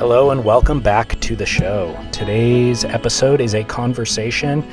Hello 0.00 0.30
and 0.30 0.44
welcome 0.44 0.80
back 0.80 1.20
to 1.20 1.36
the 1.36 1.46
show. 1.46 1.96
Today's 2.10 2.84
episode 2.84 3.40
is 3.40 3.54
a 3.54 3.62
conversation 3.62 4.64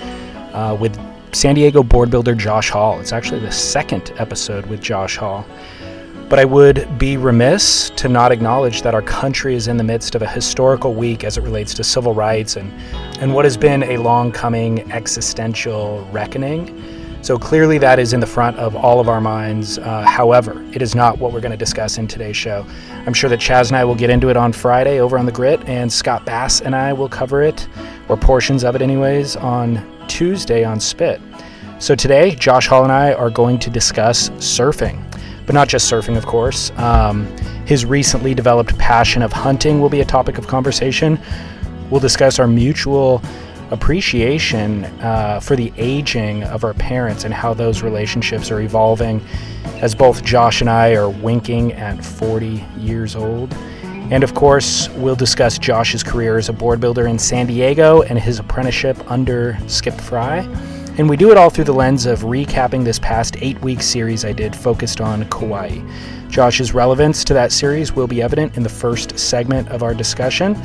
uh, 0.52 0.76
with 0.80 0.98
San 1.34 1.56
Diego 1.56 1.84
board 1.84 2.10
builder 2.10 2.34
Josh 2.34 2.70
Hall. 2.70 3.00
It's 3.00 3.12
actually 3.12 3.40
the 3.42 3.52
second 3.52 4.14
episode 4.18 4.66
with 4.68 4.82
Josh 4.82 5.18
Hall. 5.18 5.46
But 6.30 6.40
I 6.40 6.46
would 6.46 6.98
be 6.98 7.16
remiss 7.16 7.90
to 7.92 8.10
not 8.10 8.32
acknowledge 8.32 8.82
that 8.82 8.94
our 8.94 9.02
country 9.02 9.56
is 9.56 9.68
in 9.68 9.78
the 9.78 9.84
midst 9.84 10.16
of 10.16 10.22
a 10.22 10.28
historical 10.28 10.94
week 10.94 11.24
as 11.24 11.38
it 11.38 11.42
relates 11.42 11.74
to 11.76 11.84
civil 11.84 12.14
rights 12.14 12.56
and, 12.58 12.72
and 13.22 13.34
what 13.34 13.46
has 13.46 13.56
been 13.56 13.84
a 13.84 13.98
long 13.98 14.32
coming 14.32 14.92
existential 14.92 16.06
reckoning. 16.12 16.97
So 17.28 17.38
clearly, 17.38 17.78
that 17.80 18.00
is 18.00 18.14
in 18.14 18.22
the 18.22 18.26
front 18.26 18.56
of 18.56 18.74
all 18.74 19.02
of 19.02 19.10
our 19.10 19.20
minds. 19.20 19.78
Uh, 19.80 20.04
however, 20.04 20.64
it 20.72 20.82
is 20.82 20.96
not 20.96 21.18
what 21.18 21.34
we're 21.34 21.42
going 21.42 21.52
to 21.52 21.58
discuss 21.58 21.98
in 21.98 22.08
today's 22.08 22.38
show. 22.38 22.66
I'm 23.06 23.14
sure 23.14 23.30
that 23.30 23.42
Chaz 23.42 23.68
and 23.68 23.76
I 23.76 23.84
will 23.84 23.96
get 23.96 24.10
into 24.10 24.30
it 24.30 24.38
on 24.38 24.54
Friday 24.54 25.02
over 25.02 25.18
on 25.18 25.26
the 25.26 25.32
Grit, 25.34 25.62
and 25.68 25.92
Scott 25.92 26.24
Bass 26.24 26.62
and 26.62 26.74
I 26.74 26.94
will 26.94 27.10
cover 27.10 27.42
it, 27.42 27.68
or 28.08 28.16
portions 28.16 28.64
of 28.64 28.78
it, 28.78 28.82
anyways, 28.82 29.36
on 29.36 29.86
Tuesday 30.08 30.64
on 30.64 30.80
Spit. 30.80 31.20
So 31.80 31.96
today, 31.96 32.34
Josh 32.34 32.68
Hall 32.68 32.84
and 32.84 32.94
I 32.94 33.12
are 33.12 33.30
going 33.30 33.60
to 33.60 33.70
discuss 33.70 34.30
surfing, 34.30 35.04
but 35.46 35.54
not 35.54 35.68
just 35.68 35.92
surfing, 35.92 36.16
of 36.16 36.26
course. 36.26 36.72
Um, 36.78 37.26
his 37.66 37.84
recently 37.84 38.36
developed 38.36 38.78
passion 38.78 39.22
of 39.22 39.34
hunting 39.34 39.82
will 39.82 39.90
be 39.90 40.00
a 40.00 40.06
topic 40.06 40.38
of 40.38 40.48
conversation. 40.48 41.20
We'll 41.90 42.00
discuss 42.00 42.40
our 42.40 42.48
mutual 42.48 43.22
appreciation 43.72 44.86
uh, 45.02 45.40
for 45.40 45.56
the 45.56 45.72
aging 45.78 46.44
of 46.44 46.64
our 46.64 46.74
parents 46.74 47.24
and 47.24 47.34
how 47.34 47.54
those 47.54 47.82
relationships 47.82 48.52
are 48.52 48.62
evolving 48.62 49.22
as 49.82 49.94
both 49.94 50.24
Josh 50.24 50.62
and 50.62 50.70
I 50.70 50.96
are 50.96 51.10
winking 51.10 51.74
at 51.74 52.04
40 52.04 52.64
years 52.78 53.16
old. 53.16 53.54
And 54.10 54.24
of 54.24 54.34
course, 54.34 54.90
we'll 54.92 55.18
discuss 55.18 55.58
Josh's 55.60 56.02
career 56.02 56.38
as 56.38 56.48
a 56.48 56.54
board 56.54 56.80
builder 56.80 57.08
in 57.08 57.20
San 57.20 57.46
Diego 57.46 58.04
and 58.04 58.18
his 58.18 58.40
apprenticeship 58.40 58.98
under 59.12 59.58
Skip 59.68 60.00
Frye. 60.00 60.48
And 60.98 61.10
we 61.10 61.18
do 61.18 61.30
it 61.30 61.38
all 61.38 61.50
through 61.50 61.66
the 61.66 61.74
lens 61.74 62.06
of 62.06 62.22
recapping 62.22 62.84
this 62.84 62.98
past 62.98 63.36
eight 63.40 63.60
week 63.62 63.82
series 63.84 64.26
I 64.26 64.32
did 64.32 64.56
focused 64.56 65.02
on 65.02 65.30
Kauai. 65.30 65.80
Josh's 66.30 66.74
relevance 66.74 67.24
to 67.26 67.34
that 67.34 67.52
series 67.52 67.94
will 67.94 68.08
be 68.08 68.22
evident 68.22 68.58
in 68.58 68.64
the 68.64 68.70
first 68.70 69.20
segment 69.20 69.70
of 69.70 69.84
our 69.84 69.94
discussion. 69.94 70.56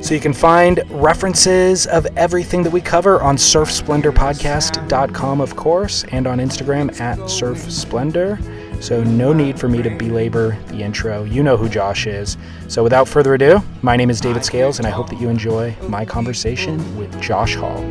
So 0.00 0.14
you 0.14 0.20
can 0.20 0.32
find 0.32 0.82
references 0.88 1.86
of 1.86 2.06
everything 2.16 2.62
that 2.62 2.72
we 2.72 2.80
cover 2.80 3.22
on 3.22 3.36
surfsplendorpodcast.com, 3.36 5.40
of 5.40 5.56
course, 5.56 6.04
and 6.10 6.26
on 6.26 6.38
Instagram 6.38 6.98
at 7.00 7.18
surfsplendor. 7.18 8.82
So 8.82 9.04
no 9.04 9.34
need 9.34 9.60
for 9.60 9.68
me 9.68 9.82
to 9.82 9.90
belabor 9.90 10.56
the 10.68 10.82
intro. 10.82 11.24
You 11.24 11.42
know 11.42 11.58
who 11.58 11.68
Josh 11.68 12.06
is. 12.06 12.38
So 12.66 12.82
without 12.82 13.08
further 13.08 13.34
ado, 13.34 13.62
my 13.82 13.94
name 13.94 14.08
is 14.08 14.20
David 14.20 14.42
Scales, 14.42 14.78
and 14.78 14.86
I 14.86 14.90
hope 14.90 15.10
that 15.10 15.20
you 15.20 15.28
enjoy 15.28 15.76
my 15.86 16.06
conversation 16.06 16.96
with 16.96 17.20
Josh 17.20 17.54
Hall. 17.54 17.84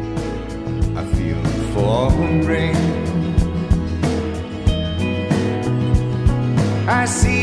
I 0.98 1.06
feel 1.14 1.44
falling. 1.74 2.40
I 6.90 7.06
see 7.06 7.39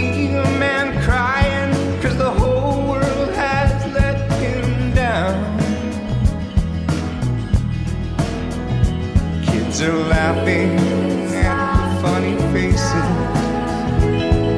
Kids 9.77 9.89
are 9.91 10.05
laughing 10.09 10.79
at 11.35 11.97
the 11.97 12.01
funny 12.01 12.35
faces 12.51 12.95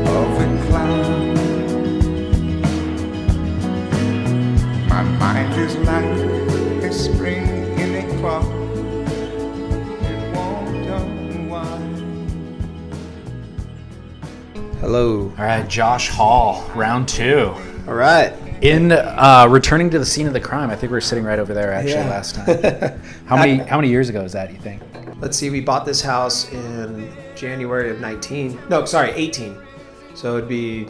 of 0.06 0.28
the 0.38 0.46
clown. 0.68 1.34
My 4.88 5.02
mind 5.02 5.54
is 5.60 5.74
like 5.78 6.04
a 6.84 6.92
spring 6.92 7.48
in 7.80 7.96
a 7.96 8.02
clock. 8.20 8.44
It 10.04 10.36
won't 10.36 10.86
unwind. 10.86 11.98
Hello. 14.78 15.32
All 15.36 15.44
right, 15.44 15.68
Josh 15.68 16.10
Hall, 16.10 16.70
round 16.76 17.08
two. 17.08 17.52
All 17.88 17.94
right. 17.94 18.32
In 18.62 18.92
uh, 18.92 19.48
returning 19.50 19.90
to 19.90 19.98
the 19.98 20.06
scene 20.06 20.28
of 20.28 20.32
the 20.32 20.40
crime, 20.40 20.70
I 20.70 20.76
think 20.76 20.92
we 20.92 20.96
were 20.96 21.00
sitting 21.00 21.24
right 21.24 21.40
over 21.40 21.54
there 21.54 21.72
actually 21.72 21.94
Yeah. 21.94 22.08
last 22.08 22.36
time. 22.36 23.00
how 23.26 23.36
many 23.36 23.56
how 23.68 23.78
many 23.78 23.88
years 23.88 24.08
ago 24.08 24.22
is 24.22 24.30
that? 24.34 24.52
You 24.52 24.60
think? 24.60 24.80
Let's 25.20 25.36
see. 25.36 25.50
We 25.50 25.60
bought 25.60 25.84
this 25.84 26.00
house 26.00 26.50
in 26.52 27.12
January 27.34 27.90
of 27.90 28.00
19. 28.00 28.58
No, 28.68 28.84
sorry, 28.84 29.10
18. 29.10 29.56
So 30.14 30.36
it'd 30.36 30.48
be 30.48 30.88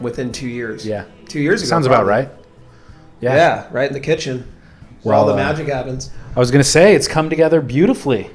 within 0.00 0.32
two 0.32 0.48
years. 0.48 0.86
Yeah. 0.86 1.04
Two 1.28 1.40
years 1.40 1.62
ago. 1.62 1.68
Sounds 1.68 1.86
about 1.86 2.06
right. 2.06 2.28
Yeah. 3.20 3.34
Yeah, 3.34 3.68
right 3.70 3.88
in 3.88 3.92
the 3.92 4.00
kitchen 4.00 4.50
where 5.02 5.14
all 5.14 5.26
Well, 5.26 5.36
the 5.36 5.42
uh, 5.42 5.46
magic 5.46 5.68
happens. 5.68 6.10
I 6.34 6.38
was 6.38 6.50
gonna 6.50 6.64
say 6.64 6.94
it's 6.94 7.08
come 7.08 7.30
together 7.30 7.60
beautifully. 7.60 8.30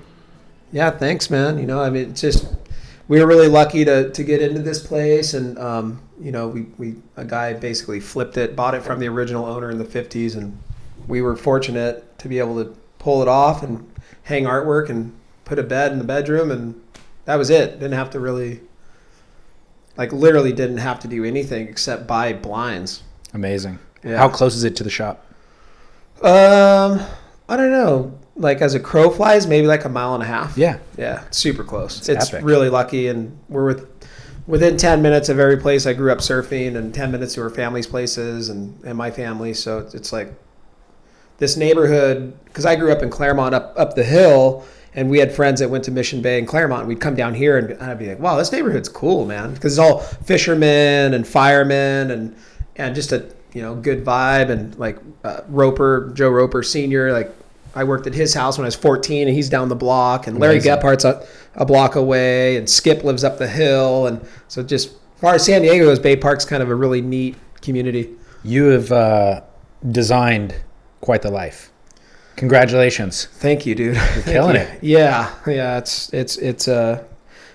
Yeah, 0.71 0.91
thanks, 0.91 1.29
man. 1.29 1.57
You 1.57 1.65
know, 1.65 1.81
I 1.81 1.89
mean, 1.89 2.09
it's 2.09 2.21
just 2.21 2.53
we 3.07 3.19
were 3.19 3.27
really 3.27 3.47
lucky 3.47 3.85
to 3.85 4.11
to 4.11 4.23
get 4.23 4.41
into 4.41 4.61
this 4.61 4.85
place, 4.85 5.33
and 5.33 5.57
um, 5.59 6.01
you 6.19 6.31
know, 6.31 6.47
we 6.47 6.67
we 6.77 6.95
a 7.17 7.25
guy 7.25 7.53
basically 7.53 7.99
flipped 7.99 8.37
it, 8.37 8.55
bought 8.55 8.75
it 8.75 8.83
from 8.83 8.99
the 8.99 9.07
original 9.07 9.45
owner 9.45 9.71
in 9.71 9.77
the 9.77 9.85
'50s, 9.85 10.35
and 10.35 10.57
we 11.07 11.21
were 11.21 11.35
fortunate 11.35 12.17
to 12.19 12.27
be 12.27 12.39
able 12.39 12.63
to 12.63 12.75
pull 12.99 13.21
it 13.21 13.27
off 13.27 13.63
and 13.63 13.89
hang 14.23 14.45
artwork 14.45 14.89
and 14.89 15.13
put 15.45 15.57
a 15.57 15.63
bed 15.63 15.91
in 15.91 15.99
the 15.99 16.03
bedroom, 16.03 16.51
and 16.51 16.81
that 17.25 17.35
was 17.35 17.49
it. 17.49 17.79
Didn't 17.79 17.93
have 17.93 18.09
to 18.11 18.19
really, 18.19 18.61
like, 19.95 20.11
literally 20.11 20.51
didn't 20.51 20.77
have 20.77 20.99
to 21.01 21.07
do 21.07 21.23
anything 21.23 21.67
except 21.67 22.05
buy 22.07 22.33
blinds. 22.33 23.03
Amazing. 23.33 23.79
Yeah. 24.03 24.17
How 24.17 24.29
close 24.29 24.55
is 24.55 24.63
it 24.63 24.75
to 24.77 24.83
the 24.83 24.89
shop? 24.89 25.25
Um, 26.21 27.01
I 27.49 27.57
don't 27.57 27.71
know. 27.71 28.17
Like 28.37 28.61
as 28.61 28.73
a 28.73 28.79
crow 28.79 29.09
flies, 29.09 29.47
maybe 29.47 29.67
like 29.67 29.85
a 29.85 29.89
mile 29.89 30.13
and 30.13 30.21
a 30.23 30.25
half. 30.25 30.57
Yeah. 30.57 30.79
Yeah, 30.97 31.23
super 31.31 31.63
close. 31.63 32.09
It's 32.09 32.33
It's, 32.33 32.43
really 32.43 32.69
lucky, 32.69 33.07
and 33.07 33.37
we're 33.47 33.65
with, 33.65 33.87
within 34.45 34.77
ten 34.77 35.01
minutes 35.01 35.29
of 35.29 35.39
every 35.39 35.57
place 35.57 35.85
I 35.85 35.93
grew 35.93 36.11
up 36.11 36.19
surfing, 36.19 36.75
and 36.75 36.93
ten 36.93 37.11
minutes 37.11 37.35
to 37.35 37.41
our 37.41 37.49
family's 37.49 37.87
places 37.87 38.49
and, 38.49 38.77
and 38.83 38.97
my 38.97 39.09
family. 39.09 39.53
So 39.53 39.79
it's, 39.79 39.95
it's 39.95 40.11
like 40.11 40.33
this 41.37 41.55
neighborhood 41.55 42.37
because 42.45 42.65
I 42.65 42.75
grew 42.75 42.91
up 42.91 43.01
in 43.01 43.09
Clairemont 43.09 43.55
up 43.55 43.73
up 43.77 43.95
the 43.95 44.03
hill, 44.03 44.65
and 44.95 45.09
we 45.09 45.19
had 45.19 45.31
friends 45.31 45.59
that 45.59 45.69
went 45.69 45.83
to 45.83 45.91
Mission 45.91 46.21
Bay 46.21 46.39
and 46.39 46.47
Clairemont. 46.47 46.81
And 46.81 46.89
we'd 46.89 47.01
come 47.01 47.15
down 47.15 47.33
here, 47.33 47.57
and 47.57 47.81
I'd 47.81 47.99
be 47.99 48.07
like, 48.07 48.19
"Wow, 48.19 48.37
this 48.37 48.51
neighborhood's 48.51 48.89
cool, 48.89 49.25
man!" 49.25 49.53
Because 49.53 49.73
it's 49.73 49.79
all 49.79 49.99
fishermen 49.99 51.13
and 51.13 51.27
firemen, 51.27 52.11
and 52.11 52.35
and 52.77 52.95
just 52.95 53.11
a 53.11 53.29
you 53.53 53.61
know 53.61 53.75
good 53.75 54.03
vibe, 54.05 54.49
and 54.49 54.75
like 54.79 54.97
uh, 55.23 55.41
Roper, 55.49 56.11
Joe 56.15 56.29
Roper 56.29 56.63
Senior, 56.63 57.11
like. 57.11 57.31
I 57.77 57.83
worked 57.83 58.07
at 58.07 58.13
his 58.13 58.33
house 58.33 58.57
when 58.57 58.63
I 58.63 58.69
was 58.69 58.75
14, 58.77 59.27
and 59.27 59.35
he's 59.35 59.49
down 59.49 59.67
the 59.67 59.75
block. 59.75 60.27
And 60.27 60.39
Larry 60.39 60.59
Amazing. 60.59 60.79
Gephart's 60.79 61.03
a, 61.03 61.27
a 61.55 61.65
block 61.65 61.95
away, 61.95 62.55
and 62.55 62.69
Skip 62.69 63.03
lives 63.03 63.25
up 63.25 63.37
the 63.37 63.49
hill. 63.49 64.07
And 64.07 64.25
so, 64.47 64.63
just 64.63 64.91
as 64.91 65.19
far 65.19 65.35
as 65.35 65.43
San 65.43 65.61
Diego 65.61 65.83
goes, 65.83 65.99
Bay 65.99 66.15
Park's 66.15 66.45
kind 66.45 66.63
of 66.63 66.69
a 66.69 66.75
really 66.75 67.01
neat 67.01 67.35
community. 67.61 68.11
You 68.45 68.67
have 68.67 68.93
uh, 68.93 69.41
designed 69.91 70.55
quite 71.01 71.21
the 71.21 71.31
life. 71.31 71.73
Congratulations. 72.35 73.25
Thank 73.25 73.65
you, 73.65 73.75
dude. 73.75 73.95
You're 73.95 74.23
killing 74.23 74.55
it. 74.55 74.83
Yeah, 74.83 75.33
yeah. 75.47 75.77
It's 75.77 76.13
it's 76.13 76.37
it's 76.37 76.67
uh, 76.67 77.03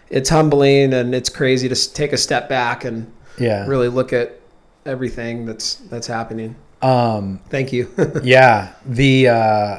it's 0.08 0.28
humbling 0.28 0.94
and 0.94 1.14
it's 1.14 1.28
crazy 1.28 1.68
to 1.68 1.92
take 1.92 2.12
a 2.12 2.16
step 2.16 2.48
back 2.48 2.84
and 2.84 3.10
Yeah. 3.38 3.66
really 3.66 3.88
look 3.88 4.12
at 4.12 4.40
everything 4.86 5.44
that's 5.46 5.74
that's 5.74 6.06
happening. 6.06 6.56
Um, 6.82 7.40
Thank 7.50 7.72
you. 7.72 7.90
yeah. 8.22 8.72
The 8.86 9.28
uh, 9.28 9.78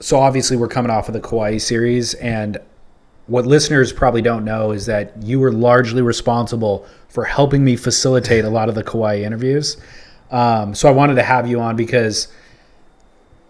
so 0.00 0.18
obviously 0.18 0.56
we're 0.56 0.68
coming 0.68 0.90
off 0.90 1.08
of 1.08 1.14
the 1.14 1.20
Kauai 1.20 1.58
series, 1.58 2.14
and 2.14 2.58
what 3.26 3.44
listeners 3.46 3.92
probably 3.92 4.22
don't 4.22 4.44
know 4.44 4.72
is 4.72 4.86
that 4.86 5.22
you 5.22 5.40
were 5.40 5.52
largely 5.52 6.00
responsible 6.02 6.86
for 7.08 7.24
helping 7.24 7.64
me 7.64 7.76
facilitate 7.76 8.44
a 8.44 8.50
lot 8.50 8.68
of 8.68 8.74
the 8.74 8.82
Kauai 8.82 9.20
interviews. 9.20 9.76
Um, 10.30 10.74
so 10.74 10.88
I 10.88 10.92
wanted 10.92 11.14
to 11.16 11.22
have 11.22 11.46
you 11.48 11.60
on 11.60 11.76
because 11.76 12.28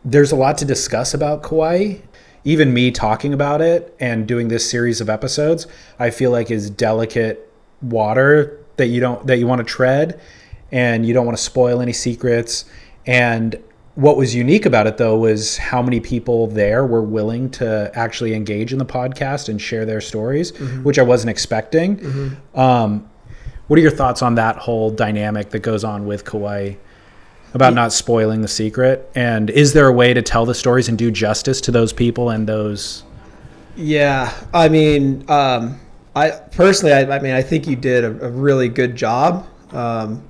there's 0.07 0.31
a 0.31 0.37
lot 0.37 0.57
to 0.59 0.65
discuss 0.65 1.13
about 1.13 1.43
Kauai. 1.43 1.97
Even 2.45 2.73
me 2.73 2.93
talking 2.93 3.35
about 3.35 3.61
it 3.61 3.95
and 3.99 4.27
doing 4.27 4.47
this 4.47 4.71
series 4.71 5.01
of 5.01 5.11
episodes, 5.11 5.67
I 5.99 6.11
feel 6.11 6.31
like 6.31 6.49
is 6.49 6.71
delicate 6.71 7.53
water 7.83 8.65
that 8.77 8.87
you 8.87 9.01
don't 9.01 9.27
that 9.27 9.39
you 9.39 9.49
want 9.49 9.59
to 9.59 9.65
tread, 9.65 10.21
and 10.71 11.05
you 11.05 11.13
don't 11.13 11.27
want 11.27 11.37
to 11.37 11.43
spoil 11.43 11.81
any 11.81 11.93
secrets. 11.93 12.65
And 13.05 13.61
what 13.97 14.17
was 14.17 14.33
unique 14.33 14.65
about 14.65 14.87
it 14.87 14.97
though 14.97 15.17
was 15.19 15.57
how 15.57 15.83
many 15.83 15.99
people 15.99 16.47
there 16.47 16.87
were 16.87 17.03
willing 17.03 17.51
to 17.51 17.91
actually 17.95 18.33
engage 18.35 18.73
in 18.73 18.79
the 18.79 18.87
podcast 18.87 19.49
and 19.49 19.61
share 19.61 19.85
their 19.85 20.01
stories, 20.01 20.57
which 20.85 21.01
I 21.01 21.03
wasn't 21.03 21.31
expecting. 21.31 22.37
Um, 22.55 23.11
what 23.67 23.77
are 23.77 23.83
your 23.83 23.91
thoughts 23.91 24.23
on 24.23 24.37
that 24.37 24.57
whole 24.59 24.91
dynamic 24.91 25.51
that 25.51 25.61
goes 25.61 25.83
on 25.83 26.07
with 26.07 26.25
Kauai 26.25 26.75
about 27.57 27.75
not 27.75 27.93
spoiling 27.93 28.43
the 28.43 28.49
secret? 28.49 29.11
And 29.15 29.51
is 29.51 29.73
there 29.73 29.89
a 29.89 29.93
way 29.93 30.15
to 30.15 30.23
tell 30.23 30.47
the 30.47 30.55
stories 30.55 30.89
and 30.89 30.97
do 30.97 31.11
justice 31.11 31.61
to 31.63 31.73
those 31.73 31.93
people 31.93 32.31
and 32.31 32.49
those? 32.49 33.03
Yeah, 33.75 34.33
I 34.55 34.69
mean, 34.69 35.29
um, 35.29 35.81
I 36.15 36.31
personally, 36.31 36.93
I, 36.93 37.17
I 37.17 37.19
mean, 37.21 37.33
I 37.33 37.43
think 37.43 37.67
you 37.67 37.75
did 37.75 38.05
a, 38.05 38.27
a 38.27 38.31
really 38.31 38.69
good 38.69 38.95
job. 38.95 39.47
Um, 39.73 40.23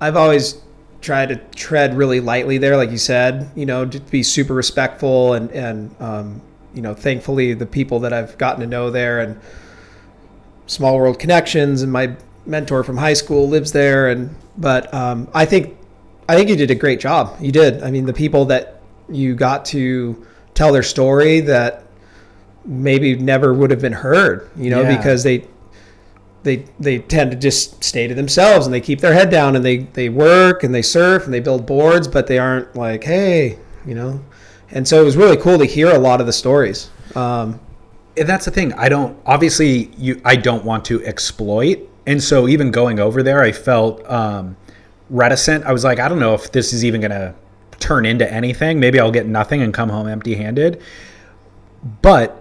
I've 0.00 0.16
always 0.16 0.60
tried 1.00 1.30
to 1.30 1.36
tread 1.56 1.96
really 1.96 2.20
lightly 2.20 2.58
there, 2.58 2.76
like 2.76 2.90
you 2.90 2.98
said, 2.98 3.50
you 3.56 3.66
know, 3.66 3.86
to 3.86 3.98
be 3.98 4.22
super 4.22 4.54
respectful 4.54 5.34
and 5.34 5.50
and 5.50 5.94
um, 6.00 6.42
you 6.74 6.82
know, 6.82 6.94
thankfully 6.94 7.54
the 7.54 7.66
people 7.66 8.00
that 8.00 8.12
I've 8.12 8.36
gotten 8.38 8.60
to 8.60 8.66
know 8.66 8.90
there 8.90 9.20
and 9.20 9.40
small 10.66 10.96
world 10.96 11.18
connections 11.18 11.82
and 11.82 11.92
my 11.92 12.16
mentor 12.46 12.82
from 12.82 12.96
high 12.96 13.12
school 13.12 13.48
lives 13.48 13.72
there 13.72 14.08
and 14.08 14.34
but 14.56 14.92
um, 14.92 15.28
I 15.34 15.44
think 15.44 15.76
I 16.32 16.36
think 16.36 16.48
you 16.48 16.56
did 16.56 16.70
a 16.70 16.74
great 16.74 16.98
job. 16.98 17.36
You 17.40 17.52
did. 17.52 17.82
I 17.82 17.90
mean, 17.90 18.06
the 18.06 18.12
people 18.12 18.46
that 18.46 18.80
you 19.10 19.34
got 19.34 19.64
to 19.66 20.24
tell 20.54 20.72
their 20.72 20.82
story 20.82 21.40
that 21.40 21.84
maybe 22.64 23.16
never 23.16 23.52
would 23.52 23.70
have 23.70 23.80
been 23.80 23.92
heard, 23.92 24.48
you 24.56 24.70
know, 24.70 24.82
Yeah. 24.82 24.96
because 24.96 25.22
they 25.22 25.44
they 26.44 26.64
they 26.80 26.98
tend 26.98 27.30
to 27.32 27.36
just 27.36 27.84
stay 27.84 28.08
to 28.08 28.14
themselves 28.14 28.66
and 28.66 28.72
they 28.74 28.80
keep 28.80 29.00
their 29.00 29.12
head 29.12 29.30
down 29.30 29.56
and 29.56 29.64
they 29.64 29.78
they 29.92 30.08
work 30.08 30.64
and 30.64 30.74
they 30.74 30.82
surf 30.82 31.24
and 31.26 31.34
they 31.34 31.40
build 31.40 31.66
boards, 31.66 32.08
but 32.08 32.26
they 32.26 32.38
aren't 32.38 32.74
like, 32.74 33.04
hey, 33.04 33.58
you 33.86 33.94
know. 33.94 34.20
And 34.70 34.88
so 34.88 35.00
it 35.02 35.04
was 35.04 35.16
really 35.18 35.36
cool 35.36 35.58
to 35.58 35.66
hear 35.66 35.90
a 35.90 35.98
lot 35.98 36.20
of 36.20 36.26
the 36.26 36.32
stories. 36.32 36.88
Um, 37.14 37.60
And 38.16 38.26
that's 38.28 38.44
the 38.46 38.50
thing. 38.50 38.72
I 38.74 38.88
don't 38.88 39.16
obviously 39.26 39.90
you. 39.98 40.20
I 40.24 40.36
don't 40.36 40.64
want 40.64 40.84
to 40.86 41.04
exploit, 41.04 41.78
and 42.06 42.22
so 42.22 42.48
even 42.48 42.70
going 42.70 42.98
over 43.00 43.22
there, 43.22 43.40
I 43.42 43.52
felt 43.52 43.94
um, 44.10 44.56
reticent. 45.12 45.64
I 45.64 45.72
was 45.72 45.84
like, 45.84 46.00
I 46.00 46.08
don't 46.08 46.18
know 46.18 46.34
if 46.34 46.50
this 46.50 46.72
is 46.72 46.84
even 46.84 47.00
going 47.00 47.12
to 47.12 47.34
turn 47.78 48.06
into 48.06 48.30
anything. 48.32 48.80
Maybe 48.80 48.98
I'll 48.98 49.12
get 49.12 49.26
nothing 49.26 49.62
and 49.62 49.72
come 49.72 49.88
home 49.88 50.08
empty-handed. 50.08 50.82
But 52.00 52.38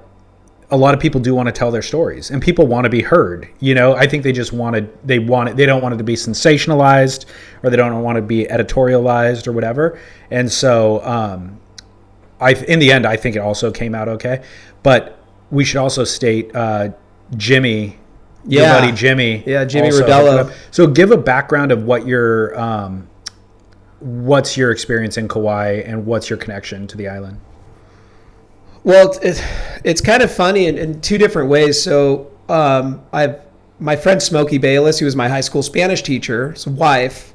a 0.71 0.77
lot 0.77 0.93
of 0.93 1.01
people 1.01 1.19
do 1.19 1.35
want 1.35 1.47
to 1.47 1.51
tell 1.51 1.69
their 1.69 1.81
stories 1.81 2.31
and 2.31 2.41
people 2.41 2.65
want 2.65 2.85
to 2.85 2.89
be 2.89 3.01
heard 3.01 3.49
you 3.59 3.75
know 3.75 3.93
i 3.95 4.07
think 4.07 4.23
they 4.23 4.31
just 4.31 4.53
wanted 4.53 4.89
they 5.05 5.19
want 5.19 5.49
it 5.49 5.57
they 5.57 5.65
don't 5.65 5.81
want 5.81 5.93
it 5.93 5.97
to 5.97 6.03
be 6.03 6.13
sensationalized 6.13 7.25
or 7.61 7.69
they 7.69 7.75
don't 7.75 8.01
want 8.01 8.15
to 8.15 8.21
be 8.21 8.45
editorialized 8.45 9.47
or 9.47 9.51
whatever 9.51 9.99
and 10.31 10.49
so 10.49 11.03
um 11.03 11.59
i 12.39 12.53
in 12.53 12.79
the 12.79 12.89
end 12.89 13.05
i 13.05 13.17
think 13.17 13.35
it 13.35 13.39
also 13.39 13.69
came 13.69 13.93
out 13.93 14.07
okay 14.07 14.41
but 14.81 15.19
we 15.51 15.65
should 15.65 15.77
also 15.77 16.05
state 16.05 16.55
uh 16.55 16.87
jimmy 17.35 17.97
your 18.47 18.63
Yeah. 18.63 18.79
buddy 18.79 18.91
jimmy 18.91 19.43
Yeah, 19.45 19.65
Jimmy 19.65 19.89
Rodello. 19.89 20.51
so 20.71 20.87
give 20.87 21.11
a 21.11 21.17
background 21.17 21.71
of 21.71 21.83
what 21.83 22.07
your 22.07 22.59
um 22.59 23.07
what's 23.99 24.57
your 24.57 24.71
experience 24.71 25.17
in 25.17 25.27
kauai 25.27 25.83
and 25.85 26.05
what's 26.05 26.29
your 26.29 26.37
connection 26.37 26.87
to 26.87 26.97
the 26.97 27.07
island 27.07 27.37
Well, 28.83 29.09
it's, 29.11 29.19
it's, 29.19 29.41
it's 29.83 30.01
kind 30.01 30.23
of 30.23 30.31
funny 30.31 30.65
in, 30.65 30.75
in 30.77 31.01
two 31.01 31.19
different 31.19 31.49
ways. 31.49 31.79
So, 31.79 32.31
um, 32.49 33.03
I've 33.13 33.39
my 33.79 33.95
friend 33.95 34.19
Smokey 34.21 34.57
Bayless, 34.57 34.97
who 34.97 35.05
was 35.05 35.15
my 35.15 35.27
high 35.29 35.41
school 35.41 35.61
Spanish 35.61 36.01
teacher, 36.01 36.51
his 36.53 36.65
wife, 36.65 37.33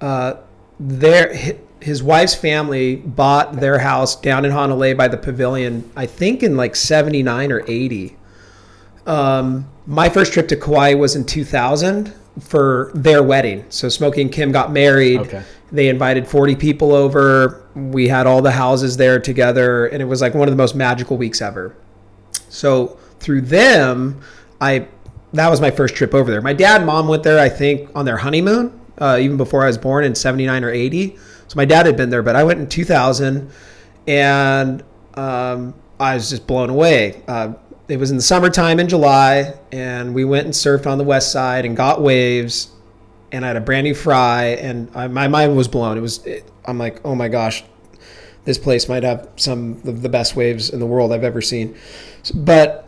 uh, 0.00 0.34
their 0.80 1.34
his 1.80 2.02
wife's 2.02 2.34
family 2.34 2.96
bought 2.96 3.56
their 3.60 3.78
house 3.78 4.16
down 4.16 4.44
in 4.46 4.50
Hanalei 4.52 4.96
by 4.96 5.06
the 5.08 5.18
pavilion, 5.18 5.84
I 5.96 6.06
think 6.06 6.42
in 6.42 6.56
like 6.56 6.76
'79 6.76 7.52
or 7.52 7.62
'80. 7.68 8.16
Um, 9.06 9.68
my 9.88 10.06
first 10.10 10.34
trip 10.34 10.46
to 10.48 10.56
Kauai 10.56 10.92
was 10.92 11.16
in 11.16 11.24
2000 11.24 12.12
for 12.40 12.92
their 12.94 13.22
wedding. 13.22 13.64
So 13.70 13.88
Smokey 13.88 14.20
and 14.20 14.30
Kim 14.30 14.52
got 14.52 14.70
married. 14.70 15.20
Okay. 15.20 15.42
They 15.72 15.88
invited 15.88 16.28
40 16.28 16.56
people 16.56 16.92
over. 16.92 17.66
We 17.74 18.06
had 18.06 18.26
all 18.26 18.42
the 18.42 18.52
houses 18.52 18.98
there 18.98 19.18
together, 19.18 19.86
and 19.86 20.02
it 20.02 20.04
was 20.04 20.20
like 20.20 20.34
one 20.34 20.46
of 20.46 20.52
the 20.52 20.58
most 20.58 20.74
magical 20.74 21.16
weeks 21.16 21.40
ever. 21.40 21.74
So 22.50 22.98
through 23.18 23.42
them, 23.42 24.20
I 24.60 24.86
that 25.32 25.48
was 25.48 25.60
my 25.60 25.70
first 25.70 25.94
trip 25.94 26.14
over 26.14 26.30
there. 26.30 26.42
My 26.42 26.52
dad 26.52 26.76
and 26.76 26.86
mom 26.86 27.08
went 27.08 27.22
there, 27.22 27.38
I 27.38 27.48
think, 27.48 27.90
on 27.94 28.04
their 28.04 28.16
honeymoon, 28.18 28.78
uh, 28.98 29.18
even 29.20 29.36
before 29.38 29.64
I 29.64 29.68
was 29.68 29.78
born 29.78 30.04
in 30.04 30.14
'79 30.14 30.64
or 30.64 30.70
'80. 30.70 31.16
So 31.48 31.56
my 31.56 31.64
dad 31.64 31.86
had 31.86 31.96
been 31.96 32.10
there, 32.10 32.22
but 32.22 32.36
I 32.36 32.44
went 32.44 32.60
in 32.60 32.68
2000, 32.68 33.50
and 34.06 34.82
um, 35.14 35.74
I 35.98 36.14
was 36.14 36.28
just 36.28 36.46
blown 36.46 36.68
away. 36.68 37.22
Uh, 37.26 37.54
it 37.88 37.98
was 37.98 38.10
in 38.10 38.16
the 38.16 38.22
summertime 38.22 38.78
in 38.78 38.88
July, 38.88 39.54
and 39.72 40.14
we 40.14 40.24
went 40.24 40.44
and 40.44 40.54
surfed 40.54 40.86
on 40.86 40.98
the 40.98 41.04
west 41.04 41.32
side 41.32 41.64
and 41.64 41.76
got 41.76 42.02
waves. 42.02 42.70
And 43.32 43.44
I 43.44 43.48
had 43.48 43.56
a 43.56 43.60
brand 43.60 43.84
new 43.84 43.94
Frye, 43.94 44.56
and 44.60 44.90
I, 44.94 45.08
my 45.08 45.28
mind 45.28 45.56
was 45.56 45.68
blown. 45.68 45.98
It 45.98 46.00
was, 46.00 46.24
it, 46.26 46.50
I'm 46.64 46.78
like, 46.78 47.00
oh 47.04 47.14
my 47.14 47.28
gosh, 47.28 47.64
this 48.44 48.58
place 48.58 48.88
might 48.88 49.02
have 49.02 49.28
some 49.36 49.80
of 49.84 50.02
the 50.02 50.08
best 50.08 50.36
waves 50.36 50.70
in 50.70 50.80
the 50.80 50.86
world 50.86 51.12
I've 51.12 51.24
ever 51.24 51.42
seen. 51.42 51.76
But 52.34 52.84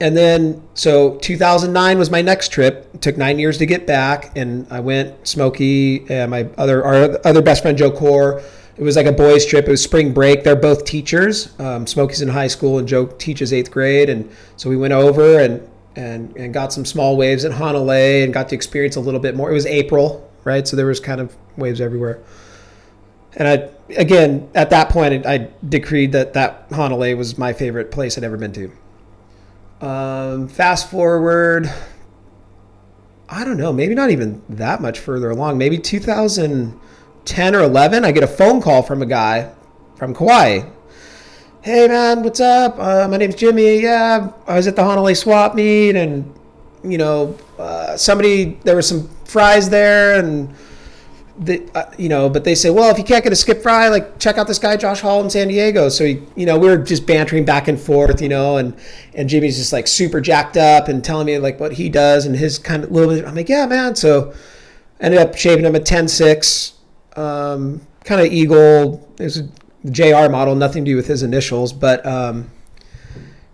and 0.00 0.16
then 0.16 0.62
so 0.74 1.16
2009 1.18 1.98
was 1.98 2.10
my 2.10 2.22
next 2.22 2.48
trip. 2.48 2.88
It 2.94 3.02
took 3.02 3.16
nine 3.16 3.38
years 3.38 3.58
to 3.58 3.66
get 3.66 3.86
back, 3.86 4.36
and 4.36 4.66
I 4.70 4.80
went 4.80 5.28
Smokey 5.28 6.06
and 6.08 6.30
my 6.30 6.48
other 6.56 6.84
our 6.84 7.18
other 7.24 7.42
best 7.42 7.62
friend 7.62 7.76
Joe 7.76 7.90
Core. 7.90 8.42
It 8.76 8.82
was 8.82 8.96
like 8.96 9.06
a 9.06 9.12
boys' 9.12 9.44
trip. 9.44 9.66
It 9.66 9.70
was 9.70 9.82
spring 9.82 10.12
break. 10.12 10.44
They're 10.44 10.56
both 10.56 10.84
teachers. 10.84 11.58
Um, 11.58 11.86
Smokey's 11.86 12.22
in 12.22 12.28
high 12.28 12.46
school, 12.46 12.78
and 12.78 12.88
Joe 12.88 13.06
teaches 13.06 13.52
eighth 13.52 13.70
grade. 13.70 14.08
And 14.08 14.30
so 14.56 14.70
we 14.70 14.76
went 14.76 14.92
over 14.92 15.38
and 15.38 15.68
and 15.96 16.34
and 16.36 16.54
got 16.54 16.72
some 16.72 16.84
small 16.84 17.16
waves 17.16 17.44
at 17.44 17.52
Hanalei 17.52 18.24
and 18.24 18.32
got 18.32 18.48
to 18.50 18.54
experience 18.54 18.96
a 18.96 19.00
little 19.00 19.20
bit 19.20 19.36
more. 19.36 19.50
It 19.50 19.54
was 19.54 19.66
April, 19.66 20.30
right? 20.44 20.66
So 20.66 20.76
there 20.76 20.86
was 20.86 21.00
kind 21.00 21.20
of 21.20 21.36
waves 21.56 21.80
everywhere. 21.80 22.22
And 23.36 23.48
I 23.48 23.70
again 23.96 24.48
at 24.54 24.70
that 24.70 24.88
point 24.88 25.26
I 25.26 25.48
decreed 25.68 26.12
that 26.12 26.32
that 26.34 26.68
Hanalei 26.70 27.16
was 27.16 27.38
my 27.38 27.52
favorite 27.52 27.90
place 27.90 28.16
I'd 28.16 28.24
ever 28.24 28.36
been 28.36 28.52
to. 28.52 28.72
Um, 29.80 30.48
fast 30.48 30.90
forward, 30.90 31.72
I 33.28 33.44
don't 33.44 33.56
know, 33.56 33.72
maybe 33.72 33.94
not 33.94 34.10
even 34.10 34.42
that 34.48 34.82
much 34.82 34.98
further 34.98 35.30
along. 35.30 35.58
Maybe 35.58 35.78
2010 37.24 37.54
or 37.54 37.60
11, 37.60 38.04
I 38.04 38.12
get 38.12 38.22
a 38.22 38.26
phone 38.26 38.60
call 38.60 38.82
from 38.82 39.02
a 39.02 39.06
guy 39.06 39.52
from 39.96 40.14
Kauai. 40.14 40.62
Hey 41.62 41.88
man, 41.88 42.22
what's 42.22 42.40
up? 42.40 42.76
Uh, 42.78 43.06
my 43.08 43.18
name's 43.18 43.34
Jimmy. 43.34 43.80
Yeah, 43.80 44.32
I 44.46 44.56
was 44.56 44.66
at 44.66 44.76
the 44.76 44.82
Hanalei 44.82 45.14
swap 45.14 45.54
meet, 45.54 45.94
and 45.94 46.32
you 46.82 46.96
know, 46.96 47.36
uh, 47.58 47.96
somebody 47.98 48.58
there 48.64 48.76
was 48.76 48.88
some 48.88 49.08
Fryes 49.24 49.68
there, 49.68 50.18
and 50.18 50.54
the, 51.38 51.70
uh, 51.74 51.90
you 51.98 52.08
know, 52.08 52.30
but 52.30 52.44
they 52.44 52.54
say, 52.54 52.70
well, 52.70 52.90
if 52.90 52.98
you 52.98 53.04
can't 53.04 53.22
get 53.22 53.32
a 53.32 53.36
Skip 53.36 53.62
Frye, 53.62 53.88
like 53.88 54.18
check 54.18 54.38
out 54.38 54.46
this 54.46 54.58
guy 54.58 54.76
Josh 54.76 55.00
Hall 55.00 55.22
in 55.22 55.28
San 55.28 55.48
Diego. 55.48 55.90
So 55.90 56.04
he, 56.06 56.22
you 56.34 56.46
know, 56.46 56.58
we 56.58 56.68
were 56.68 56.78
just 56.78 57.06
bantering 57.06 57.44
back 57.44 57.68
and 57.68 57.78
forth, 57.78 58.22
you 58.22 58.30
know, 58.30 58.56
and 58.56 58.74
and 59.14 59.28
Jimmy's 59.28 59.58
just 59.58 59.72
like 59.72 59.86
super 59.86 60.22
jacked 60.22 60.56
up 60.56 60.88
and 60.88 61.04
telling 61.04 61.26
me 61.26 61.36
like 61.38 61.60
what 61.60 61.72
he 61.74 61.90
does 61.90 62.24
and 62.24 62.36
his 62.36 62.58
kind 62.58 62.84
of 62.84 62.90
little 62.90 63.14
bit. 63.14 63.26
I'm 63.26 63.34
like, 63.34 63.50
yeah, 63.50 63.66
man. 63.66 63.94
So 63.96 64.32
ended 64.98 65.20
up 65.20 65.36
shaving 65.36 65.64
him 65.64 65.74
a 65.74 65.80
10-6, 65.80 66.72
um, 67.16 67.86
kind 68.04 68.20
of 68.20 68.32
eagle. 68.32 69.08
It 69.18 69.24
was 69.24 69.38
a 69.38 69.48
JR 69.90 70.30
model, 70.30 70.54
nothing 70.54 70.84
to 70.84 70.90
do 70.90 70.96
with 70.96 71.06
his 71.06 71.22
initials, 71.22 71.72
but 71.72 72.04
um, 72.06 72.50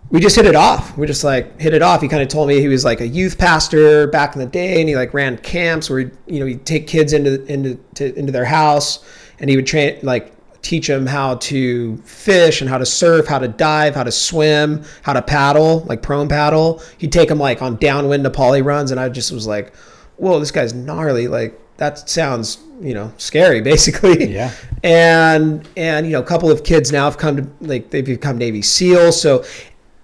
we 0.09 0.19
just 0.19 0.35
hit 0.35 0.45
it 0.45 0.55
off. 0.55 0.97
We 0.97 1.07
just 1.07 1.23
like 1.23 1.59
hit 1.59 1.73
it 1.73 1.81
off. 1.81 2.01
He 2.01 2.07
kind 2.07 2.21
of 2.21 2.29
told 2.29 2.47
me 2.47 2.59
he 2.59 2.67
was 2.67 2.85
like 2.85 3.01
a 3.01 3.07
youth 3.07 3.37
pastor 3.37 4.07
back 4.07 4.35
in 4.35 4.39
the 4.39 4.45
day, 4.45 4.79
and 4.79 4.89
he 4.89 4.95
like 4.95 5.13
ran 5.13 5.37
camps 5.37 5.89
where 5.89 5.99
he, 5.99 6.09
you 6.27 6.39
know 6.39 6.45
he'd 6.45 6.65
take 6.65 6.87
kids 6.87 7.13
into 7.13 7.43
into 7.45 7.75
to, 7.95 8.17
into 8.17 8.31
their 8.31 8.45
house, 8.45 9.03
and 9.39 9.49
he 9.49 9.55
would 9.55 9.67
train 9.67 9.99
like 10.03 10.33
teach 10.61 10.87
them 10.87 11.05
how 11.05 11.35
to 11.35 11.95
fish 11.97 12.61
and 12.61 12.69
how 12.69 12.77
to 12.77 12.85
surf, 12.85 13.27
how 13.27 13.39
to 13.39 13.47
dive, 13.47 13.95
how 13.95 14.03
to 14.03 14.11
swim, 14.11 14.83
how 15.01 15.13
to 15.13 15.21
paddle, 15.21 15.81
like 15.81 16.01
prone 16.01 16.27
paddle. 16.27 16.81
He'd 16.97 17.11
take 17.11 17.29
them 17.29 17.39
like 17.39 17.61
on 17.61 17.77
downwind 17.77 18.23
Na 18.23 18.29
Pali 18.29 18.61
runs, 18.61 18.91
and 18.91 18.99
I 18.99 19.09
just 19.09 19.31
was 19.31 19.47
like, 19.47 19.75
whoa, 20.17 20.39
this 20.39 20.51
guy's 20.51 20.73
gnarly. 20.73 21.27
Like 21.27 21.59
that 21.77 22.09
sounds 22.09 22.59
you 22.81 22.93
know 22.93 23.11
scary 23.17 23.61
basically. 23.73 24.33
Yeah. 24.33 24.51
and 24.83 25.67
and 25.77 26.05
you 26.05 26.11
know 26.11 26.19
a 26.19 26.25
couple 26.25 26.51
of 26.51 26.63
kids 26.63 26.91
now 26.91 27.05
have 27.05 27.17
come 27.17 27.37
to 27.37 27.47
like 27.61 27.89
they've 27.89 28.05
become 28.05 28.37
navy 28.37 28.61
seals. 28.61 29.19
So 29.21 29.43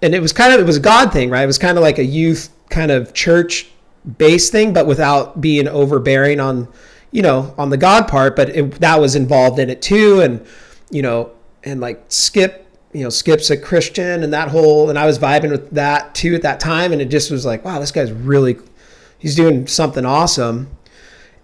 and 0.02 0.14
it 0.14 0.20
was 0.20 0.32
kind 0.32 0.52
of 0.52 0.60
it 0.60 0.66
was 0.66 0.76
a 0.76 0.80
god 0.80 1.12
thing 1.12 1.30
right? 1.30 1.42
It 1.42 1.46
was 1.46 1.58
kind 1.58 1.76
of 1.76 1.82
like 1.82 1.98
a 1.98 2.04
youth 2.04 2.50
kind 2.70 2.90
of 2.90 3.12
church 3.14 3.68
based 4.18 4.52
thing 4.52 4.72
but 4.72 4.86
without 4.86 5.40
being 5.40 5.68
overbearing 5.68 6.40
on 6.40 6.68
you 7.10 7.22
know 7.22 7.54
on 7.58 7.70
the 7.70 7.76
god 7.76 8.08
part. 8.08 8.36
But 8.36 8.50
it, 8.50 8.72
that 8.80 9.00
was 9.00 9.14
involved 9.14 9.58
in 9.58 9.70
it 9.70 9.82
too. 9.82 10.20
And 10.20 10.44
you 10.90 11.02
know 11.02 11.32
and 11.62 11.80
like 11.80 12.04
skip 12.08 12.66
you 12.92 13.02
know 13.02 13.10
skip's 13.10 13.50
a 13.50 13.56
christian 13.56 14.22
and 14.22 14.32
that 14.32 14.48
whole 14.48 14.88
and 14.88 14.96
i 14.96 15.04
was 15.04 15.18
vibing 15.18 15.50
with 15.50 15.68
that 15.70 16.14
too 16.14 16.34
at 16.34 16.42
that 16.42 16.60
time. 16.60 16.92
And 16.92 17.00
it 17.00 17.06
just 17.06 17.30
was 17.30 17.44
like 17.44 17.64
wow 17.64 17.80
this 17.80 17.90
guy's 17.90 18.12
really 18.12 18.56
he's 19.18 19.34
doing 19.34 19.66
something 19.66 20.04
awesome 20.04 20.68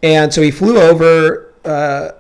and 0.03 0.33
so 0.33 0.43
he 0.43 0.51
flew 0.51 0.79
over. 0.79 1.53
Uh, 1.65 2.13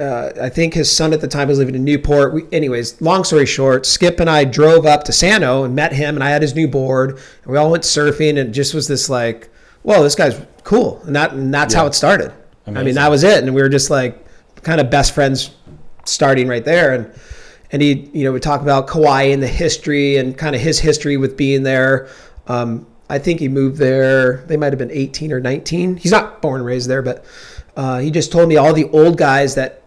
uh, 0.00 0.32
I 0.40 0.48
think 0.48 0.74
his 0.74 0.90
son 0.90 1.12
at 1.12 1.20
the 1.20 1.28
time 1.28 1.46
was 1.46 1.58
living 1.58 1.74
in 1.76 1.84
Newport. 1.84 2.34
We, 2.34 2.42
anyways, 2.50 3.00
long 3.00 3.22
story 3.22 3.46
short, 3.46 3.86
Skip 3.86 4.18
and 4.18 4.28
I 4.28 4.44
drove 4.44 4.86
up 4.86 5.04
to 5.04 5.12
San 5.12 5.44
O 5.44 5.62
and 5.64 5.74
met 5.74 5.92
him, 5.92 6.16
and 6.16 6.24
I 6.24 6.30
had 6.30 6.42
his 6.42 6.54
new 6.54 6.66
board, 6.66 7.10
and 7.10 7.52
we 7.52 7.56
all 7.56 7.70
went 7.70 7.84
surfing, 7.84 8.30
and 8.30 8.38
it 8.38 8.50
just 8.50 8.74
was 8.74 8.88
this 8.88 9.08
like, 9.08 9.50
whoa, 9.82 10.02
this 10.02 10.16
guy's 10.16 10.40
cool, 10.64 11.00
and 11.04 11.14
that 11.14 11.32
and 11.32 11.54
that's 11.54 11.74
how 11.74 11.86
it 11.86 11.94
started. 11.94 12.32
I 12.66 12.82
mean, 12.82 12.94
that 12.94 13.10
was 13.10 13.22
it, 13.22 13.44
and 13.44 13.54
we 13.54 13.62
were 13.62 13.68
just 13.68 13.90
like 13.90 14.24
kind 14.62 14.80
of 14.80 14.90
best 14.90 15.14
friends, 15.14 15.54
starting 16.06 16.48
right 16.48 16.64
there, 16.64 16.94
and 16.94 17.14
and 17.70 17.82
he, 17.82 18.10
you 18.12 18.24
know, 18.24 18.32
we 18.32 18.40
talk 18.40 18.62
about 18.62 18.88
Kauai 18.88 19.24
and 19.24 19.42
the 19.42 19.48
history 19.48 20.16
and 20.16 20.36
kind 20.36 20.56
of 20.56 20.62
his 20.62 20.80
history 20.80 21.16
with 21.16 21.36
being 21.36 21.62
there. 21.62 22.08
Um, 22.46 22.86
I 23.08 23.18
think 23.18 23.40
he 23.40 23.48
moved 23.48 23.76
there. 23.76 24.44
They 24.46 24.56
might 24.56 24.72
have 24.72 24.78
been 24.78 24.90
18 24.90 25.32
or 25.32 25.40
19. 25.40 25.96
He's 25.96 26.12
not 26.12 26.40
born 26.40 26.60
and 26.60 26.66
raised 26.66 26.88
there, 26.88 27.02
but 27.02 27.24
uh, 27.76 27.98
he 27.98 28.10
just 28.10 28.32
told 28.32 28.48
me 28.48 28.56
all 28.56 28.72
the 28.72 28.88
old 28.90 29.18
guys 29.18 29.54
that 29.56 29.82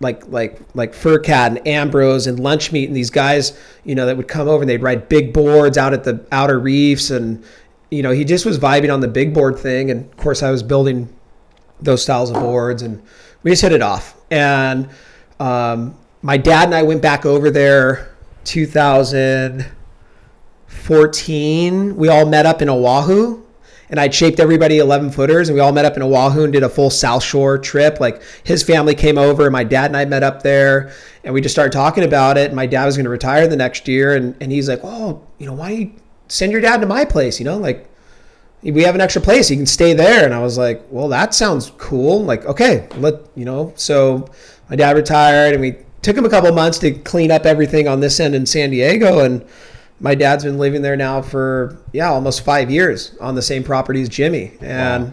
like 0.00 0.26
like 0.28 0.60
like 0.74 0.92
Furcat 0.92 1.46
and 1.46 1.66
Ambrose 1.66 2.26
and 2.26 2.38
Lunchmeat 2.38 2.88
and 2.88 2.96
these 2.96 3.10
guys, 3.10 3.58
you 3.84 3.94
know, 3.94 4.06
that 4.06 4.16
would 4.16 4.28
come 4.28 4.48
over 4.48 4.62
and 4.62 4.68
they'd 4.68 4.82
ride 4.82 5.08
big 5.08 5.32
boards 5.32 5.78
out 5.78 5.92
at 5.92 6.04
the 6.04 6.26
outer 6.32 6.58
reefs 6.58 7.10
and 7.10 7.42
you 7.90 8.02
know, 8.02 8.10
he 8.10 8.24
just 8.24 8.44
was 8.44 8.58
vibing 8.58 8.92
on 8.92 9.00
the 9.00 9.08
big 9.08 9.32
board 9.32 9.58
thing 9.58 9.90
and 9.90 10.10
of 10.10 10.16
course 10.16 10.42
I 10.42 10.50
was 10.50 10.62
building 10.62 11.14
those 11.80 12.02
styles 12.02 12.30
of 12.30 12.36
boards 12.36 12.82
and 12.82 13.02
we 13.42 13.50
just 13.50 13.62
hit 13.62 13.72
it 13.72 13.82
off. 13.82 14.16
And 14.30 14.88
um, 15.38 15.96
my 16.22 16.36
dad 16.36 16.64
and 16.64 16.74
I 16.74 16.82
went 16.82 17.02
back 17.02 17.24
over 17.24 17.50
there 17.50 18.14
2014. 20.72 21.96
We 21.96 22.08
all 22.08 22.26
met 22.26 22.46
up 22.46 22.62
in 22.62 22.68
Oahu 22.68 23.42
and 23.88 24.00
I'd 24.00 24.14
shaped 24.14 24.40
everybody 24.40 24.78
11 24.78 25.10
footers 25.10 25.48
and 25.48 25.54
we 25.54 25.60
all 25.60 25.72
met 25.72 25.84
up 25.84 25.96
in 25.96 26.02
Oahu 26.02 26.44
and 26.44 26.52
did 26.52 26.62
a 26.62 26.68
full 26.68 26.90
South 26.90 27.22
Shore 27.22 27.58
trip. 27.58 28.00
Like 28.00 28.22
his 28.42 28.62
family 28.62 28.94
came 28.94 29.18
over, 29.18 29.44
and 29.44 29.52
my 29.52 29.64
dad 29.64 29.86
and 29.86 29.96
I 29.96 30.04
met 30.06 30.22
up 30.22 30.42
there 30.42 30.92
and 31.24 31.34
we 31.34 31.40
just 31.40 31.54
started 31.54 31.72
talking 31.72 32.04
about 32.04 32.38
it. 32.38 32.46
And 32.46 32.56
my 32.56 32.66
dad 32.66 32.86
was 32.86 32.96
going 32.96 33.04
to 33.04 33.10
retire 33.10 33.46
the 33.46 33.56
next 33.56 33.86
year. 33.86 34.16
And, 34.16 34.34
and 34.40 34.50
he's 34.50 34.68
like, 34.68 34.80
oh, 34.82 35.22
you 35.38 35.46
know, 35.46 35.52
why 35.52 35.68
don't 35.70 35.80
you 35.80 35.92
send 36.28 36.52
your 36.52 36.60
dad 36.60 36.80
to 36.80 36.86
my 36.86 37.04
place? 37.04 37.38
You 37.38 37.44
know, 37.44 37.58
like 37.58 37.88
we 38.62 38.82
have 38.82 38.94
an 38.94 39.00
extra 39.00 39.22
place. 39.22 39.50
You 39.50 39.56
can 39.56 39.66
stay 39.66 39.92
there. 39.92 40.24
And 40.24 40.34
I 40.34 40.40
was 40.40 40.56
like, 40.56 40.82
well, 40.90 41.08
that 41.08 41.34
sounds 41.34 41.70
cool. 41.78 42.24
Like, 42.24 42.44
okay, 42.46 42.88
let, 42.96 43.20
you 43.34 43.44
know, 43.44 43.72
so 43.76 44.28
my 44.70 44.76
dad 44.76 44.96
retired 44.96 45.52
and 45.52 45.60
we 45.60 45.76
took 46.00 46.16
him 46.16 46.24
a 46.24 46.30
couple 46.30 46.50
months 46.52 46.78
to 46.80 46.92
clean 46.92 47.30
up 47.30 47.44
everything 47.46 47.86
on 47.86 48.00
this 48.00 48.18
end 48.18 48.34
in 48.34 48.46
San 48.46 48.70
Diego. 48.70 49.20
And 49.20 49.44
my 50.02 50.14
dad's 50.14 50.42
been 50.44 50.58
living 50.58 50.82
there 50.82 50.96
now 50.96 51.22
for, 51.22 51.78
yeah, 51.92 52.10
almost 52.10 52.42
five 52.44 52.70
years 52.70 53.16
on 53.20 53.34
the 53.36 53.42
same 53.42 53.62
property 53.62 54.02
as 54.02 54.08
Jimmy. 54.08 54.52
And 54.60 55.04
Wow. 55.06 55.12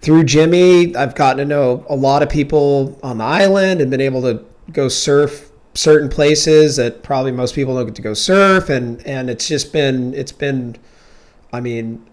through 0.00 0.24
Jimmy, 0.24 0.94
I've 0.94 1.14
gotten 1.16 1.38
to 1.38 1.44
know 1.44 1.84
a 1.88 1.96
lot 1.96 2.22
of 2.22 2.28
people 2.30 2.98
on 3.02 3.18
the 3.18 3.24
island 3.24 3.80
and 3.80 3.90
been 3.90 4.00
able 4.00 4.22
to 4.22 4.40
go 4.72 4.88
surf 4.88 5.50
certain 5.74 6.08
places 6.08 6.76
that 6.76 7.02
probably 7.02 7.32
most 7.32 7.54
people 7.54 7.74
don't 7.74 7.86
get 7.86 7.94
to 7.96 8.02
go 8.02 8.14
surf. 8.14 8.70
And, 8.70 9.04
and 9.06 9.28
it's 9.28 9.48
just 9.48 9.72
been, 9.72 10.14
it's 10.14 10.32
been, 10.32 10.76
I 11.52 11.60
mean, 11.60 12.06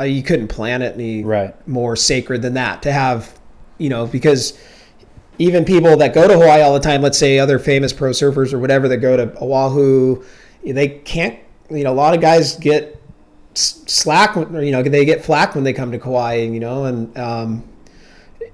uh, 0.00 0.04
you 0.04 0.22
couldn't 0.22 0.48
plan 0.48 0.80
it 0.82 0.94
any 0.94 1.22
Right. 1.24 1.54
more 1.68 1.94
sacred 1.94 2.40
than 2.42 2.54
that 2.54 2.82
to 2.82 2.92
have, 2.92 3.38
you 3.78 3.88
know, 3.90 4.06
because 4.06 4.58
even 5.38 5.64
people 5.66 5.96
that 5.98 6.14
go 6.14 6.26
to 6.26 6.34
Hawaii 6.34 6.62
all 6.62 6.72
the 6.74 6.80
time, 6.80 7.02
let's 7.02 7.18
say 7.18 7.38
other 7.38 7.58
famous 7.58 7.92
pro 7.92 8.10
surfers 8.10 8.52
or 8.54 8.58
whatever 8.58 8.88
that 8.88 8.96
go 8.98 9.16
to 9.16 9.32
Oahu, 9.40 10.24
they 10.74 10.88
can't, 10.88 11.38
you 11.70 11.84
know, 11.84 11.92
a 11.92 11.94
lot 11.94 12.14
of 12.14 12.20
guys 12.20 12.56
get 12.56 13.00
slack, 13.54 14.36
when- 14.36 14.54
or, 14.54 14.62
you 14.62 14.72
know, 14.72 14.82
they 14.82 15.04
get 15.04 15.24
flack 15.24 15.54
when 15.54 15.64
they 15.64 15.72
come 15.72 15.92
to 15.92 15.98
Kauai, 15.98 16.34
you 16.34 16.60
know, 16.60 16.84
and 16.84 17.16
um, 17.18 17.64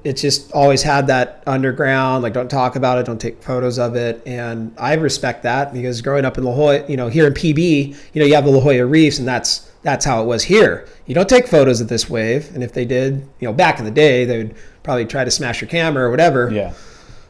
it's 0.04 0.20
just 0.20 0.52
always 0.52 0.82
had 0.82 1.06
that 1.08 1.42
underground, 1.46 2.22
like 2.22 2.32
don't 2.32 2.50
talk 2.50 2.76
about 2.76 2.98
it, 2.98 3.06
don't 3.06 3.20
take 3.20 3.42
photos 3.42 3.78
of 3.78 3.94
it. 3.96 4.22
And 4.26 4.72
I 4.78 4.94
respect 4.94 5.42
that 5.44 5.72
because 5.72 6.00
growing 6.02 6.24
up 6.24 6.38
in 6.38 6.44
La 6.44 6.52
Jolla, 6.52 6.86
you 6.88 6.96
know, 6.96 7.08
here 7.08 7.26
in 7.26 7.34
PB, 7.34 7.96
you 8.12 8.20
know, 8.20 8.26
you 8.26 8.34
have 8.34 8.44
the 8.44 8.50
La 8.50 8.60
Jolla 8.60 8.86
Reefs 8.86 9.18
and 9.18 9.26
that's, 9.26 9.70
that's 9.82 10.04
how 10.04 10.22
it 10.22 10.26
was 10.26 10.44
here. 10.44 10.86
You 11.06 11.14
don't 11.14 11.28
take 11.28 11.46
photos 11.48 11.80
of 11.80 11.88
this 11.88 12.08
wave. 12.08 12.52
And 12.54 12.62
if 12.62 12.72
they 12.72 12.84
did, 12.84 13.28
you 13.40 13.48
know, 13.48 13.52
back 13.52 13.78
in 13.78 13.84
the 13.84 13.90
day, 13.90 14.24
they 14.24 14.38
would 14.38 14.54
probably 14.82 15.04
try 15.06 15.24
to 15.24 15.30
smash 15.30 15.60
your 15.60 15.68
camera 15.68 16.04
or 16.04 16.10
whatever. 16.10 16.50
Yeah. 16.52 16.72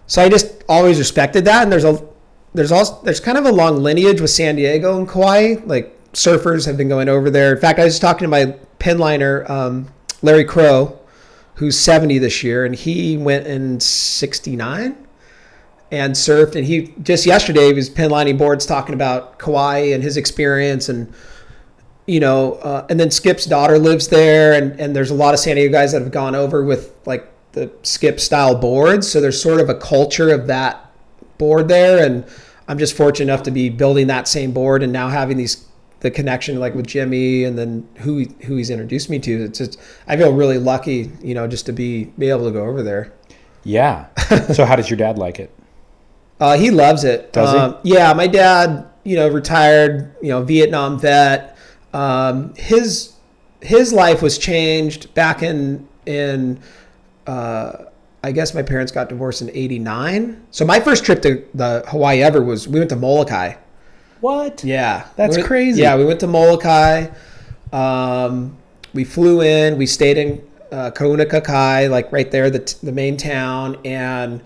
So 0.07 0.21
I 0.23 0.29
just 0.29 0.63
always 0.69 0.99
respected 0.99 1.45
that. 1.47 1.63
And 1.63 1.73
there's 1.73 1.85
a 1.85 2.03
there's 2.55 2.73
also 2.73 3.01
there's 3.03 3.21
kind 3.21 3.39
of 3.39 3.47
a 3.47 3.53
long 3.53 3.83
lineage 3.83 4.21
with 4.21 4.31
San 4.31 4.57
Diego 4.57 4.99
and 4.99 5.09
Kauai. 5.09 5.57
Like 5.65 5.99
surfers 6.13 6.67
have 6.67 6.77
been 6.77 6.89
going 6.89 7.09
over 7.09 7.31
there. 7.31 7.55
In 7.55 7.61
fact, 7.61 7.79
I 7.79 7.85
was 7.85 7.99
talking 7.99 8.25
to 8.25 8.29
my 8.29 8.57
pinliner, 8.79 9.49
um, 9.49 9.89
Larry 10.21 10.45
Crow, 10.45 10.99
who's 11.55 11.79
70 11.79 12.19
this 12.19 12.43
year, 12.43 12.65
and 12.65 12.75
he 12.75 13.17
went 13.17 13.47
in 13.47 13.81
69 13.81 14.97
and 15.91 16.15
surfed. 16.15 16.57
And 16.57 16.67
he 16.67 16.95
just 17.03 17.25
yesterday 17.27 17.69
he 17.69 17.73
was 17.73 17.89
pinlining 17.89 18.37
boards 18.37 18.67
talking 18.67 18.95
about 18.95 19.39
Kauai 19.39 19.93
and 19.93 20.03
his 20.03 20.17
experience 20.17 20.89
and 20.89 21.13
you 22.07 22.19
know, 22.21 22.55
uh, 22.55 22.85
and 22.91 22.99
then 22.99 23.11
Skip's 23.11 23.47
daughter 23.47 23.79
lives 23.79 24.09
there, 24.09 24.55
and, 24.55 24.79
and 24.81 24.95
there's 24.95 25.11
a 25.11 25.15
lot 25.15 25.35
of 25.35 25.41
San 25.41 25.55
Diego 25.55 25.73
guys 25.73 25.93
that 25.93 26.03
have 26.03 26.11
gone 26.11 26.35
over 26.35 26.65
with 26.65 26.93
like 27.07 27.29
the 27.53 27.71
Skip 27.83 28.19
style 28.19 28.57
boards. 28.57 29.11
So 29.11 29.21
there's 29.21 29.41
sort 29.41 29.61
of 29.61 29.69
a 29.69 29.75
culture 29.75 30.31
of 30.31 30.49
that 30.49 30.92
board 31.39 31.69
there, 31.69 32.05
and 32.05 32.25
I'm 32.69 32.79
just 32.79 32.97
fortunate 32.97 33.33
enough 33.33 33.45
to 33.45 33.51
be 33.51 33.69
building 33.69 34.07
that 34.09 34.29
same 34.29 34.53
board 34.53 34.83
and 34.83 34.93
now 34.93 35.09
having 35.09 35.37
these 35.37 35.67
the 36.01 36.11
connection 36.11 36.59
like 36.59 36.75
with 36.75 36.87
Jimmy 36.87 37.45
and 37.45 37.57
then 37.57 37.89
who 37.99 38.19
he, 38.19 38.31
who 38.45 38.57
he's 38.57 38.71
introduced 38.71 39.09
me 39.09 39.19
to. 39.21 39.45
It's 39.45 39.59
just 39.59 39.81
I 40.07 40.17
feel 40.17 40.33
really 40.33 40.59
lucky, 40.59 41.13
you 41.23 41.35
know, 41.35 41.47
just 41.47 41.67
to 41.67 41.73
be 41.73 42.05
be 42.19 42.29
able 42.29 42.45
to 42.47 42.51
go 42.51 42.65
over 42.65 42.83
there. 42.83 43.13
Yeah. 43.65 44.07
so 44.53 44.65
how 44.65 44.77
does 44.77 44.91
your 44.91 44.97
dad 44.97 45.17
like 45.17 45.39
it? 45.39 45.55
Uh, 46.41 46.57
he 46.57 46.71
loves 46.71 47.05
it. 47.05 47.33
Does 47.33 47.53
he? 47.53 47.59
Um, 47.59 47.77
yeah, 47.85 48.13
my 48.15 48.27
dad, 48.27 48.89
you 49.05 49.15
know, 49.15 49.29
retired, 49.29 50.17
you 50.21 50.31
know, 50.31 50.43
Vietnam 50.43 50.99
vet. 50.99 51.57
Um, 51.95 52.53
his 52.57 53.15
his 53.61 53.93
life 53.93 54.23
was 54.23 54.39
changed 54.39 55.15
back 55.15 55.43
in 55.43 55.89
in. 56.05 56.61
Uh, 57.27 57.85
I 58.25 58.31
guess 58.33 58.55
my 58.55 58.63
parents 58.63 58.93
got 58.93 59.09
divorced 59.09 59.43
in 59.43 59.51
'89. 59.51 60.41
So 60.51 60.65
my 60.65 60.79
first 60.81 61.05
trip 61.05 61.23
to 61.23 61.45
the 61.55 61.85
Hawaii 61.89 62.23
ever 62.23 62.43
was 62.43 62.69
we 62.69 62.79
went 62.79 62.91
to 62.91 62.97
Molokai. 62.97 63.55
What? 64.21 64.63
Yeah, 64.63 65.07
That's 65.17 65.37
We 65.37 65.41
went- 65.43 65.49
crazy. 65.49 65.83
Yeah, 65.83 65.97
we 65.97 66.05
went 66.05 66.21
to 66.21 66.29
Molokai. 66.29 67.09
Um, 67.73 68.57
we 68.95 69.05
flew 69.05 69.41
in. 69.43 69.79
We 69.79 69.87
stayed 69.87 70.19
in 70.19 70.43
uh, 70.71 70.91
Kaunakakai, 70.93 71.91
like 71.91 72.13
right 72.13 72.31
there, 72.31 72.49
the 72.51 72.61
t- 72.61 72.77
the 72.83 72.93
main 72.93 73.17
town, 73.17 73.79
and 73.85 74.41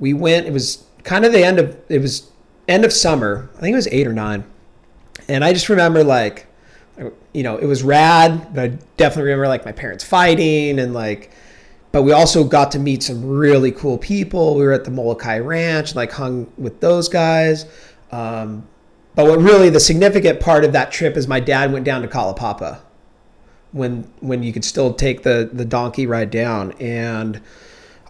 we 0.00 0.14
went. 0.14 0.46
It 0.46 0.52
was 0.52 0.84
kind 1.04 1.24
of 1.24 1.32
the 1.32 1.44
end 1.44 1.58
of 1.58 1.76
it 1.88 2.00
was 2.00 2.30
end 2.66 2.84
of 2.84 2.92
summer. 2.92 3.50
I 3.56 3.60
think 3.60 3.72
it 3.74 3.76
was 3.76 3.88
eight 3.92 4.06
or 4.06 4.12
nine, 4.12 4.44
and 5.28 5.44
I 5.44 5.52
just 5.52 5.68
remember 5.68 6.02
like, 6.04 6.46
you 7.34 7.42
know, 7.42 7.56
it 7.58 7.66
was 7.66 7.82
rad. 7.82 8.54
But 8.54 8.62
I 8.64 8.68
definitely 8.96 9.24
remember 9.30 9.48
like 9.48 9.64
my 9.66 9.72
parents 9.72 10.02
fighting 10.04 10.78
and 10.78 10.94
like. 10.94 11.30
But 11.90 12.02
we 12.02 12.12
also 12.12 12.44
got 12.44 12.70
to 12.72 12.78
meet 12.78 13.02
some 13.02 13.24
really 13.24 13.72
cool 13.72 13.98
people. 13.98 14.54
We 14.56 14.62
were 14.62 14.72
at 14.72 14.84
the 14.84 14.90
Molokai 14.90 15.38
Ranch, 15.38 15.94
like 15.94 16.12
hung 16.12 16.52
with 16.58 16.80
those 16.80 17.08
guys. 17.08 17.64
Um, 18.10 18.68
but 19.14 19.26
what 19.26 19.40
really 19.40 19.70
the 19.70 19.80
significant 19.80 20.40
part 20.40 20.64
of 20.64 20.72
that 20.72 20.92
trip 20.92 21.16
is 21.16 21.26
my 21.26 21.40
dad 21.40 21.72
went 21.72 21.84
down 21.84 22.02
to 22.02 22.08
Kalaupapa 22.08 22.80
when 23.72 24.10
when 24.20 24.42
you 24.42 24.52
could 24.52 24.64
still 24.64 24.94
take 24.94 25.22
the 25.22 25.50
the 25.52 25.64
donkey 25.64 26.06
ride 26.06 26.30
down, 26.30 26.72
and 26.72 27.40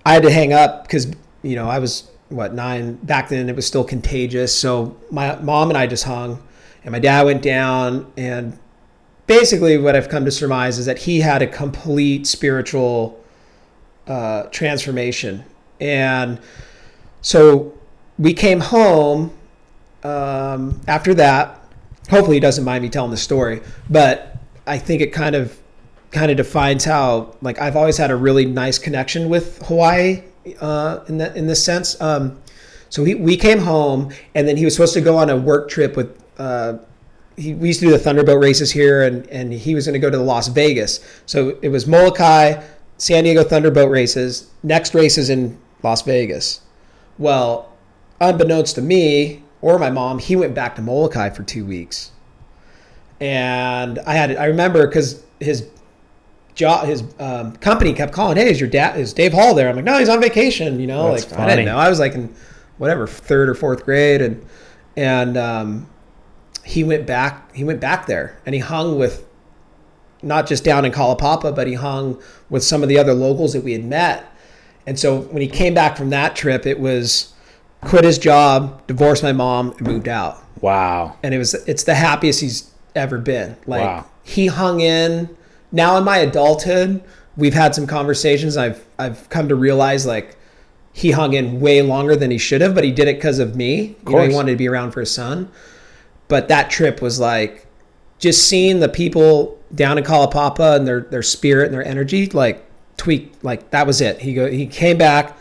I 0.05 0.15
had 0.15 0.23
to 0.23 0.31
hang 0.31 0.53
up 0.53 0.85
because 0.85 1.11
you 1.43 1.57
know 1.57 1.69
I 1.69 1.79
was 1.79 2.11
what 2.29 2.55
nine 2.55 2.95
back 2.97 3.29
then. 3.29 3.49
It 3.49 3.57
was 3.57 3.67
still 3.67 3.85
contagious, 3.85 4.55
so 4.55 4.97
my 5.11 5.37
mom 5.37 5.71
and 5.71 5.79
I 5.79 5.87
just 5.87 6.05
hung, 6.05 6.43
and 6.85 6.93
my 6.93 6.99
dad 6.99 7.25
went 7.25 7.43
down, 7.43 8.13
and 8.17 8.59
basically 9.27 9.79
what 9.79 9.97
I've 9.97 10.09
come 10.09 10.25
to 10.25 10.31
surmise 10.31 10.79
is 10.79 10.87
that 10.87 10.99
he 10.99 11.21
had 11.21 11.43
a 11.43 11.47
complete 11.47 12.27
spiritual 12.27 13.23
uh, 14.09 14.45
transformation, 14.45 15.45
and 15.81 16.41
so 17.21 17.79
we 18.19 18.35
came 18.35 18.61
home 18.61 19.31
um, 20.03 20.81
after 20.89 21.15
that. 21.15 21.61
Hopefully, 22.11 22.37
he 22.37 22.41
doesn't 22.41 22.65
mind 22.65 22.83
me 22.83 22.89
telling 22.89 23.11
the 23.11 23.17
story, 23.17 23.61
but 23.91 24.37
I 24.67 24.79
think 24.79 25.03
it 25.03 25.13
kind 25.13 25.37
of 25.37 25.59
kind 26.11 26.31
of 26.31 26.37
defines 26.37 26.85
how 26.85 27.37
like 27.43 27.61
I've 27.61 27.77
always 27.77 27.99
had 27.99 28.11
a 28.11 28.17
really 28.17 28.47
nice 28.47 28.79
connection 28.79 29.29
with 29.29 29.65
Hawaii 29.67 30.23
uh, 30.61 31.01
in 31.09 31.19
that 31.19 31.37
in 31.37 31.47
this 31.47 31.63
sense. 31.63 32.01
Um, 32.01 32.41
so 32.91 33.05
he, 33.05 33.15
we 33.15 33.37
came 33.37 33.59
home, 33.59 34.13
and 34.35 34.49
then 34.49 34.57
he 34.57 34.65
was 34.65 34.75
supposed 34.75 34.95
to 34.95 35.01
go 35.01 35.17
on 35.17 35.31
a 35.31 35.37
work 35.37 35.69
trip 35.69 35.97
with. 35.97 36.23
Uh, 36.39 36.79
he, 37.37 37.55
we 37.55 37.69
used 37.69 37.81
to 37.81 37.87
do 37.87 37.93
the 37.93 37.99
Thunderboat 37.99 38.43
races 38.43 38.73
here, 38.73 39.03
and, 39.03 39.27
and 39.29 39.53
he 39.53 39.75
was 39.75 39.87
going 39.87 39.93
to 39.93 40.01
go 40.01 40.11
to 40.11 40.19
Las 40.19 40.49
Vegas. 40.49 41.01
So 41.27 41.59
it 41.63 41.69
was 41.69 41.87
Molokai, 41.87 42.61
San 42.99 43.25
Diego 43.25 43.45
Thunderboat 43.45 43.91
races. 43.91 44.51
Next 44.63 44.95
race 44.95 45.17
is 45.17 45.31
in 45.31 45.59
Las 45.83 46.03
Vegas. 46.03 46.61
Well, 47.17 47.73
unbeknownst 48.21 48.75
to 48.75 48.83
me 48.83 49.43
or 49.63 49.79
my 49.79 49.91
mom, 49.91 50.19
he 50.19 50.37
went 50.37 50.55
back 50.55 50.77
to 50.77 50.83
Molokai 50.83 51.31
for 51.31 51.45
two 51.45 51.65
weeks. 51.65 52.11
And 53.21 53.99
I 54.01 54.15
had 54.15 54.37
I 54.37 54.45
remember 54.47 54.87
because 54.87 55.23
his 55.41 55.69
job 56.55 56.87
his 56.87 57.03
um, 57.19 57.57
company 57.57 57.93
kept 57.93 58.13
calling, 58.13 58.37
"Hey, 58.37 58.51
is 58.51 58.61
your 58.61 58.69
dad 58.69 58.99
is 58.99 59.13
Dave 59.13 59.33
Hall 59.33 59.55
there?" 59.55 59.69
I'm 59.69 59.77
like, 59.77 59.85
"No, 59.85 59.99
he's 59.99 60.09
on 60.09 60.21
vacation." 60.21 60.79
You 60.79 60.87
know, 60.87 61.13
That's 61.13 61.31
like 61.33 61.41
I 61.41 61.49
didn't 61.49 61.65
know. 61.65 61.79
I 61.79 61.89
was 61.89 61.99
like 61.99 62.15
in 62.15 62.33
whatever 62.79 63.07
third 63.09 63.49
or 63.49 63.55
fourth 63.55 63.85
grade, 63.85 64.23
and 64.23 64.45
and 64.97 65.37
um, 65.37 65.91
he 66.65 66.85
went 66.85 67.07
back. 67.07 67.55
He 67.55 67.65
went 67.65 67.81
back 67.81 68.07
there, 68.07 68.39
and 68.47 68.55
he 68.55 68.61
hung 68.61 68.99
with 68.99 69.28
not 70.23 70.47
just 70.47 70.65
down 70.65 70.85
in 70.85 70.93
Kalaupapa, 70.93 71.55
but 71.55 71.67
he 71.67 71.75
hung 71.75 72.21
with 72.51 72.65
some 72.65 72.83
of 72.83 72.89
the 72.89 72.99
other 72.99 73.15
locals 73.15 73.53
that 73.53 73.63
we 73.63 73.73
had 73.73 73.85
met. 73.85 74.25
And 74.87 74.99
so 74.99 75.21
when 75.21 75.43
he 75.43 75.49
came 75.49 75.75
back 75.75 75.97
from 75.97 76.11
that 76.11 76.35
trip, 76.35 76.67
it 76.67 76.81
was 76.81 77.35
quit 77.83 78.05
his 78.05 78.19
job, 78.19 78.87
divorced 78.87 79.23
my 79.23 79.33
mom, 79.33 79.73
and 79.73 79.83
moved 79.83 80.09
out. 80.09 80.43
Wow. 80.61 81.17
And 81.23 81.35
it 81.35 81.39
was 81.39 81.55
it's 81.55 81.85
the 81.85 81.95
happiest 81.95 82.41
he's 82.41 82.71
ever 82.95 83.19
been. 83.19 83.57
Like 83.67 83.83
Wow. 83.83 84.07
he 84.25 84.47
hung 84.47 84.81
in. 84.81 85.37
Now 85.71 85.97
in 85.99 86.05
my 86.05 86.19
adulthood, 86.19 87.03
we've 87.37 87.55
had 87.55 87.75
some 87.75 87.87
conversations. 87.87 88.57
I've 88.57 88.85
I've 88.99 89.29
come 89.29 89.49
to 89.49 89.55
realize 89.55 90.07
like 90.07 90.37
he 90.93 91.13
hung 91.13 91.35
in 91.35 91.61
way 91.61 91.81
longer 91.83 92.17
than 92.17 92.31
he 92.33 92.39
should 92.39 92.61
have, 92.61 92.75
but 92.75 92.83
he 92.83 92.91
did 92.91 93.07
it 93.07 93.17
because 93.17 93.39
of 93.39 93.55
me. 93.55 93.97
You 94.07 94.13
know, 94.13 94.23
he 94.27 94.35
wanted 94.35 94.53
to 94.53 94.57
be 94.57 94.69
around 94.69 94.91
for 94.91 95.01
his 95.01 95.13
son. 95.13 95.49
But 96.27 96.49
that 96.49 96.71
trip 96.71 97.01
was 97.01 97.21
like 97.21 97.67
just 98.19 98.49
seeing 98.49 98.81
the 98.81 98.89
people 98.89 99.59
down 99.75 99.99
in 99.99 100.05
Kalaupapa 100.05 100.77
and 100.77 100.87
their 100.87 101.01
their 101.03 101.23
spirit 101.23 101.67
and 101.67 101.75
their 101.75 101.85
energy 101.85 102.27
like 102.31 102.65
tweak 102.97 103.33
like 103.43 103.71
that 103.71 103.87
was 103.87 104.01
it. 104.01 104.21
He 104.21 104.35
go 104.35 104.51
he 104.51 104.67
came 104.67 104.99
back 104.99 105.37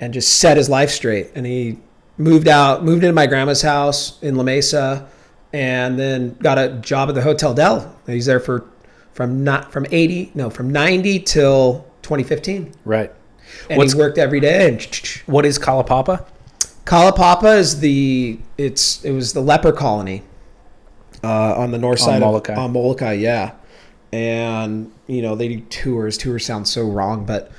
and 0.00 0.12
just 0.14 0.38
set 0.38 0.56
his 0.56 0.68
life 0.68 0.90
straight 0.90 1.30
and 1.34 1.46
he 1.46 1.78
moved 2.18 2.48
out 2.48 2.84
moved 2.84 3.02
into 3.04 3.14
my 3.14 3.26
grandma's 3.26 3.62
house 3.62 4.20
in 4.22 4.36
La 4.36 4.42
Mesa 4.42 5.08
and 5.52 5.98
then 5.98 6.34
got 6.42 6.58
a 6.58 6.68
job 6.80 7.08
at 7.08 7.14
the 7.14 7.22
Hotel 7.22 7.54
Del. 7.54 7.94
He's 8.06 8.26
there 8.26 8.40
for 8.40 8.64
from 9.14 9.42
not 9.44 9.72
from 9.72 9.86
80 9.90 10.32
no 10.34 10.48
from 10.50 10.70
90 10.70 11.18
till 11.20 11.84
2015 12.02 12.72
Right. 12.84 13.12
and 13.68 13.78
What's- 13.78 13.92
he 13.94 13.98
worked 13.98 14.18
every 14.18 14.40
day 14.40 14.68
and 14.68 14.82
What 15.26 15.44
is 15.46 15.58
Kalaupapa? 15.58 16.24
Kalaupapa 16.84 17.58
is 17.58 17.80
the 17.80 18.38
it's 18.58 19.04
it 19.04 19.12
was 19.12 19.32
the 19.34 19.40
leper 19.40 19.72
colony 19.72 20.22
uh, 21.22 21.54
on 21.56 21.70
the 21.70 21.78
north 21.78 22.00
On 22.02 22.06
side 22.06 22.20
Molokai. 22.20 22.52
of 22.52 22.58
on 22.58 22.72
Molokai, 22.72 23.14
yeah. 23.14 23.52
And 24.12 24.92
you 25.06 25.22
know 25.22 25.34
they 25.34 25.48
do 25.48 25.60
tours. 25.60 26.18
Tours 26.18 26.44
sound 26.44 26.68
so 26.68 26.86
wrong, 26.86 27.24
but 27.24 27.50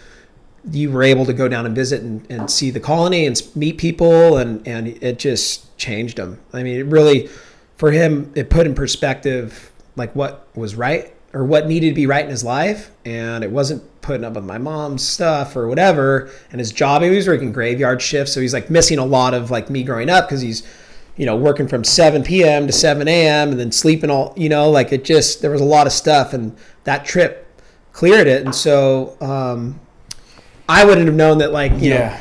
you 0.72 0.91
were 0.91 1.03
able 1.03 1.25
to 1.25 1.34
go 1.34 1.48
down 1.48 1.65
and 1.65 1.75
visit 1.75 2.01
and, 2.01 2.25
and 2.29 2.50
see 2.50 2.70
the 2.70 2.79
colony 2.79 3.25
and 3.25 3.41
meet 3.55 3.77
people, 3.77 4.38
and 4.38 4.65
and 4.67 4.88
it 4.88 5.20
just 5.20 5.75
changed 5.77 6.20
him. 6.20 6.39
I 6.53 6.63
mean, 6.63 6.79
it 6.79 6.86
really 6.86 7.29
for 7.77 7.91
him 7.91 8.32
it 8.36 8.50
put 8.50 8.67
in 8.67 8.75
perspective 8.75 9.72
like 9.96 10.15
what 10.15 10.48
was 10.55 10.75
right 10.75 11.13
or 11.34 11.43
what 11.43 11.67
needed 11.67 11.89
to 11.89 11.96
be 11.96 12.05
right 12.05 12.24
in 12.24 12.29
his 12.29 12.43
life, 12.43 12.91
and 13.03 13.43
it 13.43 13.50
wasn't 13.50 13.82
putting 14.01 14.24
up 14.24 14.34
with 14.34 14.43
my 14.43 14.60
mom's 14.60 15.01
stuff 15.01 15.55
or 15.55 15.67
whatever. 15.67 16.29
And 16.51 16.60
his 16.60 16.72
job, 16.72 17.01
he 17.01 17.10
was 17.10 17.27
working 17.27 17.51
graveyard 17.51 18.01
shifts, 18.01 18.34
so 18.34 18.39
he's 18.41 18.53
like 18.53 18.70
missing 18.70 19.00
a 19.00 19.05
lot 19.05 19.34
of 19.34 19.50
like 19.50 19.70
me 19.72 19.84
growing 19.84 20.10
up 20.10 20.27
because 20.27 20.41
he's 20.41 20.62
you 21.17 21.25
know 21.25 21.36
working 21.36 21.67
from 21.67 21.84
7 21.84 22.24
p.m. 22.24 22.67
to 22.67 22.74
7 22.74 23.08
a.m. 23.08 23.51
and 23.51 23.60
then 23.60 23.72
sleeping 23.72 24.10
all 24.10 24.34
you 24.36 24.50
know 24.50 24.70
like 24.70 24.91
it 24.91 25.03
just 25.03 25.41
there 25.41 25.51
was 25.51 25.62
a 25.62 25.65
lot 25.65 25.88
of 25.88 25.93
stuff, 25.93 26.34
and 26.34 26.55
that 26.86 27.05
trip 27.05 27.48
cleared 27.91 28.28
it, 28.28 28.43
and 28.45 28.54
so. 28.56 29.15
um 29.21 29.80
I 30.69 30.86
wouldn't 30.86 31.08
have 31.08 31.15
known 31.15 31.39
that, 31.39 31.52
like, 31.52 31.73
you 31.82 31.89
know, 31.89 32.17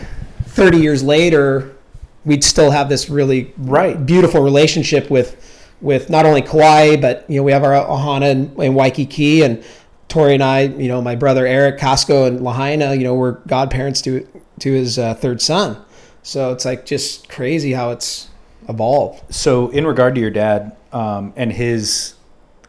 30 0.46 0.78
years 0.78 1.00
later, 1.04 1.76
we'd 2.24 2.42
still 2.42 2.72
have 2.72 2.88
this 2.88 3.08
really 3.08 3.54
Right. 3.56 4.04
beautiful 4.04 4.40
relationship 4.42 5.08
with 5.10 5.36
with 5.80 6.10
not 6.10 6.26
only 6.26 6.42
Kauai, 6.42 6.96
but 6.96 7.24
you 7.28 7.36
know, 7.36 7.44
we 7.44 7.52
have 7.52 7.62
our 7.62 7.72
Ohana 7.72 8.30
and, 8.32 8.56
and 8.58 8.74
Waikiki, 8.74 9.42
and 9.42 9.62
Tori 10.08 10.34
and 10.34 10.42
I, 10.42 10.62
you 10.62 10.88
know, 10.88 11.00
my 11.00 11.14
brother 11.14 11.46
Eric 11.46 11.78
Casco 11.78 12.24
and 12.26 12.40
Lahaina, 12.42 12.94
you 12.94 13.04
know, 13.04 13.14
we're 13.14 13.38
godparents 13.46 14.02
to 14.02 14.26
to 14.58 14.72
his 14.72 14.98
uh, 14.98 15.14
third 15.14 15.40
son. 15.40 15.76
So 16.24 16.52
it's 16.52 16.64
like 16.64 16.84
just 16.84 17.28
crazy 17.28 17.72
how 17.72 17.90
it's 17.90 18.28
evolved. 18.68 19.34
So, 19.34 19.68
in 19.70 19.86
regard 19.86 20.14
to 20.14 20.20
your 20.20 20.30
dad 20.30 20.76
um, 20.92 21.32
and 21.36 21.52
his 21.52 22.14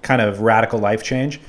kind 0.01 0.21
of 0.21 0.41
radical 0.41 0.79
life 0.79 1.03
change, 1.03 1.39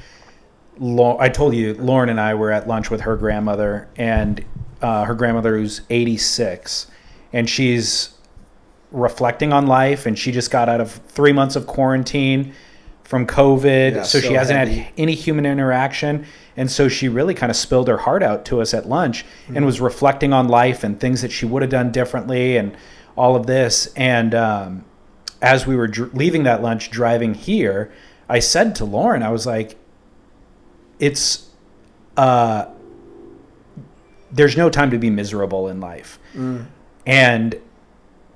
I 0.81 1.29
told 1.29 1.55
you 1.55 1.75
Lauren 1.75 2.09
and 2.09 2.21
I 2.21 2.35
were 2.35 2.51
at 2.51 2.67
lunch 2.67 2.91
with 2.91 3.03
her 3.03 3.17
grandmother, 3.17 3.89
and 3.97 4.45
uh, 4.83 5.05
her 5.05 5.15
grandmother 5.15 5.57
who's 5.57 5.83
86, 5.91 6.89
and 7.33 7.49
she's 7.49 8.11
reflecting 8.91 9.53
on 9.53 9.67
life, 9.67 10.07
and 10.07 10.19
she 10.19 10.33
just 10.33 10.51
got 10.51 10.69
out 10.69 10.81
of 10.81 10.93
three 11.09 11.33
months 11.33 11.57
of 11.57 11.67
quarantine 11.67 12.53
from 13.05 13.27
COVID, 13.27 13.95
Yeah, 13.97 14.03
so, 14.03 14.19
she 14.21 14.29
so 14.29 14.35
hasn't 14.35 14.59
heavy. 14.59 14.75
had 14.79 14.93
any 14.97 15.15
human 15.15 15.45
interaction. 15.47 16.27
And 16.57 16.71
so 16.71 16.89
she 16.89 17.09
really 17.09 17.35
kind 17.35 17.51
of 17.51 17.57
spilled 17.57 17.89
her 17.89 17.99
heart 17.99 18.23
out 18.23 18.45
to 18.47 18.61
us 18.61 18.73
at 18.73 18.89
lunch 18.89 19.25
Mm-hmm. 19.25 19.57
and 19.59 19.67
was 19.67 19.81
reflecting 19.81 20.33
on 20.33 20.49
life 20.49 20.85
and 20.85 20.99
things 20.99 21.21
that 21.23 21.31
she 21.33 21.45
would 21.45 21.63
have 21.63 21.71
done 21.71 21.93
differently 21.93 22.57
and 22.57 22.77
all 23.17 23.37
of 23.37 23.47
this. 23.47 23.87
And 23.97 24.35
um, 24.35 24.85
as 25.43 25.67
we 25.67 25.77
were 25.77 25.87
dr- 25.89 26.15
leaving 26.15 26.45
that 26.45 26.63
lunch 26.63 26.91
driving 26.91 27.35
here, 27.35 27.93
I 28.29 28.39
said 28.39 28.75
to 28.77 28.85
Lauren, 28.85 29.23
I 29.23 29.31
was 29.31 29.47
like, 29.47 29.77
it's, 30.99 31.51
uh, 32.17 32.67
there's 34.33 34.57
no 34.57 34.71
time 34.71 34.91
to 34.91 34.99
be 34.99 35.11
miserable 35.11 35.69
in 35.69 35.81
life. 35.81 36.19
And 37.07 37.61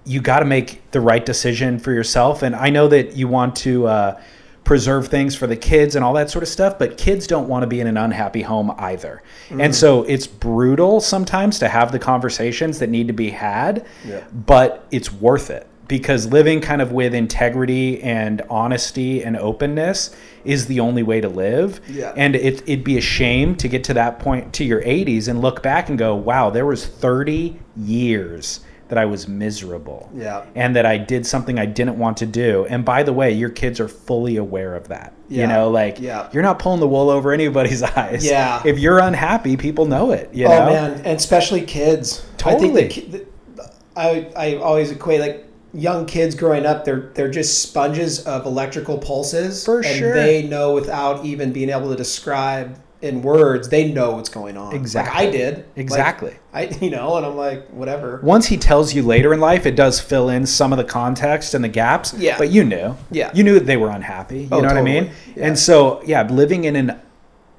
you 0.05 0.21
got 0.21 0.41
to 0.41 0.45
make 0.45 0.91
the 0.91 1.01
right 1.01 1.25
decision 1.25 1.79
for 1.79 1.93
yourself. 1.93 2.43
And 2.43 2.55
I 2.55 2.71
know 2.71 2.89
that 2.89 3.17
you 3.17 3.29
want 3.29 3.57
to 3.57 3.87
uh, 3.87 4.21
preserve 4.69 5.09
things 5.09 5.35
for 5.35 5.47
the 5.47 5.57
kids 5.57 5.97
and 5.97 6.05
all 6.05 6.13
that 6.13 6.29
sort 6.29 6.43
of 6.43 6.49
stuff, 6.49 6.79
but 6.79 6.99
kids 6.99 7.27
don't 7.27 7.49
want 7.49 7.63
to 7.63 7.67
be 7.67 7.81
in 7.81 7.87
an 7.87 7.97
unhappy 7.97 8.43
home 8.43 8.71
either. 8.77 9.23
And 9.49 9.73
mm. 9.73 9.75
so 9.75 10.03
it's 10.03 10.27
brutal 10.27 11.01
sometimes 11.01 11.59
to 11.61 11.71
have 11.71 11.91
the 11.91 11.99
conversations 11.99 12.79
that 12.81 12.91
need 12.91 13.07
to 13.07 13.15
be 13.15 13.31
had, 13.31 13.87
but 14.31 14.87
it's 14.91 15.11
worth 15.11 15.49
it 15.49 15.67
because 15.89 16.27
living 16.27 16.61
kind 16.61 16.83
of 16.83 16.93
with 16.93 17.15
integrity 17.15 18.03
and 18.03 18.43
honesty 18.51 19.25
and 19.25 19.39
openness 19.39 20.15
is 20.45 20.67
the 20.67 20.81
only 20.81 21.03
way 21.03 21.23
to 21.23 21.31
live. 21.31 21.81
Yeah. 21.89 22.13
And 22.15 22.37
it, 22.37 22.61
it'd 22.69 22.85
be 22.85 22.99
a 22.99 23.01
shame 23.01 23.57
to 23.57 23.69
get 23.69 23.85
to 23.85 23.95
that 23.95 24.19
point 24.19 24.53
to 24.53 24.65
your 24.65 24.83
80s 24.83 25.29
and 25.29 25.41
look 25.41 25.63
back 25.63 25.89
and 25.89 25.97
go, 25.97 26.15
wow, 26.15 26.51
there 26.51 26.67
was 26.67 26.85
30 26.87 27.59
years 27.75 28.61
that 28.89 28.99
I 28.99 29.05
was 29.05 29.29
miserable. 29.29 30.11
Yeah. 30.15 30.45
And 30.55 30.75
that 30.77 30.87
I 30.87 30.97
did 30.99 31.27
something 31.27 31.59
I 31.59 31.67
didn't 31.67 31.99
want 31.99 32.17
to 32.19 32.27
do. 32.27 32.67
And 32.71 32.85
by 32.85 33.03
the 33.03 33.13
way, 33.13 33.33
your 33.33 33.51
kids 33.51 33.81
are 33.81 33.89
fully 33.89 34.37
aware 34.37 34.75
of 34.75 34.89
that. 34.89 35.13
Yeah. 35.29 35.43
You 35.43 35.47
know, 35.49 35.71
like 35.71 36.01
Yeah. 36.01 36.29
you're 36.33 36.43
not 36.43 36.59
pulling 36.59 36.81
the 36.81 36.89
wool 36.89 37.11
over 37.11 37.33
anybody's 37.33 37.83
eyes. 37.97 38.25
Yeah. 38.25 38.63
If 38.65 38.79
you're 38.79 38.99
unhappy, 38.99 39.57
people 39.57 39.87
know 39.87 40.13
it. 40.13 40.33
You 40.33 40.47
oh 40.47 40.51
know? 40.51 40.67
man, 40.67 40.93
and 41.05 41.19
especially 41.19 41.63
kids. 41.63 42.25
I 42.35 42.37
Totally. 42.53 42.89
think 42.89 43.11
the, 43.13 43.27
the, 43.57 43.73
I 43.97 44.31
I 44.37 44.57
always 44.57 44.91
equate 44.91 45.21
like 45.21 45.45
young 45.75 46.07
kids 46.07 46.35
growing 46.35 46.65
up. 46.65 46.85
They're 46.87 47.11
they're 47.15 47.31
just 47.31 47.63
sponges 47.63 48.21
of 48.27 48.47
electrical 48.47 48.97
pulses. 48.99 49.65
For 49.67 49.79
and 49.81 49.87
sure. 49.99 50.15
They 50.15 50.45
know 50.49 50.73
without 50.73 51.27
even 51.27 51.53
being 51.53 51.69
able 51.69 51.91
to 51.91 51.97
describe 51.97 52.79
in 53.03 53.23
words. 53.23 53.69
They 53.69 53.93
know 53.93 54.13
what's 54.13 54.29
going 54.29 54.57
on. 54.57 54.75
Exactly. 54.75 55.15
Like 55.15 55.29
I 55.29 55.31
did. 55.31 55.57
Like, 55.59 55.67
Exactly. 55.77 56.37
I 56.59 56.77
you 56.81 56.91
know, 56.91 57.17
and 57.17 57.25
I'm 57.27 57.37
like 57.37 57.69
whatever. 57.69 58.21
Once 58.23 58.47
he 58.47 58.57
tells 58.57 58.95
you 58.95 59.03
later 59.03 59.33
in 59.33 59.41
life, 59.41 59.67
it 59.67 59.77
does 59.77 60.01
fill 60.01 60.29
in 60.29 60.47
some 60.47 60.73
of 60.73 60.79
the 60.79 60.85
context 60.85 61.55
and 61.55 61.63
the 61.63 61.69
gaps. 61.69 62.15
Yeah. 62.15 62.37
But 62.39 62.51
you 62.51 62.65
knew. 62.65 62.97
Yeah. 63.11 63.31
You 63.35 63.45
knew 63.45 63.55
that 63.55 63.67
they 63.67 63.77
were 63.77 63.91
unhappy. 63.91 64.41
You 64.43 64.49
Oh, 64.53 64.61
know 64.61 64.69
what 64.69 64.77
I 64.77 64.83
mean? 64.83 65.11
Yeah. 65.37 65.47
And 65.47 65.59
so, 65.59 66.03
yeah, 66.05 66.23
living 66.29 66.65
in 66.65 66.77
an 66.77 67.01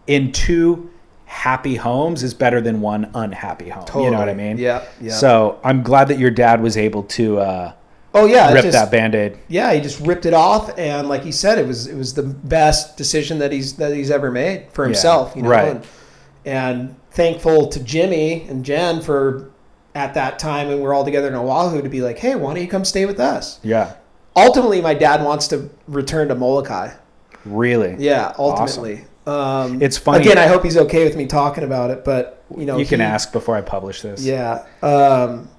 in 0.08 0.32
two 0.32 0.90
happy 1.26 1.76
homes 1.76 2.24
is 2.24 2.34
better 2.34 2.60
than 2.60 2.82
one 2.82 3.10
unhappy 3.14 3.70
home. 3.70 3.86
Totally. 3.86 4.06
You 4.06 4.12
know 4.12 4.18
what 4.20 4.30
I 4.30 4.34
mean? 4.34 4.58
Yeah, 4.58 4.84
yeah. 5.00 5.14
So 5.14 5.60
I'm 5.64 5.84
glad 5.84 6.08
that 6.08 6.18
your 6.18 6.32
dad 6.32 6.62
was 6.62 6.76
able 6.76 7.04
to 7.04 7.40
uh, 7.40 7.74
Oh 8.16 8.26
yeah, 8.26 8.52
rip 8.52 8.64
just- 8.64 8.74
that 8.74 8.90
band-aid. 8.90 9.38
yeah, 9.48 9.72
he 9.72 9.80
just 9.82 10.00
ripped 10.00 10.26
it 10.26 10.34
off, 10.34 10.76
and 10.80 11.08
like 11.08 11.22
he 11.24 11.32
said, 11.32 11.60
it 11.60 11.68
was 11.68 11.86
it 11.86 11.96
was 11.96 12.16
the 12.16 12.24
best 12.24 12.98
decision 12.98 13.38
that 13.40 13.52
he's 13.52 13.74
that 13.76 13.94
he's 13.94 14.10
ever 14.10 14.32
made 14.32 14.66
for 14.72 14.84
himself. 14.84 15.36
You 15.36 15.44
know, 15.44 15.50
right. 15.50 15.68
and, 15.76 15.88
and 16.46 16.96
thankful 17.24 17.68
to 17.68 17.84
Jimmy 17.84 18.48
and 18.48 18.64
Jen 18.64 19.02
for 19.02 19.52
at 19.94 20.14
that 20.14 20.40
time, 20.40 20.70
and 20.70 20.82
we're 20.82 20.94
all 20.94 21.04
together 21.04 21.28
in 21.28 21.36
Oahu 21.36 21.82
to 21.82 21.90
be 21.90 22.00
like, 22.02 22.18
hey, 22.18 22.36
why 22.36 22.54
don't 22.54 22.64
you 22.64 22.70
come 22.70 22.86
stay 22.86 23.06
with 23.06 23.20
us? 23.20 23.60
Yeah. 23.62 23.96
Ultimately, 24.38 24.80
my 24.82 24.94
dad 24.94 25.22
wants 25.26 25.50
to 25.50 25.70
return 25.90 26.30
to 26.30 26.36
Molokai. 26.36 26.94
Really. 27.44 27.98
Yeah, 28.00 28.34
ultimately, 28.40 29.06
Um, 29.28 29.82
It's 29.82 29.98
funny- 29.98 30.22
Again, 30.26 30.38
I 30.38 30.48
hope 30.48 30.64
he's 30.64 30.78
okay 30.78 31.04
with 31.04 31.16
me 31.18 31.26
talking 31.26 31.64
about 31.66 31.92
it, 31.92 32.06
but 32.06 32.42
you 32.58 32.66
know, 32.66 32.78
you 32.78 32.86
can 32.86 33.02
he- 33.02 33.06
ask 33.06 33.34
before 33.34 33.56
I 33.58 33.62
publish 33.62 34.02
this. 34.02 34.24
Yeah. 34.24 34.64
Um, 34.82 35.50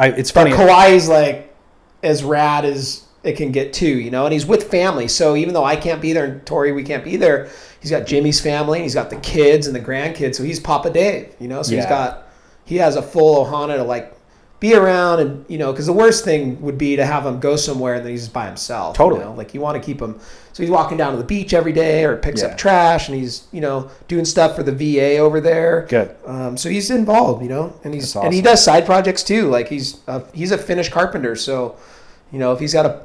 I, 0.00 0.08
it's 0.08 0.32
but 0.32 0.50
funny. 0.50 0.56
Kauai's 0.56 1.08
like 1.08 1.54
as 2.02 2.24
rad 2.24 2.64
as 2.64 3.04
it 3.24 3.36
can 3.36 3.52
get 3.52 3.72
too, 3.72 4.00
you 4.00 4.10
know, 4.10 4.24
and 4.24 4.32
he's 4.32 4.46
with 4.46 4.70
family. 4.70 5.06
So 5.08 5.36
even 5.36 5.54
though 5.54 5.64
I 5.64 5.76
can't 5.76 6.02
be 6.02 6.12
there 6.12 6.24
and 6.24 6.44
Tori, 6.44 6.72
we 6.72 6.82
can't 6.82 7.04
be 7.04 7.16
there, 7.16 7.48
he's 7.80 7.90
got 7.90 8.06
Jimmy's 8.06 8.40
family 8.40 8.78
and 8.78 8.84
he's 8.84 8.94
got 8.94 9.10
the 9.10 9.16
kids 9.20 9.66
and 9.66 9.76
the 9.76 9.80
grandkids. 9.80 10.34
So 10.36 10.42
he's 10.42 10.58
Papa 10.58 10.90
Dave, 10.90 11.34
you 11.38 11.48
know, 11.48 11.62
so 11.62 11.74
he's 11.76 11.86
got, 11.86 12.28
he 12.64 12.76
has 12.76 12.96
a 12.96 13.02
full 13.02 13.44
Ohana 13.44 13.76
to 13.76 13.84
like 13.84 14.16
be 14.58 14.74
around 14.74 15.18
and, 15.20 15.44
you 15.48 15.58
know, 15.58 15.72
because 15.72 15.86
the 15.86 15.92
worst 15.92 16.24
thing 16.24 16.60
would 16.62 16.78
be 16.78 16.94
to 16.96 17.04
have 17.04 17.26
him 17.26 17.40
go 17.40 17.56
somewhere 17.56 17.94
and 17.94 18.04
then 18.04 18.12
he's 18.12 18.22
just 18.22 18.32
by 18.32 18.46
himself. 18.46 18.96
Totally. 18.96 19.20
You 19.20 19.26
know? 19.26 19.34
Like 19.34 19.54
you 19.54 19.60
want 19.60 19.80
to 19.80 19.84
keep 19.84 20.00
him. 20.00 20.20
So 20.52 20.62
he's 20.62 20.70
walking 20.70 20.96
down 20.98 21.12
to 21.12 21.16
the 21.18 21.24
beach 21.24 21.52
every 21.54 21.72
day 21.72 22.04
or 22.04 22.16
picks 22.16 22.42
Yeah. 22.42 22.48
up 22.48 22.58
trash 22.58 23.08
and 23.08 23.16
he's, 23.18 23.44
you 23.52 23.60
know, 23.60 23.90
doing 24.06 24.24
stuff 24.24 24.54
for 24.54 24.62
the 24.62 24.70
VA 24.72 25.18
over 25.18 25.40
there. 25.40 25.86
Good. 25.88 26.14
Um, 26.26 26.56
so 26.56 26.68
he's 26.68 26.90
involved, 26.90 27.42
you 27.42 27.48
know, 27.48 27.74
and 27.84 27.92
he's 27.94 28.12
That's 28.12 28.24
and 28.24 28.34
he 28.34 28.40
does 28.42 28.62
side 28.62 28.84
projects 28.86 29.22
too. 29.22 29.48
Like 29.48 29.68
he's 29.68 30.00
a, 30.06 30.22
he's 30.32 30.50
a 30.52 30.58
finished 30.58 30.92
carpenter, 30.92 31.34
so 31.36 31.76
you 32.32 32.38
know 32.38 32.52
if 32.52 32.60
he's 32.60 32.72
got 32.72 32.82
to 32.84 33.02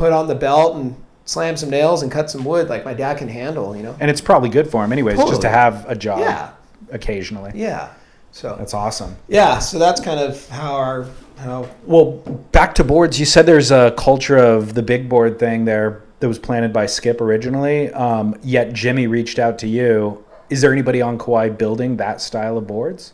put 0.00 0.12
on 0.14 0.26
the 0.26 0.34
belt 0.34 0.76
and 0.76 0.96
slam 1.26 1.58
some 1.58 1.68
nails 1.68 2.02
and 2.02 2.10
cut 2.10 2.30
some 2.30 2.42
wood, 2.42 2.70
like 2.70 2.86
my 2.86 2.94
dad 2.94 3.18
can 3.18 3.28
handle, 3.28 3.76
you 3.76 3.82
know. 3.82 3.94
And 4.00 4.10
it's 4.10 4.22
probably 4.22 4.48
good 4.48 4.66
for 4.66 4.82
him, 4.82 4.92
anyways, 4.92 5.18
just 5.18 5.42
to 5.42 5.50
have 5.50 5.84
a 5.88 5.94
job 5.94 6.20
Yeah, 6.20 6.50
occasionally. 6.90 7.52
yeah. 7.54 7.90
So 8.32 8.54
That's 8.58 8.72
awesome. 8.72 9.16
yeah, 9.28 9.58
so 9.58 9.78
that's 9.78 10.00
kind 10.00 10.18
of 10.18 10.48
how 10.48 10.74
our 10.74 11.06
how 11.36 11.68
Well, 11.84 12.12
back 12.52 12.74
to 12.76 12.84
boards. 12.84 13.20
You 13.20 13.26
said 13.26 13.44
there's 13.44 13.70
a 13.72 13.92
culture 13.98 14.38
of 14.38 14.72
the 14.74 14.82
big 14.82 15.08
board 15.08 15.38
thing 15.38 15.64
there 15.66 16.02
that 16.20 16.28
was 16.28 16.38
planted 16.38 16.72
by 16.72 16.86
Skip 16.86 17.20
originally. 17.20 17.90
Um, 17.92 18.38
yet 18.42 18.72
Jimmy 18.72 19.06
reached 19.06 19.38
out 19.38 19.58
to 19.58 19.66
you. 19.68 20.24
Is 20.48 20.60
there 20.62 20.72
anybody 20.72 21.02
on 21.02 21.18
Kauai 21.18 21.48
building 21.50 21.96
that 21.98 22.20
style 22.22 22.56
of 22.56 22.66
boards, 22.66 23.12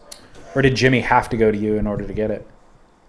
or 0.55 0.63
did 0.63 0.75
Jimmy 0.77 1.01
have 1.01 1.29
to 1.31 1.37
go 1.37 1.51
to 1.51 1.59
you 1.59 1.77
in 1.79 1.87
order 1.87 2.07
to 2.07 2.13
get 2.13 2.31
it? 2.31 2.47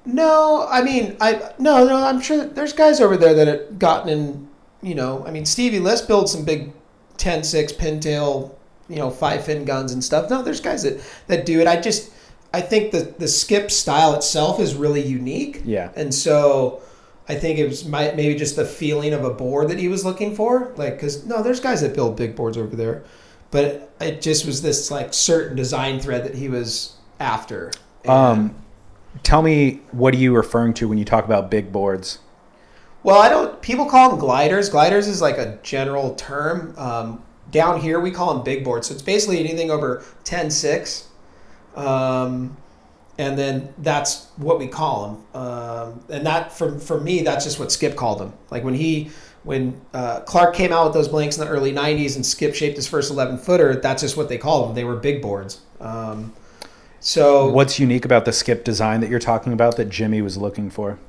No, 0.07 0.65
I 0.69 0.81
mean, 0.81 1.17
I 1.19 1.51
no, 1.59 1.85
no. 1.85 1.97
I'm 1.97 2.21
sure 2.21 2.45
there's 2.45 2.73
guys 2.73 2.99
over 3.01 3.17
there 3.17 3.33
that 3.35 3.47
have 3.47 3.77
gotten 3.77 4.09
in. 4.09 4.47
You 4.81 4.95
know, 4.95 5.23
I 5.27 5.31
mean, 5.31 5.45
Stevie, 5.45 5.79
let's 5.79 6.01
build 6.01 6.29
some 6.29 6.45
big 6.45 6.71
10-6 7.17 7.73
pintail, 7.77 8.53
you 8.87 8.95
know, 8.97 9.09
five 9.09 9.43
fin 9.43 9.65
guns 9.65 9.91
and 9.91 10.03
stuff. 10.03 10.29
No, 10.29 10.41
there's 10.43 10.61
guys 10.61 10.83
that 10.83 11.01
that 11.27 11.45
do 11.45 11.59
it. 11.59 11.67
I 11.67 11.81
just, 11.81 12.11
I 12.53 12.61
think 12.61 12.91
the 12.91 13.13
the 13.17 13.27
skip 13.27 13.69
style 13.71 14.13
itself 14.15 14.59
is 14.61 14.75
really 14.75 15.01
unique. 15.05 15.61
Yeah. 15.65 15.91
And 15.95 16.13
so, 16.13 16.81
I 17.27 17.35
think 17.35 17.59
it 17.59 17.67
was 17.67 17.85
my, 17.85 18.11
maybe 18.15 18.35
just 18.35 18.55
the 18.55 18.65
feeling 18.65 19.13
of 19.13 19.25
a 19.25 19.31
board 19.33 19.67
that 19.69 19.79
he 19.79 19.87
was 19.89 20.05
looking 20.05 20.35
for. 20.35 20.71
Like, 20.77 20.93
because 20.93 21.25
no, 21.25 21.41
there's 21.43 21.59
guys 21.59 21.81
that 21.81 21.93
build 21.95 22.15
big 22.15 22.35
boards 22.35 22.55
over 22.57 22.75
there, 22.75 23.03
but 23.51 23.91
it 23.99 24.21
just 24.21 24.45
was 24.45 24.61
this 24.61 24.89
like 24.91 25.13
certain 25.13 25.57
design 25.57 25.99
thread 25.99 26.23
that 26.23 26.35
he 26.35 26.47
was 26.49 26.93
after. 27.19 27.71
And- 28.03 28.11
Um, 28.11 28.55
tell 29.23 29.41
me, 29.41 29.81
what 29.91 30.13
are 30.13 30.17
you 30.17 30.35
referring 30.35 30.73
to 30.75 30.87
when 30.87 30.97
you 30.97 31.05
talk 31.05 31.25
about 31.25 31.51
big 31.51 31.71
boards? 31.71 32.19
Well, 33.03 33.19
I 33.19 33.29
don't. 33.29 33.61
People 33.61 33.85
call 33.85 34.09
them 34.09 34.19
gliders. 34.19 34.69
Gliders 34.69 35.07
is 35.07 35.21
like 35.21 35.37
a 35.37 35.59
general 35.63 36.15
term. 36.15 36.73
Um, 36.77 37.23
down 37.51 37.79
here, 37.79 37.99
we 37.99 38.11
call 38.11 38.33
them 38.33 38.43
big 38.43 38.63
boards. 38.63 38.87
So 38.87 38.93
it's 38.93 39.03
basically 39.03 39.39
anything 39.39 39.71
over 39.71 40.03
10.6. 40.25 41.05
Um, 41.77 42.57
and 43.17 43.37
then 43.37 43.73
that's 43.79 44.27
what 44.35 44.59
we 44.59 44.67
call 44.67 45.07
them. 45.33 45.41
Um, 45.41 46.03
and 46.09 46.25
that, 46.25 46.51
for, 46.51 46.77
for 46.79 46.99
me, 46.99 47.21
that's 47.21 47.45
just 47.45 47.59
what 47.59 47.71
Skip 47.71 47.95
called 47.95 48.19
them. 48.19 48.33
Like 48.51 48.63
when 48.63 48.73
he, 48.73 49.09
when 49.43 49.79
uh, 49.93 50.19
Clark 50.21 50.55
came 50.55 50.71
out 50.71 50.85
with 50.85 50.93
those 50.93 51.07
blanks 51.07 51.37
in 51.37 51.45
the 51.45 51.49
early 51.49 51.71
90s 51.71 52.15
and 52.15 52.25
Skip 52.25 52.53
shaped 52.53 52.75
his 52.75 52.87
first 52.87 53.09
11 53.09 53.39
footer, 53.39 53.75
that's 53.75 54.01
just 54.01 54.17
what 54.17 54.29
they 54.29 54.37
called 54.37 54.69
them. 54.69 54.75
They 54.75 54.83
were 54.83 54.95
big 54.95 55.21
boards. 55.21 55.61
Um, 55.79 56.33
so 57.07 57.47
What's 57.47 57.79
unique 57.79 58.03
about 58.03 58.25
the 58.25 58.33
Skip 58.33 58.65
design 58.65 58.99
that 58.99 59.09
you're 59.09 59.17
talking 59.17 59.53
about 59.53 59.77
that 59.77 59.85
Jimmy 59.85 60.21
was 60.21 60.37
looking 60.37 60.69
for? 60.69 60.99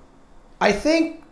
I 0.61 0.71
think, 0.71 1.25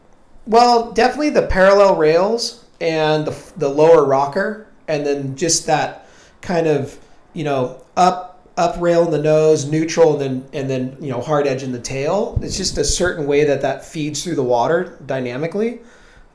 well, 0.45 0.91
definitely 0.91 1.31
the 1.31 1.47
parallel 1.47 1.95
rails 1.95 2.65
and 2.81 3.29
the, 3.29 3.53
the 3.57 3.69
lower 3.69 4.05
rocker, 4.05 4.67
and 4.89 5.07
then 5.07 5.37
just 5.37 5.67
that 5.67 6.09
kind 6.41 6.67
of, 6.67 6.99
you 7.33 7.45
know, 7.45 7.81
up 7.97 8.45
up 8.57 8.75
rail 8.81 9.05
in 9.05 9.13
the 9.13 9.23
nose, 9.23 9.67
neutral, 9.67 10.21
and 10.21 10.21
then 10.21 10.49
and 10.53 10.69
then 10.69 10.97
you 11.01 11.13
know 11.13 11.21
hard 11.21 11.47
edge 11.47 11.63
in 11.63 11.71
the 11.71 11.79
tail. 11.81 12.37
It's 12.43 12.57
just 12.57 12.77
a 12.77 12.85
certain 12.85 13.29
way 13.29 13.45
that 13.45 13.61
that 13.63 13.85
feeds 13.85 14.25
through 14.25 14.35
the 14.35 14.43
water 14.43 14.99
dynamically. 15.07 15.79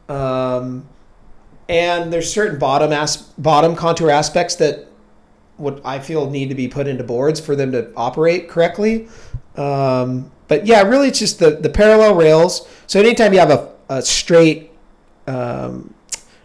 Um, 0.08 0.88
and 1.68 2.14
there's 2.14 2.32
certain 2.32 2.60
bottom 2.60 2.94
as 2.94 3.18
bottom 3.18 3.76
contour 3.76 4.10
aspects 4.10 4.56
that 4.56 4.88
what 5.62 5.82
I 5.86 6.00
feel 6.00 6.30
need 6.30 6.50
to 6.50 6.56
be 6.56 6.68
put 6.68 6.88
into 6.88 7.04
boards 7.04 7.40
for 7.40 7.56
them 7.56 7.72
to 7.72 7.94
operate 7.96 8.50
correctly. 8.50 9.08
Um, 9.56 10.32
but 10.48 10.66
yeah, 10.66 10.82
really, 10.82 11.08
it's 11.08 11.20
just 11.20 11.40
the 11.40 11.52
the 11.52 11.70
parallel 11.70 12.16
rails. 12.16 12.68
So 12.88 13.00
anytime 13.00 13.34
you 13.34 13.40
have 13.40 13.52
a, 13.52 13.72
a 13.90 14.02
straight 14.02 14.72
um, 15.28 15.94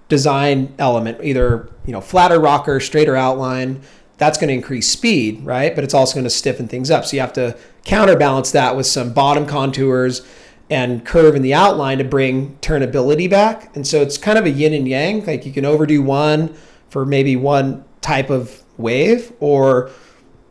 design 0.08 0.74
element, 0.78 1.18
either 1.22 1.68
you 1.86 1.92
know 1.92 2.00
flatter 2.00 2.38
rocker, 2.38 2.78
straighter 2.78 3.16
outline, 3.16 3.80
that's 4.18 4.38
going 4.38 4.48
to 4.48 4.54
increase 4.54 4.88
speed, 4.88 5.44
right? 5.44 5.74
But 5.74 5.82
it's 5.82 5.94
also 5.94 6.14
going 6.14 6.24
to 6.24 6.30
stiffen 6.30 6.68
things 6.68 6.90
up. 6.90 7.04
So 7.04 7.16
you 7.16 7.20
have 7.20 7.32
to 7.34 7.56
counterbalance 7.84 8.50
that 8.52 8.76
with 8.76 8.86
some 8.86 9.12
bottom 9.12 9.46
contours 9.46 10.26
and 10.68 11.04
curve 11.04 11.36
in 11.36 11.42
the 11.42 11.54
outline 11.54 11.98
to 11.98 12.04
bring 12.04 12.56
turnability 12.58 13.30
back. 13.30 13.74
And 13.76 13.86
so 13.86 14.02
it's 14.02 14.18
kind 14.18 14.38
of 14.38 14.46
a 14.46 14.50
yin 14.50 14.74
and 14.74 14.88
yang. 14.88 15.24
Like 15.24 15.46
you 15.46 15.52
can 15.52 15.64
overdo 15.64 16.02
one 16.02 16.54
for 16.88 17.04
maybe 17.04 17.36
one 17.36 17.84
type 18.00 18.30
of 18.30 18.62
wave, 18.78 19.32
or 19.40 19.90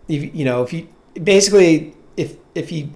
if, 0.08 0.36
you 0.36 0.46
know 0.46 0.64
if 0.64 0.74
you 0.74 0.88
basically 1.22 1.96
if 2.18 2.38
if 2.54 2.72
you 2.72 2.90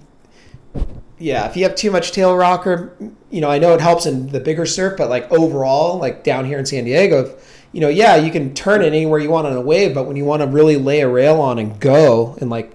yeah, 1.20 1.46
if 1.46 1.56
you 1.56 1.64
have 1.64 1.74
too 1.74 1.90
much 1.90 2.12
tail 2.12 2.34
rocker, 2.34 2.96
you 3.30 3.42
know, 3.42 3.50
I 3.50 3.58
know 3.58 3.74
it 3.74 3.80
helps 3.80 4.06
in 4.06 4.28
the 4.28 4.40
bigger 4.40 4.64
surf, 4.64 4.96
but 4.96 5.10
like 5.10 5.30
overall, 5.30 5.98
like 5.98 6.24
down 6.24 6.46
here 6.46 6.58
in 6.58 6.64
San 6.64 6.84
Diego, 6.84 7.26
if, 7.26 7.66
you 7.72 7.80
know, 7.80 7.88
yeah, 7.88 8.16
you 8.16 8.32
can 8.32 8.54
turn 8.54 8.80
it 8.82 8.86
anywhere 8.86 9.20
you 9.20 9.30
want 9.30 9.46
on 9.46 9.52
a 9.52 9.60
wave, 9.60 9.94
but 9.94 10.04
when 10.04 10.16
you 10.16 10.24
want 10.24 10.40
to 10.40 10.48
really 10.48 10.76
lay 10.76 11.00
a 11.00 11.08
rail 11.08 11.40
on 11.40 11.58
and 11.58 11.78
go 11.78 12.36
and 12.40 12.48
like 12.48 12.74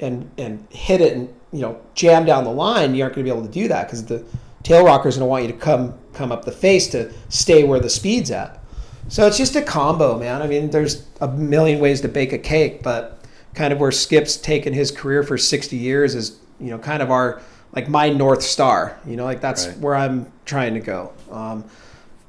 and 0.00 0.30
and 0.38 0.66
hit 0.70 1.00
it 1.00 1.12
and 1.12 1.32
you 1.52 1.60
know 1.60 1.80
jam 1.94 2.24
down 2.24 2.44
the 2.44 2.50
line, 2.50 2.94
you 2.94 3.02
aren't 3.02 3.14
going 3.14 3.24
to 3.24 3.30
be 3.30 3.36
able 3.36 3.46
to 3.46 3.52
do 3.52 3.68
that 3.68 3.86
because 3.86 4.04
the 4.06 4.24
tail 4.62 4.84
rocker 4.84 5.08
is 5.08 5.16
going 5.16 5.26
to 5.26 5.30
want 5.30 5.44
you 5.44 5.52
to 5.52 5.58
come 5.58 5.94
come 6.14 6.32
up 6.32 6.44
the 6.44 6.52
face 6.52 6.88
to 6.88 7.12
stay 7.28 7.64
where 7.64 7.80
the 7.80 7.90
speed's 7.90 8.30
at. 8.30 8.63
So 9.08 9.26
it's 9.26 9.36
just 9.38 9.54
a 9.56 9.62
combo, 9.62 10.18
man. 10.18 10.42
I 10.42 10.46
mean, 10.46 10.70
there's 10.70 11.06
a 11.20 11.28
million 11.28 11.78
ways 11.80 12.00
to 12.02 12.08
bake 12.08 12.32
a 12.32 12.38
cake, 12.38 12.82
but 12.82 13.18
kind 13.54 13.72
of 13.72 13.78
where 13.78 13.92
Skip's 13.92 14.36
taken 14.36 14.72
his 14.72 14.90
career 14.90 15.22
for 15.22 15.38
60 15.38 15.76
years 15.76 16.14
is, 16.14 16.38
you 16.58 16.70
know, 16.70 16.78
kind 16.78 17.02
of 17.02 17.10
our 17.10 17.40
like 17.74 17.88
my 17.88 18.08
north 18.08 18.42
star. 18.42 18.98
You 19.06 19.16
know, 19.16 19.24
like 19.24 19.40
that's 19.40 19.66
Right. 19.68 19.78
where 19.78 19.94
I'm 19.94 20.32
trying 20.44 20.74
to 20.74 20.80
go. 20.80 21.12
Um, 21.30 21.64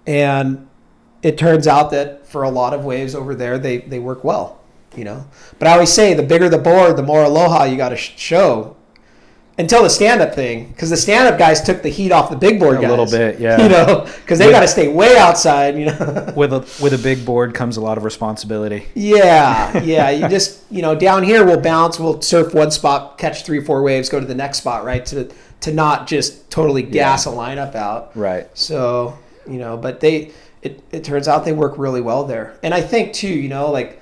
and 0.05 0.67
it 1.23 1.37
turns 1.37 1.65
out 1.67 1.91
that 1.91 2.27
for 2.27 2.43
a 2.43 2.49
lot 2.49 2.73
of 2.73 2.83
waves 2.85 3.15
over 3.15 3.33
there, 3.35 3.57
they 3.57 3.77
they 3.77 3.99
work 3.99 4.23
well. 4.23 4.59
You 4.95 5.03
know, 5.03 5.25
but 5.59 5.67
I 5.67 5.73
always 5.73 5.91
say 5.91 6.13
the 6.13 6.23
bigger 6.23 6.47
the 6.47 6.57
board, 6.57 6.95
the 6.95 7.03
more 7.03 7.23
aloha 7.23 7.65
you 7.65 7.75
got 7.77 7.89
to 7.89 7.97
sh- 7.97 8.13
show. 8.17 8.75
Until 9.57 9.83
the 9.83 9.89
stand-up 9.89 10.35
thing, 10.35 10.67
because 10.67 10.89
the 10.89 10.97
stand-up 10.97 11.39
guys 11.39 11.61
took 11.61 11.81
the 11.81 11.87
heat 11.87 12.11
off 12.11 12.29
the 12.29 12.35
big 12.35 12.59
board 12.59 12.77
A 12.77 12.81
guys. 12.81 12.89
little 12.89 13.05
bit, 13.05 13.39
yeah. 13.39 13.61
You 13.63 13.69
know, 13.69 14.05
because 14.21 14.37
they 14.37 14.51
got 14.51 14.59
to 14.59 14.67
stay 14.67 14.89
way 14.89 15.17
outside. 15.17 15.77
You 15.77 15.85
know. 15.85 16.33
With 16.35 16.51
a 16.51 16.59
with 16.83 16.93
a 16.93 16.97
big 16.97 17.25
board 17.25 17.53
comes 17.53 17.77
a 17.77 17.81
lot 17.81 17.97
of 17.97 18.03
responsibility. 18.03 18.87
Yeah, 18.95 19.81
yeah. 19.81 20.09
You 20.09 20.27
just 20.29 20.63
you 20.69 20.81
know 20.81 20.93
down 20.93 21.23
here 21.23 21.45
we'll 21.45 21.61
bounce, 21.61 21.99
we'll 21.99 22.21
surf 22.21 22.53
one 22.53 22.69
spot, 22.69 23.17
catch 23.17 23.45
three 23.45 23.63
four 23.63 23.81
waves, 23.81 24.09
go 24.09 24.19
to 24.19 24.25
the 24.25 24.35
next 24.35 24.57
spot, 24.57 24.83
right? 24.83 25.05
To 25.05 25.31
to 25.61 25.73
not 25.73 26.05
just 26.05 26.51
totally 26.51 26.83
gas 26.83 27.25
a 27.25 27.29
lineup 27.29 27.75
out. 27.75 28.15
Right. 28.15 28.49
So 28.57 29.17
you 29.49 29.57
know, 29.57 29.77
but 29.77 30.01
they 30.01 30.31
it 30.63 30.83
it 30.91 31.05
turns 31.05 31.29
out 31.29 31.45
they 31.45 31.53
work 31.53 31.77
really 31.77 32.01
well 32.01 32.25
there, 32.25 32.57
and 32.61 32.73
I 32.73 32.81
think 32.81 33.13
too, 33.13 33.29
you 33.29 33.47
know, 33.47 33.71
like 33.71 34.01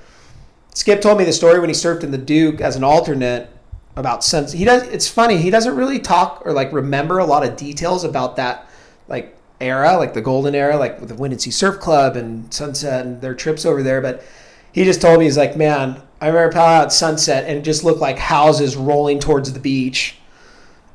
Skip 0.74 1.02
told 1.02 1.20
me 1.20 1.26
the 1.26 1.34
story 1.34 1.60
when 1.60 1.70
he 1.70 1.76
surfed 1.76 2.04
in 2.04 2.10
the 2.10 2.18
Duke 2.18 2.60
as 2.60 2.76
an 2.76 2.84
alternate 2.84 3.50
about 3.96 4.24
sense. 4.24 4.52
He 4.52 4.66
does. 4.66 4.84
It's 4.84 5.08
funny. 5.08 5.38
He 5.38 5.50
doesn't 5.50 5.76
really 5.76 6.00
talk 6.00 6.42
or 6.46 6.54
like 6.54 6.74
remember 6.74 7.20
a 7.20 7.26
lot 7.26 7.46
of 7.46 7.56
details 7.56 8.04
about 8.04 8.36
that 8.38 8.68
like 9.08 9.38
era, 9.62 9.98
like 9.98 10.14
the 10.14 10.22
golden 10.22 10.56
era, 10.56 10.78
like 10.78 11.00
Windansea 11.00 11.54
Surf 11.54 11.80
Club 11.80 12.16
and 12.16 12.52
Sunset 12.54 13.06
and 13.06 13.22
their 13.22 13.36
trips 13.36 13.66
over 13.66 13.84
there. 13.84 14.02
But 14.02 14.24
he 14.72 14.84
just 14.84 15.02
told 15.02 15.20
me 15.20 15.26
he's 15.26 15.38
like, 15.38 15.56
man, 15.56 16.02
I 16.20 16.28
remember 16.28 16.58
out 16.58 16.86
at 16.86 16.94
Sunset 16.94 17.46
and 17.48 17.58
it 17.58 17.62
just 17.64 17.84
looked 17.84 18.00
like 18.00 18.18
houses 18.18 18.76
rolling 18.76 19.20
towards 19.20 19.54
the 19.54 19.60
beach, 19.60 20.16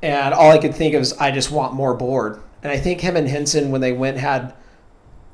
and 0.03 0.35
all 0.35 0.51
I 0.51 0.59
could 0.59 0.75
think 0.75 0.95
of 0.95 1.03
is 1.03 1.13
I 1.15 1.31
just 1.31 1.51
want 1.51 1.75
more 1.75 1.95
board. 1.95 2.41
And 2.63 2.73
I 2.73 2.79
think 2.79 3.01
him 3.01 3.17
and 3.17 3.29
Hynson 3.29 3.71
when 3.71 3.81
they 3.81 3.93
went 3.93 4.19
had 4.19 4.55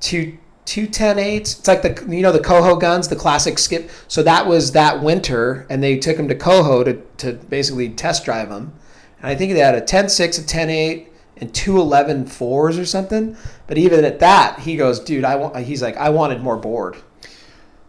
two 0.01 0.37
two 0.65 0.87
ten 0.87 1.19
eights. 1.19 1.59
It's 1.59 1.69
like 1.69 1.83
the 1.83 2.07
you 2.15 2.23
know 2.23 2.33
the 2.33 2.41
Coho 2.41 2.77
guns, 2.77 3.09
the 3.09 3.17
classic 3.17 3.59
skip. 3.59 3.91
So 4.09 4.23
that 4.23 4.47
was 4.47 4.73
that 4.73 5.03
winter, 5.03 5.67
and 5.69 5.83
they 5.83 5.99
took 5.99 6.17
him 6.17 6.29
to 6.29 6.35
Coho 6.35 6.85
to 6.85 6.95
to 7.19 7.33
basically 7.33 7.91
test 7.91 8.25
drive 8.25 8.49
them. 8.49 8.73
And 9.19 9.27
I 9.29 9.35
think 9.35 9.55
they 9.55 9.61
had 9.61 9.75
a 9.75 9.81
10-6, 9.81 10.39
a 10.39 10.43
10-8, 10.43 11.07
and 11.39 11.55
two 11.55 11.79
11 11.79 12.27
fours 12.27 12.77
or 12.77 12.85
something. 12.85 13.37
But 13.67 13.79
even 13.79 14.05
at 14.05 14.19
that, 14.21 14.61
he 14.61 14.77
goes, 14.77 15.01
dude, 15.01 15.25
I 15.25 15.37
want. 15.37 15.57
He's 15.65 15.83
like, 15.83 15.97
I 15.97 16.11
wanted 16.11 16.43
more 16.43 16.57
board. 16.57 16.97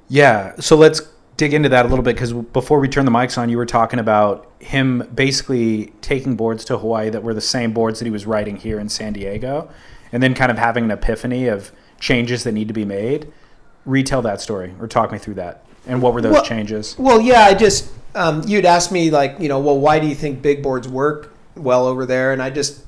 Yeah. 0.08 0.56
So 0.60 0.76
let's 0.76 1.02
dig 1.38 1.54
into 1.54 1.70
that 1.70 1.86
a 1.86 1.90
little 1.90 2.04
bit 2.04 2.16
because 2.16 2.32
before 2.34 2.80
we 2.80 2.88
turn 2.88 3.06
the 3.06 3.12
mics 3.12 3.38
on, 3.38 3.50
you 3.50 3.58
were 3.58 3.66
talking 3.66 4.00
about 4.00 4.52
him 4.60 5.10
basically 5.14 5.88
taking 6.02 6.36
boards 6.36 6.64
to 6.66 6.78
Hawaii 6.78 7.10
that 7.10 7.24
were 7.24 7.34
the 7.34 7.42
same 7.42 7.74
boards 7.74 8.00
that 8.00 8.06
he 8.06 8.12
was 8.12 8.26
riding 8.26 8.56
here 8.56 8.80
in 8.80 8.90
San 8.90 9.14
Diego, 9.14 9.70
and 10.12 10.24
then 10.24 10.34
kind 10.34 10.52
of 10.52 10.58
having 10.58 10.86
an 10.86 10.92
epiphany 10.92 11.48
of 11.48 11.72
changes 12.00 12.44
that 12.44 12.52
need 12.54 12.68
to 12.68 12.74
be 12.74 12.86
made. 12.86 13.32
Retell 13.86 14.22
that 14.24 14.42
story 14.42 14.74
or 14.80 14.88
talk 14.88 15.12
me 15.12 15.18
through 15.18 15.36
that. 15.36 15.64
And 15.88 16.02
what 16.02 16.14
were 16.14 16.22
those 16.22 16.34
Well- 16.34 16.44
changes? 16.44 16.96
Well, 16.98 17.22
yeah, 17.22 17.42
I 17.42 17.54
just 17.54 17.90
um, 18.16 18.44
you'd 18.48 18.66
ask 18.66 18.92
me 18.94 19.12
like, 19.12 19.36
you 19.40 19.50
know, 19.50 19.60
well, 19.60 19.78
why 19.78 20.00
do 20.00 20.08
you 20.08 20.16
think 20.16 20.42
big 20.42 20.64
boards 20.64 20.88
work 20.88 21.36
well 21.56 21.86
over 21.86 22.06
there? 22.06 22.32
And 22.32 22.42
I 22.42 22.50
just, 22.50 22.80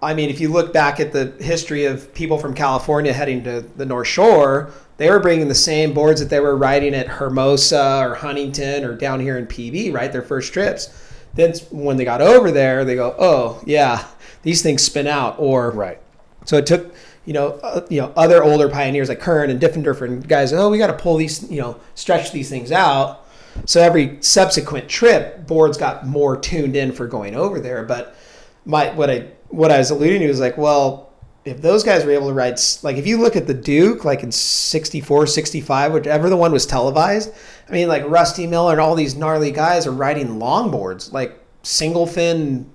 I 0.00 0.14
mean, 0.14 0.30
if 0.30 0.40
you 0.40 0.48
look 0.48 0.72
back 0.72 0.98
at 0.98 1.12
the 1.12 1.26
history 1.44 1.84
of 1.84 2.12
people 2.14 2.38
from 2.38 2.54
California 2.54 3.12
heading 3.12 3.44
to 3.44 3.60
the 3.76 3.84
North 3.84 4.08
Shore, 4.08 4.70
they 4.96 5.10
were 5.10 5.20
bringing 5.20 5.48
the 5.48 5.54
same 5.54 5.92
boards 5.92 6.20
that 6.20 6.30
they 6.30 6.40
were 6.40 6.56
riding 6.56 6.94
at 6.94 7.06
Hermosa 7.06 7.98
or 8.02 8.14
Huntington 8.14 8.82
or 8.84 8.94
down 8.96 9.20
here 9.20 9.36
in 9.36 9.46
PB, 9.46 9.92
right? 9.92 10.10
Their 10.10 10.22
first 10.22 10.52
trips. 10.54 10.88
Then 11.34 11.52
when 11.70 11.98
they 11.98 12.04
got 12.06 12.22
over 12.22 12.50
there, 12.50 12.82
they 12.86 12.94
go, 12.94 13.14
oh 13.18 13.62
yeah, 13.66 14.04
these 14.42 14.62
things 14.62 14.82
spin 14.82 15.06
out, 15.06 15.36
or 15.38 15.70
Right. 15.70 15.98
so 16.46 16.56
it 16.56 16.64
took, 16.66 16.94
you 17.24 17.32
know, 17.32 17.52
uh, 17.62 17.86
you 17.88 18.00
know, 18.00 18.12
other 18.16 18.42
older 18.42 18.68
pioneers 18.68 19.08
like 19.08 19.20
Curren 19.20 19.50
and 19.50 19.60
Diffenderfer 19.60 20.06
and 20.06 20.26
guys. 20.26 20.52
Oh, 20.52 20.70
we 20.70 20.78
got 20.78 20.88
to 20.88 20.96
pull 20.96 21.16
these, 21.16 21.48
you 21.50 21.60
know, 21.60 21.78
stretch 21.94 22.32
these 22.32 22.48
things 22.48 22.72
out. 22.72 23.26
So 23.66 23.80
every 23.80 24.18
subsequent 24.20 24.88
trip, 24.88 25.46
boards 25.46 25.76
got 25.76 26.06
more 26.06 26.36
tuned 26.36 26.74
in 26.74 26.92
for 26.92 27.06
going 27.06 27.34
over 27.34 27.60
there. 27.60 27.84
But 27.84 28.16
my 28.64 28.90
what 28.94 29.10
I 29.10 29.28
what 29.48 29.70
I 29.70 29.78
was 29.78 29.90
alluding 29.90 30.20
to 30.20 30.26
is 30.26 30.40
like, 30.40 30.56
well, 30.56 31.12
if 31.44 31.60
those 31.60 31.82
guys 31.82 32.04
were 32.04 32.12
able 32.12 32.28
to 32.28 32.34
ride, 32.34 32.58
like 32.82 32.96
if 32.96 33.06
you 33.06 33.18
look 33.18 33.36
at 33.36 33.46
the 33.46 33.54
Duke, 33.54 34.04
like 34.04 34.22
in 34.22 34.32
64, 34.32 35.26
65, 35.26 35.92
whichever 35.92 36.28
the 36.28 36.36
one 36.36 36.52
was 36.52 36.66
televised, 36.66 37.32
I 37.68 37.72
mean, 37.72 37.88
like 37.88 38.08
Rusty 38.08 38.46
Miller 38.46 38.72
and 38.72 38.80
all 38.80 38.94
these 38.94 39.16
gnarly 39.16 39.50
guys 39.50 39.86
are 39.86 39.92
riding 39.92 40.38
longboards, 40.38 41.12
like 41.12 41.38
single 41.62 42.06
fin 42.06 42.70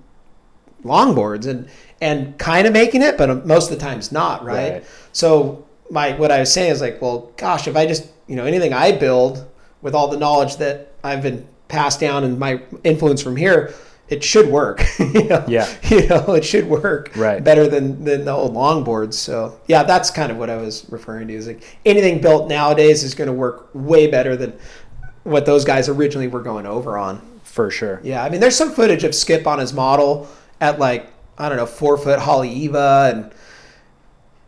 longboards 0.84 1.46
and 1.46 1.68
and 2.00 2.38
kind 2.38 2.66
of 2.66 2.72
making 2.72 3.02
it, 3.02 3.18
but 3.18 3.46
most 3.46 3.70
of 3.70 3.78
the 3.78 3.84
times 3.84 4.12
not, 4.12 4.44
right? 4.44 4.72
Right. 4.74 4.84
So 5.12 5.66
my 5.90 6.12
what 6.12 6.30
I 6.30 6.40
was 6.40 6.52
saying 6.52 6.70
is 6.72 6.80
like, 6.80 7.00
well, 7.02 7.32
gosh, 7.36 7.66
if 7.68 7.76
I 7.76 7.86
just 7.86 8.08
you 8.26 8.36
know 8.36 8.44
anything 8.44 8.72
I 8.72 8.92
build 8.92 9.46
with 9.82 9.94
all 9.94 10.08
the 10.08 10.16
knowledge 10.18 10.56
that 10.58 10.92
I've 11.02 11.22
been 11.22 11.46
passed 11.68 12.00
down 12.00 12.24
and 12.24 12.38
my 12.38 12.60
influence 12.84 13.22
from 13.22 13.36
here, 13.36 13.74
it 14.08 14.24
should 14.24 14.48
work. 14.48 14.82
you 14.98 15.24
know? 15.28 15.44
Yeah. 15.48 15.68
you 15.90 16.06
know, 16.08 16.34
it 16.34 16.44
should 16.44 16.66
work 16.66 17.10
Right. 17.16 17.42
better 17.42 17.66
than 17.68 18.04
than 18.04 18.24
the 18.24 18.32
old 18.32 18.54
longboards. 18.54 19.14
So 19.14 19.60
yeah, 19.66 19.82
that's 19.82 20.10
kind 20.10 20.30
of 20.30 20.38
what 20.38 20.50
I 20.50 20.56
was 20.56 20.86
referring 20.90 21.28
to. 21.28 21.34
Is 21.34 21.46
like 21.48 21.62
anything 21.84 22.20
built 22.20 22.48
nowadays 22.48 23.02
is 23.02 23.14
going 23.14 23.28
to 23.28 23.32
work 23.34 23.70
way 23.74 24.06
better 24.10 24.36
than 24.36 24.58
what 25.24 25.44
those 25.46 25.64
guys 25.64 25.88
originally 25.88 26.28
were 26.28 26.40
going 26.42 26.64
over 26.66 26.96
on. 26.96 27.20
For 27.44 27.70
sure. 27.70 28.00
Yeah, 28.04 28.22
I 28.22 28.28
mean, 28.28 28.40
there's 28.40 28.56
some 28.56 28.70
footage 28.70 29.04
of 29.04 29.14
Skip 29.14 29.46
on 29.46 29.58
his 29.58 29.72
model 29.72 30.28
at 30.60 30.78
like 30.78 31.10
I 31.38 31.48
don't 31.48 31.56
know 31.56 31.66
four 31.66 31.96
foot 31.96 32.18
Haleiwa, 32.18 33.12
and 33.12 33.32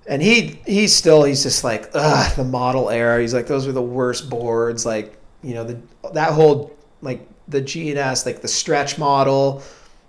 and 0.06 0.20
he 0.20 0.60
he's 0.66 0.94
still 0.94 1.22
he's 1.22 1.42
just 1.42 1.62
like 1.62 1.90
ugh 1.94 2.36
the 2.36 2.44
model 2.44 2.90
era. 2.90 3.20
He's 3.20 3.32
like 3.32 3.46
those 3.46 3.66
were 3.66 3.72
the 3.72 3.82
worst 3.82 4.28
boards. 4.28 4.84
Like 4.84 5.16
you 5.42 5.54
know 5.54 5.64
the 5.64 5.80
that 6.12 6.32
whole 6.32 6.76
like 7.00 7.26
the 7.48 7.60
G&S 7.60 8.26
like 8.26 8.42
the 8.42 8.48
stretch 8.48 8.98
model 8.98 9.62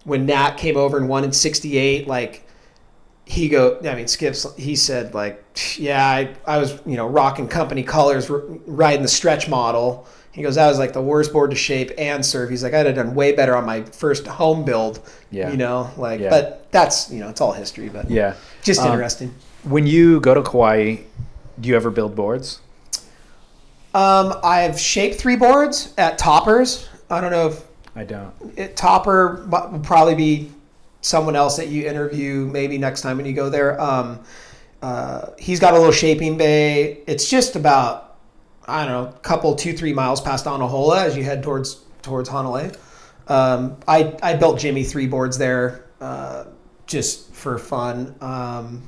when 0.04 0.26
Nat 0.26 0.58
came 0.58 0.78
over 0.78 0.98
and 0.98 1.08
won 1.08 1.24
in 1.24 1.32
'68 1.32 2.08
like. 2.08 2.48
He 3.24 3.48
go. 3.48 3.80
I 3.86 3.96
mean, 3.96 4.08
Skips. 4.08 4.46
He 4.58 4.76
said, 4.76 5.14
like, 5.14 5.42
yeah, 5.78 6.06
I, 6.06 6.36
I 6.46 6.58
was, 6.58 6.82
you 6.86 6.98
know, 6.98 7.08
rocking 7.08 7.48
company 7.48 7.82
colors, 7.82 8.30
riding 8.30 9.04
the 9.04 9.08
stretch 9.08 9.48
model. 9.48 10.06
He 10.32 10.42
goes, 10.42 10.56
that 10.56 10.68
was 10.68 10.80
like 10.80 10.94
the 10.94 11.02
worst 11.02 11.34
board 11.34 11.50
to 11.52 11.58
shape 11.58 11.92
and 11.98 12.26
serve. 12.26 12.50
He's 12.50 12.64
like, 12.64 12.74
I'd 12.74 12.86
have 12.86 12.96
done 12.96 13.16
way 13.16 13.34
better 13.34 13.56
on 13.56 13.66
my 13.66 13.82
first 13.84 14.26
home 14.28 14.64
build. 14.64 15.02
Yeah. 15.30 15.52
You 15.52 15.58
know, 15.58 15.92
like, 15.98 16.22
Yeah. 16.22 16.30
but 16.30 16.72
that's, 16.72 17.12
you 17.12 17.20
know, 17.20 17.28
it's 17.30 17.42
all 17.42 17.52
history, 17.52 17.90
but 17.90 18.10
Yeah. 18.10 18.36
just 18.64 18.80
Um, 18.80 18.88
interesting. 18.94 19.34
When 19.64 19.86
you 19.86 20.20
go 20.22 20.34
to 20.34 20.42
Kauai, 20.42 20.98
do 21.60 21.68
you 21.70 21.76
ever 21.76 21.90
build 21.90 22.16
boards? 22.16 22.60
Um, 23.94 24.36
I've 24.44 24.80
shaped 24.80 25.20
three 25.20 25.36
boards 25.36 25.94
at 25.98 26.18
Toppers. 26.18 26.88
I 27.10 27.20
don't 27.20 27.32
know 27.32 27.48
if 27.48 27.62
I 27.96 28.06
don't. 28.06 28.32
it, 28.56 28.78
Topper 28.78 29.46
will 29.50 29.80
probably 29.84 30.16
be 30.16 30.52
someone 31.02 31.36
else 31.36 31.58
that 31.58 31.68
you 31.68 31.88
interview 31.88 32.48
maybe 32.52 32.78
next 32.78 33.02
time 33.02 33.18
when 33.18 33.26
you 33.26 33.34
go 33.34 33.50
there. 33.50 33.80
Um, 33.82 34.20
uh, 34.82 35.32
he's 35.38 35.60
got 35.60 35.74
a 35.74 35.78
little 35.78 35.92
shaping 35.92 36.38
bay. 36.38 37.00
It's 37.06 37.30
just 37.30 37.58
about 37.58 38.11
I 38.68 38.86
don't 38.86 38.92
know, 38.94 39.10
a 39.10 39.20
couple 39.20 39.56
two 39.56 39.74
three 39.74 39.94
miles 39.94 40.22
past 40.22 40.46
Anahola 40.46 40.98
as 41.04 41.18
you 41.18 41.24
head 41.24 41.44
towards 41.44 41.82
towards 42.02 42.30
Hanalei. 42.30 42.76
Um, 43.28 43.78
I 43.88 44.16
I 44.22 44.36
built 44.36 44.60
Jimmy 44.60 44.84
three 44.84 45.08
boards 45.08 45.38
there 45.38 45.86
uh, 46.00 46.46
just 46.86 47.34
for 47.34 47.58
fun. 47.58 48.16
Um, 48.22 48.88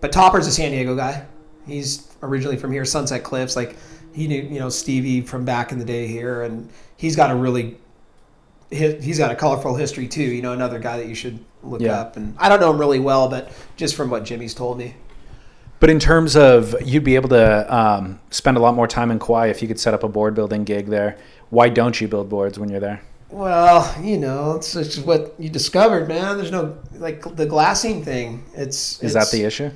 but 0.00 0.10
Topper's 0.12 0.46
a 0.46 0.52
San 0.52 0.70
Diego 0.72 0.96
guy. 0.96 1.26
He's 1.66 2.08
originally 2.22 2.56
from 2.56 2.72
here, 2.72 2.84
Sunset 2.84 3.22
Cliffs. 3.22 3.54
Like 3.56 3.76
he 4.12 4.26
knew, 4.26 4.42
you 4.42 4.58
know, 4.58 4.68
Stevie 4.68 5.20
from 5.20 5.44
back 5.44 5.70
in 5.72 5.78
the 5.78 5.84
day 5.84 6.06
here, 6.06 6.42
and 6.42 6.68
he's 6.96 7.14
got 7.16 7.30
a 7.30 7.34
really, 7.36 7.76
he- 8.70 8.96
he's 9.00 9.18
got 9.18 9.30
a 9.30 9.34
colorful 9.36 9.74
history 9.76 10.08
too. 10.08 10.22
You 10.24 10.42
know, 10.42 10.52
another 10.52 10.78
guy 10.78 10.96
that 10.98 11.06
you 11.06 11.14
should 11.14 11.38
look 11.62 11.80
Yeah. 11.80 12.00
up. 12.00 12.16
And 12.16 12.34
I 12.38 12.48
don't 12.48 12.60
know 12.60 12.70
him 12.72 12.78
really 12.78 12.98
well, 12.98 13.28
but 13.28 13.50
just 13.76 13.94
from 13.94 14.10
what 14.10 14.24
Jimmy's 14.24 14.54
told 14.54 14.76
me. 14.78 14.94
But 15.82 15.90
in 15.90 15.98
terms 15.98 16.36
of 16.36 16.76
you'd 16.80 17.02
be 17.02 17.16
able 17.16 17.30
to 17.30 17.76
um, 17.76 18.20
spend 18.30 18.56
a 18.56 18.60
lot 18.60 18.76
more 18.76 18.86
time 18.86 19.10
in 19.10 19.18
Kauai 19.18 19.48
if 19.48 19.60
you 19.60 19.66
could 19.66 19.80
set 19.80 19.92
up 19.92 20.04
a 20.04 20.08
board 20.08 20.32
building 20.32 20.62
gig 20.62 20.86
there. 20.86 21.18
Why 21.50 21.70
don't 21.70 22.00
you 22.00 22.06
build 22.06 22.28
boards 22.28 22.56
when 22.56 22.68
you're 22.68 22.78
there? 22.78 23.02
Well, 23.30 23.92
you 24.00 24.16
know, 24.16 24.54
it's 24.54 24.74
just 24.74 25.04
what 25.04 25.34
you 25.40 25.48
discovered, 25.48 26.06
man. 26.06 26.36
There's 26.36 26.52
no 26.52 26.78
like 26.98 27.34
the 27.34 27.46
glassing 27.46 28.04
thing. 28.04 28.44
It's 28.54 29.02
Is 29.02 29.10
it's- 29.16 29.30
that 29.32 29.36
the 29.36 29.42
issue? 29.42 29.70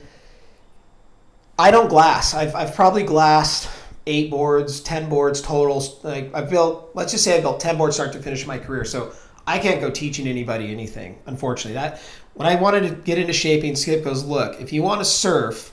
I 1.59 1.73
don't 1.73 1.89
glass. 1.89 2.35
I've, 2.35 2.55
I've 2.55 2.77
probably 2.77 3.03
glassed 3.03 3.69
eight 4.07 4.31
boards, 4.31 4.79
ten 4.79 5.09
boards 5.09 5.43
total. 5.43 5.83
Like 6.05 6.33
I've 6.33 6.49
built, 6.49 6.91
let's 6.95 7.11
just 7.11 7.25
say 7.25 7.37
I 7.37 7.41
built 7.41 7.59
ten 7.59 7.77
boards 7.77 7.97
start 7.97 8.13
to 8.13 8.23
finish 8.23 8.47
my 8.47 8.61
career. 8.61 8.85
So 8.85 9.11
I 9.45 9.59
can't 9.59 9.81
go 9.81 9.91
teaching 9.91 10.29
anybody 10.29 10.71
anything. 10.71 11.19
Unfortunately, 11.27 11.75
that 11.75 12.01
when 12.35 12.47
I 12.47 12.55
wanted 12.55 12.89
to 12.89 12.95
get 12.95 13.19
into 13.19 13.33
shaping, 13.33 13.75
Skip 13.75 14.05
goes, 14.05 14.25
look, 14.25 14.61
if 14.61 14.73
you 14.73 14.85
want 14.85 15.01
to 15.01 15.05
surf, 15.05 15.73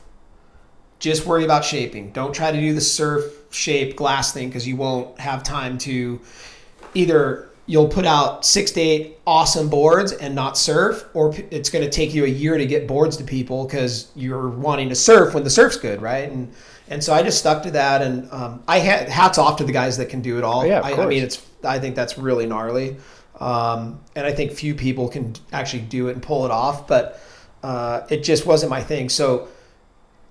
just 1.03 1.25
worry 1.25 1.43
about 1.43 1.65
shaping. 1.65 2.11
Don't 2.11 2.33
try 2.33 2.49
to 2.49 2.57
do 2.57 2.73
the 2.73 2.79
surf 2.79 3.25
shape 3.51 3.97
glass 3.97 4.31
thing 4.31 4.47
because 4.47 4.65
you 4.65 4.77
won't 4.77 5.19
have 5.19 5.43
time 5.43 5.77
to 5.79 6.21
either 6.93 7.49
you'll 7.65 7.89
put 7.89 8.05
out 8.05 8.45
six 8.45 8.71
to 8.71 8.79
eight 8.79 9.17
awesome 9.27 9.67
boards 9.67 10.13
and 10.13 10.33
not 10.33 10.57
surf, 10.57 11.05
or 11.13 11.35
it's 11.51 11.69
going 11.69 11.83
to 11.83 11.91
take 11.91 12.13
you 12.13 12.23
a 12.23 12.29
year 12.29 12.57
to 12.57 12.65
get 12.65 12.87
boards 12.87 13.17
to 13.17 13.25
people 13.25 13.65
because 13.65 14.11
you're 14.15 14.47
wanting 14.47 14.87
to 14.87 14.95
surf 14.95 15.33
when 15.33 15.43
the 15.43 15.49
surf's 15.49 15.75
good, 15.75 16.01
right? 16.01 16.31
And 16.31 16.53
and 16.87 17.03
so 17.03 17.13
I 17.13 17.21
just 17.21 17.37
stuck 17.37 17.63
to 17.63 17.71
that, 17.71 18.01
and 18.01 18.31
um, 18.31 18.63
I 18.65 18.79
had 18.79 19.09
hats 19.09 19.37
off 19.37 19.57
to 19.57 19.65
the 19.65 19.73
guys 19.73 19.97
that 19.97 20.07
can 20.07 20.21
do 20.21 20.37
it 20.37 20.45
all. 20.45 20.65
Yeah, 20.65 20.79
of 20.79 20.85
I, 20.85 21.03
I 21.03 21.05
mean, 21.05 21.21
it's 21.21 21.45
I 21.65 21.79
think 21.79 21.97
that's 21.97 22.17
really 22.17 22.45
gnarly, 22.45 22.95
um, 23.41 23.99
and 24.15 24.25
I 24.25 24.31
think 24.31 24.53
few 24.53 24.73
people 24.73 25.09
can 25.09 25.35
actually 25.51 25.81
do 25.81 26.07
it 26.07 26.13
and 26.13 26.23
pull 26.23 26.45
it 26.45 26.51
off, 26.51 26.87
but 26.87 27.21
uh, 27.61 28.07
it 28.09 28.23
just 28.23 28.45
wasn't 28.45 28.69
my 28.69 28.81
thing. 28.81 29.09
So 29.09 29.49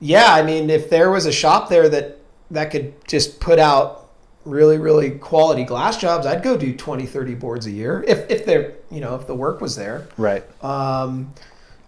yeah, 0.02 0.34
I 0.34 0.42
mean, 0.42 0.68
if 0.68 0.90
there 0.90 1.10
was 1.10 1.26
a 1.26 1.32
shop 1.32 1.68
there 1.68 1.88
that 1.88 2.18
that 2.50 2.72
could 2.72 2.92
just 3.06 3.38
put 3.38 3.60
out 3.60 4.10
really 4.44 4.76
really 4.76 5.12
quality 5.12 5.62
glass 5.62 5.96
jobs, 5.96 6.26
I'd 6.26 6.42
go 6.42 6.56
do 6.56 6.76
20, 6.76 7.06
30 7.06 7.34
boards 7.36 7.66
a 7.66 7.70
year 7.70 8.04
if 8.06 8.28
if 8.28 8.44
they're 8.44 8.74
you 8.90 9.00
know 9.00 9.14
if 9.14 9.28
the 9.28 9.34
work 9.34 9.60
was 9.60 9.76
there. 9.76 10.08
Right. 10.18 10.42
Um, 10.62 11.32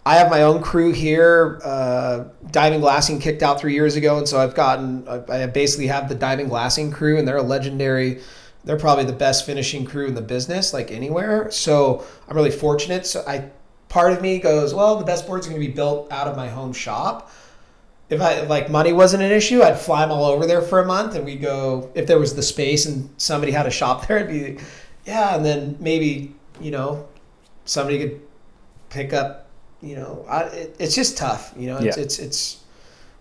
I 0.05 0.15
have 0.15 0.29
my 0.29 0.43
own 0.43 0.63
crew 0.63 0.93
here. 0.93 1.59
Uh, 1.61 2.25
diving 2.51 2.79
glassing 2.79 3.19
kicked 3.19 3.43
out 3.43 3.59
three 3.59 3.73
years 3.73 3.97
ago, 3.97 4.17
and 4.17 4.25
so 4.25 4.39
I've 4.39 4.55
gotten. 4.55 5.05
I 5.07 5.47
basically 5.47 5.87
have 5.87 6.07
the 6.07 6.15
diving 6.15 6.47
glassing 6.47 6.91
crew, 6.91 7.17
and 7.19 7.27
they're 7.27 7.37
a 7.37 7.43
legendary. 7.43 8.21
They're 8.63 8.77
probably 8.77 9.05
the 9.05 9.13
best 9.13 9.45
finishing 9.45 9.85
crew 9.85 10.07
in 10.07 10.15
the 10.15 10.21
business, 10.21 10.73
like 10.73 10.89
anywhere. 10.89 11.51
So 11.51 12.05
I'm 12.29 12.35
really 12.35 12.49
fortunate. 12.49 13.05
So 13.05 13.25
I, 13.27 13.49
part 13.89 14.13
of 14.13 14.21
me 14.21 14.39
goes, 14.39 14.73
well, 14.73 14.95
the 14.95 15.05
best 15.05 15.27
boards 15.27 15.45
are 15.45 15.49
going 15.49 15.61
to 15.61 15.67
be 15.67 15.73
built 15.73 16.11
out 16.11 16.27
of 16.27 16.37
my 16.37 16.47
home 16.47 16.71
shop. 16.71 17.29
If 18.09 18.21
I 18.21 18.33
if, 18.33 18.49
like 18.49 18.69
money 18.69 18.93
wasn't 18.93 19.23
an 19.23 19.31
issue, 19.31 19.63
I'd 19.63 19.79
fly 19.79 20.01
them 20.01 20.11
all 20.11 20.25
over 20.25 20.45
there 20.45 20.61
for 20.61 20.79
a 20.81 20.85
month, 20.85 21.15
and 21.15 21.25
we 21.25 21.35
go. 21.35 21.89
If 21.95 22.05
there 22.07 22.19
was 22.19 22.35
the 22.35 22.43
space 22.43 22.85
and 22.85 23.09
somebody 23.17 23.51
had 23.51 23.65
a 23.65 23.71
shop 23.71 24.07
there, 24.07 24.17
it'd 24.17 24.29
be, 24.57 24.63
yeah, 25.05 25.35
and 25.35 25.43
then 25.45 25.77
maybe 25.79 26.35
you 26.61 26.71
know, 26.71 27.07
somebody 27.65 27.99
could 27.99 28.21
pick 28.89 29.11
up 29.13 29.47
you 29.81 29.95
know 29.95 30.25
I, 30.29 30.43
it, 30.43 30.75
it's 30.79 30.95
just 30.95 31.17
tough 31.17 31.53
you 31.57 31.67
know 31.67 31.75
it's, 31.77 31.97
Yeah. 31.97 32.03
it's 32.03 32.17
it's 32.19 32.63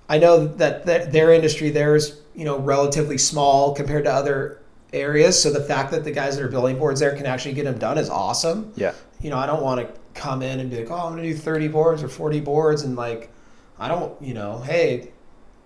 i 0.09 0.19
know 0.19 0.47
that 0.47 0.87
their, 0.87 1.05
their 1.07 1.33
industry 1.33 1.71
there 1.71 1.97
is 1.97 2.21
you 2.37 2.45
know 2.45 2.59
relatively 2.61 3.19
small 3.19 3.75
compared 3.75 4.05
to 4.05 4.13
other 4.13 4.61
areas 4.93 5.43
so 5.43 5.51
the 5.51 5.61
fact 5.65 5.91
that 5.91 6.05
the 6.05 6.13
guys 6.13 6.37
that 6.37 6.45
are 6.45 6.49
building 6.49 6.79
boards 6.79 7.01
there 7.01 7.17
can 7.17 7.27
actually 7.27 7.55
get 7.55 7.65
them 7.65 7.77
done 7.79 7.99
is 7.99 8.09
awesome 8.09 8.73
Yeah. 8.77 8.93
you 9.21 9.31
know 9.31 9.37
i 9.37 9.47
don't 9.47 9.63
want 9.65 9.81
to 9.81 10.01
come 10.19 10.43
in 10.43 10.61
and 10.61 10.71
be 10.71 10.77
like 10.77 10.91
oh 10.93 10.95
i'm 11.07 11.13
gonna 11.17 11.23
do 11.25 11.35
30 11.35 11.67
boards 11.69 12.05
or 12.05 12.09
40 12.09 12.39
boards 12.41 12.83
and 12.83 12.95
like 12.95 13.31
i 13.79 13.89
don't 13.89 14.21
you 14.23 14.35
know 14.35 14.59
hey 14.61 15.09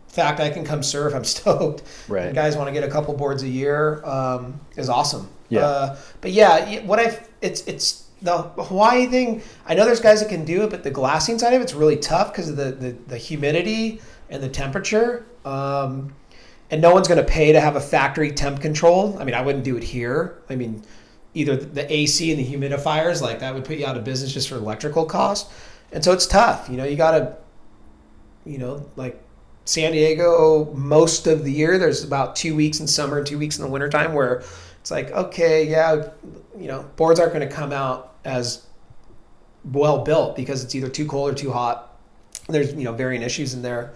fact 0.09 0.41
I 0.41 0.51
can 0.51 0.65
come 0.65 0.83
serve. 0.83 1.15
I'm 1.15 1.25
stoked. 1.37 1.83
Right. 2.09 2.35
Guys 2.35 2.57
want 2.57 2.69
to 2.69 2.73
get 2.73 2.85
a 2.85 2.91
couple 2.91 3.15
boards 3.15 3.43
a 3.43 3.49
year 3.49 4.05
um, 4.05 4.61
is 4.77 4.89
awesome. 4.89 5.29
Yeah. 5.49 5.61
Uh, 5.61 5.97
but 6.21 6.33
yeah, 6.33 6.81
what 6.81 6.99
I 6.99 7.19
it's 7.41 7.63
it's 7.63 8.07
the 8.21 8.37
Hawaii 8.39 9.07
thing. 9.07 9.43
I 9.67 9.75
know 9.75 9.85
there's 9.85 10.01
guys 10.01 10.21
that 10.21 10.29
can 10.29 10.45
do 10.45 10.65
it, 10.65 10.71
but 10.71 10.83
the 10.83 10.91
glassing 10.91 11.39
side 11.39 11.55
of 11.55 11.63
it's 11.63 11.75
really 11.75 11.97
tough 11.97 12.33
because 12.33 12.49
of 12.51 12.57
the, 12.57 12.73
the 12.73 12.91
the 13.07 13.17
humidity 13.17 14.01
and 14.29 14.43
the 14.43 14.49
temperature. 14.49 15.25
Um, 15.45 16.15
and 16.71 16.83
no 16.83 16.93
one's 16.93 17.09
going 17.09 17.25
to 17.25 17.27
pay 17.27 17.53
to 17.53 17.61
have 17.61 17.77
a 17.77 17.81
factory 17.81 18.31
temp 18.31 18.61
control. 18.61 19.17
I 19.19 19.25
mean, 19.25 19.35
I 19.35 19.41
wouldn't 19.41 19.65
do 19.65 19.79
it 19.79 19.83
here. 19.83 20.43
I 20.51 20.57
mean, 20.57 20.83
either 21.33 21.57
the 21.57 21.91
AC 21.91 22.31
and 22.31 22.39
the 22.39 22.45
humidifiers, 22.45 23.23
like 23.23 23.39
that 23.39 23.55
would 23.55 23.65
put 23.65 23.79
you 23.79 23.87
out 23.87 23.97
of 23.97 24.05
business 24.05 24.35
just 24.35 24.51
for 24.51 24.57
electrical 24.57 25.07
costs. 25.07 25.51
And 25.93 26.05
so 26.05 26.13
it's 26.13 26.27
tough. 26.27 26.69
You 26.69 26.77
know, 26.77 26.85
you 26.85 26.97
got 26.97 27.13
to, 27.13 27.37
you 28.49 28.59
know, 28.59 28.85
like 28.97 29.23
San 29.65 29.93
Diego, 29.93 30.73
most 30.75 31.27
of 31.27 31.45
the 31.45 31.53
year, 31.53 31.79
there's 31.79 32.03
about 32.03 32.35
two 32.35 32.55
weeks 32.57 32.81
in 32.81 32.87
summer 32.87 33.19
and 33.19 33.27
two 33.27 33.39
weeks 33.39 33.59
in 33.59 33.65
the 33.65 33.71
wintertime 33.71 34.15
where 34.15 34.43
it's 34.81 34.91
like, 34.91 35.11
okay, 35.13 35.69
yeah, 35.69 36.09
you 36.57 36.69
know, 36.69 36.89
boards 36.97 37.21
aren't 37.21 37.33
going 37.33 37.47
to 37.47 37.55
come 37.55 37.73
out 37.73 38.15
as 38.25 38.67
well 39.65 40.03
built 40.05 40.35
because 40.35 40.65
it's 40.65 40.75
either 40.75 40.89
too 40.89 41.07
cold 41.07 41.31
or 41.31 41.35
too 41.35 41.53
hot. 41.53 41.97
There's, 42.49 42.73
you 42.73 42.85
know, 42.85 42.93
varying 42.93 43.23
issues 43.23 43.53
in 43.53 43.63
there 43.63 43.93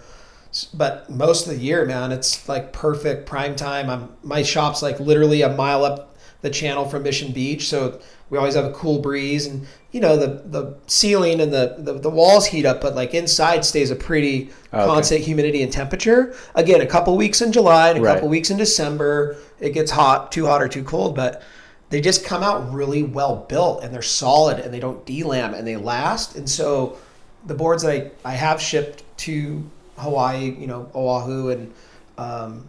but 0.73 1.09
most 1.09 1.47
of 1.47 1.53
the 1.53 1.59
year, 1.59 1.85
man, 1.85 2.11
it's 2.11 2.47
like 2.47 2.71
perfect 2.73 3.25
prime 3.25 3.55
time. 3.55 3.89
I'm 3.89 4.15
my 4.23 4.43
shop's 4.43 4.81
like 4.81 4.99
literally 4.99 5.41
a 5.41 5.49
mile 5.49 5.83
up 5.83 6.12
the 6.43 6.49
channel 6.51 6.85
from 6.85 7.01
Mission 7.03 7.31
Beach, 7.31 7.67
so 7.67 7.99
we 8.29 8.37
always 8.37 8.53
have 8.53 8.65
a 8.65 8.71
cool 8.73 8.99
breeze, 8.99 9.47
and 9.47 9.65
you 9.91 9.99
know 9.99 10.15
the 10.17 10.43
the 10.45 10.75
ceiling 10.87 11.39
and 11.41 11.51
the 11.51 11.75
the, 11.79 11.93
the 11.93 12.09
walls 12.09 12.45
heat 12.45 12.65
up, 12.65 12.81
but 12.81 12.93
like 12.95 13.13
inside 13.15 13.65
stays 13.65 13.89
a 13.89 13.95
pretty 13.95 14.49
Okay. 14.73 14.85
constant 14.85 15.21
humidity 15.21 15.61
and 15.63 15.71
temperature. 15.71 16.35
Again, 16.55 16.81
a 16.81 16.85
couple 16.87 17.15
weeks 17.15 17.41
in 17.41 17.51
July 17.51 17.89
and 17.89 17.99
a 17.99 18.01
Right. 18.01 18.13
couple 18.15 18.27
weeks 18.29 18.49
in 18.49 18.57
December, 18.57 19.37
it 19.59 19.69
gets 19.73 19.91
hot, 19.91 20.31
too 20.31 20.47
hot 20.47 20.61
or 20.63 20.67
too 20.67 20.83
cold, 20.83 21.15
but 21.15 21.43
they 21.91 22.01
just 22.01 22.25
come 22.25 22.41
out 22.41 22.73
really 22.73 23.03
well 23.03 23.45
built 23.47 23.83
and 23.83 23.93
they're 23.93 24.01
solid 24.01 24.57
and 24.59 24.73
they 24.73 24.79
don't 24.79 25.05
delam 25.05 25.53
and 25.53 25.65
they 25.67 25.77
last. 25.77 26.35
And 26.35 26.49
so 26.49 26.97
the 27.45 27.53
boards 27.53 27.83
that 27.83 27.91
I, 28.25 28.31
I 28.31 28.31
have 28.33 28.59
shipped 28.59 29.03
to 29.19 29.63
Hawaii, 29.99 30.55
you 30.59 30.65
know, 30.65 30.89
Oahu 30.95 31.49
and 31.51 31.71
um, 32.17 32.67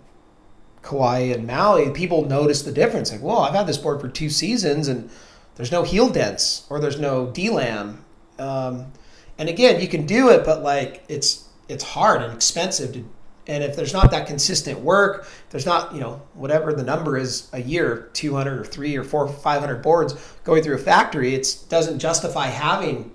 Kauai 0.85 1.19
and 1.33 1.47
Maui, 1.47 1.91
people 1.91 2.27
notice 2.27 2.63
the 2.63 2.73
difference. 2.73 3.11
Like, 3.11 3.23
well, 3.23 3.39
I've 3.39 3.55
had 3.55 3.67
this 3.67 3.79
board 3.79 4.01
for 4.01 4.09
two 4.09 4.31
seasons 4.31 4.89
and 4.89 5.11
there's 5.57 5.73
no 5.73 5.83
heel 5.83 6.09
dents 6.09 6.67
or 6.69 6.79
there's 6.81 7.01
no 7.01 7.27
delam. 7.27 7.99
Um, 8.39 8.93
and 9.39 9.49
again, 9.49 9.81
you 9.81 9.89
can 9.89 10.07
do 10.07 10.31
it, 10.31 10.45
but 10.45 10.63
like 10.63 11.05
it's 11.09 11.49
it's 11.69 11.83
hard 11.83 12.23
and 12.23 12.33
expensive 12.33 12.93
to. 12.93 13.05
And 13.47 13.63
if 13.63 13.77
there's 13.77 13.93
not 13.93 14.11
that 14.13 14.27
consistent 14.27 14.81
work, 14.81 15.29
there's 15.51 15.67
not 15.67 15.95
you 15.95 16.01
know 16.01 16.23
whatever 16.35 16.73
the 16.73 16.83
number 16.83 17.19
is 17.19 17.49
a 17.53 17.61
year, 17.61 18.09
200 18.15 18.59
or 18.59 18.65
three 18.65 18.97
or 18.97 19.05
four, 19.05 19.29
500 19.29 19.83
boards 19.83 20.15
going 20.45 20.63
through 20.63 20.77
a 20.77 20.79
factory, 20.79 21.35
it 21.35 21.57
doesn't 21.69 21.99
justify 21.99 22.47
having 22.47 23.13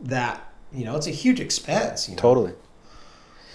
that. 0.00 0.52
You 0.72 0.84
know, 0.84 0.96
it's 0.96 1.06
a 1.06 1.12
huge 1.12 1.40
expense. 1.40 2.08
You 2.08 2.16
know? 2.16 2.22
Totally. 2.22 2.52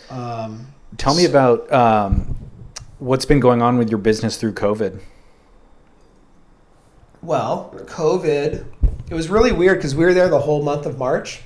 Um, 0.10 0.68
Tell 0.98 1.16
me 1.16 1.26
about 1.26 1.72
um, 1.72 2.36
what's 3.00 3.26
been 3.26 3.40
going 3.40 3.62
on 3.62 3.78
with 3.78 3.90
your 3.90 3.98
business 3.98 4.38
through 4.38 4.54
COVID. 4.54 5.00
Well, 7.22 7.74
COVID, 7.76 8.66
it 9.10 9.14
was 9.14 9.30
really 9.30 9.52
weird 9.52 9.78
because 9.78 9.96
we 9.96 10.06
were 10.06 10.14
there 10.14 10.30
the 10.30 10.40
whole 10.40 10.62
month 10.62 10.86
of 10.86 10.98
March 10.98 11.42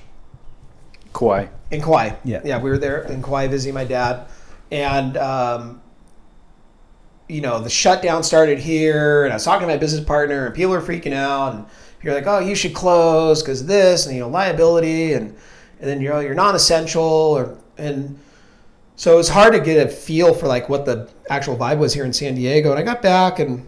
Kauai. 1.12 1.46
in 1.70 1.80
Kauai. 1.80 2.16
Yeah. 2.24 2.42
Yeah, 2.44 2.60
we 2.60 2.70
were 2.70 2.78
there 2.78 3.02
in 3.04 3.22
Kauai 3.22 3.48
visiting 3.48 3.74
my 3.74 3.84
dad. 3.84 4.26
And, 4.70 5.16
um, 5.16 5.80
you 7.28 7.40
know, 7.40 7.60
the 7.60 7.70
shutdown 7.70 8.22
started 8.22 8.58
here, 8.58 9.24
and 9.24 9.32
I 9.32 9.36
was 9.36 9.44
talking 9.44 9.66
to 9.66 9.72
my 9.72 9.78
business 9.78 10.04
partner, 10.04 10.46
and 10.46 10.54
people 10.54 10.72
were 10.72 10.82
freaking 10.82 11.12
out. 11.12 11.54
And 11.54 11.66
you're 12.02 12.14
like, 12.14 12.26
oh, 12.26 12.38
you 12.38 12.54
should 12.54 12.74
close 12.74 13.42
because 13.42 13.62
of 13.62 13.66
this, 13.66 14.06
and, 14.06 14.14
you 14.14 14.20
know, 14.20 14.28
liability. 14.28 15.14
And, 15.14 15.36
and 15.80 15.88
then, 15.88 16.00
you 16.00 16.08
know, 16.08 16.20
you're 16.20 16.34
non 16.34 16.54
essential. 16.54 17.02
Or, 17.02 17.58
and 17.78 18.18
so 18.96 19.12
it 19.12 19.16
was 19.16 19.28
hard 19.28 19.52
to 19.54 19.60
get 19.60 19.86
a 19.86 19.90
feel 19.90 20.34
for 20.34 20.46
like 20.46 20.68
what 20.68 20.84
the 20.84 21.10
actual 21.28 21.56
vibe 21.56 21.78
was 21.78 21.94
here 21.94 22.04
in 22.04 22.12
San 22.12 22.34
Diego. 22.34 22.70
And 22.70 22.78
I 22.78 22.82
got 22.82 23.02
back 23.02 23.38
and 23.38 23.66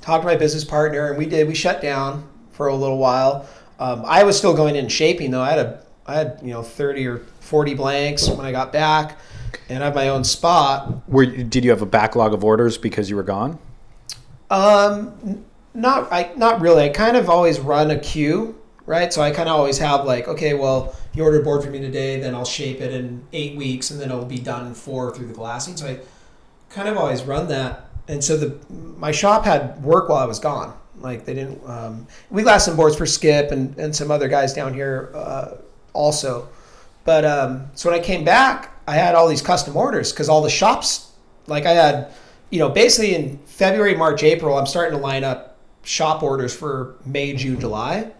talked 0.00 0.22
to 0.22 0.28
my 0.28 0.36
business 0.36 0.64
partner, 0.64 1.08
and 1.08 1.18
we 1.18 1.26
did. 1.26 1.48
We 1.48 1.54
shut 1.54 1.80
down 1.80 2.28
for 2.52 2.68
a 2.68 2.74
little 2.74 2.98
while. 2.98 3.48
Um, 3.78 4.04
I 4.06 4.24
was 4.24 4.36
still 4.36 4.54
going 4.54 4.76
in 4.76 4.88
shaping 4.88 5.30
though. 5.30 5.40
I 5.40 5.50
had 5.50 5.58
a 5.58 5.84
I 6.06 6.14
had 6.14 6.40
you 6.42 6.50
know 6.50 6.62
thirty 6.62 7.06
or 7.06 7.18
forty 7.40 7.74
blanks 7.74 8.28
when 8.28 8.44
I 8.44 8.52
got 8.52 8.72
back, 8.72 9.18
and 9.68 9.82
I 9.82 9.86
have 9.86 9.94
my 9.94 10.08
own 10.08 10.24
spot. 10.24 11.08
Where 11.08 11.24
did 11.24 11.64
you 11.64 11.70
have 11.70 11.82
a 11.82 11.86
backlog 11.86 12.34
of 12.34 12.44
orders 12.44 12.76
because 12.76 13.08
you 13.08 13.16
were 13.16 13.22
gone? 13.22 13.58
Um, 14.50 15.44
not 15.72 16.12
I 16.12 16.32
not 16.36 16.60
really. 16.60 16.84
I 16.84 16.88
kind 16.90 17.16
of 17.16 17.30
always 17.30 17.60
run 17.60 17.90
a 17.90 17.98
queue, 17.98 18.59
right? 18.90 19.12
So 19.12 19.22
I 19.22 19.30
kind 19.30 19.48
of 19.48 19.54
always 19.54 19.78
have 19.78 20.04
like, 20.04 20.26
okay, 20.26 20.52
well, 20.52 20.96
you 21.14 21.22
ordered 21.22 21.42
a 21.42 21.44
board 21.44 21.62
for 21.62 21.70
me 21.70 21.78
today, 21.78 22.18
then 22.18 22.34
I'll 22.34 22.44
shape 22.44 22.80
it 22.80 22.92
in 22.92 23.24
eight 23.32 23.56
weeks, 23.56 23.92
and 23.92 24.00
then 24.00 24.10
it'll 24.10 24.24
be 24.24 24.40
done 24.40 24.66
in 24.66 24.74
four 24.74 25.14
through 25.14 25.28
the 25.28 25.32
glassing. 25.32 25.76
So 25.76 25.86
I 25.86 26.00
kind 26.70 26.88
of 26.88 26.96
always 26.96 27.22
run 27.22 27.46
that. 27.48 27.88
And 28.08 28.22
so 28.22 28.36
the 28.36 28.58
my 28.98 29.12
shop 29.12 29.44
had 29.44 29.80
work 29.84 30.08
while 30.08 30.18
I 30.18 30.24
was 30.24 30.40
gone. 30.40 30.76
Like 30.98 31.24
they 31.24 31.34
didn't. 31.34 31.64
Um, 31.70 32.08
we 32.30 32.42
glassed 32.42 32.64
some 32.64 32.76
boards 32.76 32.96
for 32.96 33.06
Skip 33.06 33.52
and 33.52 33.78
and 33.78 33.94
some 33.94 34.10
other 34.10 34.26
guys 34.26 34.52
down 34.52 34.74
here 34.74 35.12
uh, 35.14 35.58
also. 35.92 36.48
But 37.04 37.24
um, 37.24 37.70
so 37.76 37.90
when 37.90 38.00
I 38.00 38.02
came 38.02 38.24
back, 38.24 38.76
I 38.88 38.94
had 38.94 39.14
all 39.14 39.28
these 39.28 39.40
custom 39.40 39.76
orders 39.76 40.10
because 40.10 40.28
all 40.28 40.42
the 40.42 40.50
shops, 40.50 41.12
like 41.46 41.64
I 41.64 41.74
had, 41.74 42.12
you 42.50 42.58
know, 42.58 42.68
basically 42.68 43.14
in 43.14 43.38
February, 43.46 43.94
March, 43.94 44.24
April, 44.24 44.58
I'm 44.58 44.66
starting 44.66 44.98
to 44.98 45.02
line 45.02 45.22
up 45.22 45.58
shop 45.84 46.24
orders 46.24 46.54
for 46.54 46.96
May, 47.06 47.34
June, 47.34 47.60
July, 47.60 48.10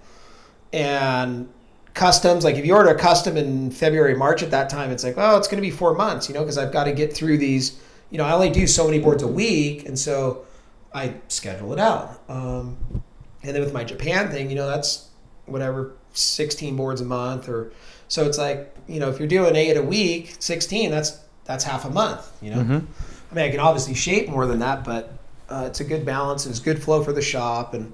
and 0.73 1.49
customs. 1.95 2.45
Like 2.45 2.57
if 2.57 2.67
you 2.67 2.75
order 2.75 2.91
a 2.91 2.99
custom 2.99 3.37
in 3.37 3.71
February, 3.71 4.15
March 4.15 4.43
at 4.43 4.51
that 4.51 4.71
time, 4.71 4.91
it's 4.91 5.05
like, 5.05 5.15
oh, 5.17 5.37
it's 5.37 5.49
going 5.49 5.63
to 5.63 5.69
be 5.69 5.75
four 5.75 5.95
months, 5.95 6.29
you 6.29 6.35
know, 6.35 6.41
because 6.41 6.59
I've 6.59 6.73
got 6.73 6.85
to 6.85 6.93
get 6.93 7.13
through 7.13 7.39
these. 7.39 7.81
You 8.11 8.19
know, 8.19 8.25
I 8.25 8.33
only 8.33 8.51
do 8.51 8.67
so 8.67 8.87
many 8.87 8.99
boards 8.99 9.23
a 9.23 9.29
week, 9.29 9.87
and 9.87 9.97
so 9.97 10.45
I 10.93 11.15
schedule 11.29 11.73
it 11.73 11.79
out. 11.79 12.21
Um, 12.29 12.77
and 13.43 13.55
then 13.55 13.63
with 13.63 13.73
my 13.73 13.85
Japan 13.85 14.31
thing, 14.31 14.51
you 14.51 14.57
know, 14.57 14.67
that's 14.67 15.09
whatever 15.47 15.93
16 16.13 16.75
boards 16.77 17.01
a 17.01 17.05
month, 17.05 17.49
or 17.49 17.73
so 18.09 18.27
it's 18.27 18.39
like, 18.39 18.75
you 18.89 18.99
know, 18.99 19.09
if 19.09 19.19
you're 19.19 19.29
doing 19.29 19.55
eight 19.55 19.77
a 19.77 19.83
week, 19.83 20.37
16, 20.41 20.91
that's 20.91 21.21
that's 21.45 21.65
half 21.65 21.85
a 21.85 21.91
month. 21.91 22.31
You 22.43 22.51
know, 22.51 22.61
I 23.31 23.35
mean, 23.35 23.45
I 23.45 23.51
can 23.51 23.61
obviously 23.61 23.95
shape 23.95 24.29
more 24.29 24.47
than 24.47 24.59
that, 24.61 24.85
but 24.85 25.13
uh, 25.49 25.65
it's 25.67 25.81
a 25.81 25.85
good 25.85 26.05
balance. 26.05 26.47
It's 26.47 26.59
good 26.61 26.83
flow 26.83 27.03
for 27.05 27.13
the 27.13 27.23
shop, 27.23 27.75
and 27.75 27.93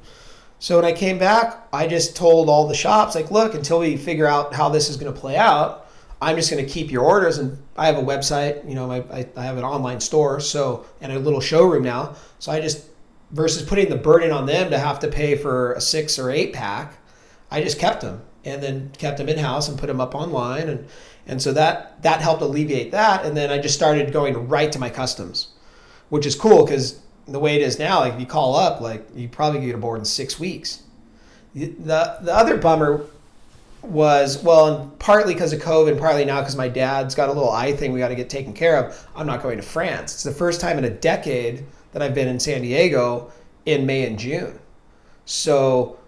so 0.58 0.76
when 0.76 0.84
I 0.84 0.92
came 0.92 1.18
back, 1.18 1.66
I 1.72 1.86
just 1.86 2.16
told 2.16 2.48
all 2.48 2.66
the 2.66 2.74
shops, 2.74 3.14
like, 3.14 3.30
look, 3.30 3.54
until 3.54 3.80
we 3.80 3.96
figure 3.96 4.26
out 4.26 4.54
how 4.54 4.68
this 4.68 4.88
is 4.88 4.96
going 4.96 5.12
to 5.12 5.18
play 5.18 5.36
out, 5.36 5.88
I'm 6.20 6.36
just 6.36 6.50
going 6.50 6.64
to 6.64 6.70
keep 6.70 6.90
your 6.90 7.04
orders. 7.04 7.38
And 7.38 7.58
I 7.76 7.86
have 7.86 7.98
a 7.98 8.02
website, 8.02 8.66
you 8.68 8.74
know, 8.74 8.90
I, 8.90 8.98
I, 9.12 9.28
I 9.36 9.44
have 9.44 9.58
an 9.58 9.64
online 9.64 10.00
store, 10.00 10.40
so 10.40 10.86
and 11.00 11.12
a 11.12 11.18
little 11.18 11.40
showroom 11.40 11.82
now. 11.82 12.16
So 12.38 12.52
I 12.52 12.60
just 12.60 12.86
versus 13.30 13.62
putting 13.62 13.90
the 13.90 13.96
burden 13.96 14.30
on 14.30 14.46
them 14.46 14.70
to 14.70 14.78
have 14.78 14.98
to 15.00 15.08
pay 15.08 15.36
for 15.36 15.72
a 15.72 15.80
six 15.80 16.18
or 16.18 16.30
eight 16.30 16.52
pack, 16.52 16.94
I 17.50 17.62
just 17.62 17.78
kept 17.78 18.00
them 18.00 18.22
and 18.44 18.62
then 18.62 18.92
kept 18.96 19.18
them 19.18 19.28
in 19.28 19.38
house 19.38 19.68
and 19.68 19.78
put 19.78 19.88
them 19.88 20.00
up 20.00 20.14
online, 20.14 20.68
and 20.68 20.86
and 21.26 21.42
so 21.42 21.52
that 21.52 22.00
that 22.02 22.20
helped 22.20 22.42
alleviate 22.42 22.92
that. 22.92 23.24
And 23.24 23.36
then 23.36 23.50
I 23.50 23.58
just 23.58 23.74
started 23.74 24.12
going 24.12 24.48
right 24.48 24.70
to 24.72 24.78
my 24.78 24.88
customs, 24.88 25.48
which 26.08 26.24
is 26.24 26.34
cool 26.34 26.64
because 26.64 27.00
the 27.26 27.38
way 27.38 27.56
it 27.56 27.62
is 27.62 27.78
now, 27.78 28.00
like 28.00 28.14
if 28.14 28.20
you 28.20 28.26
call 28.26 28.56
up, 28.56 28.80
like 28.80 29.06
you 29.14 29.28
probably 29.28 29.60
get 29.60 29.74
a 29.74 29.78
board 29.78 29.98
in 29.98 30.04
six 30.04 30.38
weeks. 30.38 30.82
The 31.54 31.66
the, 31.66 32.18
the 32.22 32.34
other 32.34 32.56
bummer 32.56 33.04
was 33.82 34.42
well, 34.42 34.66
and 34.66 34.98
partly 34.98 35.34
because 35.34 35.52
of 35.52 35.60
COVID, 35.60 35.98
partly 35.98 36.24
now 36.24 36.40
because 36.40 36.56
my 36.56 36.68
dad's 36.68 37.14
got 37.14 37.28
a 37.28 37.32
little 37.32 37.50
eye 37.50 37.72
thing 37.72 37.92
we 37.92 37.98
got 37.98 38.08
to 38.08 38.14
get 38.14 38.30
taken 38.30 38.52
care 38.52 38.76
of. 38.76 39.08
I'm 39.14 39.26
not 39.26 39.42
going 39.42 39.56
to 39.56 39.62
France. 39.62 40.14
It's 40.14 40.22
the 40.22 40.32
first 40.32 40.60
time 40.60 40.78
in 40.78 40.84
a 40.84 40.90
decade 40.90 41.64
that 41.92 42.02
I've 42.02 42.14
been 42.14 42.28
in 42.28 42.40
San 42.40 42.62
Diego 42.62 43.32
in 43.64 43.86
May 43.86 44.06
and 44.06 44.18
June. 44.18 44.58
So 45.24 45.98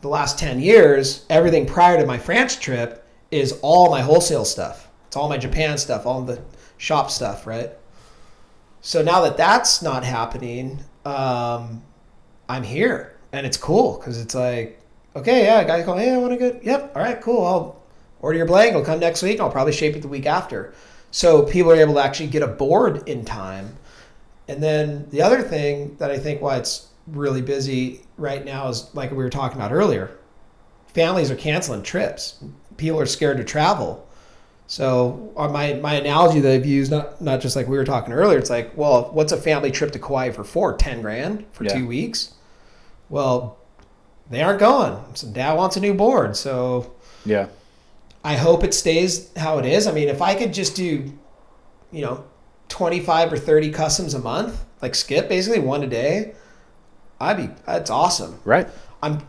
the 0.00 0.08
last 0.08 0.38
10 0.38 0.60
years, 0.60 1.24
everything 1.28 1.66
prior 1.66 1.98
to 1.98 2.06
my 2.06 2.18
France 2.18 2.56
trip 2.56 3.06
is 3.30 3.58
all 3.62 3.90
my 3.90 4.00
wholesale 4.00 4.44
stuff. 4.44 4.88
It's 5.06 5.16
all 5.16 5.28
my 5.28 5.38
Japan 5.38 5.78
stuff, 5.78 6.06
all 6.06 6.22
the 6.22 6.40
shop 6.76 7.10
stuff, 7.10 7.46
right? 7.46 7.70
So 8.80 9.02
now 9.02 9.20
that 9.22 9.36
that's 9.36 9.82
not 9.82 10.04
happening, 10.04 10.84
um, 11.04 11.82
I'm 12.48 12.62
here 12.62 13.16
and 13.32 13.46
it's 13.46 13.56
cool 13.56 13.98
because 13.98 14.20
it's 14.20 14.34
like, 14.34 14.80
okay, 15.16 15.44
yeah, 15.44 15.64
guys 15.64 15.84
go, 15.84 15.96
hey, 15.96 16.12
I 16.12 16.18
want 16.18 16.32
to 16.32 16.38
go. 16.38 16.60
Yep, 16.62 16.92
all 16.94 17.02
right, 17.02 17.20
cool. 17.20 17.44
I'll 17.44 17.82
order 18.20 18.38
your 18.38 18.46
blank. 18.46 18.74
I'll 18.74 18.84
come 18.84 19.00
next 19.00 19.22
week. 19.22 19.34
And 19.34 19.42
I'll 19.42 19.50
probably 19.50 19.72
shape 19.72 19.96
it 19.96 20.02
the 20.02 20.08
week 20.08 20.26
after. 20.26 20.74
So 21.10 21.42
people 21.42 21.70
are 21.72 21.76
able 21.76 21.94
to 21.94 22.00
actually 22.00 22.28
get 22.28 22.42
a 22.42 22.48
board 22.48 23.08
in 23.08 23.24
time. 23.24 23.76
And 24.48 24.62
then 24.62 25.06
the 25.10 25.22
other 25.22 25.42
thing 25.42 25.96
that 25.96 26.10
I 26.10 26.18
think 26.18 26.40
why 26.40 26.56
it's 26.56 26.88
really 27.06 27.42
busy 27.42 28.02
right 28.16 28.44
now 28.44 28.68
is 28.68 28.94
like 28.94 29.10
we 29.10 29.16
were 29.16 29.30
talking 29.30 29.58
about 29.58 29.72
earlier. 29.72 30.16
Families 30.88 31.30
are 31.30 31.36
canceling 31.36 31.82
trips. 31.82 32.42
People 32.76 33.00
are 33.00 33.06
scared 33.06 33.36
to 33.38 33.44
travel. 33.44 34.07
So 34.68 35.32
uh, 35.34 35.48
my 35.48 35.72
my 35.74 35.94
analogy 35.94 36.40
that 36.40 36.52
I've 36.52 36.66
used, 36.66 36.90
not 36.90 37.20
not 37.22 37.40
just 37.40 37.56
like 37.56 37.66
we 37.68 37.76
were 37.78 37.84
talking 37.86 38.12
earlier, 38.12 38.38
it's 38.38 38.50
like, 38.50 38.76
well, 38.76 39.10
what's 39.12 39.32
a 39.32 39.36
family 39.38 39.70
trip 39.70 39.90
to 39.92 39.98
Kauai 39.98 40.30
for 40.30 40.44
four? 40.44 40.76
Ten 40.76 41.00
grand 41.00 41.46
for 41.52 41.64
Yeah. 41.64 41.72
two 41.74 41.86
weeks? 41.86 42.34
Well, 43.08 43.56
they 44.30 44.42
aren't 44.42 44.60
going. 44.60 45.02
So 45.14 45.26
dad 45.28 45.54
wants 45.54 45.76
a 45.76 45.80
new 45.80 45.94
board. 45.94 46.36
So 46.36 46.92
Yeah. 47.24 47.46
I 48.22 48.34
hope 48.36 48.62
it 48.62 48.74
stays 48.74 49.30
how 49.38 49.58
it 49.58 49.64
is. 49.64 49.86
I 49.86 49.92
mean, 49.92 50.08
if 50.08 50.20
I 50.20 50.34
could 50.34 50.52
just 50.52 50.76
do, 50.76 51.12
you 51.90 52.02
know, 52.02 52.24
25 52.68 53.32
or 53.32 53.38
30 53.38 53.70
customs 53.70 54.12
a 54.12 54.18
month, 54.18 54.64
like 54.82 54.94
skip 54.94 55.30
basically 55.30 55.60
one 55.60 55.82
a 55.82 55.86
day, 55.86 56.34
I'd 57.18 57.38
be, 57.38 57.48
that's 57.64 57.88
awesome. 57.90 58.38
Right. 58.44 58.68
I'm, 59.02 59.22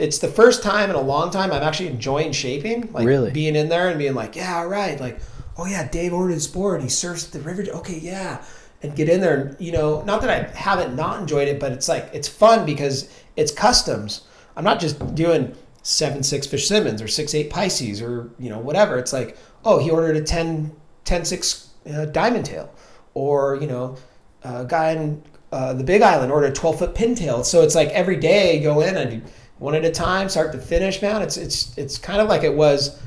it's 0.00 0.18
the 0.18 0.28
first 0.28 0.62
time 0.62 0.90
in 0.90 0.96
a 0.96 1.00
long 1.00 1.30
time 1.30 1.52
I'm 1.52 1.62
actually 1.62 1.88
enjoying 1.88 2.32
shaping, 2.32 2.90
like 2.92 3.06
Really? 3.06 3.30
being 3.30 3.54
in 3.56 3.68
there 3.68 3.88
and 3.88 3.98
being 3.98 4.14
like, 4.14 4.34
yeah, 4.36 4.56
all 4.58 4.66
right. 4.68 4.98
Like, 5.00 5.20
oh 5.58 5.66
yeah, 5.66 5.88
Dave 5.88 6.12
ordered 6.12 6.32
his 6.32 6.46
board. 6.48 6.82
He 6.82 6.88
surfs 6.88 7.26
at 7.26 7.32
the 7.32 7.40
river. 7.40 7.64
Okay. 7.70 7.98
Yeah. 7.98 8.42
And 8.82 8.96
get 8.96 9.08
in 9.10 9.20
there 9.20 9.36
and, 9.36 9.60
you 9.60 9.72
know, 9.72 10.02
not 10.04 10.22
that 10.22 10.30
I 10.30 10.56
haven't 10.56 10.96
not 10.96 11.20
enjoyed 11.20 11.48
it, 11.48 11.60
but 11.60 11.72
it's 11.72 11.86
like, 11.88 12.08
it's 12.14 12.28
fun 12.28 12.64
because 12.64 13.10
it's 13.36 13.52
customs. 13.52 14.22
I'm 14.56 14.64
not 14.64 14.80
just 14.80 15.14
doing 15.14 15.54
seven, 15.82 16.22
six 16.22 16.46
fish 16.46 16.66
Simmons 16.66 17.02
or 17.02 17.08
six, 17.08 17.34
eight 17.34 17.50
Pisces 17.50 18.00
or, 18.00 18.30
you 18.38 18.48
know, 18.48 18.58
whatever. 18.58 18.98
It's 18.98 19.12
like, 19.12 19.36
oh, 19.64 19.78
he 19.78 19.90
ordered 19.90 20.16
a 20.16 20.22
10, 20.22 20.74
10, 21.04 21.24
6 21.26 21.68
uh, 21.94 22.04
diamond 22.06 22.46
tail 22.46 22.72
or, 23.12 23.56
you 23.60 23.66
know, 23.66 23.96
a 24.42 24.64
guy 24.64 24.92
in 24.92 25.22
uh, 25.52 25.74
the 25.74 25.84
Big 25.84 26.00
Island 26.00 26.32
ordered 26.32 26.52
a 26.52 26.54
12 26.54 26.78
foot 26.78 26.94
pintail. 26.94 27.44
So 27.44 27.62
it's 27.62 27.74
like 27.74 27.88
every 27.88 28.16
day 28.16 28.56
you 28.56 28.62
go 28.62 28.80
in 28.80 28.96
and 28.96 29.10
do 29.22 29.30
one 29.60 29.74
at 29.74 29.84
a 29.84 29.90
time, 29.90 30.28
start 30.28 30.52
to 30.52 30.58
finish, 30.58 31.00
man. 31.00 31.22
It's, 31.22 31.36
it's, 31.36 31.76
it's 31.78 31.98
kind 31.98 32.20
of 32.20 32.28
like 32.28 32.42
it 32.42 32.54
was 32.54 33.00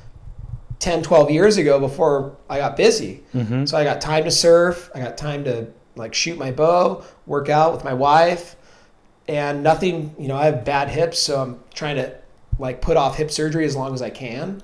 10, 0.80 1.01
12 1.01 1.32
years 1.32 1.58
ago 1.58 1.80
before 1.80 2.38
I 2.49 2.60
got 2.60 2.78
busy. 2.78 3.24
Mm-hmm. 3.34 3.66
So 3.66 3.78
I 3.78 3.84
got 3.84 3.99
time 3.99 4.24
to 4.24 4.32
surf. 4.32 4.91
I 4.93 4.99
got 4.99 5.18
time 5.18 5.43
to 5.45 5.68
like 5.95 6.14
shoot 6.14 6.38
my 6.38 6.51
bow, 6.51 7.04
work 7.26 7.49
out 7.49 7.74
with 7.74 7.84
my 7.84 7.93
wife, 7.93 8.56
and 9.28 9.64
nothing. 9.64 10.16
You 10.20 10.28
know, 10.28 10.36
I 10.36 10.45
have 10.45 10.64
bad 10.64 10.89
hips, 10.89 11.20
so 11.20 11.41
I'm 11.41 11.60
trying 11.74 11.95
to 11.97 12.16
like 12.60 12.82
put 12.82 12.97
off 12.97 13.18
hip 13.18 13.32
surgery 13.32 13.66
as 13.66 13.76
long 13.76 13.93
as 13.93 14.01
I 14.01 14.10
can. 14.10 14.62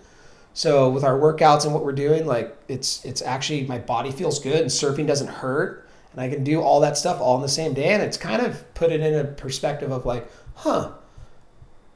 So 0.53 0.89
with 0.89 1.03
our 1.03 1.17
workouts 1.17 1.65
and 1.65 1.73
what 1.73 1.83
we're 1.83 1.91
doing, 1.91 2.25
like 2.25 2.55
it's 2.67 3.03
it's 3.05 3.21
actually 3.21 3.65
my 3.65 3.79
body 3.79 4.11
feels 4.11 4.39
good 4.39 4.61
and 4.61 4.69
surfing 4.69 5.07
doesn't 5.07 5.27
hurt, 5.29 5.87
and 6.11 6.21
I 6.21 6.29
can 6.29 6.43
do 6.43 6.61
all 6.61 6.81
that 6.81 6.97
stuff 6.97 7.19
all 7.19 7.35
in 7.37 7.41
the 7.41 7.49
same 7.49 7.73
day, 7.73 7.93
and 7.93 8.03
it's 8.03 8.17
kind 8.17 8.41
of 8.41 8.73
put 8.73 8.91
it 8.91 9.01
in 9.01 9.13
a 9.13 9.23
perspective 9.23 9.91
of 9.91 10.05
like, 10.05 10.29
huh. 10.55 10.91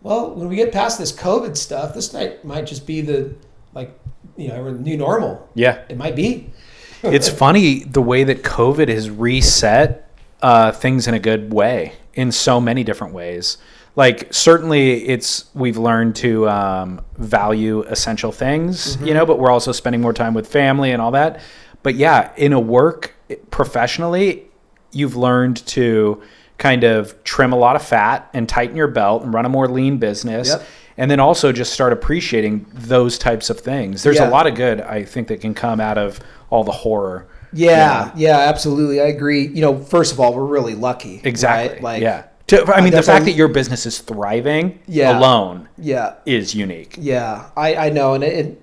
Well, 0.04 0.32
when 0.36 0.49
we 0.49 0.58
get 0.58 0.74
past 0.74 0.99
this 0.99 1.14
COVID 1.14 1.56
stuff, 1.56 1.93
this 1.93 2.14
night 2.14 2.43
might 2.43 2.66
just 2.66 2.86
be 2.86 3.01
the 3.01 3.34
like 3.74 3.97
you 4.38 4.49
know 4.49 4.70
new 4.72 4.97
normal. 4.97 5.49
Yeah. 5.56 5.82
It 5.89 5.97
might 5.97 6.16
be. 6.16 6.51
it's 7.04 7.30
funny 7.30 7.84
the 7.84 8.01
way 8.01 8.24
that 8.26 8.43
COVID 8.43 8.89
has 8.89 9.10
reset 9.10 10.10
uh, 10.41 10.72
things 10.72 11.08
in 11.08 11.14
a 11.14 11.20
good 11.20 11.54
way 11.54 11.93
in 12.14 12.32
so 12.32 12.62
many 12.62 12.84
different 12.84 13.14
ways. 13.14 13.58
Like 13.95 14.34
certainly, 14.34 15.06
it's 15.08 15.45
we've 15.54 15.78
learned 15.78 16.16
to 16.18 16.49
um, 16.49 17.01
value 17.18 17.82
essential 17.84 18.32
things, 18.32 18.97
you 19.01 19.14
know, 19.14 19.26
but 19.26 19.39
we're 19.39 19.51
also 19.51 19.72
spending 19.72 20.01
more 20.01 20.14
time 20.14 20.34
with 20.34 20.47
family 20.47 20.91
and 20.91 21.01
all 21.01 21.12
that. 21.12 21.41
But 21.84 21.95
yeah, 21.95 22.34
in 22.36 22.54
a 22.54 22.60
work 22.60 23.14
professionally, 23.51 24.47
you've 24.91 25.16
learned 25.16 25.58
to 25.68 26.24
kind 26.64 26.86
of 26.86 27.22
trim 27.26 27.51
a 27.51 27.57
lot 27.57 27.76
of 27.76 27.82
fat 27.82 28.30
and 28.34 28.47
tighten 28.47 28.78
your 28.78 28.88
belt 28.88 29.22
and 29.22 29.34
run 29.34 29.45
a 29.45 29.49
more 29.49 29.68
lean 29.68 29.97
business. 29.97 30.47
Yep. 30.47 30.64
And 30.95 31.11
then 31.11 31.20
also 31.20 31.51
just 31.51 31.74
start 31.74 31.91
appreciating 31.91 32.66
those 32.74 33.18
types 33.18 33.49
of 33.49 33.59
things. 33.59 34.01
There's 34.01 34.16
Yeah. 34.16 34.30
a 34.30 34.32
lot 34.32 34.47
of 34.47 34.55
good 34.55 34.80
I 34.80 35.03
think 35.03 35.28
that 35.28 35.41
can 35.41 35.53
come 35.53 35.82
out 35.82 35.97
of 35.97 36.22
all 36.49 36.64
the 36.64 36.72
horror. 36.72 37.28
Yeah, 37.51 38.11
yeah, 38.16 38.38
absolutely. 38.39 39.01
I 39.01 39.07
agree. 39.07 39.45
You 39.47 39.59
know, 39.61 39.78
first 39.78 40.14
of 40.14 40.22
all, 40.22 40.34
we're 40.34 40.45
really 40.45 40.74
lucky. 40.74 41.20
Exactly. 41.26 41.74
right? 41.74 41.84
Like, 41.84 42.01
yeah. 42.01 42.24
To, 42.47 42.64
I 42.74 42.80
mean, 42.80 42.93
the 42.93 43.03
fact 43.03 43.26
that 43.26 43.34
your 43.34 43.49
business 43.49 43.86
is 43.86 43.99
thriving 43.99 44.80
Yeah. 44.88 45.18
alone 45.20 45.68
yeah, 45.78 46.14
is 46.26 46.55
unique. 46.55 46.95
yeah. 46.97 47.45
I, 47.57 47.76
I 47.76 47.89
know, 47.89 48.14
and 48.14 48.24
it, 48.24 48.61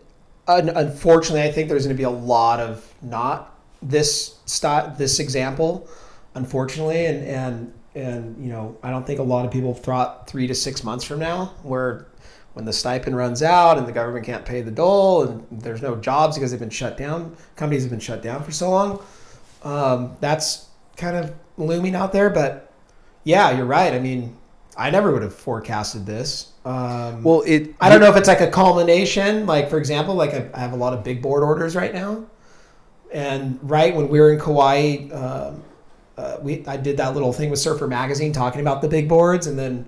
un, 0.48 0.70
unfortunately, 0.70 1.42
I 1.42 1.52
think 1.52 1.68
there's 1.68 1.84
going 1.84 1.94
to 1.96 2.00
be 2.00 2.04
a 2.04 2.10
lot 2.10 2.60
of 2.60 2.82
not 3.02 3.58
this 3.82 4.36
st- 4.46 4.96
this 4.96 5.18
example, 5.20 5.86
unfortunately, 6.34 7.04
and 7.06 7.24
and 7.26 7.72
and 7.94 8.42
you 8.42 8.50
know, 8.50 8.76
I 8.82 8.90
don't 8.90 9.06
think 9.06 9.18
a 9.18 9.24
lot 9.24 9.44
of 9.44 9.50
people 9.50 9.74
thought 9.74 10.28
three 10.28 10.46
to 10.46 10.54
six 10.54 10.84
months 10.84 11.04
from 11.04 11.18
now, 11.18 11.54
where 11.62 12.06
when 12.54 12.64
the 12.64 12.72
stipend 12.72 13.16
runs 13.16 13.42
out 13.42 13.78
and 13.78 13.86
the 13.86 13.92
government 13.92 14.26
can't 14.26 14.44
pay 14.44 14.60
the 14.60 14.70
dole 14.70 15.22
and 15.22 15.46
there's 15.50 15.82
no 15.82 15.96
jobs 15.96 16.36
because 16.36 16.50
they've 16.50 16.60
been 16.60 16.70
shut 16.70 16.96
down, 16.96 17.36
companies 17.56 17.82
have 17.82 17.90
been 17.90 18.00
shut 18.00 18.22
down 18.22 18.42
for 18.42 18.50
so 18.50 18.70
long. 18.70 19.02
Um, 19.62 20.16
that's 20.20 20.68
kind 20.96 21.16
of 21.16 21.32
looming 21.56 21.94
out 21.94 22.12
there, 22.12 22.30
but 22.30 22.72
yeah, 23.24 23.50
you're 23.50 23.66
right. 23.66 23.92
I 23.92 23.98
mean, 23.98 24.36
I 24.76 24.90
never 24.90 25.12
would 25.12 25.22
have 25.22 25.34
forecasted 25.34 26.06
this. 26.06 26.52
Um, 26.64 27.22
Well, 27.22 27.42
it. 27.46 27.74
I 27.80 27.88
don't 27.88 28.00
know 28.00 28.10
if 28.10 28.16
it's 28.16 28.28
like 28.28 28.40
a 28.40 28.50
culmination. 28.50 29.46
Like 29.46 29.68
for 29.68 29.78
example, 29.78 30.14
like 30.14 30.32
I, 30.32 30.48
I 30.54 30.60
have 30.60 30.72
a 30.72 30.76
lot 30.76 30.92
of 30.92 31.04
big 31.04 31.22
board 31.22 31.42
orders 31.42 31.76
right 31.76 31.92
now, 31.92 32.24
and 33.12 33.58
right 33.62 33.94
when 33.94 34.08
we 34.08 34.20
were 34.20 34.32
in 34.32 34.40
Kauai, 34.40 35.08
um, 35.12 35.62
uh, 36.20 36.38
we 36.42 36.64
I 36.66 36.76
did 36.76 36.98
that 36.98 37.14
little 37.14 37.32
thing 37.32 37.50
with 37.50 37.58
Surfer 37.58 37.86
Magazine 37.86 38.32
talking 38.32 38.60
about 38.60 38.82
the 38.82 38.88
big 38.88 39.08
boards, 39.08 39.46
and 39.46 39.58
then 39.58 39.86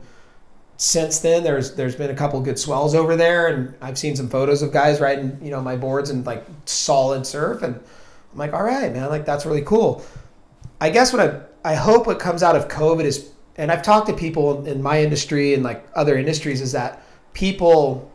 since 0.79 1.19
then 1.19 1.45
there's 1.45 1.75
there's 1.75 1.95
been 1.95 2.11
a 2.11 2.15
couple 2.15 2.41
good 2.41 2.59
swells 2.59 2.95
over 2.95 3.17
there, 3.17 3.49
and 3.49 3.75
I've 3.83 3.99
seen 3.99 4.17
some 4.17 4.29
photos 4.29 4.63
of 4.63 4.73
guys 4.73 5.01
riding 5.01 5.39
you 5.43 5.51
know 5.51 5.61
my 5.61 5.77
boards 5.77 6.11
and 6.11 6.25
like 6.25 6.47
solid 6.65 7.27
surf, 7.27 7.63
and 7.63 7.75
I'm 7.77 8.39
like, 8.39 8.55
all 8.55 8.65
right, 8.65 8.93
man, 8.93 9.11
like 9.11 9.27
that's 9.27 9.45
really 9.45 9.63
cool. 9.63 10.05
I 10.81 10.91
guess 10.91 11.13
what 11.13 11.21
I 11.21 11.41
I 11.71 11.75
hope 11.75 12.07
what 12.07 12.19
comes 12.19 12.43
out 12.43 12.57
of 12.57 12.69
COVID 12.69 13.05
is, 13.05 13.31
and 13.57 13.71
I've 13.71 13.83
talked 13.83 14.07
to 14.09 14.15
people 14.15 14.67
in 14.67 14.83
my 14.83 15.03
industry 15.03 15.55
and 15.55 15.63
like 15.63 15.87
other 15.95 16.17
industries, 16.17 16.61
is 16.61 16.73
that 16.73 17.03
people 17.35 18.11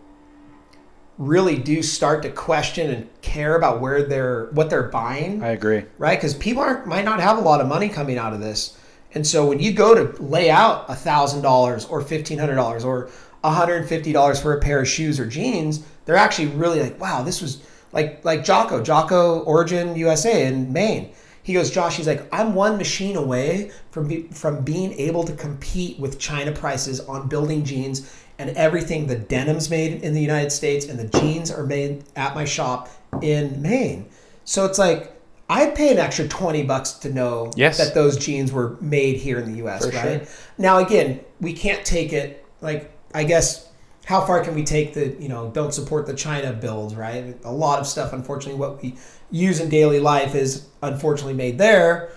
really 1.17 1.57
do 1.57 1.81
start 1.81 2.21
to 2.23 2.29
question 2.29 2.91
and 2.91 3.09
care 3.21 3.55
about 3.55 3.81
where 3.81 4.03
they're 4.03 4.45
what 4.51 4.69
they're 4.69 4.89
buying, 4.89 5.43
I 5.43 5.49
agree. 5.49 5.83
right? 5.97 6.17
Because 6.17 6.33
people 6.33 6.61
aren't 6.63 6.85
might 6.87 7.05
not 7.05 7.19
have 7.19 7.37
a 7.37 7.41
lot 7.41 7.61
of 7.61 7.67
money 7.67 7.89
coming 7.89 8.17
out 8.17 8.33
of 8.33 8.39
this, 8.39 8.77
and 9.13 9.25
so 9.25 9.47
when 9.47 9.59
you 9.59 9.73
go 9.73 9.95
to 9.95 10.21
lay 10.21 10.49
out 10.49 10.85
a 10.89 10.95
thousand 10.95 11.41
dollars 11.41 11.85
or 11.85 12.01
fifteen 12.01 12.37
hundred 12.37 12.55
dollars 12.55 12.83
or 12.83 13.09
hundred 13.43 13.77
and 13.77 13.87
fifty 13.87 14.11
dollars 14.11 14.41
for 14.41 14.57
a 14.57 14.59
pair 14.59 14.81
of 14.81 14.87
shoes 14.87 15.19
or 15.19 15.25
jeans, 15.25 15.85
they're 16.05 16.17
actually 16.17 16.47
really 16.47 16.81
like, 16.81 16.99
wow, 16.99 17.23
this 17.23 17.41
was 17.41 17.61
like 17.93 18.23
like 18.25 18.43
Jocko, 18.43 18.83
Jocko 18.83 19.39
Origin 19.41 19.95
USA 19.95 20.45
in 20.45 20.71
Maine. 20.73 21.11
He 21.43 21.53
goes, 21.53 21.71
Josh. 21.71 21.95
He's 21.95 22.07
like, 22.07 22.27
I'm 22.33 22.53
one 22.55 22.75
machine 22.77 23.15
away 23.15 23.71
from 23.91 24.09
be, 24.09 24.23
from 24.23 24.65
being 24.65 24.91
able 24.93 25.23
to 25.23 25.31
compete 25.31 25.97
with 25.97 26.19
China 26.19 26.51
prices 26.51 26.99
on 26.99 27.29
building 27.29 27.63
jeans 27.63 28.13
and 28.39 28.51
everything. 28.51 29.07
The 29.07 29.15
denim's 29.17 29.69
made 29.69 30.01
in 30.03 30.13
the 30.13 30.21
United 30.21 30.51
States, 30.51 30.85
and 30.85 30.97
the 30.99 31.07
jeans 31.19 31.51
are 31.51 31.65
made 31.65 32.03
at 32.15 32.35
my 32.35 32.45
shop 32.45 32.89
in 33.21 33.61
Maine. 33.61 34.07
So 34.45 34.65
it's 34.65 34.77
like 34.79 35.13
I'd 35.49 35.75
pay 35.75 35.91
an 35.91 35.97
extra 35.97 36.27
twenty 36.27 36.63
bucks 36.63 36.91
to 36.91 37.09
know 37.13 37.51
Yes. 37.55 37.77
that 37.77 37.93
those 37.93 38.17
jeans 38.17 38.51
were 38.51 38.77
made 38.81 39.17
here 39.17 39.39
in 39.39 39.51
the 39.51 39.57
U.S. 39.59 39.85
For 39.85 39.91
right? 39.95 40.19
sure. 40.27 40.27
Now, 40.57 40.77
again, 40.79 41.21
we 41.39 41.53
can't 41.53 41.85
take 41.85 42.13
it 42.13 42.45
like 42.61 42.91
I 43.13 43.23
guess. 43.23 43.65
How 44.05 44.25
far 44.25 44.41
can 44.41 44.55
we 44.55 44.63
take 44.63 44.93
the 44.93 45.07
you 45.19 45.27
know 45.27 45.49
don't 45.51 45.73
support 45.73 46.05
the 46.05 46.13
China 46.13 46.53
build, 46.53 46.95
right? 46.97 47.37
A 47.43 47.51
lot 47.51 47.79
of 47.79 47.87
stuff, 47.87 48.13
unfortunately, 48.13 48.57
what 48.57 48.81
we 48.81 48.95
use 49.31 49.59
in 49.59 49.67
daily 49.67 49.99
life 49.99 50.33
is 50.33 50.65
unfortunately 50.81 51.33
made 51.33 51.57
there. 51.57 52.09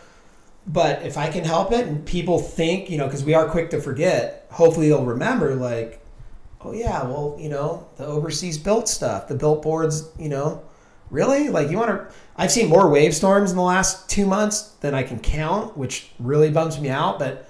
But 0.68 1.03
if 1.03 1.18
I 1.18 1.29
can 1.31 1.43
help 1.43 1.73
it 1.73 1.89
and 1.89 2.07
people 2.07 2.39
think, 2.39 2.91
you 2.91 2.99
know, 2.99 3.07
because 3.07 3.25
we 3.25 3.35
are 3.35 3.49
quick 3.49 3.71
to 3.71 3.81
forget, 3.81 4.47
hopefully 4.53 4.89
they'll 4.89 5.05
remember, 5.05 5.57
like, 5.57 6.01
oh 6.63 6.73
yeah, 6.73 7.03
well, 7.05 7.37
you 7.39 7.49
know, 7.49 7.87
the 7.97 8.07
overseas 8.07 8.59
built 8.59 8.89
stuff, 8.89 9.29
the 9.29 9.35
built 9.35 9.63
boards, 9.63 10.09
you 10.19 10.29
know, 10.29 10.63
really? 11.11 11.49
Like, 11.49 11.71
you 11.71 11.79
want 11.79 11.91
to? 11.91 12.15
I've 12.37 12.51
seen 12.51 12.69
more 12.69 12.89
wave 12.89 13.15
storms 13.15 13.51
in 13.51 13.57
the 13.57 13.63
last 13.63 14.09
two 14.09 14.27
months 14.27 14.63
than 14.81 14.95
I 14.95 15.03
can 15.03 15.19
count, 15.21 15.77
which 15.77 16.11
really 16.19 16.51
bums 16.51 16.81
me 16.81 16.89
out. 16.89 17.19
But 17.19 17.49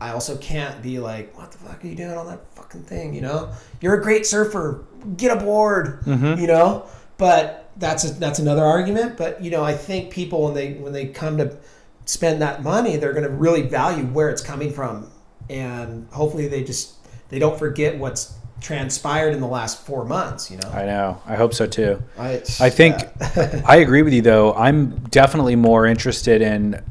I 0.00 0.10
also 0.10 0.36
can't 0.36 0.82
be 0.82 0.98
like, 0.98 1.36
what 1.36 1.52
the 1.52 1.58
fuck 1.58 1.84
are 1.84 1.86
you 1.86 1.96
doing 1.96 2.16
on 2.16 2.26
that 2.26 2.40
fucking 2.54 2.82
thing? 2.82 3.14
You 3.14 3.22
know, 3.22 3.52
you're 3.80 3.94
a 3.94 4.02
great 4.02 4.26
surfer, 4.26 4.84
get 5.16 5.36
aboard. 5.36 6.02
Mm-hmm. 6.02 6.40
You 6.40 6.46
know, 6.46 6.86
but 7.16 7.70
that's 7.76 8.04
a, 8.04 8.12
that's 8.14 8.38
another 8.38 8.64
argument. 8.64 9.16
But 9.16 9.42
you 9.42 9.50
know, 9.50 9.64
I 9.64 9.74
think 9.74 10.10
people 10.10 10.44
when 10.44 10.54
they 10.54 10.74
when 10.74 10.92
they 10.92 11.06
come 11.06 11.38
to 11.38 11.56
spend 12.04 12.42
that 12.42 12.62
money, 12.62 12.96
they're 12.96 13.12
going 13.12 13.24
to 13.26 13.30
really 13.30 13.62
value 13.62 14.04
where 14.04 14.30
it's 14.30 14.42
coming 14.42 14.72
from, 14.72 15.10
and 15.50 16.08
hopefully 16.10 16.48
they 16.48 16.62
just 16.62 16.94
they 17.28 17.38
don't 17.38 17.58
forget 17.58 17.98
what's 17.98 18.37
transpired 18.60 19.32
in 19.32 19.40
the 19.40 19.46
last 19.46 19.84
four 19.86 20.04
months. 20.04 20.50
You 20.50 20.58
know, 20.58 20.68
I 20.70 20.84
know. 20.84 21.22
I 21.26 21.36
hope 21.36 21.54
so 21.54 21.66
too. 21.66 22.02
I, 22.18 22.42
I 22.60 22.70
think 22.70 22.96
yeah. 23.20 23.62
I 23.66 23.76
agree 23.76 24.02
with 24.02 24.12
you 24.12 24.22
though. 24.22 24.54
I'm 24.54 24.98
definitely 25.08 25.56
more 25.56 25.86
interested 25.86 26.42
in 26.42 26.82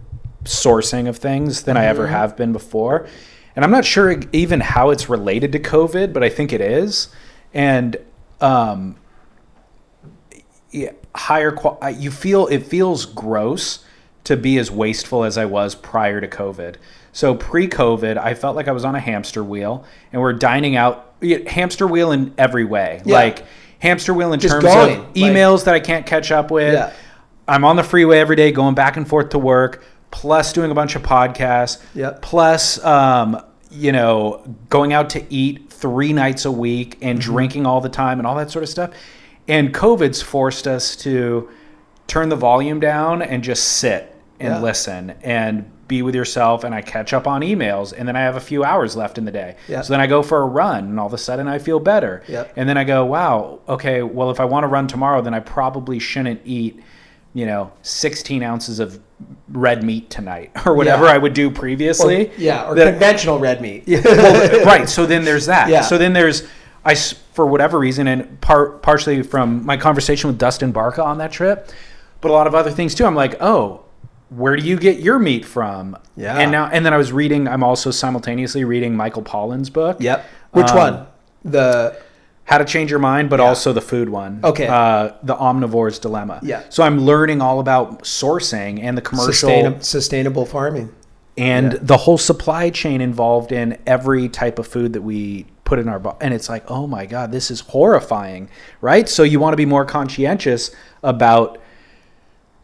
sourcing 0.43 1.07
of 1.09 1.17
things 1.17 1.63
than 1.63 1.75
I 1.75 1.81
Mm-hmm. 1.81 1.89
ever 1.89 2.07
have 2.07 2.37
been 2.37 2.53
before. 2.53 3.07
And 3.55 3.65
I'm 3.65 3.71
not 3.71 3.85
sure 3.85 4.15
even 4.33 4.59
how 4.61 4.91
it's 4.91 5.09
related 5.09 5.51
to 5.53 5.59
COVID, 5.59 6.13
but 6.13 6.23
I 6.23 6.29
think 6.29 6.53
it 6.53 6.61
is. 6.61 7.09
And 7.53 7.97
um, 8.39 8.95
yeah, 10.71 10.91
higher 11.15 11.51
qual- 11.51 11.79
you 11.91 12.11
feel 12.11 12.47
it 12.47 12.59
feels 12.67 13.05
gross 13.05 13.83
to 14.25 14.37
be 14.37 14.57
as 14.57 14.69
wasteful 14.69 15.23
as 15.23 15.37
I 15.37 15.45
was 15.45 15.73
prior 15.73 16.21
to 16.21 16.27
COVID. 16.27 16.75
So 17.13 17.33
pre-COVID, 17.33 18.17
I 18.17 18.35
felt 18.35 18.55
like 18.55 18.67
I 18.67 18.71
was 18.73 18.85
on 18.85 18.93
a 18.93 18.99
hamster 18.99 19.43
wheel 19.43 19.85
and 20.13 20.21
we're 20.21 20.33
dining 20.33 20.75
out 20.75 21.06
hamster 21.47 21.87
wheel 21.87 22.11
in 22.11 22.33
every 22.37 22.65
way. 22.65 23.01
Yeah. 23.05 23.15
Like 23.15 23.43
hamster 23.79 24.13
wheel 24.13 24.33
in 24.33 24.39
Just 24.39 24.53
terms 24.53 24.63
going, 24.65 24.97
of 24.99 25.05
like- 25.05 25.13
emails 25.15 25.65
that 25.65 25.75
I 25.75 25.79
can't 25.79 26.05
catch 26.05 26.31
up 26.31 26.51
with. 26.51 26.73
Yeah. 26.73 26.91
I'm 27.47 27.63
on 27.63 27.75
the 27.77 27.83
freeway 27.83 28.19
every 28.19 28.35
day 28.35 28.51
going 28.51 28.75
back 28.75 28.97
and 28.97 29.07
forth 29.07 29.29
to 29.29 29.39
work, 29.39 29.83
plus 30.11 30.51
doing 30.53 30.69
a 30.71 30.75
bunch 30.75 30.95
of 30.95 31.03
podcasts, 31.03 31.81
Yep. 31.95 32.21
plus 32.21 32.83
um, 32.83 33.41
you 33.71 33.91
know, 33.91 34.43
going 34.69 34.93
out 34.93 35.09
to 35.11 35.33
eat 35.33 35.69
three 35.71 36.11
nights 36.13 36.45
a 36.45 36.51
week 36.51 36.97
and 37.01 37.19
Mm-hmm. 37.19 37.31
drinking 37.33 37.65
all 37.65 37.81
the 37.81 37.89
time 37.89 38.19
and 38.19 38.27
all 38.27 38.35
that 38.35 38.49
sort 38.51 38.63
of 38.63 38.69
stuff. 38.69 38.91
And 39.47 39.73
COVID's 39.73 40.21
forced 40.21 40.67
us 40.67 40.95
to 40.97 41.49
turn 42.07 42.29
the 42.29 42.35
volume 42.35 42.79
down 42.79 43.21
and 43.21 43.43
just 43.43 43.63
sit 43.63 44.13
and 44.39 44.55
Yeah. 44.55 44.61
listen 44.61 45.13
and 45.21 45.69
be 45.87 46.01
with 46.01 46.15
yourself 46.15 46.63
and 46.63 46.75
I 46.75 46.81
catch 46.81 47.13
up 47.13 47.27
on 47.27 47.41
emails 47.41 47.93
and 47.97 48.07
then 48.07 48.15
I 48.15 48.21
have 48.21 48.35
a 48.35 48.39
few 48.41 48.63
hours 48.63 48.95
left 48.95 49.17
in 49.17 49.25
the 49.25 49.31
day. 49.31 49.55
So 49.67 49.83
then 49.93 50.01
I 50.01 50.07
go 50.07 50.21
for 50.21 50.41
a 50.41 50.45
run 50.45 50.85
and 50.85 50.99
all 50.99 51.07
of 51.07 51.13
a 51.13 51.17
sudden 51.17 51.47
I 51.47 51.59
feel 51.59 51.79
better. 51.79 52.23
Yep. 52.27 52.53
And 52.55 52.67
then 52.67 52.77
I 52.77 52.83
go, 52.83 53.05
wow, 53.05 53.59
okay, 53.69 54.01
well 54.03 54.29
if 54.31 54.39
I 54.39 54.45
want 54.45 54.63
to 54.63 54.67
run 54.67 54.87
tomorrow 54.87 55.21
then 55.21 55.33
I 55.33 55.39
probably 55.39 55.99
shouldn't 55.99 56.41
eat, 56.45 56.79
you 57.33 57.45
know, 57.45 57.71
16 57.83 58.43
ounces 58.43 58.79
of 58.79 58.99
red 59.49 59.83
meat 59.83 60.09
tonight 60.09 60.51
or 60.65 60.73
whatever 60.73 61.05
Yeah. 61.05 61.11
I 61.13 61.17
would 61.17 61.33
do 61.33 61.49
previously. 61.49 62.31
yeah, 62.37 62.67
or 62.69 62.75
That- 62.75 62.91
conventional 62.91 63.39
red 63.39 63.61
meat. 63.61 63.83
well, 63.87 64.65
right. 64.65 64.89
So 64.89 65.05
then 65.05 65.23
there's 65.23 65.45
that. 65.45 65.69
Yeah. 65.69 65.81
So 65.81 65.97
then 65.97 66.13
there's 66.13 66.43
I 66.85 66.95
for 66.95 67.45
whatever 67.45 67.77
reason, 67.79 68.07
and 68.07 68.39
part 68.41 68.81
partially 68.81 69.21
from 69.21 69.65
my 69.65 69.75
conversation 69.77 70.29
with 70.29 70.37
Dustin 70.37 70.71
Barca 70.71 71.03
on 71.03 71.17
that 71.17 71.31
trip, 71.33 71.69
but 72.21 72.29
a 72.31 72.33
lot 72.33 72.47
of 72.47 72.55
other 72.55 72.71
things 72.71 72.95
too. 72.95 73.05
I'm 73.05 73.13
like, 73.15 73.35
oh, 73.41 73.83
where 74.29 74.55
do 74.55 74.63
you 74.63 74.77
get 74.77 74.99
your 74.99 75.19
meat 75.19 75.45
from? 75.45 75.97
Yeah. 76.15 76.37
And 76.37 76.51
now 76.51 76.67
and 76.71 76.85
then 76.85 76.93
I 76.93 76.97
was 76.97 77.11
reading. 77.11 77.47
I'm 77.47 77.63
also 77.63 77.91
simultaneously 77.91 78.63
reading 78.65 78.95
Michael 78.95 79.23
Pollan's 79.23 79.69
book. 79.69 79.97
Yep. 79.99 80.25
Which 80.51 80.67
Um, 80.69 80.77
one? 80.77 81.05
The 81.45 81.95
How 82.45 82.57
to 82.57 82.65
Change 82.65 82.89
Your 82.91 82.99
Mind, 82.99 83.29
but 83.29 83.39
Yeah. 83.39 83.45
also 83.47 83.73
the 83.73 83.81
food 83.81 84.09
one. 84.09 84.39
Okay. 84.43 84.67
Uh, 84.67 85.09
the 85.23 85.35
Omnivore's 85.35 85.99
Dilemma. 85.99 86.39
Yeah. 86.43 86.61
So 86.69 86.83
I'm 86.83 86.99
learning 87.01 87.41
all 87.41 87.59
about 87.59 88.03
sourcing 88.03 88.81
and 88.81 88.97
the 88.97 89.01
commercial 89.01 89.33
sustain, 89.33 89.81
sustainable 89.81 90.45
farming. 90.45 90.89
and 91.37 91.73
Yeah. 91.73 91.79
the 91.81 91.97
whole 91.97 92.17
supply 92.17 92.69
chain 92.69 92.99
involved 93.01 93.51
in 93.51 93.77
every 93.85 94.27
type 94.29 94.59
of 94.59 94.67
food 94.67 94.93
that 94.93 95.01
we 95.03 95.45
put 95.65 95.77
in 95.77 95.87
our 95.89 95.99
body. 95.99 96.17
And 96.21 96.33
it's 96.33 96.47
like, 96.49 96.63
oh 96.71 96.87
my 96.87 97.05
God, 97.05 97.31
this 97.33 97.51
is 97.51 97.59
horrifying, 97.59 98.47
right? 98.81 99.07
So 99.09 99.23
you 99.23 99.39
want 99.41 99.51
to 99.53 99.57
be 99.57 99.65
more 99.65 99.83
conscientious 99.85 100.71
about 101.03 101.57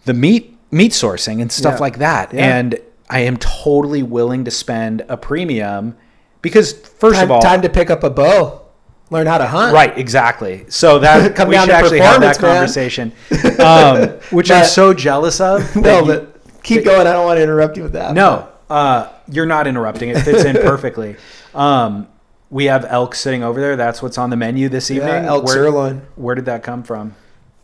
the 0.05 0.13
meat 0.13 0.52
meat 0.73 0.91
sourcing 0.91 1.41
and 1.41 1.51
stuff 1.51 1.75
Yeah. 1.75 1.79
like 1.79 1.97
that. 1.99 2.33
Yeah. 2.33 2.57
And 2.57 2.79
I 3.09 3.19
am 3.21 3.37
totally 3.37 4.03
willing 4.03 4.43
to 4.45 4.51
spend 4.51 5.03
a 5.07 5.15
premium 5.17 5.95
because 6.41 6.73
first 6.73 7.15
Time, 7.15 7.25
of 7.25 7.31
all, 7.31 7.41
time 7.41 7.61
to 7.61 7.69
pick 7.69 7.89
up 7.89 8.03
a 8.03 8.09
bow, 8.09 8.61
learn 9.09 9.27
how 9.27 9.37
to 9.37 9.45
hunt. 9.45 9.73
Right, 9.73 9.97
exactly. 9.97 10.65
So 10.69 10.99
that 10.99 11.35
Come 11.37 11.49
we 11.49 11.55
down 11.55 11.67
should 11.67 11.75
actually 11.75 11.99
have 11.99 12.19
that 12.21 12.41
man. 12.41 12.51
conversation, 12.55 13.11
um, 13.59 14.09
which 14.31 14.49
I'm 14.51 14.65
so 14.65 14.93
jealous 14.93 15.39
of. 15.39 15.75
No, 15.75 15.99
you- 15.99 16.05
but 16.05 16.63
keep 16.63 16.83
going. 16.83 17.05
I 17.07 17.13
don't 17.13 17.25
want 17.25 17.37
to 17.37 17.43
interrupt 17.43 17.77
you 17.77 17.83
with 17.83 17.93
that. 17.93 18.13
no, 18.13 18.49
uh, 18.69 19.09
you're 19.29 19.45
not 19.45 19.67
interrupting. 19.67 20.09
It 20.09 20.19
fits 20.21 20.43
in 20.43 20.55
perfectly. 20.55 21.15
Um, 21.53 22.07
we 22.49 22.65
have 22.65 22.85
elk 22.85 23.15
sitting 23.15 23.43
over 23.43 23.59
there. 23.59 23.75
That's 23.75 24.01
what's 24.01 24.17
on 24.17 24.29
the 24.29 24.35
menu 24.37 24.69
this 24.69 24.89
evening. 24.91 25.09
Yeah, 25.23 25.25
elk 25.29 25.45
where, 25.45 25.53
sirloin. 25.53 26.01
Where 26.15 26.35
did 26.35 26.45
that 26.45 26.63
come 26.63 26.83
from? 26.83 27.15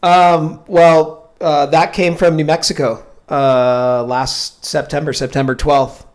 Um, 0.03 0.62
well, 0.68 1.18
uh, 1.42 1.66
that 1.68 1.94
came 1.94 2.16
from 2.16 2.36
New 2.36 2.46
Mexico 2.46 3.06
uh, 3.30 4.04
last 4.04 4.66
September, 4.66 5.14
September 5.14 5.56
12th. 5.56 6.06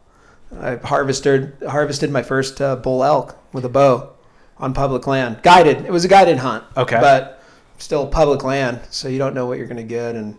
I 0.58 0.76
harvested 0.76 1.56
harvested 1.68 2.10
my 2.10 2.22
first 2.22 2.60
uh, 2.60 2.76
bull 2.76 3.02
elk 3.02 3.36
with 3.52 3.64
a 3.64 3.68
bow 3.68 4.12
on 4.58 4.72
public 4.72 5.06
land, 5.06 5.42
guided. 5.42 5.84
It 5.84 5.90
was 5.90 6.04
a 6.04 6.08
guided 6.08 6.38
hunt. 6.38 6.64
Okay. 6.76 7.00
but 7.00 7.42
still 7.78 8.06
public 8.06 8.44
land, 8.44 8.80
so 8.90 9.08
you 9.08 9.18
don't 9.18 9.34
know 9.34 9.46
what 9.46 9.58
you're 9.58 9.66
going 9.66 9.76
to 9.76 9.82
get. 9.82 10.14
And 10.14 10.38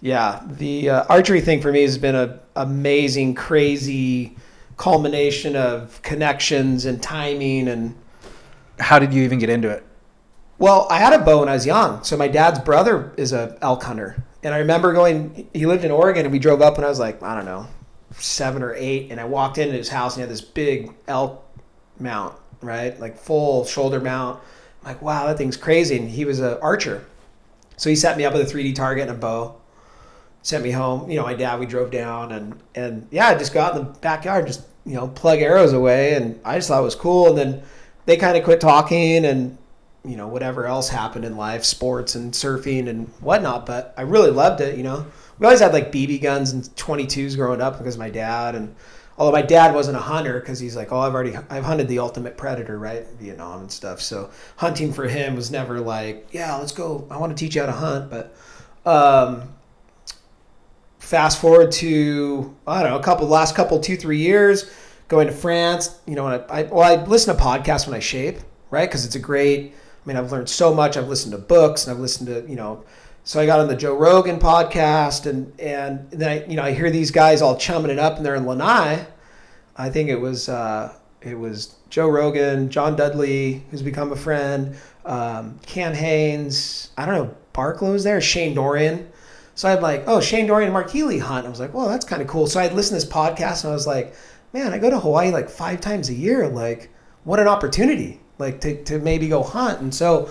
yeah, 0.00 0.42
the 0.46 0.90
uh, 0.90 1.04
archery 1.08 1.40
thing 1.40 1.60
for 1.60 1.70
me 1.70 1.82
has 1.82 1.98
been 1.98 2.14
a 2.14 2.40
amazing, 2.56 3.34
crazy 3.34 4.36
culmination 4.76 5.54
of 5.54 6.00
connections 6.02 6.86
and 6.86 7.02
timing 7.02 7.68
and 7.68 7.94
How 8.78 8.98
did 8.98 9.12
you 9.12 9.22
even 9.22 9.38
get 9.38 9.50
into 9.50 9.68
it? 9.68 9.84
Well, 10.62 10.86
I 10.88 11.00
had 11.00 11.12
a 11.12 11.18
bow 11.18 11.40
when 11.40 11.48
I 11.48 11.54
was 11.54 11.66
young. 11.66 12.04
So 12.04 12.16
my 12.16 12.28
dad's 12.28 12.60
brother 12.60 13.12
is 13.16 13.32
a 13.32 13.58
elk 13.60 13.82
hunter, 13.82 14.22
and 14.44 14.54
I 14.54 14.58
remember 14.58 14.92
going. 14.92 15.48
He 15.52 15.66
lived 15.66 15.84
in 15.84 15.90
Oregon, 15.90 16.24
and 16.24 16.32
we 16.32 16.38
drove 16.38 16.62
up 16.62 16.76
when 16.76 16.84
I 16.84 16.88
was 16.88 17.00
like 17.00 17.20
I 17.20 17.34
don't 17.34 17.44
know, 17.44 17.66
seven 18.12 18.62
or 18.62 18.72
eight, 18.76 19.10
and 19.10 19.20
I 19.20 19.24
walked 19.24 19.58
into 19.58 19.76
his 19.76 19.88
house, 19.88 20.14
and 20.14 20.20
he 20.20 20.22
had 20.22 20.30
this 20.30 20.40
big 20.40 20.94
elk 21.08 21.44
mount, 21.98 22.36
right, 22.60 22.98
like 23.00 23.18
full 23.18 23.64
shoulder 23.64 23.98
mount. 23.98 24.40
I'm 24.82 24.92
like, 24.92 25.02
wow, 25.02 25.26
that 25.26 25.36
thing's 25.36 25.56
crazy. 25.56 25.96
And 25.98 26.08
he 26.08 26.24
was 26.24 26.38
an 26.38 26.56
archer, 26.62 27.04
so 27.76 27.90
he 27.90 27.96
set 27.96 28.16
me 28.16 28.24
up 28.24 28.32
with 28.32 28.48
a 28.48 28.54
3D 28.54 28.76
target 28.76 29.08
and 29.08 29.16
a 29.16 29.20
bow. 29.20 29.56
Sent 30.42 30.62
me 30.62 30.70
home. 30.70 31.10
You 31.10 31.16
know, 31.16 31.24
my 31.24 31.34
dad. 31.34 31.58
We 31.58 31.66
drove 31.66 31.90
down, 31.90 32.30
and 32.30 32.56
and 32.76 33.08
yeah, 33.10 33.26
I 33.26 33.34
just 33.34 33.52
got 33.52 33.76
in 33.76 33.84
the 33.84 33.90
backyard, 33.98 34.46
just 34.46 34.62
you 34.86 34.94
know, 34.94 35.08
plug 35.08 35.40
arrows 35.40 35.72
away, 35.72 36.14
and 36.14 36.40
I 36.44 36.54
just 36.54 36.68
thought 36.68 36.82
it 36.82 36.84
was 36.84 36.94
cool. 36.94 37.30
And 37.30 37.36
then 37.36 37.62
they 38.06 38.16
kind 38.16 38.36
of 38.36 38.44
quit 38.44 38.60
talking, 38.60 39.24
and 39.24 39.58
you 40.04 40.16
know 40.16 40.26
whatever 40.26 40.66
else 40.66 40.88
happened 40.88 41.24
in 41.24 41.36
life, 41.36 41.64
sports 41.64 42.14
and 42.14 42.32
surfing 42.32 42.88
and 42.88 43.08
whatnot. 43.20 43.66
But 43.66 43.94
I 43.96 44.02
really 44.02 44.30
loved 44.30 44.60
it. 44.60 44.76
You 44.76 44.82
know, 44.82 45.06
we 45.38 45.46
always 45.46 45.60
had 45.60 45.72
like 45.72 45.92
BB 45.92 46.22
guns 46.22 46.52
and 46.52 46.64
22s 46.76 47.36
growing 47.36 47.60
up 47.60 47.78
because 47.78 47.96
my 47.96 48.10
dad. 48.10 48.54
And 48.54 48.74
although 49.16 49.32
my 49.32 49.42
dad 49.42 49.74
wasn't 49.74 49.96
a 49.96 50.00
hunter 50.00 50.40
because 50.40 50.58
he's 50.58 50.76
like, 50.76 50.92
oh, 50.92 51.00
I've 51.00 51.14
already 51.14 51.36
I've 51.50 51.64
hunted 51.64 51.88
the 51.88 52.00
ultimate 52.00 52.36
predator, 52.36 52.78
right, 52.78 53.06
Vietnam 53.20 53.60
and 53.60 53.70
stuff. 53.70 54.00
So 54.00 54.30
hunting 54.56 54.92
for 54.92 55.06
him 55.06 55.36
was 55.36 55.50
never 55.50 55.80
like, 55.80 56.28
yeah, 56.32 56.56
let's 56.56 56.72
go. 56.72 57.06
I 57.10 57.18
want 57.18 57.36
to 57.36 57.44
teach 57.44 57.54
you 57.54 57.62
how 57.62 57.66
to 57.66 57.72
hunt, 57.72 58.10
but. 58.10 58.34
Um, 58.84 59.54
fast 60.98 61.40
forward 61.40 61.70
to 61.70 62.56
I 62.66 62.82
don't 62.82 62.92
know 62.92 62.98
a 62.98 63.02
couple 63.02 63.26
last 63.26 63.54
couple 63.54 63.78
two 63.80 63.96
three 63.96 64.18
years 64.18 64.72
going 65.08 65.26
to 65.26 65.32
France 65.32 66.00
you 66.06 66.14
know 66.14 66.26
I, 66.26 66.36
I 66.60 66.62
well 66.62 66.80
I 66.82 67.04
listen 67.04 67.36
to 67.36 67.42
podcasts 67.42 67.86
when 67.86 67.94
I 67.94 67.98
shape 67.98 68.38
right 68.70 68.88
because 68.88 69.04
it's 69.04 69.16
a 69.16 69.18
great 69.18 69.74
I 70.04 70.08
mean 70.08 70.16
I've 70.16 70.32
learned 70.32 70.48
so 70.48 70.74
much 70.74 70.96
I've 70.96 71.08
listened 71.08 71.32
to 71.32 71.38
books 71.38 71.86
and 71.86 71.94
I've 71.94 72.00
listened 72.00 72.28
to 72.28 72.48
you 72.48 72.56
know 72.56 72.84
so 73.24 73.40
I 73.40 73.46
got 73.46 73.60
on 73.60 73.68
the 73.68 73.76
Joe 73.76 73.96
Rogan 73.96 74.38
podcast 74.38 75.26
and 75.26 75.58
and 75.60 76.10
then 76.10 76.28
I 76.28 76.46
you 76.46 76.56
know 76.56 76.62
I 76.62 76.72
hear 76.72 76.90
these 76.90 77.10
guys 77.10 77.42
all 77.42 77.56
chumming 77.56 77.90
it 77.90 77.98
up 77.98 78.16
and 78.16 78.26
they're 78.26 78.34
in 78.34 78.46
Lanai 78.46 79.06
I 79.76 79.90
think 79.90 80.08
it 80.08 80.20
was 80.20 80.48
uh, 80.48 80.94
it 81.20 81.38
was 81.38 81.76
Joe 81.88 82.08
Rogan, 82.08 82.68
John 82.68 82.96
Dudley, 82.96 83.64
who's 83.70 83.82
become 83.82 84.12
a 84.12 84.16
friend, 84.16 84.76
um, 85.04 85.58
Cam 85.64 85.94
Hanes. 85.94 86.90
I 86.96 87.06
don't 87.06 87.14
know, 87.14 87.36
Barklow 87.54 87.92
was 87.92 88.04
there, 88.04 88.20
Shane 88.20 88.54
Dorian. 88.54 89.10
So 89.54 89.68
I'm 89.68 89.82
like, 89.82 90.04
oh, 90.06 90.20
Shane 90.20 90.46
Dorian 90.46 90.68
and 90.68 90.72
Mark 90.72 90.90
Healey 90.90 91.18
hunt. 91.18 91.46
I 91.46 91.50
was 91.50 91.60
like, 91.60 91.74
well, 91.74 91.88
that's 91.88 92.06
kind 92.06 92.22
of 92.22 92.28
cool. 92.28 92.46
So 92.46 92.58
I'd 92.58 92.72
listen 92.72 92.98
to 92.98 93.04
this 93.04 93.12
podcast 93.12 93.64
and 93.64 93.70
I 93.70 93.74
was 93.74 93.86
like, 93.86 94.14
man, 94.52 94.72
I 94.72 94.78
go 94.78 94.88
to 94.88 94.98
Hawaii 94.98 95.30
like 95.30 95.50
five 95.50 95.80
times 95.80 96.08
a 96.08 96.14
year. 96.14 96.48
Like, 96.48 96.90
what 97.24 97.38
an 97.38 97.48
opportunity, 97.48 98.20
like 98.42 98.60
to, 98.62 98.82
to 98.84 98.98
maybe 98.98 99.28
go 99.28 99.42
hunt. 99.42 99.80
And 99.80 99.94
so 99.94 100.30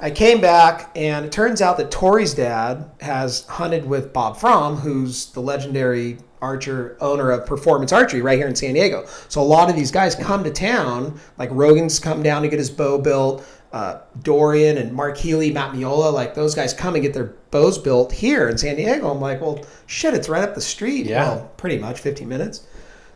I 0.00 0.10
came 0.10 0.40
back, 0.40 0.90
and 0.94 1.24
it 1.24 1.32
turns 1.32 1.62
out 1.62 1.76
that 1.78 1.90
Tori's 1.90 2.34
dad 2.34 2.90
has 3.00 3.46
hunted 3.46 3.84
with 3.84 4.12
Bob 4.12 4.36
Fromm, 4.36 4.76
who's 4.76 5.26
the 5.32 5.40
legendary 5.40 6.18
archer 6.40 6.96
owner 7.00 7.30
of 7.30 7.46
Performance 7.46 7.92
Archery 7.92 8.22
right 8.22 8.38
here 8.38 8.46
in 8.46 8.54
San 8.54 8.74
Diego. 8.74 9.06
So 9.28 9.40
a 9.40 9.42
lot 9.42 9.68
of 9.68 9.74
these 9.74 9.90
guys 9.90 10.14
come 10.14 10.44
to 10.44 10.52
town, 10.52 11.18
like 11.36 11.50
Rogan's 11.52 11.98
come 11.98 12.22
down 12.22 12.42
to 12.42 12.48
get 12.48 12.58
his 12.58 12.70
bow 12.70 12.98
built. 12.98 13.46
Uh, 13.70 14.00
Dorian 14.22 14.78
and 14.78 14.94
Mark 14.94 15.18
Healey, 15.18 15.52
Matt 15.52 15.74
Miola, 15.74 16.10
like 16.10 16.34
those 16.34 16.54
guys 16.54 16.72
come 16.72 16.94
and 16.94 17.02
get 17.02 17.12
their 17.12 17.34
bows 17.50 17.76
built 17.76 18.10
here 18.10 18.48
in 18.48 18.56
San 18.56 18.76
Diego. 18.76 19.10
I'm 19.10 19.20
like, 19.20 19.42
well, 19.42 19.62
shit, 19.86 20.14
it's 20.14 20.28
right 20.28 20.42
up 20.42 20.54
the 20.54 20.60
street. 20.60 21.04
Yeah. 21.04 21.28
Well, 21.28 21.50
pretty 21.58 21.76
much 21.76 22.00
15 22.00 22.26
minutes. 22.26 22.66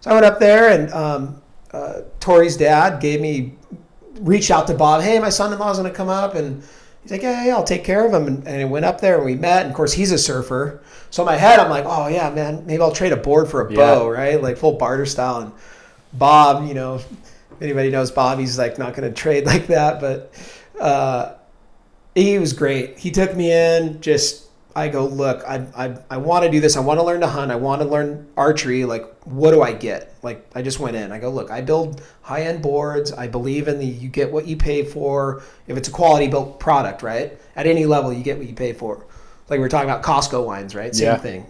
So 0.00 0.10
I 0.10 0.14
went 0.14 0.26
up 0.26 0.40
there, 0.40 0.68
and 0.68 0.92
um, 0.92 1.42
uh, 1.72 2.02
Tori's 2.20 2.58
dad 2.58 3.00
gave 3.00 3.20
me 3.22 3.54
reached 4.20 4.50
out 4.50 4.66
to 4.68 4.74
Bob. 4.74 5.02
Hey, 5.02 5.18
my 5.18 5.30
son-in-law's 5.30 5.78
going 5.78 5.90
to 5.90 5.96
come 5.96 6.08
up, 6.08 6.34
and 6.34 6.62
he's 7.02 7.12
like, 7.12 7.22
yeah, 7.22 7.44
yeah, 7.46 7.54
I'll 7.54 7.64
take 7.64 7.84
care 7.84 8.06
of 8.06 8.12
him. 8.12 8.26
And, 8.26 8.46
and 8.46 8.60
I 8.60 8.64
went 8.64 8.84
up 8.84 9.00
there 9.00 9.16
and 9.16 9.24
we 9.24 9.34
met. 9.34 9.62
And 9.62 9.70
of 9.70 9.76
course, 9.76 9.92
he's 9.92 10.12
a 10.12 10.18
surfer. 10.18 10.82
So 11.10 11.22
in 11.22 11.26
my 11.26 11.36
head, 11.36 11.58
I'm 11.58 11.70
like, 11.70 11.84
oh 11.86 12.08
yeah, 12.08 12.30
man, 12.30 12.64
maybe 12.66 12.82
I'll 12.82 12.92
trade 12.92 13.12
a 13.12 13.16
board 13.16 13.48
for 13.48 13.66
a 13.66 13.70
Yeah. 13.70 13.76
bow, 13.76 14.08
right? 14.08 14.40
Like 14.42 14.56
full 14.56 14.72
barter 14.72 15.06
style. 15.06 15.40
And 15.40 15.52
Bob, 16.12 16.66
you 16.66 16.74
know, 16.74 16.96
if 16.96 17.06
anybody 17.60 17.90
knows 17.90 18.10
Bob, 18.10 18.38
he's 18.38 18.58
like 18.58 18.78
not 18.78 18.94
going 18.94 19.08
to 19.08 19.14
trade 19.14 19.44
like 19.52 19.66
that, 19.66 20.00
but 20.00 20.32
uh, 20.80 21.34
he 22.14 22.38
was 22.38 22.52
great. 22.52 22.98
He 22.98 23.10
took 23.10 23.34
me 23.34 23.52
in, 23.52 24.00
just 24.00 24.46
I 24.74 24.88
go, 24.88 25.04
look, 25.06 25.44
I, 25.46 25.66
I, 25.76 25.98
I 26.10 26.16
want 26.16 26.44
to 26.44 26.50
do 26.50 26.60
this. 26.60 26.76
I 26.76 26.80
want 26.80 26.98
to 26.98 27.04
learn 27.04 27.20
to 27.20 27.26
hunt. 27.26 27.50
I 27.50 27.56
want 27.56 27.82
to 27.82 27.88
learn 27.88 28.26
archery. 28.36 28.84
Like, 28.84 29.11
what 29.24 29.52
do 29.52 29.62
I 29.62 29.72
get? 29.72 30.14
Like, 30.22 30.44
I 30.54 30.62
just 30.62 30.80
went 30.80 30.96
in. 30.96 31.12
I 31.12 31.18
go, 31.18 31.30
look, 31.30 31.50
I 31.50 31.60
build 31.60 32.02
high 32.22 32.42
end 32.42 32.60
boards. 32.62 33.12
I 33.12 33.28
believe 33.28 33.68
in 33.68 33.78
the 33.78 33.86
you 33.86 34.08
get 34.08 34.32
what 34.32 34.46
you 34.46 34.56
pay 34.56 34.84
for. 34.84 35.42
If 35.68 35.76
it's 35.76 35.88
a 35.88 35.92
quality 35.92 36.26
built 36.28 36.58
product, 36.58 37.02
right? 37.02 37.38
At 37.56 37.66
any 37.66 37.86
level, 37.86 38.12
you 38.12 38.22
get 38.24 38.38
what 38.38 38.48
you 38.48 38.54
pay 38.54 38.72
for. 38.72 39.06
Like 39.48 39.60
we 39.60 39.64
are 39.66 39.68
talking 39.68 39.88
about 39.90 40.02
Costco 40.02 40.44
wines, 40.44 40.74
right? 40.74 40.94
Same 40.94 41.06
Yeah. 41.06 41.16
thing. 41.18 41.46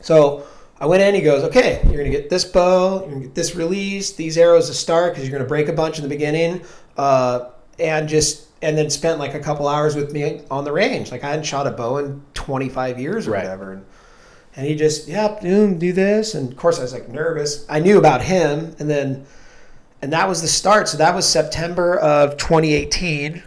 So 0.00 0.44
I 0.80 0.86
went 0.86 1.02
in. 1.02 1.14
He 1.14 1.20
goes, 1.20 1.42
okay, 1.44 1.80
you're 1.86 1.96
gonna 1.98 2.10
get 2.10 2.30
this 2.30 2.44
bow. 2.44 3.00
You're 3.00 3.08
gonna 3.08 3.20
get 3.22 3.34
this 3.34 3.54
release. 3.56 4.12
These 4.12 4.38
arrows 4.38 4.68
to 4.68 4.74
start 4.74 5.12
because 5.14 5.28
you're 5.28 5.36
gonna 5.36 5.48
break 5.48 5.68
a 5.68 5.72
bunch 5.72 5.98
in 5.98 6.04
the 6.04 6.08
beginning, 6.08 6.62
uh, 6.96 7.46
and 7.78 8.08
just 8.08 8.46
and 8.62 8.76
then 8.76 8.90
spent 8.90 9.18
like 9.18 9.34
a 9.34 9.40
couple 9.40 9.68
hours 9.68 9.94
with 9.94 10.12
me 10.12 10.40
on 10.50 10.64
the 10.64 10.72
range. 10.72 11.10
Like 11.12 11.22
I 11.24 11.30
hadn't 11.30 11.44
shot 11.44 11.66
a 11.66 11.70
bow 11.70 11.98
in 11.98 12.22
25 12.34 12.98
years 12.98 13.28
or 13.28 13.32
Right. 13.32 13.44
whatever. 13.44 13.72
And, 13.72 13.84
and 14.58 14.66
he 14.66 14.74
just, 14.74 15.06
yep, 15.06 15.40
do, 15.40 15.72
do 15.72 15.92
this. 15.92 16.34
And 16.34 16.50
of 16.50 16.58
course, 16.58 16.80
I 16.80 16.82
was 16.82 16.92
like 16.92 17.08
nervous. 17.08 17.64
I 17.70 17.78
knew 17.78 17.96
about 17.96 18.22
him, 18.22 18.74
and 18.80 18.90
then, 18.90 19.24
and 20.02 20.12
that 20.12 20.28
was 20.28 20.42
the 20.42 20.48
start. 20.48 20.88
So 20.88 20.98
that 20.98 21.14
was 21.14 21.28
September 21.28 21.96
of 21.96 22.36
2018 22.36 23.44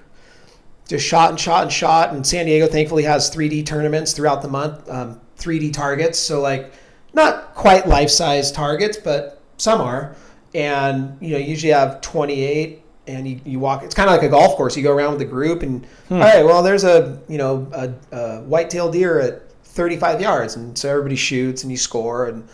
just 0.92 1.08
shot 1.08 1.30
and 1.30 1.40
shot 1.40 1.64
and 1.64 1.72
shot. 1.72 2.14
And 2.14 2.28
San 2.28 2.46
Diego 2.46 2.68
thankfully 2.68 3.04
has 3.04 3.34
3D 3.34 3.66
tournaments 3.66 4.12
throughout 4.12 4.42
the 4.42 4.50
month, 4.50 4.90
um, 4.90 5.22
3D 5.38 5.74
targets. 5.74 6.20
So 6.20 6.42
like 6.42 6.74
not 7.14 7.56
quite 7.56 7.88
life 7.88 8.10
size 8.10 8.52
targets, 8.52 8.98
but 8.98 9.42
some 9.58 9.80
are. 9.80 10.16
And 10.54 11.18
you 11.22 11.32
know, 11.32 11.38
you 11.38 11.46
usually 11.46 11.72
have 11.72 12.02
28 12.02 12.84
and 13.08 13.28
you, 13.28 13.40
you 13.46 13.60
walk, 13.60 13.84
it's 13.84 13.96
kind 13.96 14.10
of 14.10 14.16
like 14.18 14.24
a 14.24 14.30
golf 14.30 14.58
course. 14.58 14.76
You 14.76 14.84
go 14.84 14.92
around 14.92 15.12
with 15.12 15.20
the 15.20 15.26
group 15.26 15.64
and, 15.64 15.88
all 16.10 16.20
right, 16.20 16.46
well, 16.46 16.62
there's 16.62 16.84
a, 16.84 17.22
you 17.30 17.38
know, 17.38 17.68
a, 17.74 18.16
a 18.16 18.42
white-tailed 18.42 18.92
deer 18.92 19.20
at 19.20 19.44
35 19.72 20.22
yards. 20.22 20.56
And 20.56 20.78
so 20.78 20.90
everybody 20.90 21.16
shoots 21.16 21.64
and 21.64 21.72
you 21.72 21.78
score. 21.78 22.28
And, 22.28 22.48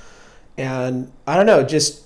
and 0.57 1.11
I 1.25 1.35
don't 1.35 1.45
know, 1.45 1.63
just 1.63 2.03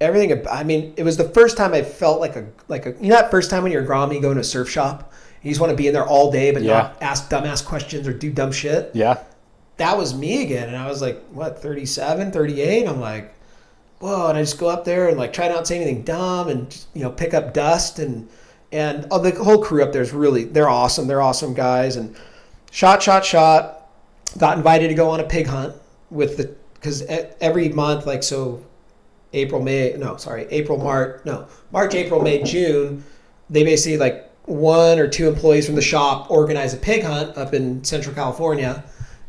everything. 0.00 0.46
I 0.48 0.64
mean, 0.64 0.94
it 0.96 1.02
was 1.02 1.16
the 1.16 1.28
first 1.28 1.56
time 1.56 1.74
I 1.74 1.82
felt 1.82 2.20
like 2.20 2.36
a 2.36 2.46
like 2.68 2.86
a 2.86 2.90
you 3.00 3.08
know 3.10 3.16
that 3.16 3.30
first 3.30 3.50
time 3.50 3.62
when 3.62 3.72
you're 3.72 3.84
a 3.84 3.86
Grammy 3.86 4.20
going 4.20 4.34
to 4.34 4.40
a 4.40 4.44
surf 4.44 4.68
shop, 4.68 5.12
and 5.36 5.44
you 5.44 5.50
just 5.50 5.60
want 5.60 5.70
to 5.70 5.76
be 5.76 5.86
in 5.88 5.94
there 5.94 6.06
all 6.06 6.30
day 6.30 6.50
but 6.52 6.62
Yeah. 6.62 6.72
not 6.74 7.02
ask 7.02 7.30
dumbass 7.30 7.64
questions 7.64 8.06
or 8.08 8.12
do 8.12 8.30
dumb 8.30 8.52
shit. 8.52 8.90
Yeah. 8.94 9.18
That 9.76 9.96
was 9.96 10.14
me 10.14 10.42
again, 10.42 10.68
and 10.68 10.76
I 10.76 10.88
was 10.88 11.00
like, 11.00 11.22
what, 11.30 11.62
37, 11.62 12.32
38? 12.32 12.86
I'm 12.86 13.00
like, 13.00 13.32
whoa, 13.98 14.28
and 14.28 14.36
I 14.36 14.42
just 14.42 14.58
go 14.58 14.68
up 14.68 14.84
there 14.84 15.08
and 15.08 15.16
like 15.16 15.32
try 15.32 15.48
not 15.48 15.60
to 15.60 15.66
say 15.66 15.76
anything 15.76 16.02
dumb 16.02 16.48
and 16.48 16.84
you 16.94 17.02
know 17.02 17.10
pick 17.10 17.32
up 17.34 17.54
dust 17.54 17.98
and 17.98 18.28
and 18.72 19.06
oh, 19.10 19.18
the 19.18 19.30
whole 19.42 19.62
crew 19.62 19.82
up 19.82 19.92
there 19.92 20.02
is 20.02 20.12
really 20.12 20.44
they're 20.44 20.68
awesome. 20.68 21.06
They're 21.06 21.22
awesome 21.22 21.54
guys 21.54 21.96
and 21.96 22.14
shot, 22.70 23.02
shot, 23.02 23.24
shot. 23.24 23.79
Got 24.38 24.56
invited 24.56 24.88
to 24.88 24.94
go 24.94 25.10
on 25.10 25.20
a 25.20 25.24
pig 25.24 25.46
hunt 25.46 25.74
with 26.10 26.36
the 26.36 26.54
because 26.74 27.02
every 27.40 27.68
month 27.68 28.06
like 28.06 28.22
so 28.22 28.64
April, 29.32 29.62
May, 29.62 29.94
no, 29.96 30.16
sorry, 30.16 30.46
April, 30.50 30.78
March, 30.78 31.20
no, 31.24 31.46
March, 31.70 31.94
April, 31.94 32.20
May, 32.20 32.42
June, 32.42 33.04
they 33.48 33.64
basically 33.64 33.98
like 33.98 34.30
one 34.44 34.98
or 34.98 35.06
two 35.06 35.28
employees 35.28 35.66
from 35.66 35.76
the 35.76 35.82
shop 35.82 36.30
organize 36.30 36.74
a 36.74 36.76
pig 36.76 37.04
hunt 37.04 37.36
up 37.36 37.54
in 37.54 37.84
Central 37.84 38.14
California, 38.14 38.82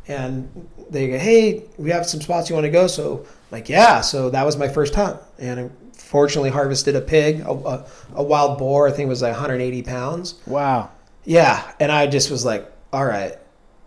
and 0.07 0.67
they 0.89 1.09
go, 1.09 1.17
hey, 1.19 1.63
we 1.77 1.91
have 1.91 2.05
some 2.05 2.21
spots 2.21 2.49
you 2.49 2.55
want 2.55 2.65
to 2.65 2.71
go. 2.71 2.87
So 2.87 3.19
I'm 3.19 3.27
like, 3.51 3.69
yeah. 3.69 4.01
So 4.01 4.29
that 4.31 4.45
was 4.45 4.57
my 4.57 4.67
first 4.67 4.95
hunt, 4.95 5.19
and 5.37 5.59
I 5.59 5.69
fortunately 5.93 6.49
harvested 6.49 6.95
a 6.95 7.01
pig, 7.01 7.41
a, 7.41 7.51
a, 7.51 7.85
a 8.15 8.23
wild 8.23 8.57
boar. 8.57 8.87
I 8.87 8.91
think 8.91 9.05
it 9.05 9.09
was 9.09 9.21
like 9.21 9.33
180 9.33 9.83
pounds. 9.83 10.35
Wow. 10.47 10.89
Yeah, 11.23 11.71
and 11.79 11.91
I 11.91 12.07
just 12.07 12.31
was 12.31 12.43
like, 12.43 12.71
all 12.91 13.05
right, 13.05 13.37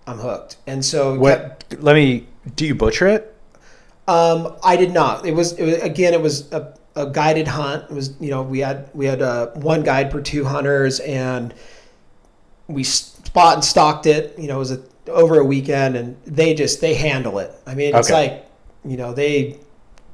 I'm 0.07 0.19
hooked. 0.19 0.57
And 0.67 0.85
so 0.85 1.19
What? 1.19 1.65
Let 1.79 1.95
me. 1.95 2.27
Do 2.57 2.67
you 2.67 2.75
butcher 2.75 3.07
it? 3.09 3.35
Um, 4.07 4.55
I 4.63 4.77
did 4.77 4.93
not. 4.93 5.25
It 5.25 5.33
was, 5.35 5.53
it 5.53 5.65
was 5.65 5.75
again. 5.83 6.13
It 6.13 6.21
was 6.21 6.53
a, 6.53 6.75
a 6.95 7.09
guided 7.09 7.49
hunt. 7.49 7.85
It 7.91 7.95
was 7.95 8.15
you 8.21 8.31
know 8.31 8.43
we 8.43 8.59
had 8.59 8.91
we 8.93 9.07
had 9.07 9.23
uh, 9.23 9.47
one 9.53 9.83
guide 9.83 10.11
per 10.11 10.21
two 10.21 10.45
hunters, 10.45 11.01
and 11.01 11.55
we 12.69 12.85
spot 12.85 13.55
and 13.55 13.65
stocked 13.65 14.07
it. 14.07 14.39
You 14.39 14.49
know, 14.49 14.57
it 14.57 14.59
was 14.59 14.73
a, 14.73 14.83
over 15.09 15.39
a 15.41 15.45
weekend, 15.45 15.97
and 15.97 16.17
they 16.27 16.53
just 16.55 16.83
they 16.83 16.95
handle 16.95 17.39
it. 17.39 17.53
I 17.67 17.75
mean, 17.75 17.95
it's 17.95 18.11
Okay. 18.11 18.29
like 18.31 18.47
you 18.85 18.99
know 18.99 19.15
they 19.15 19.59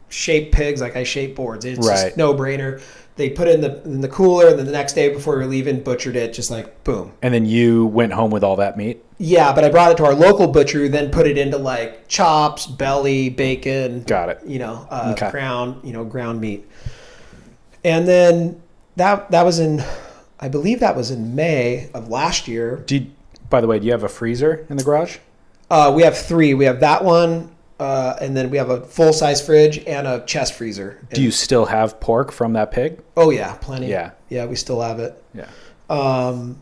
shape 0.08 0.52
pigs 0.52 0.80
like 0.80 0.94
I 0.96 1.02
shape 1.04 1.34
boards. 1.34 1.64
It's 1.64 1.84
Right. 1.86 2.04
just 2.06 2.16
no 2.16 2.32
brainer. 2.34 2.80
They 3.20 3.28
put 3.28 3.48
it 3.48 3.54
in 3.54 3.60
the 3.60 3.82
in 3.84 4.00
the 4.00 4.08
cooler, 4.08 4.48
and 4.48 4.58
then 4.58 4.64
the 4.64 4.72
next 4.72 4.94
day 4.94 5.10
before 5.12 5.34
we 5.36 5.40
were 5.44 5.46
leaving, 5.50 5.82
butchered 5.82 6.16
it. 6.16 6.32
Just 6.32 6.50
like 6.50 6.82
boom. 6.84 7.12
And 7.20 7.34
then 7.34 7.44
you 7.44 7.84
went 7.84 8.14
home 8.14 8.30
with 8.30 8.42
all 8.42 8.56
that 8.56 8.78
meat. 8.78 9.04
Yeah, 9.18 9.52
but 9.52 9.62
I 9.62 9.68
brought 9.68 9.90
it 9.92 9.98
to 9.98 10.06
our 10.06 10.14
local 10.14 10.46
butcher, 10.48 10.78
who 10.78 10.88
then 10.88 11.10
put 11.10 11.26
it 11.26 11.36
into 11.36 11.58
like 11.58 12.08
chops, 12.08 12.66
belly, 12.66 13.28
bacon, 13.28 14.04
Got 14.04 14.30
it. 14.30 14.40
you 14.46 14.58
know, 14.58 14.86
uh, 14.90 15.10
Okay. 15.14 15.30
ground, 15.30 15.82
you 15.84 15.92
know, 15.92 16.02
ground 16.06 16.40
meat. 16.40 16.66
And 17.84 18.08
then 18.08 18.62
that 18.96 19.30
that 19.30 19.44
was 19.44 19.58
in, 19.58 19.84
I 20.40 20.48
believe 20.48 20.80
that 20.80 20.96
was 20.96 21.10
in 21.10 21.34
May 21.34 21.90
of 21.92 22.08
last 22.08 22.48
year. 22.48 22.76
Do 22.86 22.96
you, 22.96 23.06
by 23.50 23.60
the 23.60 23.66
way, 23.66 23.78
do 23.78 23.84
you 23.84 23.92
have 23.92 24.02
a 24.04 24.08
freezer 24.08 24.66
in 24.70 24.78
the 24.78 24.82
garage? 24.84 25.18
Uh, 25.70 25.92
we 25.94 26.02
have 26.04 26.16
three. 26.16 26.54
We 26.54 26.64
have 26.64 26.80
that 26.80 27.04
one, 27.04 27.50
uh, 27.80 28.14
and 28.20 28.36
then 28.36 28.50
we 28.50 28.58
have 28.58 28.68
a 28.68 28.82
full 28.82 29.12
size 29.12 29.44
fridge 29.44 29.78
and 29.86 30.06
a 30.06 30.22
chest 30.26 30.52
freezer. 30.52 30.98
Do 31.14 31.22
you 31.22 31.30
still 31.30 31.64
have 31.64 31.98
pork 31.98 32.30
from 32.30 32.52
that 32.52 32.70
pig? 32.70 33.00
Oh 33.16 33.30
yeah, 33.30 33.54
plenty. 33.54 33.86
Yeah. 33.86 34.10
yeah, 34.28 34.44
we 34.44 34.54
still 34.54 34.82
have 34.82 35.00
it. 35.00 35.20
Yeah. 35.32 35.48
Um, 35.88 36.60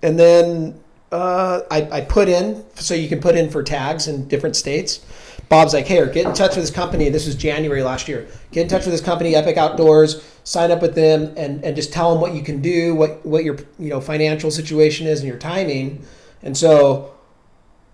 and 0.00 0.16
then 0.16 0.80
uh, 1.10 1.62
I, 1.72 1.88
I 1.90 2.00
put 2.02 2.28
in, 2.28 2.64
so 2.76 2.94
you 2.94 3.08
can 3.08 3.20
put 3.20 3.34
in 3.34 3.50
for 3.50 3.64
tags 3.64 4.06
in 4.06 4.28
different 4.28 4.54
states. 4.54 5.04
Bob's 5.48 5.74
like, 5.74 5.86
hey, 5.86 5.96
get 6.12 6.26
in 6.26 6.34
touch 6.34 6.54
with 6.54 6.62
this 6.62 6.70
company. 6.70 7.08
This 7.08 7.26
was 7.26 7.34
January 7.34 7.82
last 7.82 8.06
year. 8.06 8.28
Get 8.52 8.62
in 8.62 8.68
touch 8.68 8.84
with 8.84 8.92
this 8.92 9.00
company, 9.00 9.34
Epic 9.34 9.56
Outdoors. 9.56 10.24
Sign 10.44 10.70
up 10.70 10.80
with 10.80 10.94
them 10.94 11.34
and, 11.36 11.64
and 11.64 11.74
just 11.74 11.92
tell 11.92 12.12
them 12.12 12.20
what 12.20 12.34
you 12.34 12.42
can 12.42 12.62
do, 12.62 12.94
what 12.94 13.26
what 13.26 13.42
your 13.42 13.56
you 13.78 13.90
know 13.90 14.00
financial 14.00 14.52
situation 14.52 15.08
is, 15.08 15.18
and 15.18 15.28
your 15.28 15.38
timing. 15.38 16.04
And 16.44 16.56
so 16.56 17.12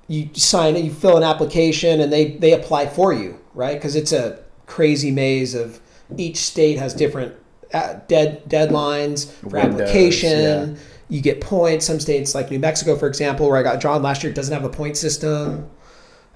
you 0.08 0.28
sign 0.34 0.76
it, 0.76 0.84
you 0.84 0.92
fill 0.92 1.16
an 1.16 1.22
application, 1.22 2.00
and 2.00 2.12
they 2.12 2.32
they 2.32 2.52
apply 2.52 2.86
for 2.86 3.12
you, 3.12 3.40
right? 3.54 3.74
Because 3.74 3.96
it's 3.96 4.12
a 4.12 4.42
crazy 4.66 5.10
maze 5.10 5.54
of 5.54 5.80
each 6.16 6.36
state 6.36 6.78
has 6.78 6.94
different 6.94 7.34
uh, 7.72 7.94
dead 8.08 8.48
deadlines 8.48 9.30
for 9.32 9.48
Windows, 9.48 9.80
application. 9.80 10.74
yeah. 10.74 10.80
You 11.08 11.20
get 11.20 11.40
points. 11.40 11.86
Some 11.86 12.00
states, 12.00 12.34
like 12.34 12.50
New 12.50 12.58
Mexico, 12.58 12.96
for 12.96 13.06
example, 13.06 13.48
where 13.48 13.56
I 13.56 13.62
got 13.62 13.80
drawn 13.80 14.02
last 14.02 14.24
year, 14.24 14.32
doesn't 14.32 14.52
have 14.52 14.64
a 14.64 14.68
point 14.68 14.96
system. 14.96 15.68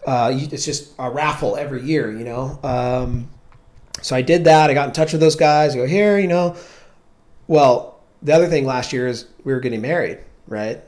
Uh, 0.06 0.32
you, 0.34 0.48
it's 0.50 0.64
just 0.64 0.92
a 0.98 1.10
raffle 1.10 1.56
every 1.56 1.82
year, 1.82 2.16
you 2.16 2.24
know. 2.24 2.58
Um, 2.62 3.28
so 4.00 4.14
I 4.16 4.22
did 4.22 4.44
that. 4.44 4.70
I 4.70 4.74
got 4.74 4.86
in 4.88 4.94
touch 4.94 5.12
with 5.12 5.20
those 5.20 5.36
guys. 5.36 5.74
I 5.74 5.78
go 5.78 5.86
here, 5.86 6.18
you 6.18 6.28
know. 6.28 6.56
Well, 7.48 8.00
the 8.22 8.32
other 8.32 8.46
thing 8.48 8.64
last 8.64 8.92
year 8.92 9.08
is 9.08 9.26
we 9.44 9.52
were 9.52 9.60
getting 9.60 9.80
married, 9.80 10.18
right? 10.46 10.80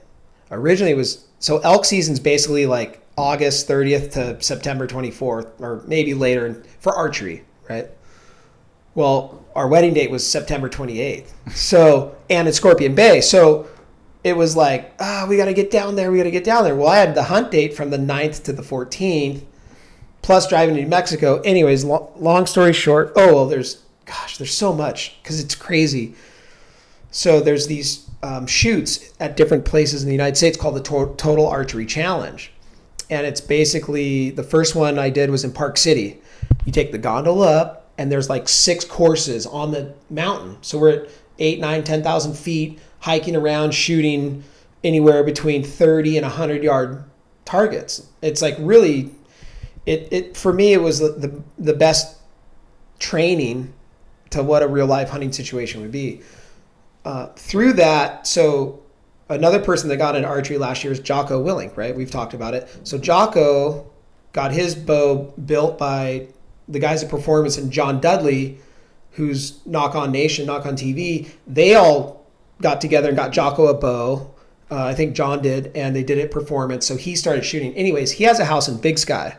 Originally 0.50 0.92
it 0.92 0.96
was 0.96 1.26
so 1.42 1.58
elk 1.58 1.84
season's 1.84 2.20
basically 2.20 2.66
like 2.66 3.04
August 3.18 3.68
30th 3.68 4.12
to 4.12 4.40
September 4.40 4.86
24th, 4.86 5.60
or 5.60 5.82
maybe 5.88 6.14
later 6.14 6.62
for 6.78 6.94
archery, 6.94 7.42
right? 7.68 7.90
Well, 8.94 9.44
our 9.56 9.66
wedding 9.66 9.92
date 9.92 10.08
was 10.08 10.24
September 10.24 10.68
28th. 10.68 11.32
So, 11.50 12.16
and 12.30 12.46
at 12.46 12.54
Scorpion 12.54 12.94
Bay. 12.94 13.20
So 13.20 13.66
it 14.22 14.36
was 14.36 14.56
like, 14.56 14.94
ah, 15.00 15.26
we 15.28 15.36
got 15.36 15.46
to 15.46 15.52
get 15.52 15.72
down 15.72 15.96
there. 15.96 16.12
We 16.12 16.18
got 16.18 16.24
to 16.24 16.30
get 16.30 16.44
down 16.44 16.62
there. 16.62 16.76
Well, 16.76 16.88
I 16.88 16.98
had 16.98 17.16
the 17.16 17.24
hunt 17.24 17.50
date 17.50 17.74
from 17.74 17.90
the 17.90 17.98
9th 17.98 18.44
to 18.44 18.52
the 18.52 18.62
14th, 18.62 19.42
plus 20.22 20.48
driving 20.48 20.76
to 20.76 20.82
New 20.82 20.88
Mexico. 20.88 21.40
Anyways, 21.40 21.82
lo- 21.82 22.12
long 22.16 22.46
story 22.46 22.72
short, 22.72 23.12
oh, 23.16 23.34
well, 23.34 23.48
there's, 23.48 23.82
gosh, 24.04 24.38
there's 24.38 24.54
so 24.54 24.72
much 24.72 25.18
because 25.20 25.40
it's 25.40 25.56
crazy. 25.56 26.14
So 27.10 27.40
there's 27.40 27.66
these 27.66 28.08
um, 28.22 28.46
shoots 28.46 29.12
at 29.20 29.36
different 29.36 29.64
places 29.64 30.02
in 30.02 30.08
the 30.08 30.14
United 30.14 30.36
States 30.36 30.56
called 30.56 30.76
the 30.76 30.82
to- 30.82 31.14
Total 31.16 31.46
Archery 31.46 31.86
Challenge. 31.86 32.52
And 33.10 33.26
it's 33.26 33.40
basically 33.40 34.30
the 34.30 34.42
first 34.42 34.74
one 34.74 34.98
I 34.98 35.10
did 35.10 35.30
was 35.30 35.44
in 35.44 35.52
Park 35.52 35.76
City. 35.76 36.20
You 36.64 36.72
take 36.72 36.92
the 36.92 36.98
gondola 36.98 37.46
up, 37.46 37.90
and 37.98 38.10
there's 38.10 38.30
like 38.30 38.48
six 38.48 38.84
courses 38.84 39.46
on 39.46 39.72
the 39.72 39.94
mountain. 40.08 40.56
So 40.62 40.78
we're 40.78 40.90
at 40.90 41.10
eight, 41.38 41.58
nine, 41.58 41.84
10,000 41.84 42.34
feet, 42.34 42.78
hiking 43.00 43.36
around, 43.36 43.72
shooting 43.74 44.44
anywhere 44.84 45.24
between 45.24 45.62
30 45.62 46.18
and 46.18 46.24
100 46.24 46.62
yard 46.62 47.04
targets. 47.44 48.06
It's 48.22 48.40
like 48.40 48.56
really, 48.58 49.10
it, 49.84 50.08
it 50.10 50.36
for 50.36 50.52
me, 50.52 50.72
it 50.72 50.80
was 50.80 51.00
the, 51.00 51.08
the, 51.08 51.42
the 51.58 51.74
best 51.74 52.16
training 52.98 53.72
to 54.30 54.42
what 54.42 54.62
a 54.62 54.68
real 54.68 54.86
life 54.86 55.10
hunting 55.10 55.32
situation 55.32 55.80
would 55.82 55.92
be. 55.92 56.22
Uh, 57.04 57.26
through 57.34 57.72
that, 57.74 58.26
so 58.26 58.82
another 59.28 59.58
person 59.58 59.88
that 59.88 59.96
got 59.96 60.14
into 60.14 60.28
archery 60.28 60.58
last 60.58 60.84
year 60.84 60.92
is 60.92 61.00
Jocko 61.00 61.42
Willink, 61.42 61.76
right? 61.76 61.94
We've 61.94 62.10
talked 62.10 62.34
about 62.34 62.54
it. 62.54 62.68
So 62.84 62.98
Jocko 62.98 63.90
got 64.32 64.52
his 64.52 64.74
bow 64.74 65.32
built 65.44 65.78
by 65.78 66.28
the 66.68 66.78
guys 66.78 67.02
at 67.02 67.10
Performance 67.10 67.58
and 67.58 67.70
John 67.70 68.00
Dudley, 68.00 68.58
who's 69.12 69.64
Nock 69.66 69.94
On 69.94 70.10
Nation, 70.10 70.46
Nock 70.46 70.64
On 70.66 70.76
TV. 70.76 71.30
They 71.46 71.74
all 71.74 72.24
got 72.60 72.80
together 72.80 73.08
and 73.08 73.16
got 73.16 73.32
Jocko 73.32 73.66
a 73.66 73.74
bow. 73.74 74.30
Uh, 74.70 74.86
I 74.86 74.94
think 74.94 75.14
John 75.14 75.42
did, 75.42 75.70
and 75.74 75.94
they 75.94 76.02
did 76.02 76.18
it 76.18 76.30
performance. 76.30 76.86
So 76.86 76.96
he 76.96 77.14
started 77.14 77.44
shooting. 77.44 77.74
Anyways, 77.74 78.12
he 78.12 78.24
has 78.24 78.38
a 78.38 78.44
house 78.46 78.68
in 78.68 78.78
Big 78.78 78.98
Sky, 78.98 79.36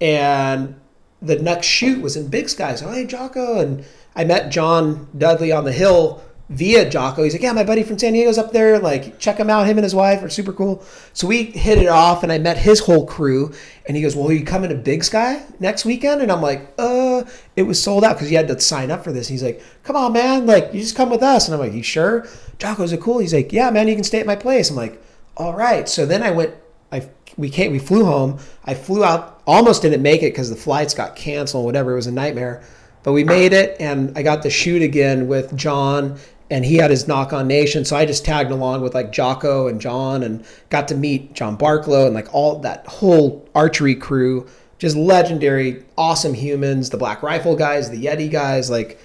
and 0.00 0.74
the 1.20 1.38
next 1.38 1.66
shoot 1.68 2.02
was 2.02 2.16
in 2.16 2.26
Big 2.28 2.48
Sky. 2.48 2.74
So 2.74 2.90
hey, 2.90 3.06
Jocko, 3.06 3.60
and 3.60 3.84
I 4.16 4.24
met 4.24 4.50
John 4.50 5.08
Dudley 5.16 5.52
on 5.52 5.64
the 5.64 5.72
hill 5.72 6.22
via 6.52 6.88
Jocko. 6.88 7.24
He's 7.24 7.32
like, 7.32 7.42
yeah, 7.42 7.52
my 7.52 7.64
buddy 7.64 7.82
from 7.82 7.98
San 7.98 8.12
Diego's 8.12 8.38
up 8.38 8.52
there. 8.52 8.78
Like, 8.78 9.18
check 9.18 9.38
him 9.38 9.50
out. 9.50 9.66
Him 9.66 9.78
and 9.78 9.84
his 9.84 9.94
wife 9.94 10.22
are 10.22 10.28
super 10.28 10.52
cool. 10.52 10.84
So 11.12 11.26
we 11.26 11.44
hit 11.44 11.78
it 11.78 11.88
off, 11.88 12.22
and 12.22 12.30
I 12.30 12.38
met 12.38 12.58
his 12.58 12.80
whole 12.80 13.06
crew. 13.06 13.52
And 13.86 13.96
he 13.96 14.02
goes, 14.02 14.14
well, 14.14 14.28
are 14.28 14.32
you 14.32 14.44
coming 14.44 14.70
to 14.70 14.76
Big 14.76 15.02
Sky 15.02 15.44
next 15.58 15.84
weekend? 15.84 16.22
And 16.22 16.30
I'm 16.30 16.42
like, 16.42 16.72
uh, 16.78 17.24
it 17.56 17.64
was 17.64 17.82
sold 17.82 18.04
out 18.04 18.14
because 18.14 18.30
you 18.30 18.36
had 18.36 18.48
to 18.48 18.60
sign 18.60 18.90
up 18.90 19.02
for 19.02 19.12
this. 19.12 19.28
He's 19.28 19.42
like, 19.42 19.62
come 19.82 19.96
on, 19.96 20.12
man. 20.12 20.46
Like, 20.46 20.72
you 20.72 20.80
just 20.80 20.96
come 20.96 21.10
with 21.10 21.22
us. 21.22 21.48
And 21.48 21.54
I'm 21.54 21.60
like, 21.60 21.72
you 21.72 21.82
sure? 21.82 22.26
Jocko's 22.58 22.92
it 22.92 23.00
cool. 23.00 23.18
He's 23.18 23.34
like, 23.34 23.52
yeah, 23.52 23.70
man, 23.70 23.88
you 23.88 23.94
can 23.94 24.04
stay 24.04 24.20
at 24.20 24.26
my 24.26 24.36
place. 24.36 24.70
I'm 24.70 24.76
like, 24.76 25.02
all 25.36 25.54
right. 25.54 25.88
So 25.88 26.06
then 26.06 26.22
I 26.22 26.30
went. 26.30 26.54
I 26.92 27.08
we 27.38 27.48
came. 27.48 27.72
We 27.72 27.78
flew 27.78 28.04
home. 28.04 28.38
I 28.64 28.74
flew 28.74 29.02
out. 29.02 29.42
Almost 29.46 29.82
didn't 29.82 30.02
make 30.02 30.22
it 30.22 30.32
because 30.32 30.50
the 30.50 30.56
flights 30.56 30.92
got 30.94 31.16
canceled. 31.16 31.64
Whatever. 31.64 31.92
It 31.92 31.96
was 31.96 32.06
a 32.06 32.12
nightmare. 32.12 32.62
But 33.02 33.14
we 33.14 33.24
made 33.24 33.52
it, 33.52 33.76
and 33.80 34.16
I 34.16 34.22
got 34.22 34.42
to 34.42 34.50
shoot 34.50 34.80
again 34.80 35.26
with 35.26 35.56
John 35.56 36.20
and 36.52 36.66
he 36.66 36.76
had 36.76 36.90
his 36.90 37.08
Nock 37.08 37.32
On 37.32 37.48
Nation. 37.48 37.82
So 37.82 37.96
I 37.96 38.04
just 38.04 38.26
tagged 38.26 38.50
along 38.50 38.82
with 38.82 38.94
like 38.94 39.10
Jocko 39.10 39.68
and 39.68 39.80
John 39.80 40.22
and 40.22 40.44
got 40.68 40.86
to 40.88 40.94
meet 40.94 41.32
John 41.32 41.56
Barklow 41.56 42.04
and 42.04 42.14
like 42.14 42.32
all 42.34 42.58
that 42.58 42.86
whole 42.86 43.48
archery 43.54 43.94
crew. 43.94 44.46
Just 44.76 44.94
legendary, 44.94 45.82
awesome 45.96 46.34
humans. 46.34 46.90
The 46.90 46.98
Black 46.98 47.22
Rifle 47.22 47.56
guys, 47.56 47.88
the 47.88 48.04
Yeti 48.04 48.30
guys, 48.30 48.68
like 48.68 49.00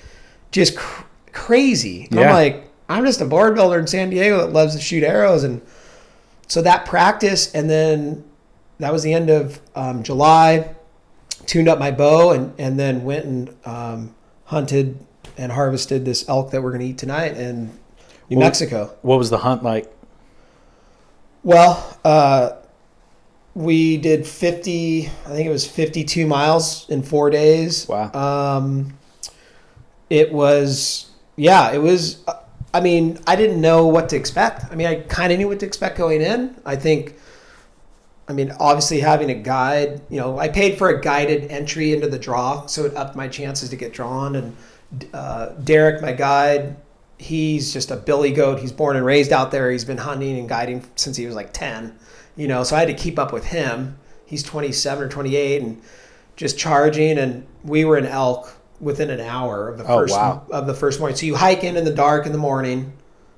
just 0.51 0.75
cr- 0.75 1.05
crazy. 1.31 2.09
And 2.11 2.19
I'm 2.19 2.33
like, 2.33 2.69
I'm 2.89 3.05
just 3.05 3.21
a 3.21 3.25
board 3.25 3.55
builder 3.55 3.79
in 3.79 3.87
San 3.87 4.09
Diego 4.09 4.39
that 4.39 4.51
loves 4.51 4.75
to 4.75 4.81
shoot 4.81 5.03
arrows. 5.03 5.45
And 5.45 5.61
so 6.47 6.61
that 6.63 6.85
practice, 6.85 7.53
and 7.53 7.69
then 7.69 8.25
that 8.79 8.91
was 8.91 9.03
the 9.03 9.13
end 9.13 9.29
of 9.29 9.61
um, 9.73 10.03
July. 10.03 10.75
Tuned 11.45 11.69
up 11.69 11.79
my 11.79 11.91
bow 11.91 12.31
and, 12.31 12.53
and 12.59 12.77
then 12.77 13.05
went 13.05 13.23
and 13.23 13.55
um, 13.63 14.15
hunted 14.45 14.99
and 15.37 15.51
harvested 15.51 16.05
this 16.05 16.27
elk 16.27 16.51
that 16.51 16.61
we're 16.61 16.71
going 16.71 16.81
to 16.81 16.87
eat 16.87 16.97
tonight 16.97 17.37
in 17.37 17.67
New 18.29 18.37
Well- 18.37 18.47
Mexico. 18.47 18.95
What 19.01 19.17
was 19.17 19.29
the 19.29 19.39
hunt 19.39 19.63
like? 19.63 19.91
Well, 21.43 21.97
uh, 22.03 22.51
we 23.53 23.97
did 23.97 24.27
50, 24.27 25.07
I 25.07 25.29
think 25.29 25.47
it 25.47 25.51
was 25.51 25.65
52 25.65 26.27
miles 26.27 26.87
in 26.89 27.01
four 27.01 27.29
days. 27.29 27.87
Wow. 27.87 28.11
Um, 28.11 28.97
it 30.09 30.31
was, 30.31 31.09
yeah, 31.35 31.71
it 31.71 31.79
was, 31.79 32.23
I 32.73 32.81
mean, 32.81 33.19
I 33.25 33.35
didn't 33.35 33.61
know 33.61 33.87
what 33.87 34.09
to 34.09 34.15
expect. 34.15 34.65
I 34.71 34.75
mean, 34.75 34.87
I 34.87 34.95
kind 35.01 35.31
of 35.31 35.39
knew 35.39 35.47
what 35.47 35.59
to 35.61 35.65
expect 35.65 35.97
going 35.97 36.21
in. 36.21 36.55
I 36.65 36.75
think, 36.75 37.15
I 38.27 38.33
mean, 38.33 38.51
obviously 38.59 38.99
having 38.99 39.31
a 39.31 39.35
guide, 39.35 40.01
you 40.09 40.19
know, 40.19 40.37
I 40.37 40.49
paid 40.49 40.77
for 40.77 40.89
a 40.89 41.01
guided 41.01 41.49
entry 41.49 41.93
into 41.93 42.07
the 42.07 42.19
draw, 42.19 42.65
so 42.65 42.85
it 42.85 42.95
upped 42.95 43.15
my 43.15 43.27
chances 43.27 43.69
to 43.69 43.75
get 43.75 43.93
drawn. 43.93 44.35
And 44.35 44.55
uh, 45.13 45.47
Derek, 45.63 46.01
my 46.01 46.11
guide, 46.13 46.75
he's 47.17 47.73
just 47.73 47.91
a 47.91 47.95
billy 47.95 48.31
goat. 48.31 48.59
He's 48.59 48.71
born 48.71 48.95
and 48.95 49.05
raised 49.05 49.31
out 49.33 49.51
there. 49.51 49.71
He's 49.71 49.85
been 49.85 49.97
hunting 49.97 50.37
and 50.37 50.47
guiding 50.47 50.85
since 50.95 51.17
he 51.17 51.25
was 51.25 51.35
like 51.35 51.53
10, 51.53 51.97
you 52.35 52.47
know, 52.47 52.63
so 52.63 52.75
I 52.75 52.79
had 52.79 52.87
to 52.87 52.93
keep 52.93 53.17
up 53.19 53.33
with 53.33 53.45
him. 53.45 53.97
He's 54.25 54.43
27 54.43 55.03
or 55.05 55.09
28 55.09 55.61
and 55.61 55.81
just 56.35 56.57
charging. 56.57 57.17
And 57.17 57.45
we 57.63 57.85
were 57.85 57.97
in 57.97 58.05
elk 58.05 58.53
within 58.79 59.09
an 59.09 59.19
hour 59.21 59.69
of 59.69 59.77
the 59.77 59.83
Oh, 59.85 59.99
first 59.99 60.13
wow. 60.15 60.45
of 60.51 60.67
the 60.67 60.73
first 60.73 60.99
morning. 60.99 61.17
So 61.17 61.25
you 61.25 61.35
hike 61.35 61.63
in 61.63 61.77
in 61.77 61.83
the 61.85 61.93
dark 61.93 62.25
in 62.25 62.31
the 62.31 62.37
morning, 62.37 62.93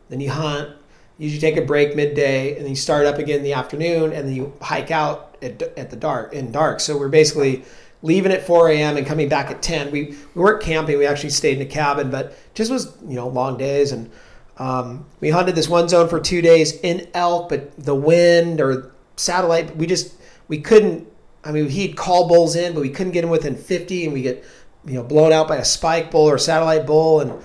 then 0.10 0.20
you 0.20 0.30
hunt. 0.32 0.76
Usually 1.18 1.42
take 1.42 1.58
a 1.62 1.66
break 1.66 1.98
midday, 1.98 2.54
and 2.56 2.62
then 2.62 2.70
you 2.70 2.78
start 2.78 3.06
up 3.06 3.18
again 3.18 3.38
in 3.40 3.44
the 3.44 3.52
afternoon, 3.52 4.14
and 4.14 4.26
then 4.26 4.34
you 4.34 4.54
hike 4.62 4.90
out 4.90 5.36
at, 5.42 5.62
at 5.78 5.90
the 5.90 5.98
dark 5.98 6.32
in 6.32 6.50
dark. 6.50 6.80
So 6.80 6.98
we're 6.98 7.10
basically 7.10 7.64
leaving 8.02 8.32
at 8.32 8.46
4 8.46 8.70
a.m. 8.70 8.98
and 8.98 9.06
coming 9.06 9.30
back 9.30 9.52
at 9.52 9.62
10. 9.62 9.92
We 9.92 10.18
we 10.34 10.42
weren't 10.42 10.62
camping; 10.62 10.98
we 10.98 11.06
actually 11.06 11.32
stayed 11.32 11.58
in 11.58 11.62
a 11.62 11.70
cabin, 11.70 12.10
but 12.10 12.38
just 12.54 12.72
was 12.72 12.96
you 13.08 13.16
know 13.16 13.28
long 13.28 13.58
days, 13.58 13.92
and 13.92 14.10
um, 14.58 15.06
we 15.20 15.30
hunted 15.30 15.56
this 15.56 15.70
one 15.70 15.90
zone 15.90 16.10
for 16.10 16.20
two 16.20 16.42
days 16.42 16.80
in 16.82 17.08
elk, 17.14 17.50
but 17.50 17.78
the 17.78 17.96
wind 17.96 18.62
or 18.62 18.92
satellite, 19.16 19.76
we 19.76 19.88
just 19.88 20.16
we 20.48 20.60
couldn't. 20.60 21.08
I 21.44 21.54
mean, 21.54 21.70
he'd 21.70 21.96
call 21.96 22.28
bulls 22.28 22.56
in, 22.56 22.74
but 22.74 22.82
we 22.82 22.90
couldn't 22.90 23.14
get 23.14 23.24
him 23.24 23.30
within 23.30 23.56
50, 23.56 24.06
and 24.06 24.14
we 24.14 24.22
get 24.22 24.44
you 24.86 24.94
know 24.94 25.04
blown 25.04 25.32
out 25.32 25.48
by 25.48 25.58
a 25.58 25.66
spike 25.66 26.12
bull 26.12 26.30
or 26.30 26.38
satellite 26.38 26.86
bull, 26.86 27.22
and 27.22 27.42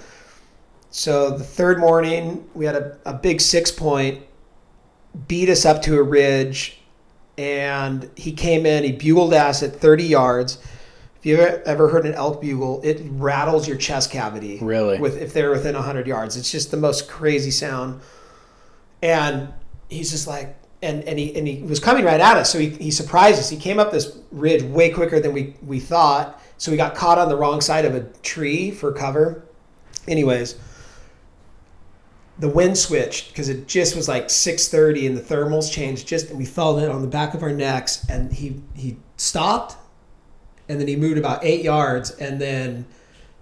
so 0.91 1.37
the 1.37 1.43
third 1.43 1.81
morning, 1.81 2.49
we 2.55 2.67
had 2.67 2.77
a, 2.77 2.97
a 3.05 3.15
big 3.15 3.41
six 3.41 3.73
point, 3.73 4.23
beat 5.27 5.49
us 5.49 5.65
up 5.65 5.83
to 5.83 5.97
a 5.97 6.03
ridge, 6.03 6.81
and 7.37 8.11
he 8.16 8.32
came 8.32 8.66
in, 8.66 8.85
he 8.85 8.93
bugled 8.93 9.35
us 9.35 9.62
at 9.62 9.74
30 9.76 10.05
yards. 10.05 10.59
If 11.18 11.26
you've 11.26 11.41
ever- 11.41 11.62
ever 11.66 11.89
heard 11.89 12.07
an 12.07 12.14
elk 12.14 12.41
bugle, 12.41 12.80
it 12.85 13.01
rattles 13.11 13.66
your 13.66 13.76
chest 13.76 14.11
cavity. 14.11 14.59
Really? 14.61 14.99
With 14.99 15.20
if 15.20 15.32
they're 15.32 15.51
within 15.51 15.74
100 15.74 16.07
yards, 16.07 16.37
it's 16.37 16.51
just 16.51 16.70
the 16.70 16.76
most 16.76 17.09
crazy 17.09 17.51
sound. 17.51 18.01
And 19.03 19.49
he's 19.89 20.11
just 20.11 20.26
like, 20.26 20.57
and, 20.82 21.03
and 21.05 21.18
he 21.18 21.35
and 21.35 21.49
he 21.49 21.62
was 21.62 21.80
coming 21.80 22.05
right 22.05 22.20
at 22.20 22.37
us, 22.37 22.51
so 22.53 22.59
he, 22.59 22.68
he 22.68 22.91
surprised 22.91 23.39
us. 23.39 23.49
He 23.49 23.57
came 23.57 23.78
up 23.78 23.91
this 23.91 24.18
ridge 24.30 24.62
way 24.62 24.91
quicker 24.91 25.18
than 25.18 25.32
we 25.32 25.55
we 25.66 25.80
thought. 25.80 26.41
So 26.59 26.70
we 26.70 26.76
got 26.76 26.95
caught 26.95 27.18
on 27.18 27.28
the 27.30 27.37
wrong 27.37 27.62
side 27.62 27.87
of 27.87 27.95
a 27.95 28.03
tree 28.22 28.70
for 28.70 28.93
cover. 28.93 29.45
Anyways, 30.07 30.57
the 32.39 32.49
wind 32.49 32.76
switched 32.76 33.28
because 33.28 33.49
it 33.49 33.68
just 33.68 33.95
was 33.95 34.09
like 34.09 34.28
6:30 34.28 35.07
and 35.07 35.16
the 35.16 35.20
thermals 35.20 35.70
changed 35.70 36.07
just 36.07 36.30
and 36.30 36.39
we 36.39 36.45
felt 36.45 36.82
it 36.82 36.91
on 36.91 37.03
the 37.03 37.09
back 37.09 37.35
of 37.35 37.43
our 37.43 37.53
necks 37.53 38.05
and 38.09 38.32
he 38.32 38.61
he 38.74 38.97
stopped 39.16 39.76
and 40.68 40.80
then 40.80 40.89
he 40.89 40.97
moved 40.97 41.18
about 41.18 41.45
8 41.45 41.62
yards 41.62 42.11
and 42.12 42.41
then 42.41 42.87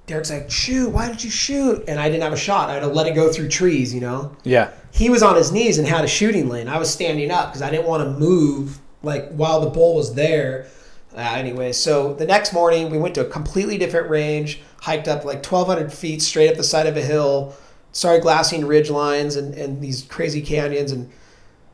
Derek's 0.06 0.30
like 0.30 0.50
shoot 0.50 0.90
why 0.90 1.08
did 1.08 1.24
you 1.24 1.30
shoot? 1.30 1.84
And 1.88 1.98
I 1.98 2.08
didn't 2.08 2.22
have 2.22 2.32
a 2.32 2.36
shot. 2.36 2.68
I 2.68 2.74
had 2.74 2.80
to 2.80 2.88
let 2.88 3.06
it 3.06 3.14
go 3.14 3.32
through 3.32 3.48
trees 3.48 3.94
you 3.94 4.00
know? 4.00 4.36
Yeah. 4.44 4.70
he 4.90 5.08
was 5.08 5.22
on 5.22 5.36
his 5.36 5.52
knees 5.52 5.78
and 5.78 5.88
had 5.88 6.04
a 6.04 6.08
shooting 6.08 6.48
lane. 6.48 6.68
I 6.68 6.78
was 6.78 6.90
standing 6.90 7.30
up 7.30 7.48
because 7.48 7.62
I 7.62 7.70
didn't 7.70 7.86
want 7.86 8.02
to 8.02 8.10
move 8.18 8.78
like 9.02 9.30
while 9.32 9.60
the 9.60 9.70
bull 9.70 9.96
was 9.96 10.14
there. 10.14 10.66
Uh, 11.14 11.20
anyway 11.20 11.72
so 11.72 12.14
the 12.14 12.26
next 12.26 12.52
morning 12.52 12.90
we 12.90 12.98
went 12.98 13.14
to 13.14 13.20
a 13.20 13.28
completely 13.28 13.76
different 13.78 14.08
range 14.08 14.60
hiked 14.80 15.08
up 15.08 15.24
like 15.24 15.44
1200 15.44 15.92
feet 15.92 16.22
straight 16.22 16.48
up 16.50 16.56
the 16.56 16.64
side 16.64 16.86
of 16.86 16.96
a 16.96 17.02
hill 17.02 17.54
started 17.92 18.22
glassing 18.22 18.66
ridge 18.66 18.90
lines 18.90 19.36
and, 19.36 19.54
and 19.54 19.80
these 19.80 20.02
crazy 20.02 20.42
canyons. 20.42 20.92
And 20.92 21.10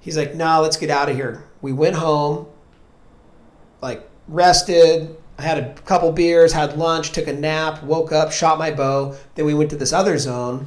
he's 0.00 0.16
like 0.16 0.34
no 0.34 0.60
let's 0.60 0.76
get 0.76 0.90
out 0.90 1.08
of 1.08 1.16
here. 1.16 1.44
We 1.62 1.72
went 1.72 1.96
home 1.96 2.46
like 3.80 4.08
rested 4.26 5.16
i 5.38 5.42
had 5.42 5.56
a 5.56 5.72
couple 5.82 6.10
beers 6.10 6.52
had 6.52 6.76
lunch 6.76 7.12
took 7.12 7.28
a 7.28 7.32
nap 7.32 7.82
woke 7.84 8.12
up 8.12 8.32
shot 8.32 8.58
my 8.58 8.70
bow. 8.70 9.16
Then 9.34 9.46
we 9.46 9.54
went 9.54 9.70
to 9.70 9.76
this 9.76 9.92
other 9.92 10.18
zone 10.18 10.66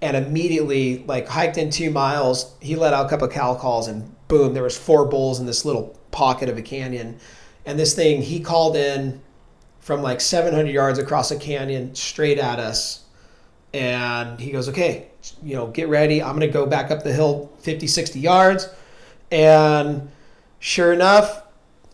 and 0.00 0.16
immediately 0.16 1.04
like 1.06 1.28
hiked 1.28 1.58
in 1.58 1.70
two 1.70 1.90
miles. 1.90 2.54
He 2.60 2.76
let 2.76 2.92
out 2.92 3.06
a 3.06 3.08
couple 3.08 3.28
of 3.28 3.32
cow 3.32 3.54
calls 3.54 3.88
and 3.88 4.14
boom 4.28 4.54
there 4.54 4.62
was 4.62 4.76
four 4.76 5.06
bulls 5.06 5.40
in 5.40 5.46
this 5.46 5.64
little 5.64 5.98
pocket 6.10 6.48
of 6.48 6.56
a 6.56 6.62
canyon. 6.62 7.18
And 7.66 7.78
this 7.78 7.94
thing 7.94 8.22
he 8.22 8.40
called 8.40 8.76
in 8.76 9.20
from 9.80 10.02
like 10.02 10.20
700 10.20 10.70
yards 10.70 10.98
across 10.98 11.30
a 11.30 11.36
canyon 11.36 11.94
straight 11.94 12.38
at 12.38 12.58
us 12.58 13.01
and 13.74 14.38
he 14.38 14.50
goes 14.50 14.68
okay 14.68 15.08
you 15.42 15.54
know 15.54 15.68
get 15.68 15.88
ready. 15.88 16.22
I'm 16.22 16.36
going 16.36 16.40
to 16.40 16.52
go 16.52 16.66
back 16.66 16.90
up 16.90 17.02
the 17.02 17.12
hill 17.12 17.50
50 17.60 17.86
60 17.86 18.20
yards. 18.20 18.68
And 19.30 20.10
sure 20.58 20.92
enough 20.92 21.42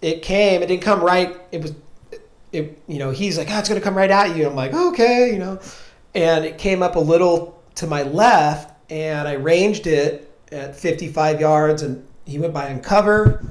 it 0.02 0.22
came. 0.22 0.62
It 0.62 0.66
didn't 0.66 0.82
come 0.82 1.00
right. 1.00 1.36
It 1.52 1.62
was 1.62 1.74
it 2.52 2.80
you 2.86 2.98
know 2.98 3.10
he's 3.10 3.36
like 3.36 3.48
oh, 3.50 3.58
it's 3.58 3.68
going 3.68 3.80
to 3.80 3.84
come 3.84 3.96
right 3.96 4.10
at 4.10 4.36
you. 4.36 4.46
I'm 4.46 4.54
like 4.54 4.72
okay 4.72 5.32
you 5.32 5.38
know. 5.38 5.60
And 6.14 6.44
it 6.44 6.58
came 6.58 6.82
up 6.82 6.96
a 6.96 7.00
little 7.00 7.62
to 7.76 7.86
my 7.86 8.02
left 8.02 8.74
and 8.90 9.28
i 9.28 9.34
ranged 9.34 9.86
it 9.86 10.34
at 10.50 10.74
55 10.74 11.40
yards 11.40 11.82
and 11.82 12.04
he 12.24 12.38
went 12.38 12.52
by 12.52 12.72
on 12.72 12.80
cover 12.80 13.44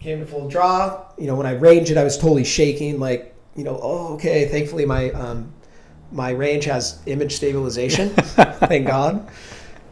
came 0.00 0.18
to 0.18 0.26
full 0.26 0.48
draw. 0.48 1.06
You 1.16 1.28
know 1.28 1.36
when 1.36 1.46
i 1.46 1.52
ranged 1.52 1.90
it 1.90 1.96
i 1.96 2.04
was 2.04 2.18
totally 2.18 2.44
shaking 2.44 2.98
like 2.98 3.34
you 3.54 3.64
know 3.64 3.78
oh 3.80 4.14
okay. 4.14 4.48
Thankfully 4.48 4.84
my 4.84 5.10
um, 5.12 5.52
my 6.14 6.30
range 6.30 6.64
has 6.64 7.00
image 7.06 7.34
stabilization 7.34 8.08
thank 8.70 8.86
god. 8.86 9.28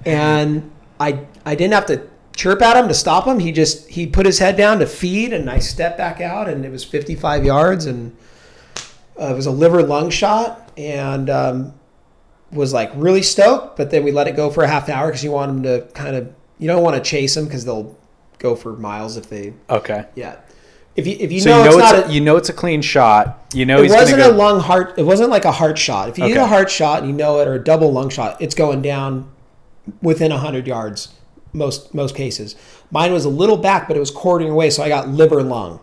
And 0.07 0.71
i 0.99 1.19
i 1.45 1.55
didn't 1.55 1.75
have 1.75 1.87
to 1.87 2.09
chirp 2.35 2.63
at 2.63 2.79
him 2.79 2.89
to 2.89 2.95
stop 2.95 3.27
him. 3.27 3.39
He 3.41 3.53
just 3.53 3.89
he 3.91 4.07
put 4.07 4.25
his 4.25 4.39
head 4.39 4.57
down 4.57 4.79
to 4.79 4.87
feed 4.87 5.35
and 5.35 5.51
i 5.51 5.59
stepped 5.59 5.99
back 5.99 6.21
out 6.23 6.49
and 6.49 6.65
it 6.65 6.71
was 6.71 6.83
55 6.85 7.45
yards 7.45 7.85
and 7.85 8.17
uh, 9.21 9.27
it 9.27 9.35
was 9.37 9.45
a 9.47 9.51
liver 9.51 9.83
lung 9.83 10.09
shot 10.09 10.73
and 10.79 11.29
um, 11.29 11.75
was 12.51 12.73
like 12.73 12.91
really 12.95 13.23
stoked 13.23 13.77
but 13.77 13.91
then 13.91 14.03
we 14.05 14.11
let 14.13 14.27
it 14.29 14.35
go 14.37 14.49
for 14.49 14.63
a 14.65 14.69
half 14.69 14.89
hour 14.89 15.09
because 15.09 15.23
you 15.23 15.31
want 15.31 15.53
them 15.53 15.63
to 15.63 15.87
kind 15.93 16.17
of 16.17 16.33
you 16.59 16.67
don't 16.67 16.83
want 16.83 16.97
to 16.97 17.03
chase 17.03 17.35
them 17.35 17.45
because 17.45 17.65
they'll 17.67 17.97
go 18.39 18.57
for 18.57 18.77
miles 18.77 19.17
if 19.17 19.29
they 19.29 19.53
Okay. 19.69 20.07
yeah 20.15 20.37
if 20.97 21.07
you 21.07 21.17
if 21.19 21.33
you 21.33 21.41
so 21.41 21.51
know, 21.51 21.59
you 21.59 21.65
know 21.65 21.69
it's 21.71 21.77
it's, 21.91 21.93
not 22.03 22.11
a, 22.11 22.13
you 22.13 22.21
know 22.21 22.37
it's 22.37 22.49
a 22.49 22.53
clean 22.53 22.83
shot. 22.83 23.45
You 23.55 23.65
know 23.67 23.79
it 23.79 23.85
he's 23.85 23.93
wasn't 23.93 24.19
gonna 24.21 24.35
a 24.35 24.37
lung 24.37 24.61
heart. 24.61 24.95
It 24.99 25.05
wasn't 25.05 25.31
like 25.31 25.45
a 25.45 25.53
heart 25.53 25.79
shot. 25.79 26.09
If 26.09 26.19
you 26.19 26.25
Okay. 26.25 26.37
a 26.37 26.47
heart 26.47 26.71
shot 26.71 27.01
and 27.01 27.09
you 27.09 27.15
know 27.17 27.39
it, 27.41 27.49
or 27.49 27.55
a 27.55 27.63
double 27.63 27.93
lung 27.93 28.09
shot, 28.11 28.41
it's 28.41 28.55
going 28.55 28.83
down 28.83 29.31
within 30.01 30.31
hundred 30.31 30.67
yards, 30.67 31.09
most 31.53 31.95
most 31.95 32.15
cases. 32.15 32.57
Mine 32.91 33.13
was 33.13 33.25
a 33.25 33.29
little 33.31 33.57
back, 33.57 33.89
but 33.89 33.97
it 33.97 34.01
was 34.01 34.11
quartering 34.11 34.51
away, 34.51 34.71
so 34.71 34.83
I 34.83 34.89
got 34.89 35.09
liver 35.09 35.43
lung. 35.43 35.81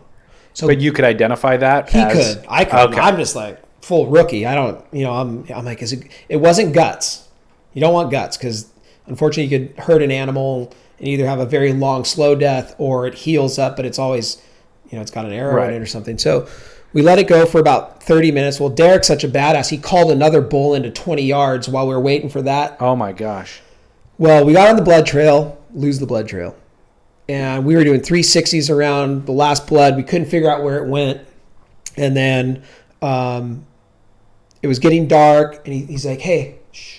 So 0.52 0.66
But 0.66 0.80
you 0.80 0.92
could 0.92 1.04
identify 1.04 1.56
that. 1.56 1.90
he 1.90 1.98
as- 1.98 2.36
could, 2.36 2.44
I 2.48 2.64
could. 2.64 2.90
Okay. 2.90 3.00
I'm 3.00 3.16
just 3.16 3.34
like 3.36 3.60
full 3.82 4.06
rookie. 4.08 4.46
I 4.46 4.54
don't, 4.54 4.84
you 4.92 5.02
know, 5.04 5.12
I'm 5.12 5.44
I'm 5.54 5.64
like, 5.64 5.82
is 5.82 5.92
it? 5.92 6.04
It 6.28 6.36
wasn't 6.36 6.72
guts. 6.72 7.28
You 7.72 7.80
don't 7.80 7.94
want 7.94 8.10
guts 8.10 8.36
because 8.36 8.66
unfortunately 9.06 9.56
you 9.56 9.66
could 9.68 9.78
hurt 9.78 10.02
an 10.02 10.10
animal 10.10 10.72
and 10.98 11.08
either 11.08 11.26
have 11.26 11.38
a 11.40 11.46
very 11.46 11.72
long 11.72 12.04
slow 12.04 12.34
death 12.34 12.74
or 12.78 13.06
it 13.06 13.14
heals 13.14 13.58
up, 13.58 13.76
but 13.76 13.84
it's 13.86 13.98
always, 13.98 14.42
you 14.90 14.96
know, 14.96 15.02
it's 15.02 15.10
got 15.10 15.24
an 15.24 15.32
arrow 15.32 15.54
Right. 15.54 15.70
in 15.70 15.76
it 15.76 15.82
or 15.82 15.86
something. 15.86 16.18
So. 16.18 16.46
We 16.92 17.02
let 17.02 17.20
it 17.20 17.28
go 17.28 17.46
for 17.46 17.60
about 17.60 18.02
30 18.02 18.32
minutes. 18.32 18.58
Well, 18.58 18.68
Derek's 18.68 19.06
such 19.06 19.22
a 19.22 19.28
badass. 19.28 19.68
He 19.68 19.78
called 19.78 20.10
another 20.10 20.40
bull 20.40 20.74
into 20.74 20.90
20 20.90 21.22
yards 21.22 21.68
while 21.68 21.86
we 21.86 21.94
were 21.94 22.00
waiting 22.00 22.28
for 22.28 22.42
that. 22.42 22.76
oh 22.80 22.96
my 22.96 23.12
gosh. 23.12 23.60
Well, 24.18 24.44
we 24.44 24.54
got 24.54 24.68
on 24.70 24.74
the 24.74 24.82
blood 24.82 25.06
trail, 25.06 25.56
lose 25.72 26.00
the 26.00 26.06
blood 26.06 26.26
trail. 26.26 26.56
And 27.28 27.64
we 27.64 27.76
were 27.76 27.84
doing 27.84 28.00
360s 28.00 28.74
around 28.74 29.26
the 29.26 29.30
last 29.30 29.68
blood. 29.68 29.94
We 29.94 30.02
couldn't 30.02 30.26
figure 30.26 30.50
out 30.50 30.64
where 30.64 30.84
it 30.84 30.88
went. 30.88 31.20
And 31.96 32.16
then 32.16 32.64
um, 33.00 33.64
it 34.62 34.66
was 34.66 34.80
getting 34.80 35.06
dark. 35.06 35.60
And 35.64 35.72
he, 35.72 35.84
he's 35.86 36.04
like, 36.04 36.20
hey, 36.22 36.58
shh. 36.72 36.98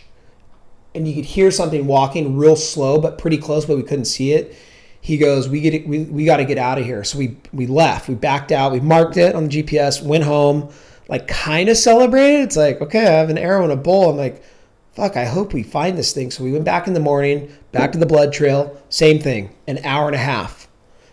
And 0.95 1.05
you 1.05 1.13
could 1.13 1.25
hear 1.25 1.51
something 1.51 1.85
walking 1.85 2.37
real 2.37 2.55
slow, 2.55 2.97
but 2.97 3.17
pretty 3.17 3.37
close, 3.37 3.65
but 3.65 3.75
we 3.75 3.83
couldn't 3.83 4.05
see 4.05 4.31
it. 4.31 4.55
He 5.01 5.17
goes, 5.17 5.49
we 5.49 5.61
get 5.61 5.87
we, 5.87 6.03
we 6.03 6.25
got 6.25 6.37
to 6.37 6.45
get 6.45 6.57
out 6.57 6.77
of 6.77 6.85
here. 6.85 7.03
So 7.03 7.17
we 7.17 7.37
we 7.51 7.67
left. 7.67 8.07
We 8.07 8.15
backed 8.15 8.51
out. 8.51 8.71
We 8.71 8.79
marked 8.79 9.17
it 9.17 9.35
on 9.35 9.47
the 9.47 9.63
GPS. 9.63 10.01
Went 10.01 10.23
home. 10.23 10.69
Like 11.09 11.27
kind 11.27 11.67
of 11.67 11.75
celebrated. 11.75 12.43
It's 12.43 12.55
like 12.55 12.79
okay, 12.81 13.05
I 13.05 13.11
have 13.11 13.29
an 13.29 13.37
arrow 13.37 13.63
and 13.63 13.71
a 13.71 13.75
bull. 13.77 14.11
I'm 14.11 14.17
like, 14.17 14.43
fuck. 14.93 15.17
I 15.17 15.25
hope 15.25 15.53
we 15.53 15.63
find 15.63 15.97
this 15.97 16.13
thing. 16.13 16.29
So 16.29 16.43
we 16.43 16.51
went 16.51 16.65
back 16.65 16.87
in 16.87 16.93
the 16.93 16.99
morning. 16.99 17.51
Back 17.71 17.91
to 17.93 17.97
the 17.97 18.05
blood 18.05 18.31
trail. 18.31 18.79
Same 18.89 19.19
thing. 19.19 19.55
An 19.67 19.79
hour 19.83 20.05
and 20.05 20.15
a 20.15 20.19
half. 20.19 20.67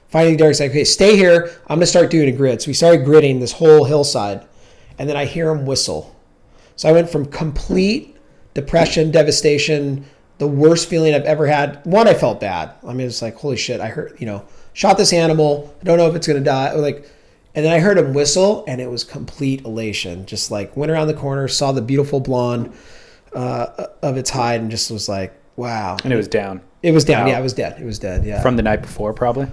Finally, 0.08 0.36
Derek's 0.36 0.60
like, 0.60 0.70
okay, 0.70 0.84
stay 0.84 1.16
here. 1.16 1.50
I'm 1.66 1.76
gonna 1.76 1.86
start 1.86 2.10
doing 2.10 2.28
a 2.28 2.32
grid. 2.32 2.62
So 2.62 2.68
we 2.68 2.74
started 2.74 3.06
gridding 3.06 3.40
this 3.40 3.52
whole 3.52 3.84
hillside, 3.84 4.46
and 4.98 5.08
then 5.08 5.16
I 5.16 5.24
hear 5.24 5.50
him 5.50 5.66
whistle. 5.66 6.14
So 6.76 6.88
I 6.88 6.92
went 6.92 7.10
from 7.10 7.26
complete 7.26 8.16
depression, 8.54 9.10
devastation, 9.10 10.04
the 10.38 10.46
worst 10.46 10.88
feeling 10.88 11.14
I've 11.14 11.24
ever 11.24 11.46
had. 11.46 11.84
One, 11.84 12.08
I 12.08 12.14
felt 12.14 12.40
bad. 12.40 12.72
I 12.86 12.92
mean, 12.92 13.06
it's 13.06 13.22
like, 13.22 13.36
holy 13.36 13.56
shit, 13.56 13.80
I 13.80 13.88
heard, 13.88 14.16
you 14.18 14.26
know, 14.26 14.44
shot 14.72 14.96
this 14.96 15.12
animal. 15.12 15.74
I 15.80 15.84
don't 15.84 15.98
know 15.98 16.08
if 16.08 16.14
it's 16.14 16.26
going 16.26 16.38
to 16.38 16.44
die. 16.44 16.72
Like, 16.74 17.08
and 17.54 17.64
then 17.64 17.72
I 17.72 17.80
heard 17.80 17.98
him 17.98 18.14
whistle 18.14 18.64
and 18.68 18.80
it 18.80 18.88
was 18.88 19.02
complete 19.02 19.64
elation. 19.64 20.26
Just 20.26 20.50
like 20.50 20.76
went 20.76 20.92
around 20.92 21.08
the 21.08 21.14
corner, 21.14 21.48
saw 21.48 21.72
the 21.72 21.82
beautiful 21.82 22.20
blonde 22.20 22.72
uh, 23.32 23.86
of 24.02 24.16
its 24.16 24.30
hide 24.30 24.60
and 24.60 24.70
just 24.70 24.90
was 24.90 25.08
like, 25.08 25.34
wow. 25.56 25.96
And 26.04 26.12
it 26.12 26.16
was 26.16 26.28
down 26.28 26.62
It 26.82 26.92
was 26.92 27.04
down. 27.04 27.24
Wow. 27.24 27.32
Yeah, 27.32 27.38
it 27.40 27.42
was 27.42 27.54
dead. 27.54 27.80
It 27.80 27.84
was 27.84 27.98
dead. 27.98 28.24
Yeah. 28.24 28.40
from 28.42 28.56
the 28.56 28.62
night 28.62 28.82
before, 28.82 29.12
probably. 29.12 29.48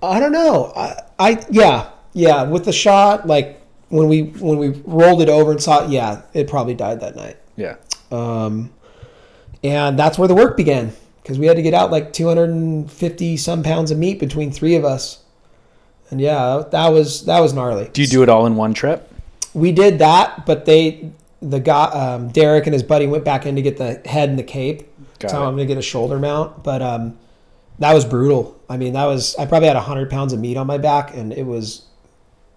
I 0.00 0.20
don't 0.20 0.32
know. 0.32 0.72
I, 0.76 1.02
I 1.18 1.46
yeah 1.50 1.90
yeah 2.12 2.44
with 2.44 2.64
the 2.64 2.72
shot 2.72 3.26
like 3.26 3.60
when 3.88 4.06
we 4.06 4.22
when 4.22 4.58
we 4.58 4.68
rolled 4.84 5.20
it 5.20 5.28
over 5.28 5.50
and 5.50 5.60
saw 5.60 5.84
it, 5.84 5.90
yeah 5.90 6.22
it 6.34 6.46
probably 6.46 6.74
died 6.74 7.00
that 7.00 7.16
night. 7.16 7.38
Yeah. 7.56 7.76
Um, 8.12 8.70
and 9.62 9.98
that's 9.98 10.18
where 10.18 10.28
the 10.28 10.34
work 10.34 10.56
began 10.56 10.92
because 11.22 11.38
we 11.38 11.46
had 11.46 11.56
to 11.56 11.62
get 11.62 11.74
out 11.74 11.90
like 11.90 12.12
250 12.12 13.36
some 13.36 13.62
pounds 13.62 13.90
of 13.90 13.98
meat 13.98 14.18
between 14.18 14.50
three 14.50 14.76
of 14.76 14.84
us. 14.84 15.22
And 16.10 16.20
yeah, 16.20 16.64
that 16.70 16.88
was 16.88 17.26
that 17.26 17.40
was 17.40 17.52
gnarly. 17.52 17.90
Do 17.92 18.00
you 18.00 18.08
do 18.08 18.22
it 18.22 18.30
all 18.30 18.46
in 18.46 18.56
one 18.56 18.72
trip? 18.72 19.12
We 19.52 19.72
did 19.72 19.98
that, 19.98 20.46
but 20.46 20.64
they 20.64 21.12
the 21.42 21.60
guy 21.60 21.84
um, 21.86 22.28
Derek 22.28 22.66
and 22.66 22.72
his 22.72 22.82
buddy 22.82 23.06
went 23.06 23.24
back 23.24 23.44
in 23.44 23.56
to 23.56 23.62
get 23.62 23.76
the 23.76 24.00
head 24.06 24.30
and 24.30 24.38
the 24.38 24.42
cape. 24.42 24.88
Got 25.18 25.32
so 25.32 25.42
it. 25.42 25.46
I'm 25.46 25.52
gonna 25.52 25.66
get 25.66 25.76
a 25.76 25.82
shoulder 25.82 26.18
mount, 26.18 26.64
but 26.64 26.80
um, 26.80 27.18
that 27.78 27.92
was 27.92 28.06
brutal. 28.06 28.58
I 28.70 28.78
mean, 28.78 28.94
that 28.94 29.04
was 29.04 29.36
I 29.36 29.44
probably 29.44 29.68
had 29.68 29.76
hundred 29.76 30.08
pounds 30.08 30.32
of 30.32 30.40
meat 30.40 30.56
on 30.56 30.66
my 30.66 30.78
back, 30.78 31.14
and 31.14 31.32
it 31.32 31.44
was 31.44 31.82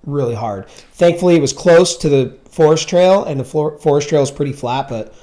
really 0.06 0.36
hard. 0.36 0.70
Thankfully, 0.70 1.36
it 1.36 1.42
was 1.42 1.52
close 1.52 1.98
to 1.98 2.08
the 2.08 2.38
forest 2.50 2.88
trail, 2.88 3.26
and 3.26 3.38
the 3.38 3.44
floor, 3.44 3.78
forest 3.80 4.08
trail 4.08 4.22
is 4.22 4.32
pretty 4.32 4.54
flat, 4.54 4.88
but. 4.88 5.14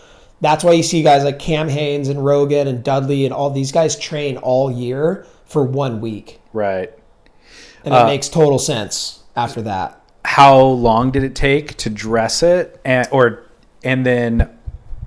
That's 0.40 0.62
why 0.62 0.72
you 0.72 0.82
see 0.82 1.02
guys 1.02 1.24
like 1.24 1.38
Cam 1.38 1.68
Hanes 1.68 2.08
and 2.08 2.24
Rogan 2.24 2.68
and 2.68 2.84
Dudley 2.84 3.24
and 3.24 3.34
all 3.34 3.50
these 3.50 3.72
guys 3.72 3.98
train 3.98 4.36
all 4.36 4.70
year 4.70 5.26
for 5.46 5.64
one 5.64 6.00
week. 6.00 6.40
Right. 6.52 6.92
And 7.84 7.94
it 7.94 7.96
Uh, 7.96 8.06
makes 8.06 8.28
total 8.28 8.58
sense 8.58 9.20
after 9.36 9.62
that. 9.62 10.00
How 10.24 10.60
long 10.60 11.10
did 11.10 11.24
it 11.24 11.34
take 11.34 11.76
to 11.78 11.90
dress 11.90 12.42
it, 12.42 12.80
and 12.84 13.08
or 13.10 13.44
and 13.82 14.04
then 14.04 14.48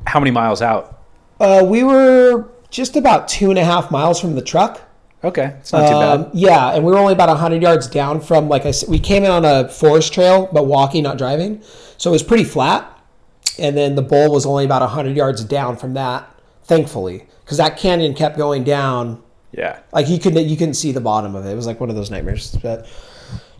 how 0.07 0.19
many 0.19 0.31
miles 0.31 0.61
out? 0.61 0.99
Uh, 1.39 1.63
we 1.65 1.83
were 1.83 2.45
just 2.69 2.95
about 2.95 3.27
two 3.27 3.49
and 3.49 3.59
a 3.59 3.63
half 3.63 3.91
miles 3.91 4.19
from 4.19 4.35
the 4.35 4.41
truck. 4.41 4.81
Okay, 5.23 5.53
it's 5.59 5.71
not 5.71 5.87
too 5.87 5.93
Um, 5.95 6.23
bad. 6.23 6.31
yeah, 6.33 6.71
and 6.73 6.83
we 6.83 6.91
were 6.91 6.97
only 6.97 7.13
about 7.13 7.29
100 7.29 7.61
yards 7.61 7.85
down 7.85 8.19
from, 8.21 8.49
like 8.49 8.65
I 8.65 8.71
said, 8.71 8.89
we 8.89 8.97
came 8.97 9.23
in 9.23 9.29
on 9.29 9.45
a 9.45 9.69
forest 9.69 10.11
trail, 10.13 10.49
but 10.51 10.65
walking, 10.65 11.03
not 11.03 11.19
driving. 11.19 11.61
So 11.97 12.09
it 12.09 12.13
was 12.13 12.23
pretty 12.23 12.43
flat. 12.45 12.85
And 13.59 13.75
then 13.77 13.95
the 13.95 14.01
bowl 14.01 14.31
was 14.31 14.45
only 14.45 14.65
about 14.65 14.81
100 14.81 15.15
yards 15.15 15.43
down 15.43 15.77
from 15.77 15.93
that, 15.93 16.29
thankfully, 16.63 17.25
because 17.43 17.57
that 17.57 17.77
canyon 17.77 18.13
kept 18.13 18.37
going 18.37 18.63
down. 18.63 19.21
Yeah. 19.51 19.79
Like 19.91 20.07
you 20.07 20.19
couldn't, 20.19 20.47
you 20.47 20.55
couldn't 20.55 20.75
see 20.75 20.91
the 20.91 21.01
bottom 21.01 21.35
of 21.35 21.45
it. 21.45 21.51
It 21.51 21.55
was 21.55 21.67
like 21.67 21.79
one 21.79 21.89
of 21.89 21.95
those 21.95 22.09
nightmares. 22.09 22.55
But 22.61 22.87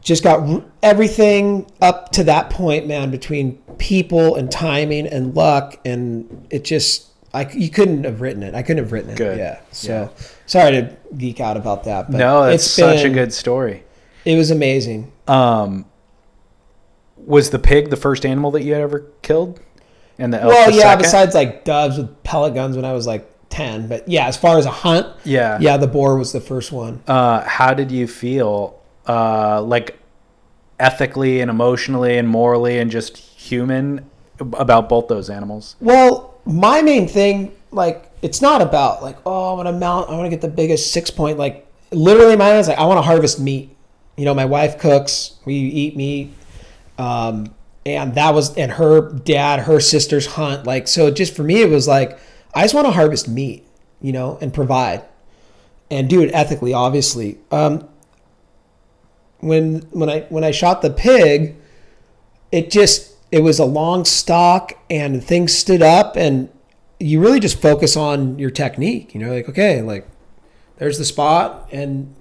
just 0.02 0.24
got 0.24 0.64
everything 0.82 1.70
up 1.82 2.12
to 2.14 2.24
that 2.24 2.50
point, 2.50 2.88
man, 2.88 3.12
between 3.12 3.58
people 3.78 4.36
and 4.36 4.52
timing 4.52 5.08
and 5.08 5.36
luck, 5.36 5.80
and 5.86 6.48
it 6.50 6.64
just, 6.64 7.08
I 7.34 7.48
you 7.52 7.70
couldn't 7.70 8.04
have 8.04 8.22
written 8.22 8.44
it. 8.44 8.56
I 8.56 8.62
couldn't 8.62 8.84
have 8.84 8.92
written 8.92 9.12
it. 9.12 9.18
Good. 9.18 9.38
Yeah. 9.38 9.60
So 9.72 10.12
sorry 10.46 10.72
to 10.72 10.98
geek 11.18 11.40
out 11.40 11.58
about 11.58 11.84
that. 11.84 12.10
But 12.10 12.18
No, 12.18 12.44
that's 12.44 12.64
it's 12.66 12.74
such 12.74 13.04
a 13.04 13.10
good 13.10 13.34
story. 13.34 13.84
It 14.26 14.38
was 14.38 14.52
amazing. 14.52 15.12
Um, 15.28 15.86
was 17.18 17.52
the 17.52 17.60
pig 17.60 17.90
the 17.90 17.98
first 17.98 18.26
animal 18.26 18.52
that 18.52 18.64
you 18.64 18.74
had 18.74 18.82
ever 18.82 19.06
killed? 19.22 19.60
And 20.22 20.32
the 20.32 20.42
elk 20.42 20.50
well, 20.50 20.70
the 20.70 20.78
yeah. 20.78 20.84
second? 20.84 21.02
Besides 21.02 21.36
like 21.36 21.66
doves 21.66 21.98
with 21.98 22.24
pellet 22.24 22.54
guns 22.54 22.76
when 22.76 22.86
I 22.86 22.94
was 22.94 23.08
like 23.08 23.28
ten, 23.50 23.88
but 23.88 24.08
yeah, 24.08 24.28
as 24.28 24.38
far 24.38 24.58
as 24.58 24.66
a 24.66 24.72
hunt, 24.72 25.08
yeah, 25.26 25.58
yeah, 25.60 25.78
the 25.78 25.88
boar 25.88 26.16
was 26.16 26.32
the 26.32 26.40
first 26.40 26.72
one. 26.72 27.02
Uh, 27.08 27.42
how 27.42 27.74
did 27.74 27.92
you 27.92 28.08
feel, 28.08 28.80
uh, 29.08 29.62
like 29.62 29.98
ethically 30.80 31.42
and 31.42 31.50
emotionally 31.50 32.18
and 32.18 32.28
morally 32.28 32.78
and 32.78 32.92
just 32.92 33.18
human 33.18 34.10
about 34.40 34.88
both 34.88 35.08
those 35.08 35.30
animals? 35.30 35.76
Well, 35.82 36.40
my 36.46 36.82
main 36.82 37.08
thing, 37.08 37.56
like, 37.72 38.10
it's 38.22 38.42
not 38.42 38.62
about 38.62 39.02
like, 39.04 39.18
oh, 39.26 39.52
I 39.52 39.56
want 39.56 39.68
to 39.68 39.74
mount, 39.74 40.10
I 40.10 40.14
want 40.14 40.26
to 40.26 40.30
get 40.30 40.42
the 40.42 40.48
biggest 40.48 40.92
six 40.94 41.10
point. 41.10 41.38
Like, 41.38 41.68
literally, 41.92 42.36
my 42.36 42.58
is 42.58 42.68
like, 42.68 42.78
I 42.78 42.86
want 42.86 43.00
to 43.00 43.04
harvest 43.04 43.40
meat. 43.40 43.76
You 44.18 44.26
know, 44.26 44.34
my 44.34 44.46
wife 44.46 44.78
cooks, 44.78 45.40
we 45.46 45.56
eat 45.56 45.98
meat, 45.98 46.34
um, 46.98 47.54
and 47.86 48.16
that 48.16 48.34
was, 48.34 48.56
and 48.58 48.74
her 48.74 49.12
dad, 49.12 49.62
her 49.62 49.80
sisters 49.80 50.26
hunt. 50.26 50.66
Like, 50.66 50.88
so 50.88 51.12
just 51.12 51.36
for 51.36 51.44
me, 51.44 51.62
it 51.62 51.70
was 51.70 51.88
like, 51.88 52.20
I 52.54 52.64
just 52.64 52.74
want 52.74 52.88
to 52.88 52.92
harvest 52.92 53.28
meat, 53.28 53.68
you 54.02 54.12
know, 54.12 54.38
and 54.42 54.54
provide, 54.54 55.04
and 55.90 56.10
do 56.10 56.22
it 56.22 56.32
ethically, 56.34 56.74
obviously. 56.74 57.40
Um, 57.52 57.88
when 59.40 59.80
when 59.90 60.10
I 60.10 60.22
when 60.30 60.44
I 60.44 60.52
shot 60.52 60.82
the 60.82 60.92
pig, 60.92 61.56
it 62.52 62.70
just 62.70 63.16
it 63.32 63.40
was 63.40 63.60
a 63.60 63.66
long 63.66 64.06
stock 64.06 64.74
and 64.90 65.24
things 65.24 65.58
stood 65.58 65.82
up 65.82 66.16
and 66.16 66.50
you 67.00 67.20
really 67.20 67.40
just 67.40 67.60
focus 67.62 67.96
on 67.96 68.38
your 68.38 68.52
technique 68.52 69.16
you 69.16 69.20
know 69.20 69.34
like 69.34 69.50
okay 69.50 69.82
like 69.82 70.08
there's 70.78 70.98
the 70.98 71.06
spot 71.06 71.68
and 71.72 72.14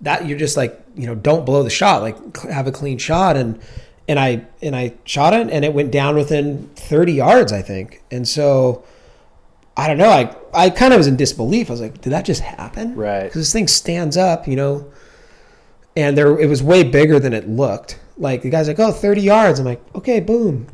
that 0.00 0.26
you're 0.26 0.38
just 0.38 0.56
like 0.56 0.80
you 0.94 1.06
know 1.06 1.14
don't 1.14 1.44
blow 1.44 1.62
the 1.62 1.70
shot 1.70 2.02
like 2.02 2.36
have 2.42 2.66
a 2.66 2.72
clean 2.72 2.98
shot 2.98 3.36
and 3.36 3.60
and 4.08 4.18
I 4.18 4.46
and 4.62 4.74
I 4.74 4.94
shot 5.04 5.34
it 5.34 5.48
and 5.50 5.64
it 5.64 5.72
went 5.74 5.90
down 5.92 6.16
within 6.16 6.68
30 6.76 7.12
yards 7.12 7.52
I 7.52 7.62
think 7.62 8.02
and 8.10 8.26
so 8.26 8.82
I 9.76 9.86
don't 9.86 9.98
know 9.98 10.08
I 10.10 10.34
I 10.54 10.70
kind 10.70 10.92
of 10.92 10.98
was 10.98 11.06
in 11.06 11.16
disbelief 11.16 11.68
I 11.68 11.72
was 11.74 11.80
like 11.80 12.00
did 12.00 12.10
that 12.12 12.24
just 12.24 12.40
happen 12.40 12.94
Right. 12.96 13.24
because 13.24 13.42
this 13.42 13.52
thing 13.52 13.68
stands 13.68 14.16
up 14.16 14.48
you 14.48 14.56
know 14.56 14.90
and 15.96 16.16
there 16.16 16.38
it 16.38 16.46
was 16.48 16.62
way 16.62 16.84
bigger 16.84 17.18
than 17.18 17.32
it 17.32 17.48
looked. 17.48 17.98
Like 18.16 18.42
the 18.42 18.50
guy's 18.50 18.68
like, 18.68 18.78
"Oh, 18.78 18.92
30 18.92 19.20
yards." 19.20 19.58
I'm 19.58 19.64
like, 19.66 19.80
"Okay, 19.96 20.20
boom." 20.20 20.68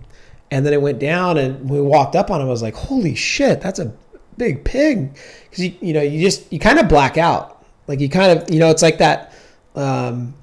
And 0.50 0.66
then 0.66 0.72
it 0.74 0.82
went 0.82 0.98
down 0.98 1.38
and 1.38 1.68
we 1.68 1.80
walked 1.80 2.14
up 2.14 2.30
on 2.30 2.40
him. 2.42 2.46
I 2.46 2.50
was 2.50 2.62
like, 2.62 2.74
"Holy 2.74 3.14
shit, 3.14 3.60
that's 3.62 3.78
a 3.78 3.92
big 4.36 4.64
pig." 4.64 5.14
Cuz 5.50 5.60
you 5.60 5.74
you 5.80 5.92
know, 5.94 6.02
you 6.02 6.20
just 6.20 6.52
you 6.52 6.58
kind 6.58 6.78
of 6.78 6.88
black 6.88 7.16
out. 7.16 7.64
Like 7.86 8.00
you 8.00 8.08
kind 8.10 8.38
of, 8.38 8.50
you 8.50 8.58
know, 8.58 8.68
it's 8.70 8.82
like 8.82 8.98
that 8.98 9.32
um 9.74 10.34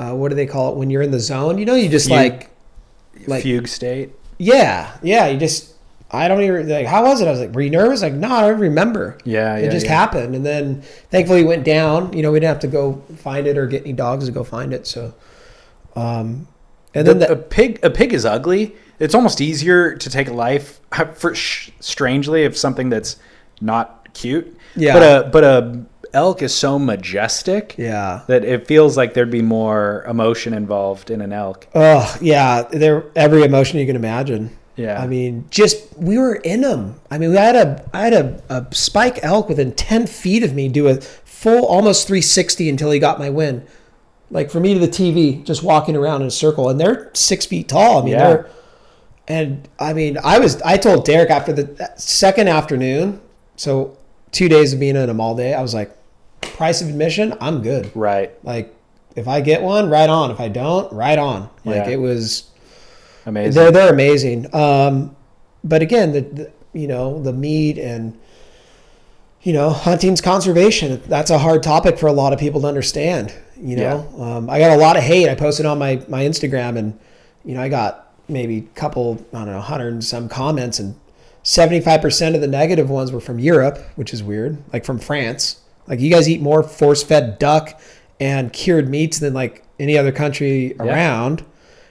uh, 0.00 0.14
what 0.14 0.30
do 0.30 0.34
they 0.34 0.46
call 0.46 0.72
it 0.72 0.76
when 0.78 0.90
you're 0.90 1.02
in 1.02 1.10
the 1.12 1.20
zone? 1.20 1.58
You 1.58 1.64
know, 1.66 1.74
you 1.76 1.88
just 1.88 2.08
Fugue. 2.08 2.16
like 2.16 2.50
like 3.28 3.42
Fugue 3.44 3.68
state. 3.68 4.10
yeah, 4.38 4.96
yeah, 5.02 5.26
you 5.28 5.38
just 5.38 5.74
I 6.10 6.26
don't 6.26 6.42
even 6.42 6.68
like 6.68 6.86
how 6.86 7.04
was 7.04 7.20
it? 7.20 7.28
I 7.28 7.30
was 7.30 7.38
like, 7.40 7.54
"Were 7.54 7.60
you 7.60 7.70
nervous?" 7.70 8.02
Like, 8.02 8.14
"No, 8.14 8.28
I 8.32 8.40
don't 8.48 8.58
remember." 8.58 9.18
Yeah, 9.24 9.56
it 9.56 9.64
yeah, 9.64 9.70
just 9.70 9.86
yeah. 9.86 9.92
happened 9.94 10.34
and 10.34 10.44
then 10.44 10.82
thankfully 11.10 11.42
it 11.42 11.46
went 11.46 11.64
down 11.64 12.12
you 12.12 12.22
know 12.22 12.32
we 12.32 12.40
didn't 12.40 12.48
have 12.54 12.60
to 12.60 12.66
go 12.68 13.02
find 13.18 13.46
it 13.46 13.56
or 13.56 13.66
get 13.68 13.82
any 13.82 13.92
dogs 13.92 14.26
to 14.26 14.32
go 14.32 14.42
find 14.42 14.72
it 14.72 14.86
so 14.88 15.14
um 15.94 16.46
and 16.94 17.06
then 17.06 17.18
The- 17.20 17.32
a 17.32 17.36
pig 17.36 17.78
a 17.84 17.90
pig 17.90 18.12
is 18.12 18.24
ugly. 18.24 18.74
It's 18.98 19.14
almost 19.14 19.40
easier 19.40 19.94
to 19.96 20.10
take 20.10 20.28
a 20.28 20.32
life 20.32 20.80
for 21.14 21.34
sh- 21.34 21.70
strangely 21.80 22.44
of 22.44 22.56
something 22.56 22.90
that's 22.90 23.16
not 23.60 24.12
cute. 24.12 24.56
Yeah. 24.74 24.92
But 24.94 25.02
a 25.02 25.28
but 25.30 25.44
a 25.44 25.84
elk 26.12 26.42
is 26.42 26.54
so 26.54 26.78
majestic 26.78 27.74
Yeah. 27.78 28.20
that 28.26 28.44
it 28.44 28.66
feels 28.66 28.96
like 28.96 29.14
there'd 29.14 29.30
be 29.30 29.42
more 29.42 30.04
emotion 30.08 30.54
involved 30.54 31.10
in 31.10 31.20
an 31.20 31.32
elk. 31.32 31.66
Oh 31.74 32.16
yeah, 32.20 32.62
there 32.70 33.04
every 33.16 33.42
emotion 33.42 33.78
you 33.78 33.86
can 33.86 33.96
imagine. 33.96 34.56
Yeah. 34.76 35.00
I 35.02 35.06
mean, 35.06 35.44
just 35.50 35.96
we 35.98 36.16
were 36.16 36.36
in 36.36 36.62
them. 36.62 36.94
I 37.10 37.18
mean, 37.18 37.30
we 37.30 37.36
had 37.36 37.56
a 37.56 37.84
I 37.92 38.00
had 38.04 38.12
a, 38.14 38.42
a 38.48 38.66
spike 38.74 39.18
elk 39.22 39.48
within 39.48 39.72
ten 39.72 40.06
feet 40.06 40.42
of 40.42 40.54
me 40.54 40.68
do 40.68 40.88
a 40.88 40.96
full 41.00 41.64
almost 41.66 42.06
360 42.06 42.68
until 42.68 42.90
he 42.90 42.98
got 42.98 43.18
my 43.18 43.28
win. 43.30 43.66
Like 44.30 44.50
from 44.50 44.62
me 44.62 44.74
to 44.74 44.80
the 44.80 44.88
TV, 44.88 45.44
just 45.44 45.62
walking 45.62 45.96
around 45.96 46.22
in 46.22 46.28
a 46.28 46.30
circle, 46.30 46.68
and 46.68 46.78
they're 46.80 47.10
six 47.14 47.44
feet 47.46 47.68
tall. 47.68 47.98
I 48.00 48.04
mean, 48.04 48.12
Yeah. 48.12 48.28
they're 48.28 48.50
and 49.28 49.68
I 49.78 49.92
mean, 49.92 50.18
I 50.24 50.38
was 50.38 50.60
I 50.62 50.76
told 50.76 51.04
Derek 51.04 51.30
after 51.30 51.52
the 51.52 51.92
second 51.96 52.48
afternoon, 52.48 53.20
so 53.56 53.96
two 54.32 54.48
days 54.48 54.72
of 54.72 54.80
being 54.80 54.96
in 54.96 55.06
them 55.08 55.20
all 55.20 55.34
day, 55.36 55.52
I 55.54 55.60
was 55.62 55.74
like, 55.74 55.90
price 56.40 56.80
of 56.82 56.88
admission, 56.88 57.36
I'm 57.40 57.62
good. 57.62 57.90
Right. 57.94 58.32
Like, 58.44 58.74
if 59.16 59.26
I 59.28 59.40
get 59.40 59.62
one, 59.62 59.90
right 59.90 60.08
on. 60.08 60.30
If 60.30 60.40
I 60.40 60.48
don't, 60.48 60.92
right 60.92 61.18
on. 61.18 61.50
Like 61.64 61.86
Yeah. 61.86 61.90
it 61.90 61.96
was. 62.00 62.44
Amazing. 63.26 63.52
They're 63.54 63.70
they're 63.70 63.92
amazing. 63.92 64.54
Um, 64.54 65.14
but 65.62 65.82
again, 65.82 66.12
the, 66.12 66.20
the 66.22 66.52
you 66.72 66.86
know 66.88 67.20
the 67.22 67.32
meat 67.32 67.76
and 67.78 68.18
you 69.42 69.52
know 69.52 69.70
hunting's 69.70 70.20
conservation. 70.20 71.02
That's 71.06 71.30
a 71.30 71.38
hard 71.38 71.62
topic 71.62 71.98
for 71.98 72.06
a 72.06 72.12
lot 72.12 72.32
of 72.32 72.38
people 72.38 72.62
to 72.62 72.66
understand. 72.66 73.34
You 73.60 73.76
know, 73.76 74.08
um, 74.18 74.48
I 74.48 74.58
got 74.58 74.70
a 74.70 74.80
lot 74.80 74.96
of 74.96 75.02
hate. 75.02 75.28
I 75.28 75.34
posted 75.34 75.66
on 75.66 75.78
my 75.78 76.02
my 76.08 76.22
Instagram, 76.22 76.78
and 76.78 76.98
you 77.44 77.54
know 77.54 77.60
I 77.60 77.68
got 77.68 78.10
maybe 78.28 78.58
a 78.58 78.62
couple 78.78 79.24
I 79.34 79.38
don't 79.38 79.48
know 79.52 79.60
hundred 79.60 79.92
and 79.92 80.02
some 80.04 80.28
comments, 80.30 80.78
and 80.78 80.94
seventy 81.42 81.80
five 81.80 82.00
percent 82.00 82.34
of 82.34 82.40
the 82.40 82.46
negative 82.48 82.88
ones 82.88 83.12
were 83.12 83.20
from 83.20 83.38
Europe, 83.38 83.78
which 83.96 84.14
is 84.14 84.22
weird. 84.22 84.56
Like 84.72 84.86
from 84.86 84.98
France. 84.98 85.59
Like 85.90 86.00
you 86.00 86.10
guys 86.10 86.28
eat 86.28 86.40
more 86.40 86.62
force 86.62 87.02
fed 87.02 87.38
duck 87.40 87.78
and 88.20 88.52
cured 88.52 88.88
meats 88.88 89.18
than 89.18 89.34
like 89.34 89.64
any 89.80 89.98
other 89.98 90.12
country 90.12 90.76
around. 90.78 91.44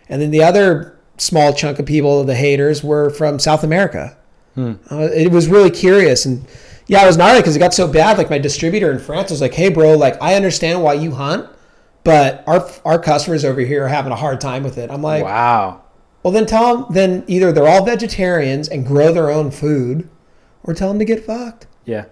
And 0.07 0.21
then 0.21 0.31
the 0.31 0.41
other 0.41 0.97
small 1.17 1.53
chunk 1.53 1.79
of 1.79 1.85
people, 1.85 2.23
the 2.23 2.35
haters, 2.35 2.83
were 2.83 3.09
from 3.09 3.37
South 3.39 3.63
America. 3.63 4.17
Uh, 4.91 5.09
it 5.13 5.31
was 5.31 5.47
really 5.47 5.69
curious. 5.69 6.25
And 6.25 6.45
yeah, 6.87 7.03
it 7.03 7.07
was 7.07 7.17
gnarly 7.17 7.39
because 7.41 7.55
it 7.55 7.59
got 7.59 7.73
so 7.73 7.87
bad. 7.87 8.17
Like 8.17 8.29
my 8.29 8.39
distributor 8.39 8.91
in 8.91 8.99
France 8.99 9.31
was 9.31 9.41
like, 9.41 9.53
hey, 9.53 9.69
bro, 9.69 9.97
like 9.97 10.21
I 10.21 10.35
understand 10.35 10.81
why 10.81 10.93
you 10.93 11.11
hunt, 11.11 11.49
but 12.03 12.43
our, 12.47 12.69
our 12.85 12.99
customers 12.99 13.43
over 13.43 13.61
here 13.61 13.85
are 13.85 13.89
having 13.89 14.11
a 14.11 14.15
hard 14.15 14.39
time 14.39 14.63
with 14.63 14.77
it. 14.77 14.89
I'm 14.89 15.01
like, 15.01 15.23
wow. 15.23 15.83
well, 16.23 16.33
then 16.33 16.45
tell 16.45 16.77
them, 16.77 16.93
then 16.93 17.23
either 17.27 17.51
they're 17.51 17.67
all 17.67 17.85
vegetarians 17.85 18.69
and 18.69 18.85
grow 18.85 19.13
their 19.13 19.29
own 19.29 19.51
food 19.51 20.09
or 20.63 20.73
tell 20.73 20.87
them 20.89 20.99
to 20.99 21.05
get 21.05 21.25
fucked. 21.25 21.67
Yeah. 21.85 22.05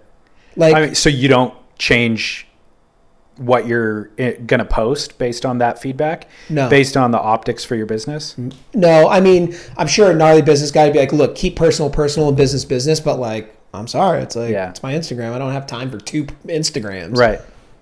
Like, 0.56 0.74
I 0.74 0.80
mean, 0.86 0.94
so 0.94 1.08
you 1.08 1.28
don't 1.28 1.54
change 1.78 2.46
what 3.36 3.66
you're 3.68 4.10
eh, 4.18 4.32
gonna 4.46 4.64
post 4.64 5.16
based 5.18 5.46
on 5.46 5.58
that 5.58 5.80
feedback? 5.80 6.28
No. 6.50 6.68
Based 6.68 6.96
on 6.96 7.12
the 7.12 7.20
optics 7.20 7.64
for 7.64 7.76
your 7.76 7.86
business? 7.86 8.36
No, 8.74 9.08
I 9.08 9.20
mean, 9.20 9.56
I'm 9.76 9.86
sure 9.86 10.10
a 10.10 10.14
gnarly 10.14 10.42
business 10.42 10.70
guy 10.72 10.84
would 10.84 10.92
be 10.92 10.98
like, 10.98 11.12
look, 11.12 11.36
keep 11.36 11.54
personal, 11.56 11.88
personal, 11.90 12.28
and 12.28 12.36
business, 12.36 12.64
business. 12.64 12.98
But 12.98 13.18
like, 13.20 13.54
I'm 13.72 13.86
sorry, 13.86 14.22
it's 14.22 14.34
like 14.34 14.50
Yeah. 14.50 14.70
it's 14.70 14.82
my 14.82 14.92
Instagram. 14.92 15.32
I 15.32 15.38
don't 15.38 15.52
have 15.52 15.66
time 15.66 15.90
for 15.90 15.98
two 15.98 16.24
Instagrams. 16.46 17.16
Right. 17.16 17.40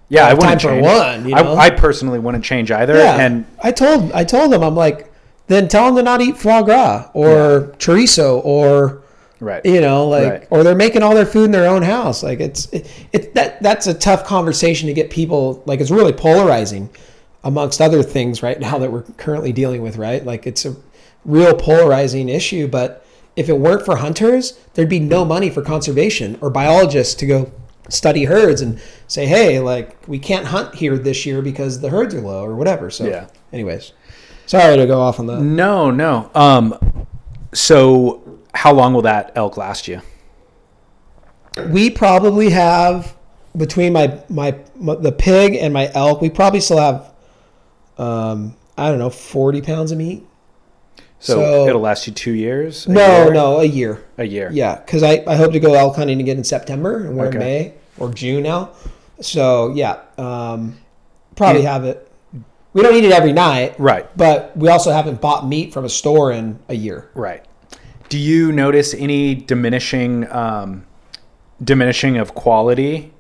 Yeah, 0.08 0.26
I 0.26 0.28
have 0.28 0.38
wouldn't 0.38 0.60
time 0.60 0.70
for 0.70 0.74
change. 0.76 0.84
one, 0.84 1.28
you 1.28 1.34
know? 1.34 1.54
I, 1.54 1.66
I 1.66 1.70
personally 1.70 2.18
wouldn't 2.18 2.44
change 2.44 2.70
either. 2.70 2.94
Yeah. 2.96 3.16
And 3.18 3.46
I 3.62 3.72
told 3.72 4.12
I 4.12 4.24
told 4.24 4.52
them 4.52 4.62
I'm 4.62 4.76
like, 4.76 5.10
then 5.48 5.68
tell 5.68 5.86
them 5.86 5.96
to 5.96 6.02
not 6.02 6.20
eat 6.20 6.36
foie 6.36 6.62
gras 6.62 7.08
or 7.14 7.74
chorizo 7.78 8.40
or 8.44 9.02
right. 9.40 9.64
you 9.64 9.80
know 9.80 10.08
like 10.08 10.30
Right. 10.32 10.46
or 10.50 10.62
they're 10.62 10.74
making 10.74 11.02
all 11.02 11.14
their 11.14 11.26
food 11.26 11.44
in 11.46 11.50
their 11.50 11.68
own 11.68 11.82
house. 11.82 12.22
Like 12.22 12.40
it's 12.40 12.66
it, 12.72 12.90
it 13.12 13.34
that 13.34 13.62
that's 13.62 13.86
a 13.86 13.94
tough 13.94 14.24
conversation 14.24 14.86
to 14.88 14.92
get 14.94 15.10
people 15.10 15.62
like 15.66 15.80
it's 15.80 15.90
really 15.90 16.12
polarizing 16.12 16.88
amongst 17.44 17.80
other 17.80 18.02
things 18.02 18.42
right 18.42 18.58
now 18.58 18.78
that 18.78 18.90
we're 18.90 19.02
currently 19.16 19.52
dealing 19.52 19.82
with. 19.82 19.96
Right, 19.96 20.24
like 20.24 20.46
it's 20.46 20.64
a 20.64 20.74
real 21.24 21.54
polarizing 21.54 22.28
issue, 22.28 22.66
but. 22.68 23.02
If 23.36 23.50
it 23.50 23.58
weren't 23.58 23.84
for 23.84 23.96
hunters, 23.96 24.58
there'd 24.72 24.88
be 24.88 24.98
no 24.98 25.22
money 25.22 25.50
for 25.50 25.60
conservation 25.60 26.38
or 26.40 26.48
biologists 26.48 27.14
to 27.16 27.26
go 27.26 27.52
study 27.90 28.24
herds 28.24 28.62
and 28.62 28.80
say, 29.08 29.26
hey, 29.26 29.60
like 29.60 29.94
we 30.08 30.18
can't 30.18 30.46
hunt 30.46 30.74
here 30.74 30.96
this 30.96 31.26
year 31.26 31.42
because 31.42 31.82
the 31.82 31.90
herds 31.90 32.14
are 32.14 32.22
low 32.22 32.42
or 32.42 32.54
whatever. 32.56 32.88
So, 32.90 33.04
Yeah. 33.04 33.26
anyways, 33.52 33.92
sorry 34.46 34.78
to 34.78 34.86
go 34.86 35.02
off 35.02 35.20
on 35.20 35.26
that. 35.26 35.42
No, 35.42 35.90
no. 35.90 36.30
Um, 36.34 37.06
so 37.52 38.22
how 38.56 38.72
long 38.72 38.94
will 38.94 39.02
that 39.02 39.32
elk 39.36 39.56
last 39.56 39.86
you? 39.86 40.00
We 41.70 41.90
probably 41.90 42.50
have 42.50 43.14
between 43.56 43.92
my, 43.92 44.20
my 44.28 44.54
my 44.76 44.94
the 44.96 45.12
pig 45.12 45.54
and 45.54 45.72
my 45.72 45.90
elk, 45.94 46.20
we 46.20 46.28
probably 46.28 46.60
still 46.60 46.78
have, 46.78 47.12
um, 47.98 48.54
I 48.76 48.88
don't 48.90 48.98
know, 48.98 49.08
forty 49.10 49.62
pounds 49.62 49.90
of 49.92 49.98
meat. 49.98 50.26
So, 51.18 51.34
So- 51.36 51.66
it'll 51.68 51.80
last 51.80 52.06
you 52.06 52.12
two 52.12 52.32
years? 52.32 52.86
No, 52.86 53.24
year? 53.24 53.32
no, 53.32 53.60
a 53.60 53.64
year. 53.64 54.04
A 54.18 54.24
year. 54.24 54.50
Yeah, 54.52 54.76
because 54.76 55.02
I, 55.02 55.24
I 55.26 55.34
hope 55.36 55.52
to 55.52 55.60
go 55.60 55.74
elk 55.74 55.96
hunting 55.96 56.20
again 56.20 56.36
in 56.36 56.44
September, 56.44 57.06
and 57.06 57.16
we're 57.16 57.26
Okay. 57.28 57.36
in 57.36 57.40
May 57.40 57.74
or 57.98 58.10
June 58.12 58.42
now. 58.42 58.70
So 59.20 59.72
yeah, 59.74 60.00
um, 60.18 60.76
probably 61.36 61.62
Yeah. 61.62 61.72
have 61.72 61.84
it. 61.84 62.02
We 62.74 62.82
don't 62.82 62.94
eat 62.94 63.04
it 63.04 63.12
every 63.12 63.32
night, 63.32 63.74
Right. 63.80 64.06
but 64.18 64.54
we 64.54 64.68
also 64.68 64.92
haven't 64.92 65.22
bought 65.22 65.48
meat 65.48 65.72
from 65.72 65.86
a 65.86 65.88
store 65.88 66.30
in 66.32 66.58
a 66.68 66.74
year. 66.74 67.08
Right. 67.14 67.42
Do 68.08 68.18
you 68.18 68.52
notice 68.52 68.94
any 68.94 69.34
diminishing 69.34 70.30
um, 70.32 70.86
diminishing 71.62 72.16
of 72.18 72.34
quality 72.34 73.12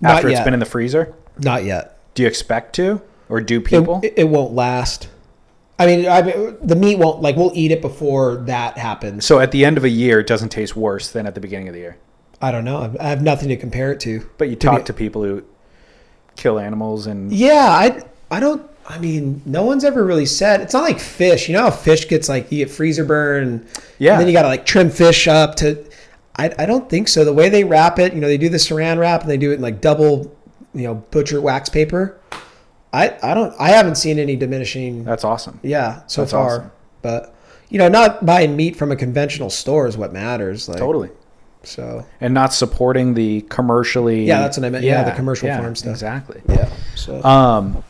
Not 0.00 0.16
after 0.16 0.28
it's 0.28 0.40
been 0.40 0.54
in 0.54 0.60
the 0.60 0.66
freezer? 0.66 1.14
Not 1.38 1.64
yet. 1.64 1.98
Do 2.14 2.22
you 2.22 2.28
expect 2.28 2.74
to, 2.76 3.02
or 3.28 3.40
do 3.40 3.60
people? 3.60 4.00
it, 4.02 4.14
it 4.16 4.24
won't 4.28 4.52
last. 4.54 5.08
I 5.78 5.86
mean, 5.86 6.06
I 6.08 6.22
mean, 6.22 6.56
the 6.62 6.76
meat 6.76 6.96
won't 6.98 7.20
like 7.20 7.34
we'll 7.36 7.50
eat 7.54 7.72
it 7.72 7.82
before 7.82 8.36
that 8.46 8.78
happens. 8.78 9.24
so 9.26 9.40
at 9.40 9.50
the 9.50 9.64
end 9.64 9.76
of 9.76 9.82
a 9.84 9.88
year, 9.88 10.20
it 10.20 10.26
doesn't 10.28 10.50
taste 10.50 10.76
worse 10.76 11.10
than 11.10 11.26
at 11.26 11.34
the 11.34 11.40
beginning 11.40 11.66
of 11.68 11.74
the 11.74 11.80
year. 11.80 11.96
I 12.40 12.52
don't 12.52 12.64
know. 12.64 12.94
I 13.00 13.08
have 13.08 13.22
nothing 13.22 13.48
to 13.48 13.56
compare 13.56 13.90
it 13.92 14.00
to. 14.00 14.28
But 14.38 14.48
you 14.50 14.56
To 14.56 14.66
talk 14.66 14.78
be- 14.80 14.84
to 14.84 14.92
people 14.92 15.22
who 15.24 15.44
kill 16.36 16.58
animals 16.60 17.06
and 17.06 17.32
Yeah, 17.32 17.66
I 17.68 18.02
I 18.30 18.40
don't. 18.40 18.68
I 18.86 18.98
mean, 18.98 19.40
no 19.46 19.64
one's 19.64 19.82
ever 19.84 20.04
really 20.04 20.26
said 20.26 20.60
it's 20.60 20.74
not 20.74 20.82
like 20.82 21.00
fish. 21.00 21.48
You 21.48 21.54
know 21.54 21.62
how 21.62 21.70
fish 21.70 22.06
gets 22.08 22.28
like 22.28 22.52
you 22.52 22.58
get 22.64 22.70
freezer 22.70 23.04
burn, 23.04 23.42
and 23.44 23.66
Yeah. 23.98 24.18
then 24.18 24.26
you 24.26 24.32
got 24.32 24.42
to 24.42 24.48
like 24.48 24.66
trim 24.66 24.90
fish 24.90 25.26
up 25.28 25.54
to. 25.56 25.84
I 26.36 26.52
I 26.58 26.66
don't 26.66 26.88
think 26.90 27.08
so. 27.08 27.24
The 27.24 27.32
way 27.32 27.48
they 27.48 27.64
wrap 27.64 27.98
it, 27.98 28.12
you 28.12 28.20
know, 28.20 28.26
they 28.26 28.36
do 28.38 28.48
the 28.48 28.56
saran 28.58 28.98
wrap 28.98 29.22
and 29.22 29.30
they 29.30 29.36
do 29.36 29.52
it 29.52 29.54
in 29.54 29.60
like 29.62 29.80
double, 29.80 30.34
you 30.74 30.82
know, 30.82 30.94
butcher 30.96 31.40
wax 31.40 31.68
paper. 31.68 32.18
I 32.92 33.16
I 33.22 33.34
don't. 33.34 33.54
I 33.58 33.68
haven't 33.70 33.94
seen 33.96 34.18
any 34.18 34.36
diminishing. 34.36 35.04
that's 35.04 35.24
awesome. 35.24 35.60
Yeah, 35.62 36.02
so 36.06 36.22
That's 36.22 36.32
far, 36.32 36.46
awesome. 36.50 36.70
but 37.02 37.34
you 37.70 37.78
know, 37.78 37.88
not 37.88 38.24
buying 38.26 38.54
meat 38.54 38.76
from 38.76 38.92
a 38.92 38.96
conventional 38.96 39.48
store 39.50 39.86
is 39.86 39.96
what 39.96 40.12
matters. 40.12 40.68
Like, 40.68 40.78
Totally. 40.78 41.10
So 41.62 42.04
And 42.20 42.34
not 42.34 42.52
supporting 42.52 43.14
the 43.14 43.40
commercially. 43.48 44.24
Yeah, 44.26 44.40
that's 44.40 44.58
what 44.58 44.66
I 44.66 44.70
meant. 44.70 44.84
Yeah, 44.84 45.02
the 45.02 45.12
commercial 45.12 45.48
yeah, 45.48 45.58
farm 45.60 45.74
stuff. 45.74 45.92
Exactly. 45.92 46.42
yeah. 46.48 46.70
So 46.94 47.24
Um, 47.24 47.82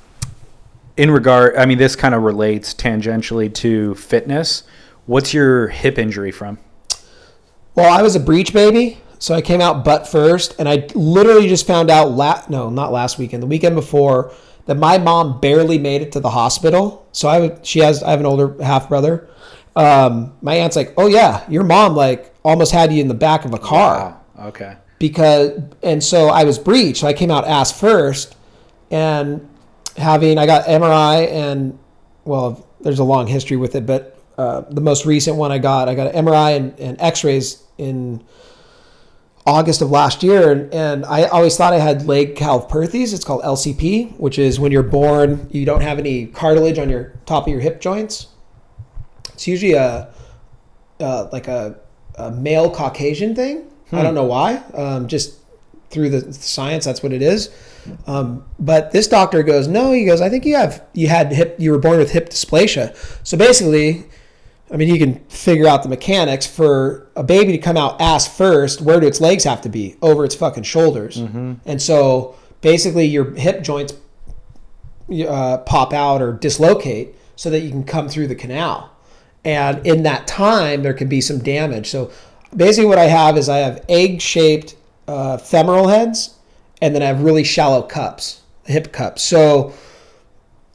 in 0.96 1.10
regard, 1.10 1.56
I 1.56 1.66
mean, 1.66 1.78
this 1.78 1.96
kind 1.96 2.14
of 2.14 2.22
relates 2.22 2.74
tangentially 2.74 3.52
to 3.54 3.94
fitness. 3.96 4.62
What's 5.06 5.34
your 5.34 5.68
hip 5.68 5.98
injury 5.98 6.30
from? 6.30 6.58
Well, 7.74 7.92
I 7.92 8.02
was 8.02 8.14
a 8.14 8.20
breech 8.20 8.52
baby, 8.52 8.98
so 9.18 9.34
I 9.34 9.42
came 9.42 9.60
out 9.60 9.84
butt 9.84 10.06
first, 10.06 10.54
and 10.58 10.68
I 10.68 10.86
literally 10.94 11.48
just 11.48 11.66
found 11.66 11.90
out 11.90 12.10
la- 12.12 12.44
no, 12.48 12.70
not 12.70 12.92
last 12.92 13.18
weekend, 13.18 13.42
the 13.42 13.46
weekend 13.48 13.74
before 13.74 14.32
that 14.66 14.76
my 14.76 14.96
mom 14.96 15.40
barely 15.40 15.78
made 15.78 16.00
it 16.00 16.12
to 16.12 16.20
the 16.20 16.30
hospital. 16.30 17.06
So 17.12 17.28
I 17.28 17.40
would, 17.40 17.66
she 17.66 17.80
has 17.80 18.02
I 18.02 18.10
have 18.10 18.20
an 18.20 18.26
older 18.26 18.62
half 18.62 18.88
brother. 18.88 19.28
Um, 19.76 20.32
my 20.40 20.54
aunt's 20.54 20.76
like, 20.76 20.94
"Oh 20.96 21.06
yeah, 21.08 21.44
your 21.50 21.64
mom 21.64 21.96
like 21.96 22.32
almost 22.44 22.72
had 22.72 22.92
you 22.92 23.00
in 23.00 23.08
the 23.08 23.14
back 23.14 23.44
of 23.44 23.52
a 23.52 23.58
car." 23.58 24.20
Wow. 24.36 24.46
Okay. 24.46 24.76
because 24.98 25.60
and 25.82 26.02
so 26.02 26.28
I 26.28 26.44
was 26.44 26.58
breech, 26.58 26.98
So 27.00 27.08
I 27.08 27.12
came 27.12 27.30
out 27.30 27.46
ass 27.46 27.78
first, 27.78 28.36
and 28.90 29.48
having 29.96 30.38
I 30.38 30.46
got 30.46 30.66
MRI 30.66 31.30
and 31.30 31.78
well, 32.24 32.66
there's 32.80 32.98
a 32.98 33.04
long 33.04 33.26
history 33.26 33.56
with 33.56 33.74
it, 33.74 33.86
but 33.86 34.18
uh, 34.36 34.62
the 34.70 34.80
most 34.80 35.06
recent 35.06 35.36
one 35.36 35.52
I 35.52 35.58
got, 35.58 35.88
I 35.88 35.94
got 35.94 36.14
an 36.14 36.24
MRI 36.24 36.56
and, 36.56 36.78
and 36.80 37.00
X-rays 37.00 37.62
in 37.78 38.24
August 39.46 39.82
of 39.82 39.90
last 39.90 40.22
year, 40.22 40.50
and, 40.50 40.72
and 40.72 41.04
I 41.04 41.24
always 41.24 41.56
thought 41.56 41.72
I 41.74 41.78
had 41.78 42.06
Legg-Calvé-Perthes. 42.06 43.12
It's 43.12 43.24
called 43.24 43.42
LCP, 43.42 44.18
which 44.18 44.38
is 44.38 44.58
when 44.58 44.72
you're 44.72 44.82
born, 44.82 45.48
you 45.50 45.66
don't 45.66 45.82
have 45.82 45.98
any 45.98 46.26
cartilage 46.26 46.78
on 46.78 46.88
your 46.88 47.14
top 47.26 47.46
of 47.46 47.52
your 47.52 47.60
hip 47.60 47.80
joints. 47.80 48.28
It's 49.34 49.46
usually 49.46 49.74
a 49.74 50.10
uh, 51.00 51.28
like 51.32 51.48
a, 51.48 51.78
a 52.16 52.30
male 52.30 52.70
Caucasian 52.70 53.34
thing. 53.34 53.70
I 53.92 54.02
don't 54.02 54.14
know 54.14 54.24
why. 54.24 54.56
Um, 54.74 55.06
just 55.06 55.38
through 55.90 56.10
the 56.10 56.32
science, 56.32 56.84
that's 56.84 57.02
what 57.02 57.12
it 57.12 57.22
is. 57.22 57.50
Um, 58.06 58.44
but 58.58 58.92
this 58.92 59.08
doctor 59.08 59.42
goes, 59.42 59.68
no. 59.68 59.92
He 59.92 60.04
goes, 60.04 60.20
I 60.20 60.28
think 60.28 60.44
you 60.44 60.56
have 60.56 60.84
you 60.92 61.08
had 61.08 61.32
hip. 61.32 61.56
You 61.58 61.72
were 61.72 61.78
born 61.78 61.98
with 61.98 62.12
hip 62.12 62.30
dysplasia. 62.30 62.96
So 63.26 63.36
basically, 63.36 64.04
I 64.70 64.76
mean, 64.76 64.88
you 64.88 64.98
can 64.98 65.20
figure 65.28 65.66
out 65.66 65.82
the 65.82 65.88
mechanics 65.88 66.46
for 66.46 67.08
a 67.16 67.22
baby 67.22 67.52
to 67.52 67.58
come 67.58 67.76
out 67.76 68.00
ass 68.00 68.26
first. 68.26 68.80
Where 68.80 69.00
do 69.00 69.06
its 69.06 69.20
legs 69.20 69.44
have 69.44 69.60
to 69.62 69.68
be? 69.68 69.96
Over 70.02 70.24
its 70.24 70.34
fucking 70.34 70.64
shoulders. 70.64 71.18
And 71.66 71.80
so 71.80 72.36
basically 72.60 73.04
your 73.06 73.34
hip 73.34 73.62
joints 73.62 73.92
uh, 75.28 75.58
pop 75.58 75.92
out 75.92 76.22
or 76.22 76.32
dislocate 76.32 77.14
so 77.36 77.50
that 77.50 77.60
you 77.60 77.70
can 77.70 77.84
come 77.84 78.08
through 78.08 78.26
the 78.26 78.34
canal. 78.34 78.90
And 79.44 79.86
in 79.86 80.02
that 80.04 80.26
time, 80.26 80.82
there 80.82 80.94
can 80.94 81.08
be 81.08 81.20
some 81.20 81.38
damage. 81.38 81.90
So 81.90 82.10
basically, 82.56 82.86
what 82.86 82.98
I 82.98 83.04
have 83.04 83.36
is 83.36 83.50
I 83.50 83.58
have 83.58 83.84
egg 83.90 84.22
shaped 84.22 84.76
uh, 85.06 85.36
femoral 85.36 85.88
heads, 85.88 86.33
and 86.84 86.94
then 86.94 87.02
I 87.02 87.06
have 87.06 87.22
really 87.22 87.44
shallow 87.44 87.80
cups, 87.80 88.42
hip 88.66 88.92
cups. 88.92 89.22
So 89.22 89.72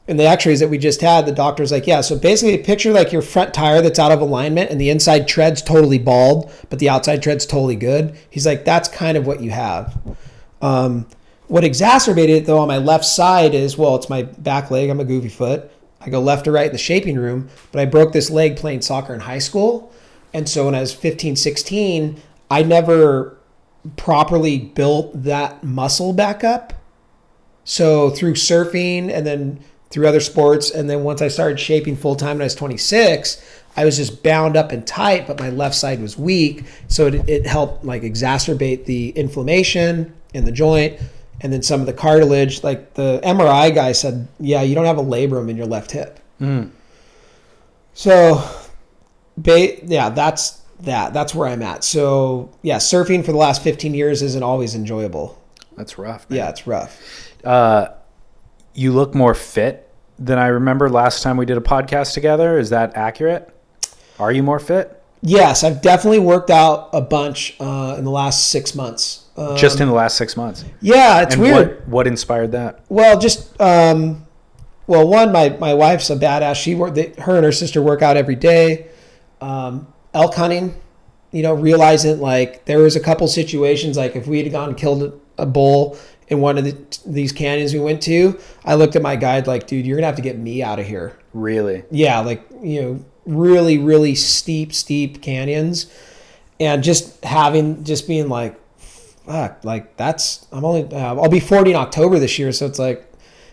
in 0.08 0.16
the 0.16 0.26
x-rays 0.26 0.58
that 0.58 0.68
we 0.68 0.76
just 0.76 1.00
had 1.00 1.24
the 1.24 1.30
doctor's 1.30 1.70
like 1.70 1.86
yeah 1.86 2.00
so 2.00 2.18
basically 2.18 2.58
picture 2.58 2.92
like 2.92 3.12
your 3.12 3.22
front 3.22 3.54
tire 3.54 3.80
that's 3.80 4.00
out 4.00 4.10
of 4.10 4.20
alignment 4.20 4.68
and 4.68 4.80
the 4.80 4.90
inside 4.90 5.28
tread's 5.28 5.62
totally 5.62 5.98
bald 5.98 6.52
but 6.68 6.80
the 6.80 6.88
outside 6.88 7.22
tread's 7.22 7.46
totally 7.46 7.76
good. 7.76 8.18
He's 8.28 8.44
like 8.44 8.64
that's 8.64 8.88
kind 8.88 9.16
of 9.16 9.24
what 9.24 9.40
you 9.40 9.52
have. 9.52 9.96
Um, 10.60 11.06
what 11.46 11.62
exacerbated 11.62 12.38
it 12.38 12.46
though 12.46 12.58
on 12.58 12.66
my 12.66 12.78
left 12.78 13.04
side 13.04 13.54
is 13.54 13.78
well 13.78 13.94
it's 13.94 14.10
my 14.10 14.24
back 14.24 14.68
leg 14.72 14.90
i'm 14.90 14.98
a 14.98 15.04
goofy 15.04 15.28
foot. 15.28 15.70
I 16.00 16.10
go 16.10 16.20
left 16.20 16.46
to 16.46 16.50
right 16.50 16.66
in 16.66 16.72
the 16.72 16.78
shaping 16.78 17.16
room 17.16 17.50
but 17.70 17.80
i 17.80 17.84
broke 17.84 18.12
this 18.12 18.30
leg 18.30 18.56
playing 18.56 18.82
soccer 18.82 19.14
in 19.14 19.20
high 19.20 19.38
school. 19.38 19.92
And 20.34 20.48
so 20.48 20.64
when 20.64 20.74
i 20.74 20.80
was 20.80 20.92
15 20.92 21.36
16 21.36 22.20
i 22.50 22.64
never 22.64 23.36
properly 23.96 24.58
built 24.58 25.22
that 25.22 25.64
muscle 25.64 26.12
back 26.12 26.44
up 26.44 26.74
so 27.64 28.10
through 28.10 28.34
surfing 28.34 29.12
and 29.12 29.26
then 29.26 29.60
through 29.90 30.06
other 30.06 30.20
sports, 30.20 30.70
and 30.70 30.88
then 30.88 31.02
once 31.02 31.20
I 31.20 31.28
started 31.28 31.58
shaping 31.58 31.96
full 31.96 32.14
time 32.14 32.36
when 32.36 32.42
I 32.42 32.44
was 32.44 32.54
26, 32.54 33.44
I 33.76 33.84
was 33.84 33.96
just 33.96 34.22
bound 34.22 34.56
up 34.56 34.72
and 34.72 34.86
tight, 34.86 35.26
but 35.26 35.38
my 35.40 35.50
left 35.50 35.74
side 35.74 36.00
was 36.00 36.16
weak. 36.16 36.64
So 36.88 37.06
it, 37.08 37.28
it 37.28 37.46
helped 37.46 37.84
like 37.84 38.02
exacerbate 38.02 38.84
the 38.84 39.10
inflammation 39.10 40.14
in 40.32 40.44
the 40.44 40.52
joint, 40.52 41.00
and 41.40 41.52
then 41.52 41.62
some 41.62 41.80
of 41.80 41.86
the 41.86 41.92
cartilage. 41.92 42.62
Like 42.62 42.94
the 42.94 43.20
MRI 43.24 43.74
guy 43.74 43.92
said, 43.92 44.28
yeah, 44.38 44.62
you 44.62 44.74
don't 44.74 44.84
have 44.84 44.98
a 44.98 45.02
labrum 45.02 45.50
in 45.50 45.56
your 45.56 45.66
left 45.66 45.90
hip. 45.90 46.20
Hmm. 46.38 46.66
So, 47.94 48.48
ba- 49.36 49.84
yeah, 49.84 50.10
that's 50.10 50.59
that. 50.84 51.12
That's 51.12 51.34
where 51.34 51.48
I'm 51.48 51.62
at. 51.62 51.84
So 51.84 52.50
yeah, 52.62 52.76
surfing 52.76 53.24
for 53.24 53.32
the 53.32 53.38
last 53.38 53.62
15 53.62 53.94
years 53.94 54.22
isn't 54.22 54.42
always 54.42 54.74
enjoyable. 54.74 55.42
That's 55.76 55.98
rough. 55.98 56.28
man. 56.28 56.38
Yeah, 56.38 56.48
it's 56.50 56.66
rough. 56.66 57.00
You 58.72 58.92
look 58.92 59.14
more 59.14 59.34
fit 59.34 59.88
than 60.18 60.38
I 60.38 60.46
remember 60.46 60.88
last 60.88 61.22
time 61.22 61.36
we 61.36 61.46
did 61.46 61.56
a 61.56 61.60
podcast 61.62 62.14
together. 62.14 62.58
Is 62.58 62.70
that 62.70 62.96
accurate? 62.96 63.52
Are 64.18 64.30
you 64.30 64.42
more 64.42 64.58
fit? 64.60 65.02
Yes, 65.22 65.64
I've 65.64 65.82
definitely 65.82 66.20
worked 66.20 66.50
out 66.50 66.88
a 66.92 67.00
bunch 67.00 67.56
uh, 67.60 67.96
in 67.98 68.04
the 68.04 68.10
last 68.10 68.50
six 68.50 68.74
months. 68.74 69.26
Uh, 69.36 69.56
Just 69.56 69.80
in 69.80 69.88
the 69.88 69.94
last 69.94 70.16
six 70.16 70.36
months. 70.36 70.64
yeah, 70.80 71.22
it's 71.22 71.34
and 71.34 71.42
weird. 71.42 71.78
what 71.80 71.88
what 71.88 72.06
inspired 72.06 72.52
that? 72.52 72.80
Well, 72.88 73.18
just 73.18 73.58
um, 73.60 74.26
well, 74.86 75.06
one, 75.08 75.32
my 75.32 75.50
my 75.50 75.74
wife's 75.74 76.10
a 76.10 76.16
badass. 76.16 76.56
She 76.56 76.74
work, 76.74 76.94
they, 76.94 77.12
her 77.18 77.36
and 77.36 77.44
her 77.44 77.52
sister 77.52 77.82
work 77.82 78.02
out 78.02 78.16
every 78.16 78.34
day. 78.34 78.88
Um, 79.40 79.92
elk 80.14 80.34
hunting, 80.34 80.74
you 81.32 81.42
know, 81.42 81.54
realizing 81.54 82.20
like 82.20 82.64
there 82.64 82.78
was 82.78 82.96
a 82.96 83.00
couple 83.00 83.26
situations 83.28 83.96
like 83.96 84.16
if 84.16 84.26
we 84.26 84.42
had 84.42 84.50
gone 84.52 84.70
and 84.70 84.78
killed 84.78 85.20
a 85.38 85.46
bull 85.46 85.96
in 86.28 86.40
one 86.40 86.58
of 86.58 86.64
the, 86.64 86.98
these 87.06 87.32
canyons 87.32 87.74
we 87.74 87.80
went 87.80 88.02
to, 88.02 88.38
I 88.64 88.74
looked 88.74 88.96
at 88.96 89.02
my 89.02 89.16
guide 89.16 89.46
like, 89.46 89.66
dude, 89.66 89.86
you're 89.86 89.96
gonna 89.96 90.06
have 90.06 90.16
to 90.16 90.22
get 90.22 90.38
me 90.38 90.62
out 90.62 90.78
of 90.78 90.86
here. 90.86 91.18
Really? 91.32 91.84
yeah, 91.90 92.20
like 92.20 92.44
you 92.62 92.82
know, 92.82 93.04
really, 93.26 93.78
really 93.78 94.14
steep, 94.14 94.72
steep 94.72 95.22
canyons, 95.22 95.92
and 96.58 96.82
just 96.82 97.22
having, 97.24 97.84
just 97.84 98.06
being 98.06 98.28
like, 98.28 98.58
fuck, 98.78 99.64
like 99.64 99.96
that's 99.96 100.46
I'm 100.52 100.64
only 100.64 100.84
uh, 100.92 101.14
I'll 101.16 101.28
be 101.28 101.40
40 101.40 101.70
in 101.70 101.76
October 101.76 102.18
this 102.18 102.38
year, 102.38 102.52
so 102.52 102.66
it's 102.66 102.78
like, 102.78 103.09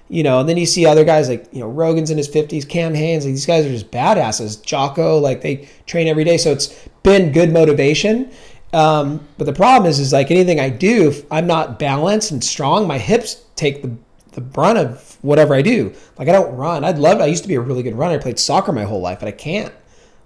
you 0.10 0.24
know, 0.24 0.39
and 0.39 0.47
then 0.47 0.58
you 0.58 0.66
see 0.66 0.86
other 0.86 1.03
guys 1.03 1.30
like 1.30 1.47
you 1.51 1.60
know 1.60 1.68
Rogan's 1.68 2.12
in 2.12 2.18
his 2.18 2.30
50s, 2.30 2.68
Cam 2.68 2.93
Hanes, 2.93 3.26
like 3.26 3.34
these 3.34 3.45
guys 3.45 3.66
are 3.66 3.70
just 3.70 3.91
badasses. 3.91 4.62
Jocko, 4.62 5.18
like 5.18 5.41
they 5.41 5.68
train 5.86 6.08
every 6.08 6.24
day, 6.24 6.38
so 6.38 6.51
it's 6.51 6.88
been 7.03 7.32
good 7.32 7.51
motivation. 7.51 8.32
Um, 8.74 9.26
but 9.38 9.45
the 9.45 9.53
problem 9.53 9.89
is, 9.89 9.99
is 9.99 10.14
like 10.14 10.30
anything 10.30 10.60
I 10.60 10.70
do, 10.70 11.10
if 11.10 11.26
I'm 11.32 11.47
not 11.47 11.80
balanced 11.80 12.32
and 12.32 12.43
strong, 12.43 12.88
my 12.88 12.97
hips 12.97 13.45
take 13.55 13.82
the 13.82 13.95
the 14.38 14.41
brunt 14.41 14.78
of 14.78 15.18
whatever 15.24 15.55
I 15.55 15.64
do. 15.64 15.93
Like 16.18 16.30
I 16.30 16.32
don't 16.32 16.55
run. 16.55 16.84
I'd 16.84 16.99
love. 16.99 17.20
I 17.20 17.26
used 17.26 17.41
to 17.41 17.49
be 17.49 17.55
a 17.55 17.62
really 17.62 17.82
good 17.82 17.95
runner. 17.95 18.16
I 18.16 18.18
played 18.20 18.38
soccer 18.38 18.72
my 18.72 18.84
whole 18.84 19.01
life, 19.01 19.20
but 19.20 19.28
I 19.28 19.32
can't. 19.32 19.74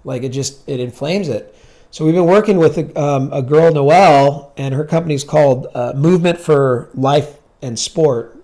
Like 0.04 0.22
it 0.22 0.30
just 0.30 0.68
it 0.68 0.80
inflames 0.80 1.28
it. 1.28 1.56
So 1.90 2.04
we've 2.04 2.14
been 2.14 2.26
working 2.26 2.56
with 2.56 2.78
a, 2.78 3.00
um, 3.00 3.30
a 3.32 3.42
girl, 3.42 3.72
Noelle, 3.72 4.52
and 4.56 4.74
her 4.74 4.84
company's 4.84 5.24
called 5.24 5.66
uh, 5.74 5.92
Movement 5.94 6.38
for 6.38 6.88
Life 6.94 7.36
and 7.60 7.78
Sport, 7.78 8.41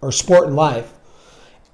or 0.00 0.12
Sport 0.12 0.46
and 0.46 0.56
Life, 0.56 0.92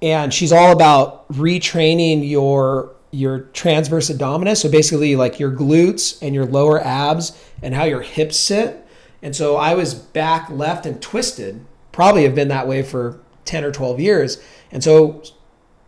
and 0.01 0.33
she's 0.33 0.51
all 0.51 0.71
about 0.71 1.27
retraining 1.29 2.27
your 2.29 2.93
your 3.11 3.39
transverse 3.53 4.09
abdominis. 4.09 4.57
So 4.57 4.69
basically, 4.69 5.15
like 5.15 5.39
your 5.39 5.51
glutes 5.51 6.21
and 6.21 6.35
your 6.35 6.45
lower 6.45 6.83
abs 6.83 7.41
and 7.63 7.73
how 7.73 7.85
your 7.85 8.01
hips 8.01 8.37
sit. 8.37 8.85
And 9.21 9.35
so 9.35 9.55
I 9.55 9.73
was 9.73 9.95
back, 9.95 10.49
left, 10.49 10.85
and 10.85 11.01
twisted. 11.01 11.65
Probably 11.91 12.23
have 12.23 12.35
been 12.35 12.49
that 12.49 12.67
way 12.67 12.83
for 12.83 13.19
ten 13.45 13.63
or 13.63 13.71
twelve 13.71 13.99
years. 13.99 14.41
And 14.71 14.83
so 14.83 15.23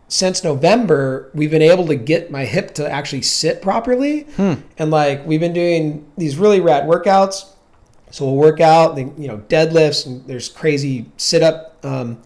since 0.08 0.42
November, 0.42 1.30
we've 1.34 1.52
been 1.52 1.62
able 1.62 1.86
to 1.86 1.94
get 1.94 2.32
my 2.32 2.44
hip 2.44 2.74
to 2.74 2.90
actually 2.90 3.22
sit 3.22 3.62
properly. 3.62 4.22
Hmm. 4.22 4.54
And 4.76 4.90
like 4.90 5.24
we've 5.24 5.38
been 5.38 5.52
doing 5.52 6.10
these 6.16 6.36
really 6.36 6.60
rad 6.60 6.84
workouts. 6.84 7.48
So 8.10 8.24
we'll 8.24 8.36
work 8.36 8.60
out, 8.60 8.96
the, 8.96 9.02
you 9.16 9.28
know, 9.28 9.38
deadlifts, 9.48 10.06
and 10.06 10.26
there's 10.26 10.48
crazy 10.48 11.06
sit 11.16 11.42
up 11.42 11.78
um, 11.84 12.22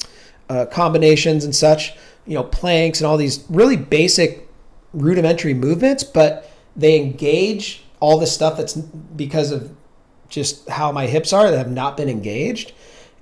uh, 0.49 0.67
combinations 0.67 1.45
and 1.45 1.55
such, 1.55 1.95
you 2.27 2.35
know, 2.35 2.43
planks 2.43 3.01
and 3.01 3.07
all 3.07 3.17
these 3.17 3.45
really 3.49 3.77
basic 3.77 4.49
rudimentary 4.93 5.55
movements, 5.55 6.05
but 6.05 6.51
they 6.77 7.01
engage 7.01 7.85
all 8.01 8.19
this 8.19 8.33
stuff 8.33 8.57
that's 8.57 8.75
because 8.75 9.51
of 9.51 9.75
just 10.29 10.69
how 10.69 10.91
my 10.91 11.07
hips 11.07 11.33
are 11.33 11.51
that 11.51 11.57
have 11.57 11.71
not 11.71 11.97
been 11.97 12.09
engaged. 12.09 12.73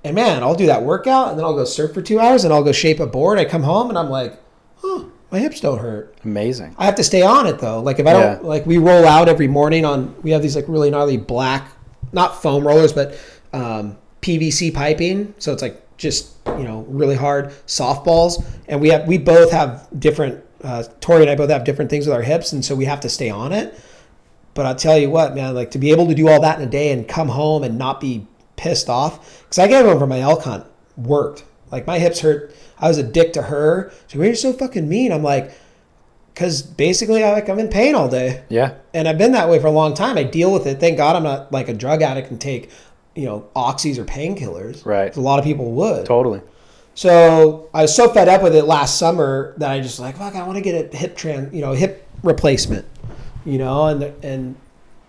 And 0.03 0.15
man, 0.15 0.43
I'll 0.43 0.55
do 0.55 0.65
that 0.65 0.83
workout 0.83 1.29
and 1.29 1.37
then 1.37 1.45
I'll 1.45 1.55
go 1.55 1.63
surf 1.63 1.93
for 1.93 2.01
two 2.01 2.19
hours 2.19 2.43
and 2.43 2.53
I'll 2.53 2.63
go 2.63 2.71
shape 2.71 2.99
a 2.99 3.07
board. 3.07 3.39
I 3.39 3.45
come 3.45 3.63
home 3.63 3.89
and 3.89 3.97
I'm 3.97 4.09
like, 4.09 4.37
huh, 4.77 5.05
my 5.31 5.39
hips 5.39 5.61
don't 5.61 5.79
hurt. 5.79 6.17
Amazing. 6.23 6.75
I 6.77 6.85
have 6.85 6.95
to 6.95 7.03
stay 7.03 7.21
on 7.21 7.47
it 7.47 7.59
though. 7.59 7.81
Like 7.81 7.99
if 7.99 8.07
I 8.07 8.13
don't 8.13 8.43
like 8.43 8.65
we 8.65 8.77
roll 8.77 9.05
out 9.05 9.29
every 9.29 9.47
morning 9.47 9.85
on 9.85 10.15
we 10.21 10.31
have 10.31 10.41
these 10.41 10.55
like 10.55 10.65
really 10.67 10.89
gnarly 10.89 11.17
black 11.17 11.69
not 12.13 12.41
foam 12.41 12.65
rollers 12.65 12.93
but 12.93 13.17
um, 13.53 13.97
PVC 14.21 14.73
piping. 14.73 15.33
So 15.37 15.53
it's 15.53 15.61
like 15.61 15.79
just 15.97 16.35
you 16.47 16.63
know 16.63 16.85
really 16.89 17.15
hard 17.15 17.49
softballs 17.67 18.43
and 18.67 18.81
we 18.81 18.89
have 18.89 19.07
we 19.07 19.17
both 19.17 19.51
have 19.51 19.87
different 19.97 20.43
uh, 20.63 20.83
Tori 21.01 21.21
and 21.21 21.29
I 21.29 21.35
both 21.35 21.49
have 21.49 21.63
different 21.63 21.89
things 21.89 22.07
with 22.07 22.15
our 22.15 22.21
hips 22.21 22.53
and 22.53 22.63
so 22.63 22.75
we 22.75 22.85
have 22.85 23.01
to 23.01 23.09
stay 23.09 23.29
on 23.29 23.51
it. 23.53 23.79
But 24.53 24.67
I'll 24.67 24.75
tell 24.75 24.97
you 24.97 25.09
what, 25.09 25.33
man, 25.33 25.55
like 25.55 25.71
to 25.71 25.79
be 25.79 25.91
able 25.91 26.07
to 26.07 26.15
do 26.15 26.27
all 26.27 26.39
that 26.41 26.59
in 26.59 26.67
a 26.67 26.69
day 26.69 26.91
and 26.91 27.07
come 27.07 27.29
home 27.29 27.63
and 27.63 27.77
not 27.77 27.99
be 27.99 28.27
pissed 28.55 28.89
off 28.89 29.43
because 29.43 29.59
I 29.59 29.67
came 29.67 29.85
home 29.85 29.99
from 29.99 30.09
my 30.09 30.19
elk 30.19 30.43
hunt 30.43 30.65
worked 30.95 31.43
like 31.73 31.87
my 31.87 31.97
hips 31.97 32.19
hurt. 32.19 32.55
I 32.77 32.87
was 32.87 32.99
a 32.99 33.03
dick 33.03 33.33
to 33.33 33.41
her. 33.41 33.91
She's 34.05 34.19
like, 34.19 34.27
"You're 34.27 34.35
so 34.35 34.53
fucking 34.53 34.87
mean." 34.87 35.11
I'm 35.11 35.23
like, 35.23 35.57
because 36.33 36.61
basically, 36.63 37.23
I 37.23 37.31
like 37.33 37.47
I'm 37.49 37.59
in 37.59 37.67
pain 37.69 37.93
all 37.95 38.09
day, 38.09 38.43
Yeah. 38.49 38.73
and 38.93 39.07
I've 39.07 39.17
been 39.17 39.33
that 39.33 39.49
way 39.49 39.59
for 39.59 39.67
a 39.67 39.71
long 39.71 39.93
time. 39.93 40.17
I 40.17 40.23
deal 40.23 40.51
with 40.51 40.65
it. 40.65 40.79
Thank 40.79 40.97
God 40.97 41.15
I'm 41.15 41.23
not 41.23 41.51
like 41.51 41.69
a 41.69 41.73
drug 41.73 42.01
addict 42.01 42.31
and 42.31 42.41
take, 42.41 42.71
you 43.15 43.25
know, 43.25 43.47
oxys 43.55 43.97
or 43.97 44.05
painkillers. 44.05 44.85
Right. 44.85 45.15
A 45.15 45.21
lot 45.21 45.37
of 45.39 45.45
people 45.45 45.71
would. 45.73 46.05
Totally. 46.05 46.41
So 46.95 47.69
I 47.73 47.81
was 47.81 47.95
so 47.95 48.09
fed 48.09 48.27
up 48.29 48.43
with 48.43 48.55
it 48.55 48.63
last 48.65 48.97
summer 48.99 49.53
that 49.57 49.71
I 49.71 49.79
just 49.79 49.99
like, 49.99 50.17
fuck, 50.17 50.35
I 50.35 50.43
want 50.43 50.57
to 50.57 50.61
get 50.61 50.93
a 50.93 50.97
hip 50.97 51.15
trans, 51.15 51.53
you 51.53 51.61
know, 51.61 51.73
hip 51.73 52.07
replacement, 52.23 52.85
you 53.45 53.57
know, 53.57 53.87
and 53.87 54.03
and 54.23 54.55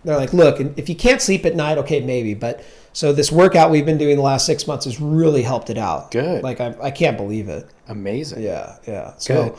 they're 0.05 0.17
like, 0.17 0.33
look, 0.33 0.61
and 0.61 0.79
if 0.79 0.89
you 0.89 0.95
can't 0.95 1.21
sleep 1.23 1.45
at 1.47 1.55
night, 1.57 1.79
okay, 1.79 2.01
maybe, 2.01 2.35
but 2.35 2.63
so 2.93 3.13
this 3.13 3.33
workout 3.33 3.71
we've 3.71 3.87
been 3.87 3.99
doing 3.99 4.17
the 4.17 4.23
last 4.23 4.47
six 4.47 4.67
months 4.67 4.85
has 4.85 5.01
really 5.01 5.43
helped 5.43 5.69
it 5.71 5.79
out. 5.79 6.11
Good. 6.11 6.43
Like 6.43 6.61
I, 6.61 6.75
I 6.83 6.91
can't 6.91 7.17
believe 7.17 7.49
it. 7.49 7.67
Amazing. 7.89 8.43
Yeah, 8.43 8.77
yeah. 8.87 9.15
So 9.19 9.51
Good. 9.51 9.59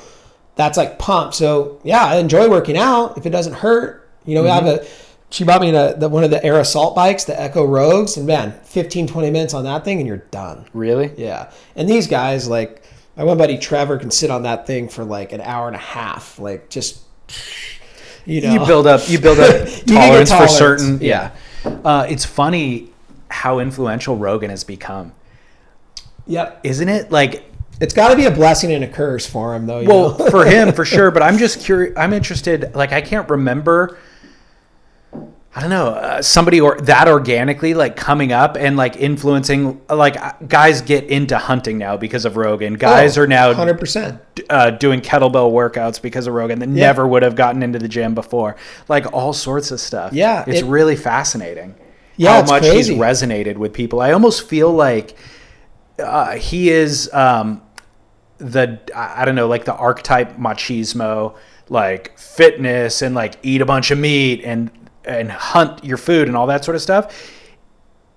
That's 0.56 0.78
like 0.78 0.98
pump. 1.00 1.34
So 1.34 1.80
yeah, 1.84 2.04
I 2.06 2.16
enjoy 2.18 2.50
working 2.50 2.78
out 2.78 3.18
if 3.18 3.26
it 3.26 3.30
doesn't 3.32 3.54
hurt. 3.54 4.10
You 4.26 4.36
know, 4.36 4.44
we 4.44 4.50
have 4.50 4.66
a. 4.66 4.86
She 5.32 5.44
bought 5.44 5.60
me 5.60 5.76
a, 5.76 5.96
the, 5.96 6.08
one 6.08 6.24
of 6.24 6.30
the 6.30 6.44
Air 6.46 6.60
Assault 6.60 6.96
bikes, 6.96 7.26
the 7.26 7.40
Echo 7.40 7.66
Rogues, 7.66 8.16
and 8.16 8.26
man, 8.28 8.54
15, 8.64 9.08
20 9.08 9.32
minutes 9.32 9.54
on 9.54 9.64
that 9.66 9.84
thing 9.84 9.98
and 10.00 10.08
you're 10.08 10.18
done. 10.18 10.66
Really? 10.72 11.12
Yeah. 11.18 11.52
And 11.76 11.90
these 11.90 12.08
guys, 12.08 12.48
like 12.48 12.84
my 13.18 13.24
one 13.24 13.38
buddy 13.38 13.58
Trevor, 13.58 13.98
can 13.98 14.12
sit 14.12 14.30
on 14.30 14.44
that 14.44 14.66
thing 14.68 14.88
for 14.88 15.04
like 15.04 15.34
an 15.34 15.42
hour 15.42 15.68
and 15.68 15.76
a 15.76 15.80
half, 15.80 16.40
like 16.40 16.70
just 16.70 17.02
you 18.26 18.42
know. 18.42 18.54
You 18.54 18.66
build 18.66 18.88
up. 18.88 19.10
You 19.10 19.20
build 19.20 19.40
up 19.40 19.68
get 19.86 19.88
tolerance, 19.88 20.32
for 20.32 20.48
certain. 20.48 21.00
yeah. 21.02 21.32
Yeah. 21.66 21.72
Uh, 21.84 22.06
it's 22.10 22.24
funny 22.24 22.90
how 23.30 23.60
influential 23.60 24.16
Rogan 24.16 24.52
has 24.52 24.64
become, 24.64 25.12
Yep. 26.28 26.62
isn't 26.64 26.88
it? 26.90 27.12
Like, 27.12 27.44
It's 27.82 27.94
got 27.94 28.10
to 28.10 28.16
be 28.16 28.26
a 28.26 28.32
blessing 28.32 28.72
and 28.72 28.84
a 28.84 28.88
curse 28.88 29.26
for 29.28 29.54
him, 29.56 29.66
though. 29.68 29.80
You 29.82 29.90
well, 29.90 30.14
for 30.30 30.46
him, 30.46 30.72
for 30.74 30.86
sure. 30.86 31.12
But 31.12 31.24
I'm 31.24 31.38
just 31.46 31.60
curious. 31.62 31.94
I'm 31.98 32.14
interested. 32.14 32.74
Like, 32.76 32.92
I 32.92 33.02
can't 33.02 33.30
remember 33.30 33.98
I 35.58 35.62
don't 35.62 35.70
know, 35.70 35.88
uh, 35.88 36.22
somebody 36.22 36.60
or 36.60 36.78
that 36.82 37.08
organically 37.08 37.74
like 37.76 37.96
coming 37.96 38.34
up 38.34 38.58
and 38.58 38.76
like 38.76 38.98
influencing 38.98 39.80
like 39.90 40.22
uh, 40.22 40.34
guys 40.46 40.82
get 40.82 41.06
into 41.06 41.38
hunting 41.38 41.78
now 41.78 41.96
because 41.96 42.26
of 42.26 42.36
Rogan. 42.36 42.74
Guys 42.74 43.18
Oh, 43.18 43.22
are 43.22 43.28
now 43.28 43.54
100%. 43.54 44.20
uh, 44.50 44.72
doing 44.72 45.00
kettlebell 45.00 45.54
workouts 45.54 46.02
because 46.02 46.28
of 46.28 46.34
Rogan 46.34 46.60
that 46.60 46.68
Yeah. 46.68 46.88
never 46.88 47.08
would 47.08 47.24
have 47.24 47.38
gotten 47.38 47.64
into 47.64 47.80
the 47.80 47.88
gym 47.88 48.14
before. 48.16 48.58
Like 48.90 49.14
all 49.14 49.32
sorts 49.32 49.72
of 49.72 49.80
stuff. 49.80 50.12
Yeah, 50.12 50.44
It's 50.46 50.60
it- 50.60 50.66
really 50.66 50.98
fascinating. 50.98 51.76
Yeah, 52.18 52.42
how 52.42 52.52
much 52.52 52.64
crazy. 52.64 52.92
he's 52.94 53.02
resonated 53.02 53.56
with 53.56 53.72
people. 53.72 54.02
I 54.02 54.12
almost 54.12 54.50
feel 54.50 54.74
like 54.74 55.16
uh, 56.00 56.32
he 56.36 56.70
is 56.70 57.10
um, 57.14 57.62
the 58.38 58.80
I 58.96 59.26
don't 59.26 59.36
know, 59.36 59.48
like 59.48 59.66
the 59.66 59.76
archetype 59.76 60.38
machismo, 60.38 61.36
like 61.70 62.18
fitness 62.18 63.02
and 63.02 63.16
like 63.16 63.36
eat 63.44 63.62
a 63.62 63.66
bunch 63.66 63.92
of 63.92 63.98
meat 63.98 64.42
and 64.44 64.70
and 65.06 65.32
hunt 65.32 65.84
your 65.84 65.98
food 65.98 66.28
and 66.28 66.36
all 66.36 66.48
that 66.48 66.66
sort 66.66 66.76
of 66.76 66.82
stuff 66.82 67.32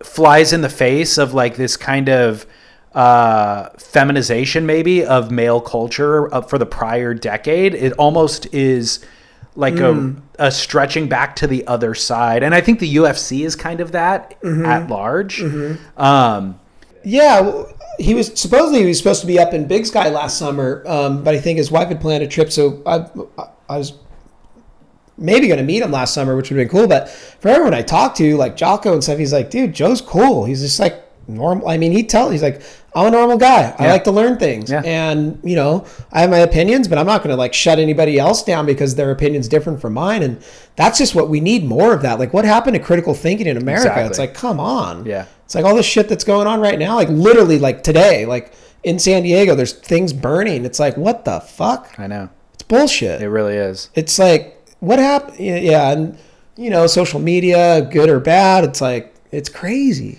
flies 0.02 0.52
in 0.52 0.60
the 0.60 0.68
face 0.68 1.18
of 1.18 1.34
like 1.34 1.56
this 1.56 1.76
kind 1.76 2.08
of 2.08 2.46
uh, 2.94 3.68
feminization 3.78 4.64
maybe 4.64 5.04
of 5.04 5.30
male 5.30 5.60
culture 5.60 6.28
for 6.48 6.56
the 6.58 6.66
prior 6.66 7.14
decade. 7.14 7.74
It 7.74 7.92
almost 7.94 8.52
is 8.54 9.04
like 9.56 9.76
Hmm. 9.76 10.18
a, 10.38 10.46
a 10.46 10.50
stretching 10.52 11.08
back 11.08 11.34
to 11.36 11.46
the 11.48 11.66
other 11.66 11.94
side, 11.94 12.42
and 12.44 12.54
I 12.54 12.60
think 12.60 12.78
the 12.78 12.96
UFC 12.96 13.44
is 13.44 13.56
kind 13.56 13.80
of 13.80 13.92
that 13.92 14.40
Mm-hmm. 14.40 14.64
at 14.64 14.88
large. 14.88 15.42
Um, 15.96 16.60
Yeah, 17.04 17.40
well, 17.40 17.72
he 17.98 18.14
was 18.14 18.38
supposedly 18.40 18.80
he 18.80 18.86
was 18.86 18.98
supposed 18.98 19.20
to 19.22 19.26
be 19.26 19.38
up 19.38 19.52
in 19.52 19.66
Big 19.66 19.84
Sky 19.86 20.08
last 20.08 20.38
summer, 20.38 20.82
um, 20.86 21.24
but 21.24 21.34
I 21.34 21.38
think 21.40 21.58
his 21.58 21.70
wife 21.70 21.88
had 21.88 22.00
planned 22.00 22.22
a 22.22 22.28
trip, 22.28 22.50
so 22.52 22.82
I, 22.86 23.06
I 23.68 23.78
was 23.78 23.92
maybe 25.16 25.48
going 25.48 25.58
to 25.58 25.64
meet 25.64 25.82
him 25.82 25.90
last 25.90 26.14
summer, 26.14 26.36
which 26.36 26.50
would 26.50 26.58
have 26.58 26.68
been 26.68 26.78
cool. 26.78 26.86
But 26.88 27.08
for 27.08 27.48
everyone 27.48 27.74
I 27.74 27.82
talked 27.82 28.16
to, 28.18 28.36
like 28.36 28.56
Jocko 28.56 28.92
and 28.92 29.02
stuff, 29.02 29.18
he's 29.18 29.32
like, 29.32 29.50
dude, 29.50 29.72
Joe's 29.72 30.00
cool. 30.00 30.44
He's 30.44 30.60
just 30.60 30.78
like 30.78 31.04
normal. 31.26 31.68
I 31.68 31.76
mean, 31.76 31.92
he 31.92 32.04
tell 32.04 32.30
he's 32.30 32.42
like, 32.42 32.62
I'm 32.94 33.08
a 33.08 33.10
normal 33.10 33.36
guy. 33.36 33.74
I 33.78 33.84
Yeah. 33.86 33.92
like 33.92 34.04
to 34.04 34.10
learn 34.12 34.38
things, 34.38 34.70
Yeah. 34.70 34.82
and 34.84 35.38
you 35.42 35.56
know, 35.56 35.84
I 36.12 36.20
have 36.20 36.30
my 36.30 36.38
opinions, 36.38 36.88
but 36.88 36.98
I'm 36.98 37.06
not 37.06 37.22
going 37.22 37.30
to 37.30 37.36
like 37.36 37.52
shut 37.52 37.78
anybody 37.78 38.18
else 38.18 38.42
down 38.42 38.64
because 38.64 38.94
their 38.94 39.10
opinion's 39.10 39.48
different 39.48 39.80
from 39.80 39.94
mine. 39.94 40.22
And 40.22 40.40
that's 40.76 40.98
just 40.98 41.14
what 41.14 41.28
we 41.28 41.40
need 41.40 41.64
more 41.64 41.92
of 41.92 42.02
that. 42.02 42.18
Like, 42.18 42.32
what 42.32 42.44
happened 42.44 42.74
to 42.76 42.80
critical 42.82 43.12
thinking 43.12 43.46
in 43.48 43.56
America? 43.56 43.88
Exactly. 43.88 44.04
It's 44.08 44.18
like, 44.18 44.34
come 44.34 44.58
on. 44.60 45.04
Yeah. 45.04 45.26
It's 45.48 45.54
like 45.54 45.64
all 45.64 45.74
this 45.74 45.86
shit 45.86 46.10
that's 46.10 46.24
going 46.24 46.46
on 46.46 46.60
right 46.60 46.78
now, 46.78 46.96
like 46.96 47.08
literally 47.08 47.58
like 47.58 47.82
today, 47.82 48.26
like 48.26 48.52
in 48.84 48.98
San 48.98 49.22
Diego, 49.22 49.54
there's 49.54 49.72
things 49.72 50.12
burning. 50.12 50.66
It's 50.66 50.78
like, 50.78 50.94
what 50.98 51.24
the 51.24 51.40
fuck? 51.40 51.94
I 51.98 52.06
know 52.06 52.28
It's 52.52 52.64
bullshit. 52.64 53.22
it 53.22 53.30
really 53.30 53.56
is. 53.56 53.88
It's 53.94 54.18
like, 54.18 54.62
what 54.80 54.98
happened? 54.98 55.38
Yeah. 55.40 55.90
And, 55.92 56.18
you 56.58 56.68
know, 56.68 56.86
social 56.86 57.18
media, 57.18 57.80
good 57.90 58.10
or 58.10 58.20
bad, 58.20 58.62
it's 58.64 58.82
like, 58.82 59.14
it's 59.32 59.48
crazy. 59.48 60.18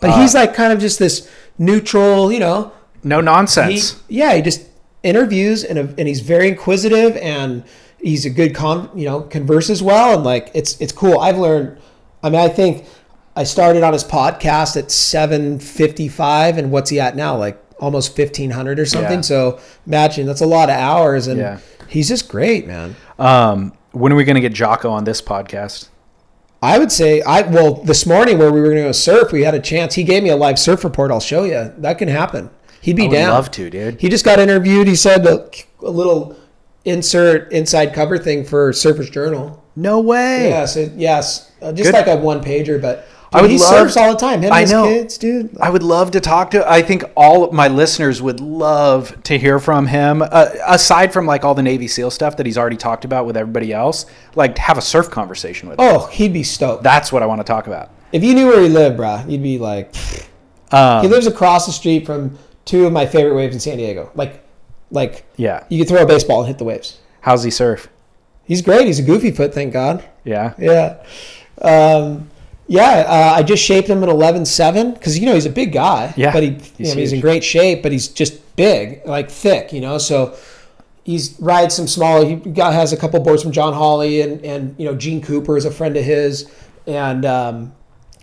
But 0.00 0.10
Uh, 0.10 0.20
he's 0.22 0.34
like 0.34 0.54
kind 0.54 0.72
of 0.72 0.80
just 0.80 0.98
this 0.98 1.30
neutral, 1.56 2.32
you 2.32 2.40
know, 2.40 2.72
No 3.04 3.18
he, 3.20 3.24
nonsense. 3.24 4.02
yeah, 4.08 4.34
he 4.34 4.42
just 4.42 4.62
interviews 5.04 5.62
and, 5.62 5.78
and 5.78 6.08
he's 6.08 6.20
very 6.20 6.48
inquisitive 6.48 7.16
and 7.18 7.62
he's 8.00 8.26
a 8.26 8.30
good 8.30 8.56
con, 8.56 8.90
you 8.96 9.04
know, 9.06 9.20
converses 9.20 9.84
well. 9.84 10.14
And 10.16 10.24
like, 10.24 10.50
it's, 10.52 10.80
it's 10.80 10.92
cool. 10.92 11.20
I've 11.20 11.38
learned, 11.38 11.78
I 12.24 12.30
mean, 12.30 12.40
I 12.40 12.48
think 12.48 12.86
I 13.36 13.44
started 13.44 13.82
on 13.82 13.92
his 13.92 14.04
podcast 14.04 14.76
at 14.76 14.90
755 14.90 16.58
and 16.58 16.70
what's 16.70 16.90
he 16.90 17.00
at 17.00 17.16
now? 17.16 17.36
Like 17.36 17.60
almost 17.80 18.16
1500 18.16 18.78
or 18.78 18.86
something. 18.86 19.18
Yeah. 19.18 19.20
So 19.22 19.60
imagine 19.86 20.26
that's 20.26 20.40
a 20.40 20.46
lot 20.46 20.70
of 20.70 20.76
hours 20.76 21.26
and 21.26 21.38
Yeah. 21.40 21.58
he's 21.88 22.08
just 22.08 22.28
great, 22.28 22.66
man. 22.66 22.94
Um, 23.18 23.72
when 23.92 24.12
are 24.12 24.16
we 24.16 24.24
going 24.24 24.36
to 24.36 24.40
get 24.40 24.52
Jocko 24.52 24.90
on 24.90 25.04
this 25.04 25.20
podcast? 25.20 25.88
I 26.62 26.78
would 26.78 26.90
say 26.90 27.20
I 27.22 27.42
well 27.42 27.74
this 27.74 28.06
morning 28.06 28.38
where 28.38 28.50
we 28.52 28.60
were 28.60 28.68
going 28.68 28.78
to 28.78 28.84
go 28.84 28.92
surf, 28.92 29.32
we 29.32 29.42
had 29.42 29.54
a 29.54 29.60
chance. 29.60 29.94
He 29.94 30.02
gave 30.04 30.22
me 30.22 30.30
a 30.30 30.36
live 30.36 30.58
surf 30.58 30.82
report. 30.82 31.10
I'll 31.10 31.20
show 31.20 31.44
you. 31.44 31.72
That 31.78 31.98
can 31.98 32.08
happen. 32.08 32.50
He'd 32.80 32.96
be 32.96 33.02
down. 33.02 33.08
I 33.08 33.08
would 33.08 33.16
down. 33.26 33.30
love 33.34 33.50
to, 33.52 33.70
dude. 33.70 34.00
He 34.00 34.08
just 34.08 34.24
got 34.24 34.38
interviewed. 34.38 34.86
He 34.86 34.96
said 34.96 35.26
a, 35.26 35.48
a 35.82 35.90
little 35.90 36.36
insert 36.84 37.52
inside 37.52 37.92
cover 37.94 38.16
thing 38.18 38.44
for 38.44 38.72
Surfers 38.72 39.10
Journal. 39.10 39.62
No 39.76 40.00
way. 40.00 40.48
Yes, 40.48 40.76
it, 40.76 40.92
yes, 40.92 41.50
uh, 41.60 41.72
just 41.72 41.90
Good. 41.90 41.94
like 41.94 42.06
a 42.06 42.16
one 42.16 42.42
pager, 42.42 42.80
but 42.80 43.06
I 43.34 43.42
would 43.42 43.50
he 43.50 43.58
love- 43.58 43.68
surfs 43.68 43.96
all 43.96 44.12
the 44.12 44.18
time. 44.18 44.40
Him 44.40 44.44
and 44.44 44.54
I 44.54 44.60
his 44.62 44.72
know. 44.72 44.84
kids, 44.84 45.18
dude. 45.18 45.56
I 45.60 45.70
would 45.70 45.82
love 45.82 46.12
to 46.12 46.20
talk 46.20 46.50
to. 46.52 46.70
I 46.70 46.82
think 46.82 47.04
all 47.16 47.44
of 47.44 47.52
my 47.52 47.68
listeners 47.68 48.22
would 48.22 48.40
love 48.40 49.22
to 49.24 49.38
hear 49.38 49.58
from 49.58 49.86
him. 49.86 50.22
Uh, 50.22 50.50
aside 50.66 51.12
from 51.12 51.26
like 51.26 51.44
all 51.44 51.54
the 51.54 51.62
Navy 51.62 51.88
SEAL 51.88 52.10
stuff 52.10 52.36
that 52.36 52.46
he's 52.46 52.56
already 52.56 52.76
talked 52.76 53.04
about 53.04 53.26
with 53.26 53.36
everybody 53.36 53.72
else, 53.72 54.06
like 54.34 54.56
have 54.58 54.78
a 54.78 54.82
surf 54.82 55.10
conversation 55.10 55.68
with 55.68 55.78
him. 55.78 55.86
Oh, 55.86 56.06
he'd 56.06 56.32
be 56.32 56.42
stoked. 56.42 56.82
That's 56.82 57.12
what 57.12 57.22
I 57.22 57.26
want 57.26 57.40
to 57.40 57.44
talk 57.44 57.66
about. 57.66 57.90
If 58.12 58.22
you 58.22 58.34
knew 58.34 58.46
where 58.46 58.60
he 58.60 58.68
lived, 58.68 58.98
bruh, 58.98 59.28
you'd 59.28 59.42
be 59.42 59.58
like. 59.58 59.94
Um, 60.70 61.02
he 61.02 61.08
lives 61.08 61.26
across 61.26 61.66
the 61.66 61.72
street 61.72 62.06
from 62.06 62.38
two 62.64 62.86
of 62.86 62.92
my 62.92 63.06
favorite 63.06 63.34
waves 63.34 63.54
in 63.54 63.60
San 63.60 63.76
Diego. 63.76 64.10
Like, 64.14 64.44
like 64.90 65.24
yeah. 65.36 65.64
you 65.68 65.78
could 65.78 65.88
throw 65.88 66.02
a 66.02 66.06
baseball 66.06 66.40
and 66.40 66.48
hit 66.48 66.58
the 66.58 66.64
waves. 66.64 66.98
How's 67.20 67.42
he 67.42 67.50
surf? 67.50 67.88
He's 68.44 68.60
great. 68.62 68.86
He's 68.86 68.98
a 68.98 69.02
goofy 69.02 69.30
foot, 69.30 69.54
thank 69.54 69.72
God. 69.72 70.04
Yeah. 70.24 70.54
Yeah. 70.58 71.02
Um, 71.60 72.30
yeah, 72.66 73.04
uh, 73.06 73.34
I 73.36 73.42
just 73.42 73.62
shaped 73.62 73.88
him 73.88 74.02
at 74.02 74.08
11.7 74.08 74.94
because, 74.94 75.18
you 75.18 75.26
know, 75.26 75.34
he's 75.34 75.46
a 75.46 75.50
big 75.50 75.72
guy. 75.72 76.14
Yeah, 76.16 76.32
But 76.32 76.42
he, 76.42 76.50
he's 76.78 76.94
know, 76.94 77.00
he's 77.00 77.12
in 77.12 77.20
great 77.20 77.44
shape, 77.44 77.82
but 77.82 77.92
he's 77.92 78.08
just 78.08 78.56
big, 78.56 79.06
like 79.06 79.30
thick, 79.30 79.72
you 79.72 79.80
know. 79.80 79.98
So 79.98 80.36
he's 81.04 81.38
rides 81.40 81.74
some 81.74 81.86
small. 81.86 82.24
He 82.24 82.36
got, 82.36 82.72
has 82.72 82.92
a 82.92 82.96
couple 82.96 83.20
boards 83.20 83.42
from 83.42 83.52
John 83.52 83.74
Hawley 83.74 84.22
and, 84.22 84.44
and, 84.44 84.74
you 84.78 84.86
know, 84.86 84.94
Gene 84.94 85.20
Cooper 85.20 85.56
is 85.56 85.64
a 85.66 85.70
friend 85.70 85.96
of 85.96 86.04
his. 86.04 86.50
And 86.86 87.24
um, 87.24 87.74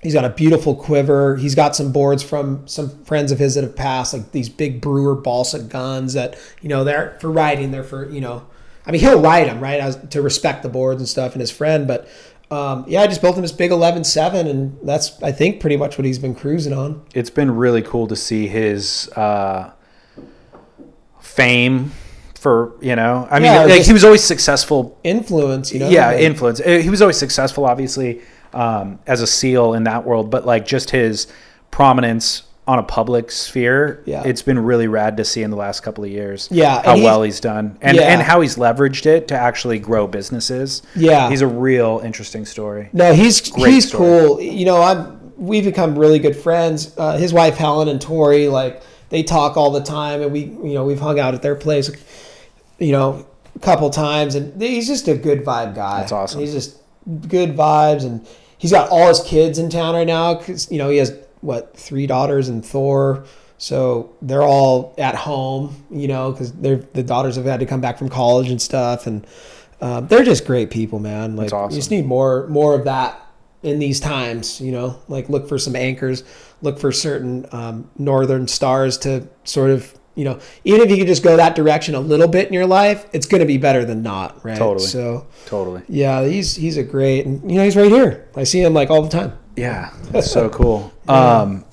he's 0.01 0.13
got 0.13 0.25
a 0.25 0.29
beautiful 0.29 0.75
quiver. 0.75 1.35
He's 1.35 1.55
got 1.55 1.75
some 1.75 1.91
boards 1.91 2.23
from 2.23 2.67
some 2.67 3.03
friends 3.05 3.31
of 3.31 3.39
his 3.39 3.55
that 3.55 3.63
have 3.63 3.75
passed, 3.75 4.13
like 4.13 4.31
these 4.31 4.49
big 4.49 4.81
Brewer 4.81 5.15
balsa 5.15 5.59
guns 5.59 6.13
that, 6.13 6.37
you 6.61 6.69
know, 6.69 6.83
they're 6.83 7.17
for 7.21 7.31
riding. 7.31 7.71
They're 7.71 7.83
for, 7.83 8.09
you 8.09 8.21
know, 8.21 8.47
I 8.85 8.91
mean, 8.91 9.01
he'll 9.01 9.21
ride 9.21 9.47
them, 9.47 9.59
right, 9.59 9.79
as, 9.79 9.97
to 10.09 10.21
respect 10.21 10.63
the 10.63 10.69
boards 10.69 10.99
and 10.99 11.07
stuff 11.07 11.33
and 11.33 11.41
his 11.41 11.51
friend. 11.51 11.87
But 11.87 12.07
um, 12.51 12.83
yeah, 12.87 13.01
I 13.01 13.07
just 13.07 13.21
built 13.21 13.35
him 13.37 13.41
this 13.43 13.51
big 13.51 13.71
11.7, 13.71 14.49
and 14.49 14.77
that's, 14.83 15.21
I 15.23 15.31
think, 15.31 15.61
pretty 15.61 15.77
much 15.77 15.97
what 15.97 16.05
he's 16.05 16.19
been 16.19 16.35
cruising 16.35 16.73
on. 16.73 17.01
It's 17.13 17.29
been 17.29 17.49
really 17.55 17.81
cool 17.81 18.07
to 18.07 18.15
see 18.15 18.47
his 18.47 19.07
uh, 19.15 19.71
fame 21.19 21.91
for 22.39 22.73
you 22.81 22.95
know. 22.95 23.27
I 23.29 23.39
mean, 23.39 23.53
like 23.69 23.83
he 23.83 23.93
was 23.93 24.03
always 24.03 24.23
successful 24.23 24.97
Influence, 25.03 25.71
you 25.71 25.79
know? 25.79 25.89
yeah, 25.89 26.07
like- 26.07 26.21
influence. 26.21 26.59
Uh, 26.59 26.79
He 26.81 26.89
was 26.89 27.01
always 27.01 27.17
successful, 27.17 27.65
obviously, 27.65 28.21
um, 28.53 28.99
as 29.07 29.21
a 29.21 29.27
SEAL 29.27 29.73
in 29.75 29.83
that 29.85 30.05
world, 30.05 30.29
but 30.29 30.45
like 30.45 30.65
just 30.65 30.89
his 30.89 31.27
prominence 31.69 32.43
on 32.67 32.77
a 32.79 32.83
public 32.83 33.31
sphere, 33.31 34.01
Yeah. 34.05 34.21
it's 34.23 34.41
been 34.43 34.59
really 34.59 34.87
rad 34.87 35.17
to 35.17 35.25
see 35.25 35.41
in 35.41 35.49
the 35.49 35.57
last 35.57 35.81
couple 35.81 36.03
of 36.03 36.09
years. 36.11 36.47
Yeah, 36.51 36.81
how 36.83 36.93
he's- 36.95 37.03
well 37.03 37.23
he's 37.23 37.39
done, 37.39 37.77
and 37.81 37.97
Yeah. 37.97 38.03
and 38.03 38.21
how 38.21 38.41
he's 38.41 38.55
leveraged 38.55 39.05
it 39.07 39.27
to 39.29 39.35
actually 39.35 39.79
grow 39.79 40.05
businesses. 40.07 40.81
Yeah. 40.95 41.29
he's 41.29 41.41
a 41.41 41.47
real 41.47 42.01
interesting 42.03 42.45
story. 42.45 42.89
No, 42.93 43.13
he's 43.13 43.41
Great 43.49 43.73
he's 43.73 43.87
story. 43.87 44.19
cool. 44.27 44.41
You 44.41 44.65
know, 44.65 44.81
I'm 44.81 45.17
we've 45.37 45.65
become 45.65 45.97
really 45.97 46.19
good 46.19 46.35
friends. 46.35 46.91
Uh, 46.97 47.17
his 47.17 47.33
wife 47.33 47.57
Helen 47.57 47.87
and 47.87 47.99
Tori, 47.99 48.47
like 48.47 48.81
they 49.09 49.23
talk 49.23 49.57
all 49.57 49.71
the 49.71 49.81
time, 49.81 50.21
and 50.21 50.31
we 50.31 50.41
you 50.63 50.73
know 50.75 50.85
we've 50.85 50.99
hung 50.99 51.19
out 51.19 51.33
at 51.33 51.41
their 51.41 51.55
place, 51.55 51.89
you 52.77 52.91
know, 52.91 53.25
a 53.55 53.59
couple 53.59 53.89
times, 53.89 54.35
and 54.35 54.61
he's 54.61 54.87
just 54.87 55.07
a 55.07 55.15
good 55.15 55.43
vibe 55.43 55.73
guy. 55.75 56.01
That's 56.01 56.11
awesome. 56.11 56.39
He's 56.41 56.53
just 56.53 56.77
good 57.27 57.57
vibes, 57.57 58.03
and 58.03 58.21
he's 58.59 58.71
got 58.71 58.89
all 58.89 59.07
his 59.07 59.19
kids 59.21 59.57
in 59.57 59.69
town 59.69 59.95
right 59.95 60.05
now 60.07 60.35
because 60.35 60.71
you 60.71 60.77
know 60.77 60.89
he 60.91 60.97
has 60.97 61.11
what 61.41 61.75
three 61.75 62.07
daughters 62.07 62.49
and 62.49 62.65
Thor. 62.65 63.25
So 63.57 64.15
they're 64.23 64.41
all 64.41 64.95
at 64.97 65.13
home, 65.13 65.85
you 65.91 66.07
know, 66.07 66.31
because 66.31 66.51
they're 66.53 66.77
the 66.77 67.03
daughters 67.03 67.35
have 67.35 67.45
had 67.45 67.59
to 67.59 67.65
come 67.65 67.81
back 67.81 67.99
from 67.99 68.09
college 68.09 68.49
and 68.49 68.59
stuff, 68.59 69.05
and 69.05 69.27
um, 69.81 70.07
they're 70.07 70.23
just 70.23 70.45
great 70.45 70.71
people, 70.71 70.99
man. 70.99 71.35
Like 71.35 71.53
awesome. 71.53 71.71
you 71.71 71.77
just 71.77 71.91
need 71.91 72.05
more 72.05 72.47
more 72.47 72.73
of 72.73 72.85
that 72.85 73.21
in 73.63 73.77
these 73.79 73.99
times, 73.99 74.59
you 74.61 74.71
know. 74.71 74.99
Like 75.07 75.29
look 75.29 75.47
for 75.47 75.59
some 75.59 75.75
anchors, 75.75 76.23
look 76.61 76.79
for 76.79 76.91
certain 76.91 77.45
um, 77.51 77.89
northern 77.97 78.47
stars 78.47 78.97
to 78.99 79.27
sort 79.43 79.69
of, 79.69 79.95
you 80.15 80.25
know, 80.25 80.39
even 80.63 80.81
if 80.81 80.89
you 80.89 80.97
could 80.97 81.07
just 81.07 81.23
go 81.23 81.37
that 81.37 81.55
direction 81.55 81.93
a 81.93 81.99
little 81.99 82.27
bit 82.27 82.47
in 82.47 82.53
your 82.53 82.65
life, 82.65 83.05
it's 83.13 83.27
going 83.27 83.41
to 83.41 83.45
be 83.45 83.57
better 83.57 83.85
than 83.85 84.01
not, 84.01 84.43
right? 84.43 84.57
Totally. 84.57 84.87
So 84.87 85.27
Totally. 85.45 85.83
yeah, 85.87 86.25
he's 86.25 86.55
he's 86.55 86.77
a 86.77 86.83
great, 86.83 87.25
and 87.25 87.49
you 87.49 87.57
know, 87.57 87.63
he's 87.63 87.75
right 87.75 87.91
here. 87.91 88.27
I 88.35 88.43
see 88.43 88.61
him 88.61 88.73
like 88.73 88.89
all 88.89 89.01
the 89.01 89.09
time. 89.09 89.37
Yeah, 89.55 89.93
that's 90.11 90.31
so 90.31 90.49
cool. 90.49 90.91
Um, 91.07 91.65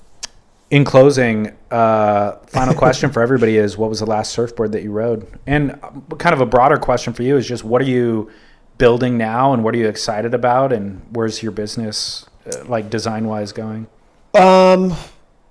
in 0.70 0.84
closing, 0.84 1.56
uh, 1.70 2.32
final 2.46 2.74
question 2.74 3.10
for 3.10 3.22
everybody 3.22 3.56
is: 3.56 3.78
What 3.78 3.88
was 3.88 4.00
the 4.00 4.06
last 4.06 4.32
surfboard 4.32 4.72
that 4.72 4.82
you 4.82 4.90
rode? 4.90 5.26
And 5.46 5.78
uh, 5.82 6.16
kind 6.16 6.34
of 6.34 6.40
a 6.40 6.46
broader 6.46 6.76
question 6.76 7.12
for 7.12 7.22
you 7.22 7.36
is 7.36 7.46
just: 7.46 7.62
What 7.64 7.80
are 7.80 7.86
you 7.86 8.30
building 8.78 9.16
now, 9.16 9.52
and 9.52 9.62
what 9.64 9.74
are 9.74 9.78
you 9.78 9.88
excited 9.88 10.34
about, 10.34 10.72
and 10.72 11.02
where's 11.12 11.42
your 11.42 11.52
business, 11.52 12.26
uh, 12.46 12.64
like 12.64 12.90
design 12.90 13.26
wise, 13.28 13.52
going? 13.52 13.86
Um, 14.34 14.92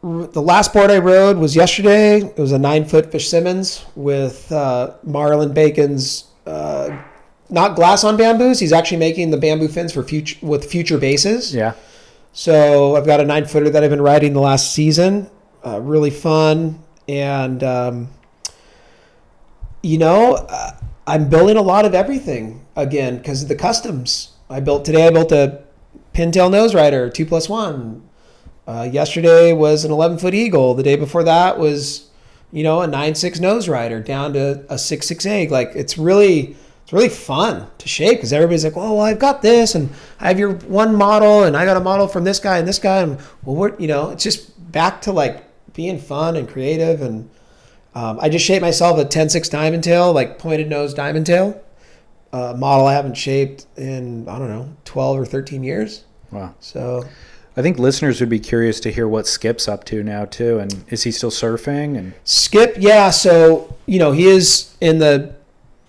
r- 0.03 0.27
the 0.27 0.41
last 0.41 0.73
board 0.73 0.91
I 0.91 0.99
rode 0.99 1.37
was 1.37 1.55
yesterday. 1.55 2.17
It 2.17 2.37
was 2.37 2.51
a 2.51 2.59
nine 2.59 2.85
foot 2.85 3.11
Fish 3.11 3.29
Simmons 3.29 3.85
with 3.95 4.51
uh, 4.51 4.93
Marlon 5.05 5.53
Bacon's 5.53 6.25
uh, 6.45 6.95
not 7.49 7.75
glass 7.75 8.03
on 8.03 8.17
bamboos. 8.17 8.59
He's 8.59 8.73
actually 8.73 8.97
making 8.97 9.31
the 9.31 9.37
bamboo 9.37 9.67
fins 9.67 9.93
for 9.93 10.03
future 10.03 10.37
with 10.45 10.69
future 10.69 10.97
bases. 10.97 11.55
Yeah. 11.55 11.73
So 12.37 12.95
I've 12.95 13.07
got 13.07 13.19
a 13.19 13.25
nine 13.25 13.45
footer 13.45 13.71
that 13.71 13.83
I've 13.83 13.89
been 13.89 13.99
riding 13.99 14.33
the 14.33 14.41
last 14.41 14.71
season. 14.71 15.27
Uh, 15.65 15.81
really 15.81 16.11
fun, 16.11 16.83
and 17.09 17.63
um, 17.63 18.09
you 19.81 19.97
know, 19.97 20.45
uh, 20.47 20.73
I'm 21.07 21.29
building 21.29 21.57
a 21.57 21.63
lot 21.63 21.83
of 21.83 21.95
everything 21.95 22.63
again 22.75 23.17
because 23.17 23.41
of 23.41 23.49
the 23.49 23.55
customs. 23.55 24.33
I 24.51 24.59
built 24.59 24.85
today. 24.85 25.07
I 25.07 25.09
built 25.09 25.31
a 25.31 25.63
pintail 26.13 26.51
nose 26.51 26.75
rider, 26.75 27.09
two 27.09 27.25
plus 27.25 27.49
one. 27.49 28.07
Uh, 28.67 28.87
yesterday 28.89 29.51
was 29.51 29.83
an 29.83 29.91
11 29.91 30.19
foot 30.19 30.35
eagle. 30.35 30.75
The 30.75 30.83
day 30.83 30.95
before 30.95 31.23
that 31.23 31.57
was, 31.57 32.11
you 32.51 32.61
know, 32.61 32.81
a 32.81 32.87
nine 32.87 33.15
six 33.15 33.39
nose 33.39 33.67
rider 33.67 33.99
down 33.99 34.33
to 34.33 34.63
a 34.69 34.77
six 34.77 35.07
six 35.07 35.25
egg. 35.25 35.49
Like 35.49 35.71
it's 35.73 35.97
really 35.97 36.55
it's 36.87 36.93
really 36.93 37.09
fun 37.09 37.67
to 37.79 37.87
shape 37.89 38.15
because 38.15 38.31
everybody's 38.31 38.63
like, 38.63 38.77
oh, 38.77 38.93
well, 38.93 39.01
I've 39.01 39.19
got 39.19 39.41
this, 39.41 39.75
and 39.75 39.89
I 40.21 40.29
have 40.29 40.39
your 40.39 40.53
one 40.53 40.95
model, 40.95 41.43
and 41.43 41.57
I 41.57 41.65
got 41.65 41.75
a 41.75 41.81
model 41.81 42.07
from 42.07 42.23
this 42.23 42.39
guy 42.39 42.59
and 42.59 42.65
this 42.65 42.79
guy, 42.79 43.01
and 43.01 43.19
well, 43.43 43.57
what 43.57 43.81
you 43.81 43.89
know, 43.89 44.11
it's 44.11 44.23
just 44.23 44.71
back 44.71 45.01
to 45.01 45.11
like 45.11 45.43
being 45.73 45.99
fun 45.99 46.37
and 46.37 46.47
creative, 46.47 47.01
and 47.01 47.29
um, 47.93 48.19
I 48.21 48.29
just 48.29 48.45
shaped 48.45 48.61
myself 48.61 48.97
a 48.99 49.03
10-6 49.03 49.51
diamond 49.51 49.83
tail, 49.83 50.13
like 50.13 50.39
pointed 50.39 50.69
nose 50.69 50.93
diamond 50.93 51.25
tail, 51.25 51.61
uh, 52.31 52.53
model 52.57 52.87
I 52.87 52.93
haven't 52.93 53.15
shaped 53.15 53.65
in 53.75 54.25
I 54.29 54.39
don't 54.39 54.47
know 54.47 54.73
12 54.85 55.19
or 55.19 55.25
13 55.25 55.65
years. 55.65 56.05
Wow. 56.31 56.55
So 56.61 57.03
I 57.57 57.61
think 57.61 57.79
listeners 57.79 58.21
would 58.21 58.29
be 58.29 58.39
curious 58.39 58.79
to 58.79 58.93
hear 58.93 59.09
what 59.09 59.27
Skip's 59.27 59.67
up 59.67 59.83
to 59.87 60.03
now 60.03 60.23
too, 60.23 60.59
and 60.59 60.85
is 60.87 61.03
he 61.03 61.11
still 61.11 61.31
surfing? 61.31 61.97
And 61.97 62.13
Skip, 62.23 62.77
yeah. 62.79 63.09
So 63.09 63.75
you 63.87 63.99
know 63.99 64.13
he 64.13 64.27
is 64.27 64.73
in 64.79 64.99
the 64.99 65.35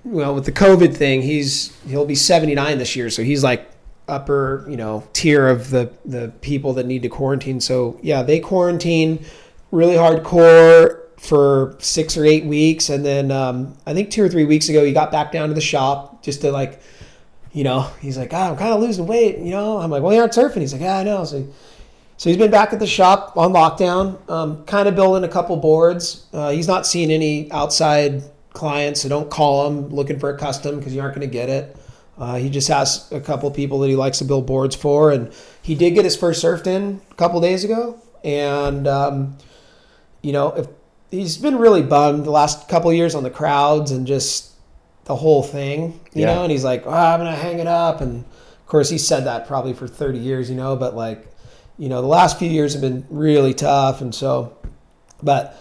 well 0.05 0.35
with 0.35 0.45
the 0.45 0.53
COVID 0.53 0.97
thing. 0.97 1.23
He's 1.23 1.77
he'll 1.87 2.07
be 2.07 2.15
79 2.15 2.79
this 2.79 2.97
year, 2.97 3.11
so 3.11 3.23
he's 3.23 3.43
like 3.43 3.71
upper 4.09 4.65
you 4.69 4.77
know 4.77 5.07
tier 5.13 5.49
of 5.49 5.71
the 5.71 5.93
the 6.05 6.33
people 6.41 6.73
that 6.75 6.87
need 6.87 7.03
to 7.03 7.09
quarantine. 7.09 7.61
So 7.61 7.99
yeah, 8.03 8.23
they 8.23 8.41
quarantine 8.41 9.25
really 9.71 9.95
hardcore 9.95 11.03
for 11.19 11.77
six 11.79 12.17
or 12.17 12.25
eight 12.25 12.45
weeks, 12.45 12.89
and 12.89 13.05
then 13.05 13.31
um, 13.31 13.77
I 13.87 13.95
think 13.95 14.11
two 14.11 14.23
or 14.23 14.29
three 14.29 14.45
weeks 14.45 14.69
ago 14.69 14.85
he 14.85 14.93
got 14.93 15.11
back 15.11 15.33
down 15.33 15.49
to 15.49 15.55
the 15.55 15.61
shop 15.61 16.23
just 16.23 16.41
to 16.43 16.53
like. 16.53 16.81
You 17.51 17.65
know, 17.65 17.91
he's 18.01 18.19
like, 18.19 18.33
ah, 18.35 18.51
I'm 18.51 18.57
kind 18.59 18.75
of 18.75 18.81
losing 18.81 19.07
weight. 19.07 19.39
You 19.39 19.51
know, 19.51 19.79
I'm 19.79 19.91
like, 19.91 20.03
well, 20.03 20.13
you 20.13 20.21
aren't 20.21 20.35
surfing. 20.35 20.61
He's 20.61 20.75
like, 20.75 20.83
yeah, 20.83 20.99
I 20.99 21.03
know. 21.03 21.25
So 21.25 21.49
so 22.19 22.29
he's 22.29 22.37
been 22.37 22.51
back 22.51 22.73
at 22.73 22.81
the 22.81 22.87
shop 22.87 23.37
on 23.37 23.53
lockdown, 23.53 24.29
um, 24.29 24.65
kind 24.65 24.89
of 24.89 24.97
building 24.97 25.23
a 25.23 25.33
couple 25.33 25.57
boards. 25.57 26.27
Uh, 26.33 26.51
he's 26.51 26.67
not 26.67 26.85
seeing 26.85 27.13
any 27.13 27.51
outside 27.53 28.25
clients, 28.59 29.01
so 29.03 29.09
don't 29.09 29.31
call 29.31 29.67
him 29.69 29.89
looking 29.89 30.19
for 30.19 30.29
a 30.31 30.37
custom 30.37 30.79
because 30.79 30.95
you 30.95 31.01
aren't 31.01 31.15
going 31.15 31.27
to 31.27 31.33
get 31.33 31.49
it. 31.49 31.77
Uh, 32.19 32.35
he 32.37 32.51
just 32.51 32.67
has 32.69 33.11
a 33.13 33.21
couple 33.21 33.49
people 33.53 33.79
that 33.79 33.89
he 33.89 33.95
likes 33.97 34.19
to 34.19 34.25
build 34.25 34.45
boards 34.45 34.75
for, 34.75 35.11
and 35.13 35.33
he 35.63 35.75
did 35.77 35.93
get 35.95 36.05
his 36.05 36.17
first 36.17 36.43
surfed 36.45 36.67
in 36.67 37.01
a 37.11 37.15
couple 37.15 37.41
days 37.41 37.63
ago. 37.65 37.99
And 38.25 38.89
um, 38.89 39.39
you 40.21 40.33
know, 40.33 40.49
if 40.55 40.67
he's 41.13 41.39
been 41.39 41.57
really 41.59 41.83
bummed 41.83 42.25
the 42.25 42.33
last 42.33 42.69
couple 42.69 42.93
years 42.93 43.15
on 43.15 43.23
the 43.23 43.31
crowds 43.31 43.93
and 43.93 44.05
just 44.07 44.51
the 45.05 45.15
whole 45.15 45.43
thing, 45.45 46.01
you 46.13 46.23
Yeah. 46.23 46.35
know. 46.35 46.43
And 46.43 46.51
he's 46.51 46.65
like, 46.65 46.83
oh, 46.87 46.91
I'm 46.91 47.21
gonna 47.21 47.37
hang 47.37 47.61
it 47.61 47.69
up, 47.69 48.01
and 48.01 48.25
of 48.25 48.67
course 48.67 48.91
he 48.91 48.99
said 48.99 49.25
that 49.27 49.47
probably 49.47 49.73
for 49.73 49.87
30 49.87 50.19
years, 50.19 50.51
you 50.51 50.57
know. 50.57 50.75
But 50.75 50.97
like, 50.97 51.29
you 51.79 51.89
know, 51.89 52.03
the 52.03 52.09
last 52.09 52.39
few 52.41 52.51
years 52.51 52.73
have 52.73 52.83
been 52.83 53.07
really 53.11 53.55
tough, 53.55 54.01
and 54.01 54.13
so, 54.13 54.57
but 55.23 55.57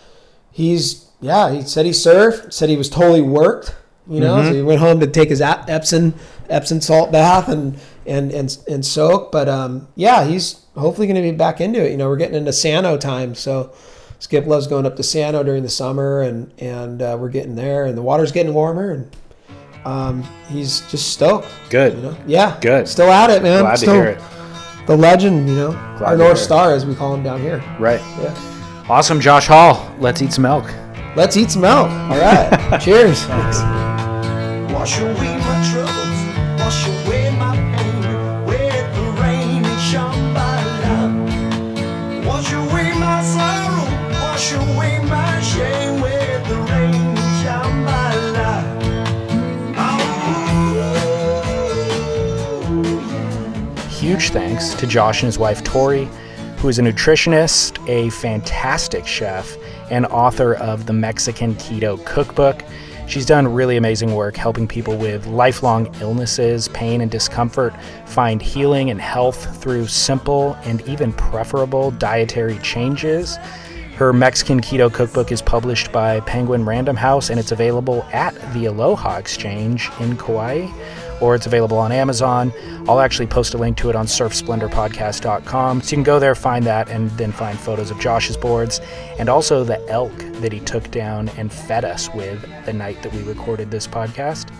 he's 0.51 1.06
yeah, 1.21 1.51
he 1.51 1.61
said 1.61 1.85
he 1.85 1.91
surfed, 1.91 2.53
said 2.53 2.69
he 2.69 2.77
was 2.77 2.89
totally 2.89 3.21
worked, 3.21 3.75
you 4.07 4.19
know. 4.19 4.43
So 4.43 4.53
he 4.53 4.61
went 4.61 4.79
home 4.79 4.99
to 4.99 5.07
take 5.07 5.29
his 5.29 5.41
Ep- 5.41 5.69
Epsom 5.69 6.13
Epsom 6.49 6.81
salt 6.81 7.11
bath 7.11 7.47
and 7.49 7.77
and 8.05 8.31
and 8.31 8.57
and 8.69 8.85
soak. 8.85 9.31
But 9.31 9.49
um, 9.49 9.87
yeah, 9.95 10.25
he's 10.25 10.65
hopefully 10.75 11.07
going 11.07 11.15
to 11.15 11.21
be 11.21 11.35
back 11.35 11.59
into 11.61 11.83
it. 11.85 11.91
You 11.91 11.97
know, 11.97 12.07
we're 12.09 12.17
getting 12.17 12.35
into 12.37 12.53
San 12.53 12.85
O 12.85 12.97
time, 12.97 13.35
so. 13.35 13.73
Skip 14.19 14.47
loves 14.47 14.65
going 14.65 14.87
up 14.87 14.95
to 14.95 15.03
San 15.03 15.35
O 15.35 15.43
during 15.43 15.61
the 15.61 15.69
summer, 15.69 16.21
and 16.21 16.51
and 16.57 17.03
uh, 17.03 17.15
we're 17.19 17.29
getting 17.29 17.53
there, 17.53 17.85
and 17.85 17.95
the 17.95 18.01
water's 18.01 18.31
getting 18.31 18.51
warmer, 18.51 18.89
and 18.89 19.15
um, 19.85 20.23
he's 20.49 20.81
just 20.89 21.11
stoked. 21.13 21.47
good. 21.69 21.93
You 21.93 22.01
know, 22.01 22.17
yeah, 22.25 22.57
Good. 22.59 22.87
Still 22.87 23.11
at 23.11 23.29
it, 23.29 23.43
man. 23.43 23.61
Glad 23.61 23.77
to 23.77 23.85
hear 23.91 24.05
it. 24.05 24.21
the 24.87 24.97
legend, 24.97 25.47
you 25.47 25.53
know, 25.53 25.71
Glad 25.99 26.01
our 26.01 26.17
North. 26.17 26.39
Star, 26.39 26.73
as 26.73 26.83
we 26.83 26.95
call 26.95 27.13
him 27.13 27.21
down 27.21 27.39
here. 27.41 27.59
Right. 27.79 28.01
Yeah. 28.19 28.85
Awesome, 28.89 29.21
Josh 29.21 29.45
Hall. 29.45 29.87
Let's 29.99 30.19
eat 30.23 30.33
some 30.33 30.47
elk. 30.47 30.65
Let's 31.17 31.35
eat 31.35 31.49
some 31.49 31.65
elk. 31.65 31.89
All 31.89 32.19
right. 32.19 32.79
Cheers. 32.79 33.25
Wash 34.71 34.99
away 34.99 35.37
my 35.39 35.57
troubles, 35.71 36.19
wash 36.59 36.87
away 36.87 37.31
my 37.35 37.55
pain 37.75 38.45
with 38.45 38.95
the 38.95 39.01
rain 39.19 39.65
and 39.65 39.81
Shambhala. 39.81 41.09
Wash 42.23 42.53
away 42.53 42.93
my 42.99 43.23
sorrow, 43.23 43.89
wash 44.13 44.53
away 44.53 44.99
my 45.09 45.41
shame 45.41 46.01
with 46.01 46.47
the 46.47 46.55
rain 46.71 46.93
and 46.93 47.17
Shambhala. 47.41 48.53
Oh, 53.79 53.89
Huge 53.89 54.29
thanks 54.29 54.75
to 54.75 54.85
Josh 54.85 55.23
and 55.23 55.27
his 55.29 55.39
wife 55.39 55.63
Tori, 55.63 56.07
who 56.57 56.69
is 56.69 56.77
a 56.77 56.83
nutritionist, 56.83 57.79
a 57.89 58.11
fantastic 58.11 59.07
chef, 59.07 59.57
and 59.89 60.05
author 60.07 60.55
of 60.55 60.85
the 60.85 60.93
Mexican 60.93 61.55
Keto 61.55 62.03
Cookbook. 62.05 62.63
She's 63.07 63.25
done 63.25 63.47
really 63.47 63.77
amazing 63.77 64.15
work 64.15 64.35
helping 64.35 64.67
people 64.67 64.97
with 64.97 65.25
lifelong 65.27 65.93
illnesses, 66.01 66.67
pain, 66.69 66.99
and 67.01 67.09
discomfort 67.09 67.73
find 68.05 68.41
healing 68.41 68.89
and 68.89 68.99
health 68.99 69.61
through 69.61 69.87
simple 69.87 70.55
and 70.63 70.81
even 70.87 71.13
preferable 71.13 71.91
dietary 71.91 72.57
changes. 72.59 73.37
Her 73.95 74.13
Mexican 74.13 74.61
Keto 74.61 74.93
Cookbook 74.93 75.31
is 75.31 75.41
published 75.41 75.91
by 75.91 76.19
Penguin 76.19 76.65
Random 76.65 76.95
House 76.95 77.29
and 77.29 77.39
it's 77.39 77.51
available 77.51 78.03
at 78.13 78.35
the 78.53 78.65
Aloha 78.65 79.17
Exchange 79.17 79.89
in 79.99 80.17
Kauai 80.17 80.67
or 81.21 81.35
it's 81.35 81.45
available 81.45 81.77
on 81.77 81.91
Amazon. 81.91 82.53
I'll 82.87 82.99
actually 82.99 83.27
post 83.27 83.53
a 83.53 83.57
link 83.57 83.77
to 83.77 83.89
it 83.89 83.95
on 83.95 84.05
surfsplendorpodcast.com. 84.05 85.81
So 85.81 85.85
you 85.85 85.97
can 85.97 86.03
go 86.03 86.19
there, 86.19 86.35
find 86.35 86.65
that, 86.65 86.89
and 86.89 87.09
then 87.11 87.31
find 87.31 87.59
photos 87.59 87.91
of 87.91 87.99
Josh's 87.99 88.37
boards 88.37 88.81
and 89.17 89.29
also 89.29 89.63
the 89.63 89.85
elk 89.89 90.15
that 90.41 90.51
he 90.51 90.59
took 90.59 90.89
down 90.91 91.29
and 91.29 91.51
fed 91.51 91.85
us 91.85 92.13
with 92.13 92.41
the 92.65 92.73
night 92.73 93.01
that 93.03 93.13
we 93.13 93.23
recorded 93.23 93.71
this 93.71 93.87
podcast. 93.87 94.51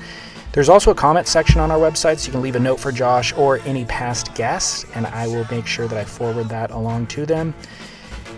There's 0.53 0.69
also 0.69 0.91
a 0.91 0.95
comment 0.95 1.27
section 1.27 1.61
on 1.61 1.69
our 1.69 1.77
website, 1.77 2.17
so 2.17 2.27
you 2.27 2.31
can 2.31 2.41
leave 2.41 2.55
a 2.55 2.59
note 2.59 2.79
for 2.79 2.91
Josh 2.91 3.31
or 3.33 3.59
any 3.59 3.85
past 3.85 4.33
guests, 4.33 4.85
and 4.95 5.05
I 5.05 5.27
will 5.27 5.45
make 5.51 5.67
sure 5.67 5.87
that 5.87 5.97
I 5.97 6.03
forward 6.03 6.49
that 6.49 6.71
along 6.71 7.07
to 7.07 7.25
them. 7.25 7.53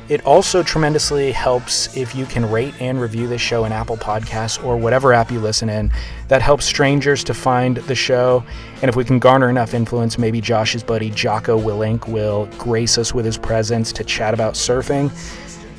It 0.09 0.25
also 0.25 0.63
tremendously 0.63 1.31
helps 1.31 1.95
if 1.95 2.15
you 2.15 2.25
can 2.25 2.49
rate 2.49 2.73
and 2.79 2.99
review 2.99 3.27
this 3.27 3.41
show 3.41 3.65
in 3.65 3.71
Apple 3.71 3.95
Podcasts 3.95 4.63
or 4.63 4.75
whatever 4.75 5.13
app 5.13 5.31
you 5.31 5.39
listen 5.39 5.69
in. 5.69 5.91
That 6.29 6.41
helps 6.41 6.65
strangers 6.65 7.23
to 7.25 7.35
find 7.35 7.77
the 7.77 7.93
show. 7.93 8.43
And 8.81 8.89
if 8.89 8.95
we 8.95 9.05
can 9.05 9.19
garner 9.19 9.51
enough 9.51 9.75
influence, 9.75 10.17
maybe 10.17 10.41
Josh's 10.41 10.81
buddy 10.81 11.11
Jocko 11.11 11.59
Willink 11.59 12.07
will 12.07 12.47
grace 12.57 12.97
us 12.97 13.13
with 13.13 13.23
his 13.23 13.37
presence 13.37 13.93
to 13.93 14.03
chat 14.03 14.33
about 14.33 14.55
surfing. 14.55 15.11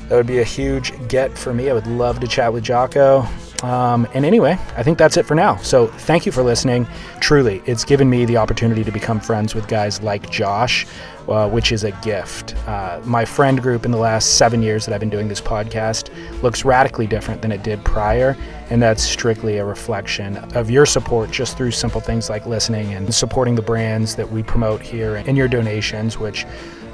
That 0.07 0.15
would 0.15 0.27
be 0.27 0.39
a 0.39 0.45
huge 0.45 0.93
get 1.09 1.37
for 1.37 1.53
me. 1.53 1.69
I 1.69 1.73
would 1.73 1.87
love 1.87 2.21
to 2.21 2.27
chat 2.27 2.53
with 2.53 2.63
Jocko. 2.63 3.27
Um, 3.63 4.07
and 4.13 4.25
anyway, 4.25 4.57
I 4.75 4.83
think 4.83 4.97
that's 4.97 5.17
it 5.17 5.25
for 5.25 5.35
now. 5.35 5.55
So 5.57 5.87
thank 5.87 6.25
you 6.25 6.31
for 6.31 6.43
listening. 6.43 6.87
Truly, 7.19 7.61
it's 7.65 7.85
given 7.85 8.09
me 8.09 8.25
the 8.25 8.37
opportunity 8.37 8.83
to 8.83 8.91
become 8.91 9.19
friends 9.19 9.53
with 9.53 9.67
guys 9.67 10.01
like 10.01 10.29
Josh, 10.31 10.87
uh, 11.27 11.47
which 11.47 11.71
is 11.71 11.83
a 11.83 11.91
gift. 12.01 12.55
Uh, 12.67 12.99
my 13.03 13.23
friend 13.23 13.61
group 13.61 13.85
in 13.85 13.91
the 13.91 13.97
last 13.97 14.37
seven 14.37 14.63
years 14.63 14.85
that 14.85 14.93
I've 14.93 14.99
been 14.99 15.09
doing 15.09 15.27
this 15.27 15.41
podcast 15.41 16.09
looks 16.41 16.65
radically 16.65 17.05
different 17.05 17.41
than 17.41 17.51
it 17.51 17.63
did 17.63 17.83
prior. 17.85 18.35
And 18.69 18.81
that's 18.81 19.03
strictly 19.03 19.57
a 19.57 19.65
reflection 19.65 20.37
of 20.55 20.71
your 20.71 20.85
support 20.85 21.29
just 21.29 21.57
through 21.57 21.71
simple 21.71 22.01
things 22.01 22.29
like 22.29 22.45
listening 22.45 22.93
and 22.93 23.13
supporting 23.13 23.55
the 23.55 23.61
brands 23.61 24.15
that 24.15 24.31
we 24.31 24.41
promote 24.41 24.81
here 24.81 25.17
and 25.17 25.37
your 25.37 25.47
donations, 25.47 26.17
which 26.17 26.45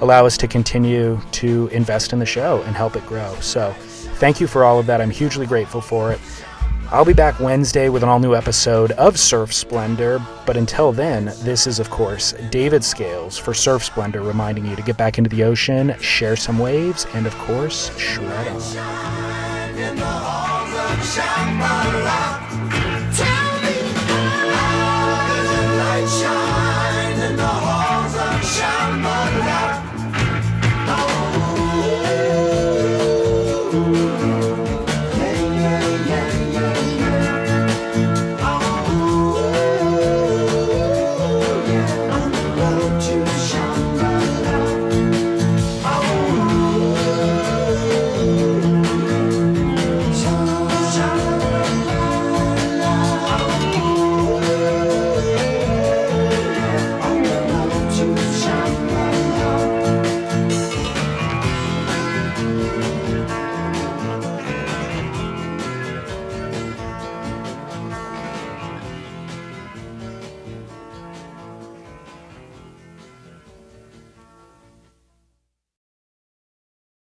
allow 0.01 0.25
us 0.25 0.37
to 0.37 0.47
continue 0.47 1.19
to 1.31 1.67
invest 1.67 2.13
in 2.13 2.19
the 2.19 2.25
show 2.25 2.61
and 2.63 2.75
help 2.75 2.95
it 2.95 3.05
grow. 3.05 3.33
So 3.39 3.73
thank 4.17 4.41
you 4.41 4.47
for 4.47 4.63
all 4.63 4.79
of 4.79 4.85
that. 4.87 5.01
I'm 5.01 5.09
hugely 5.09 5.45
grateful 5.45 5.81
for 5.81 6.11
it. 6.11 6.19
I'll 6.89 7.03
be 7.03 7.11
back 7.11 7.41
Wednesday 7.41 7.89
with 7.89 8.01
an 8.01 8.07
all 8.07 8.19
new 8.19 8.33
episode 8.33 8.93
of 8.93 9.19
Surf 9.19 9.53
Splendor. 9.53 10.25
But 10.45 10.55
until 10.55 10.93
then, 10.93 11.25
this 11.39 11.67
is, 11.67 11.79
of 11.79 11.89
course, 11.89 12.31
David 12.49 12.81
Scales 12.81 13.37
for 13.37 13.53
Surf 13.53 13.83
Splendor 13.83 14.21
reminding 14.21 14.65
you 14.65 14.73
to 14.77 14.81
get 14.81 14.95
back 14.95 15.17
into 15.17 15.29
the 15.29 15.43
ocean, 15.43 15.93
share 15.99 16.37
some 16.37 16.57
waves, 16.57 17.05
and 17.13 17.27
of 17.27 17.35
course, 17.39 17.93
shred 17.97 18.47
on. 18.47 18.61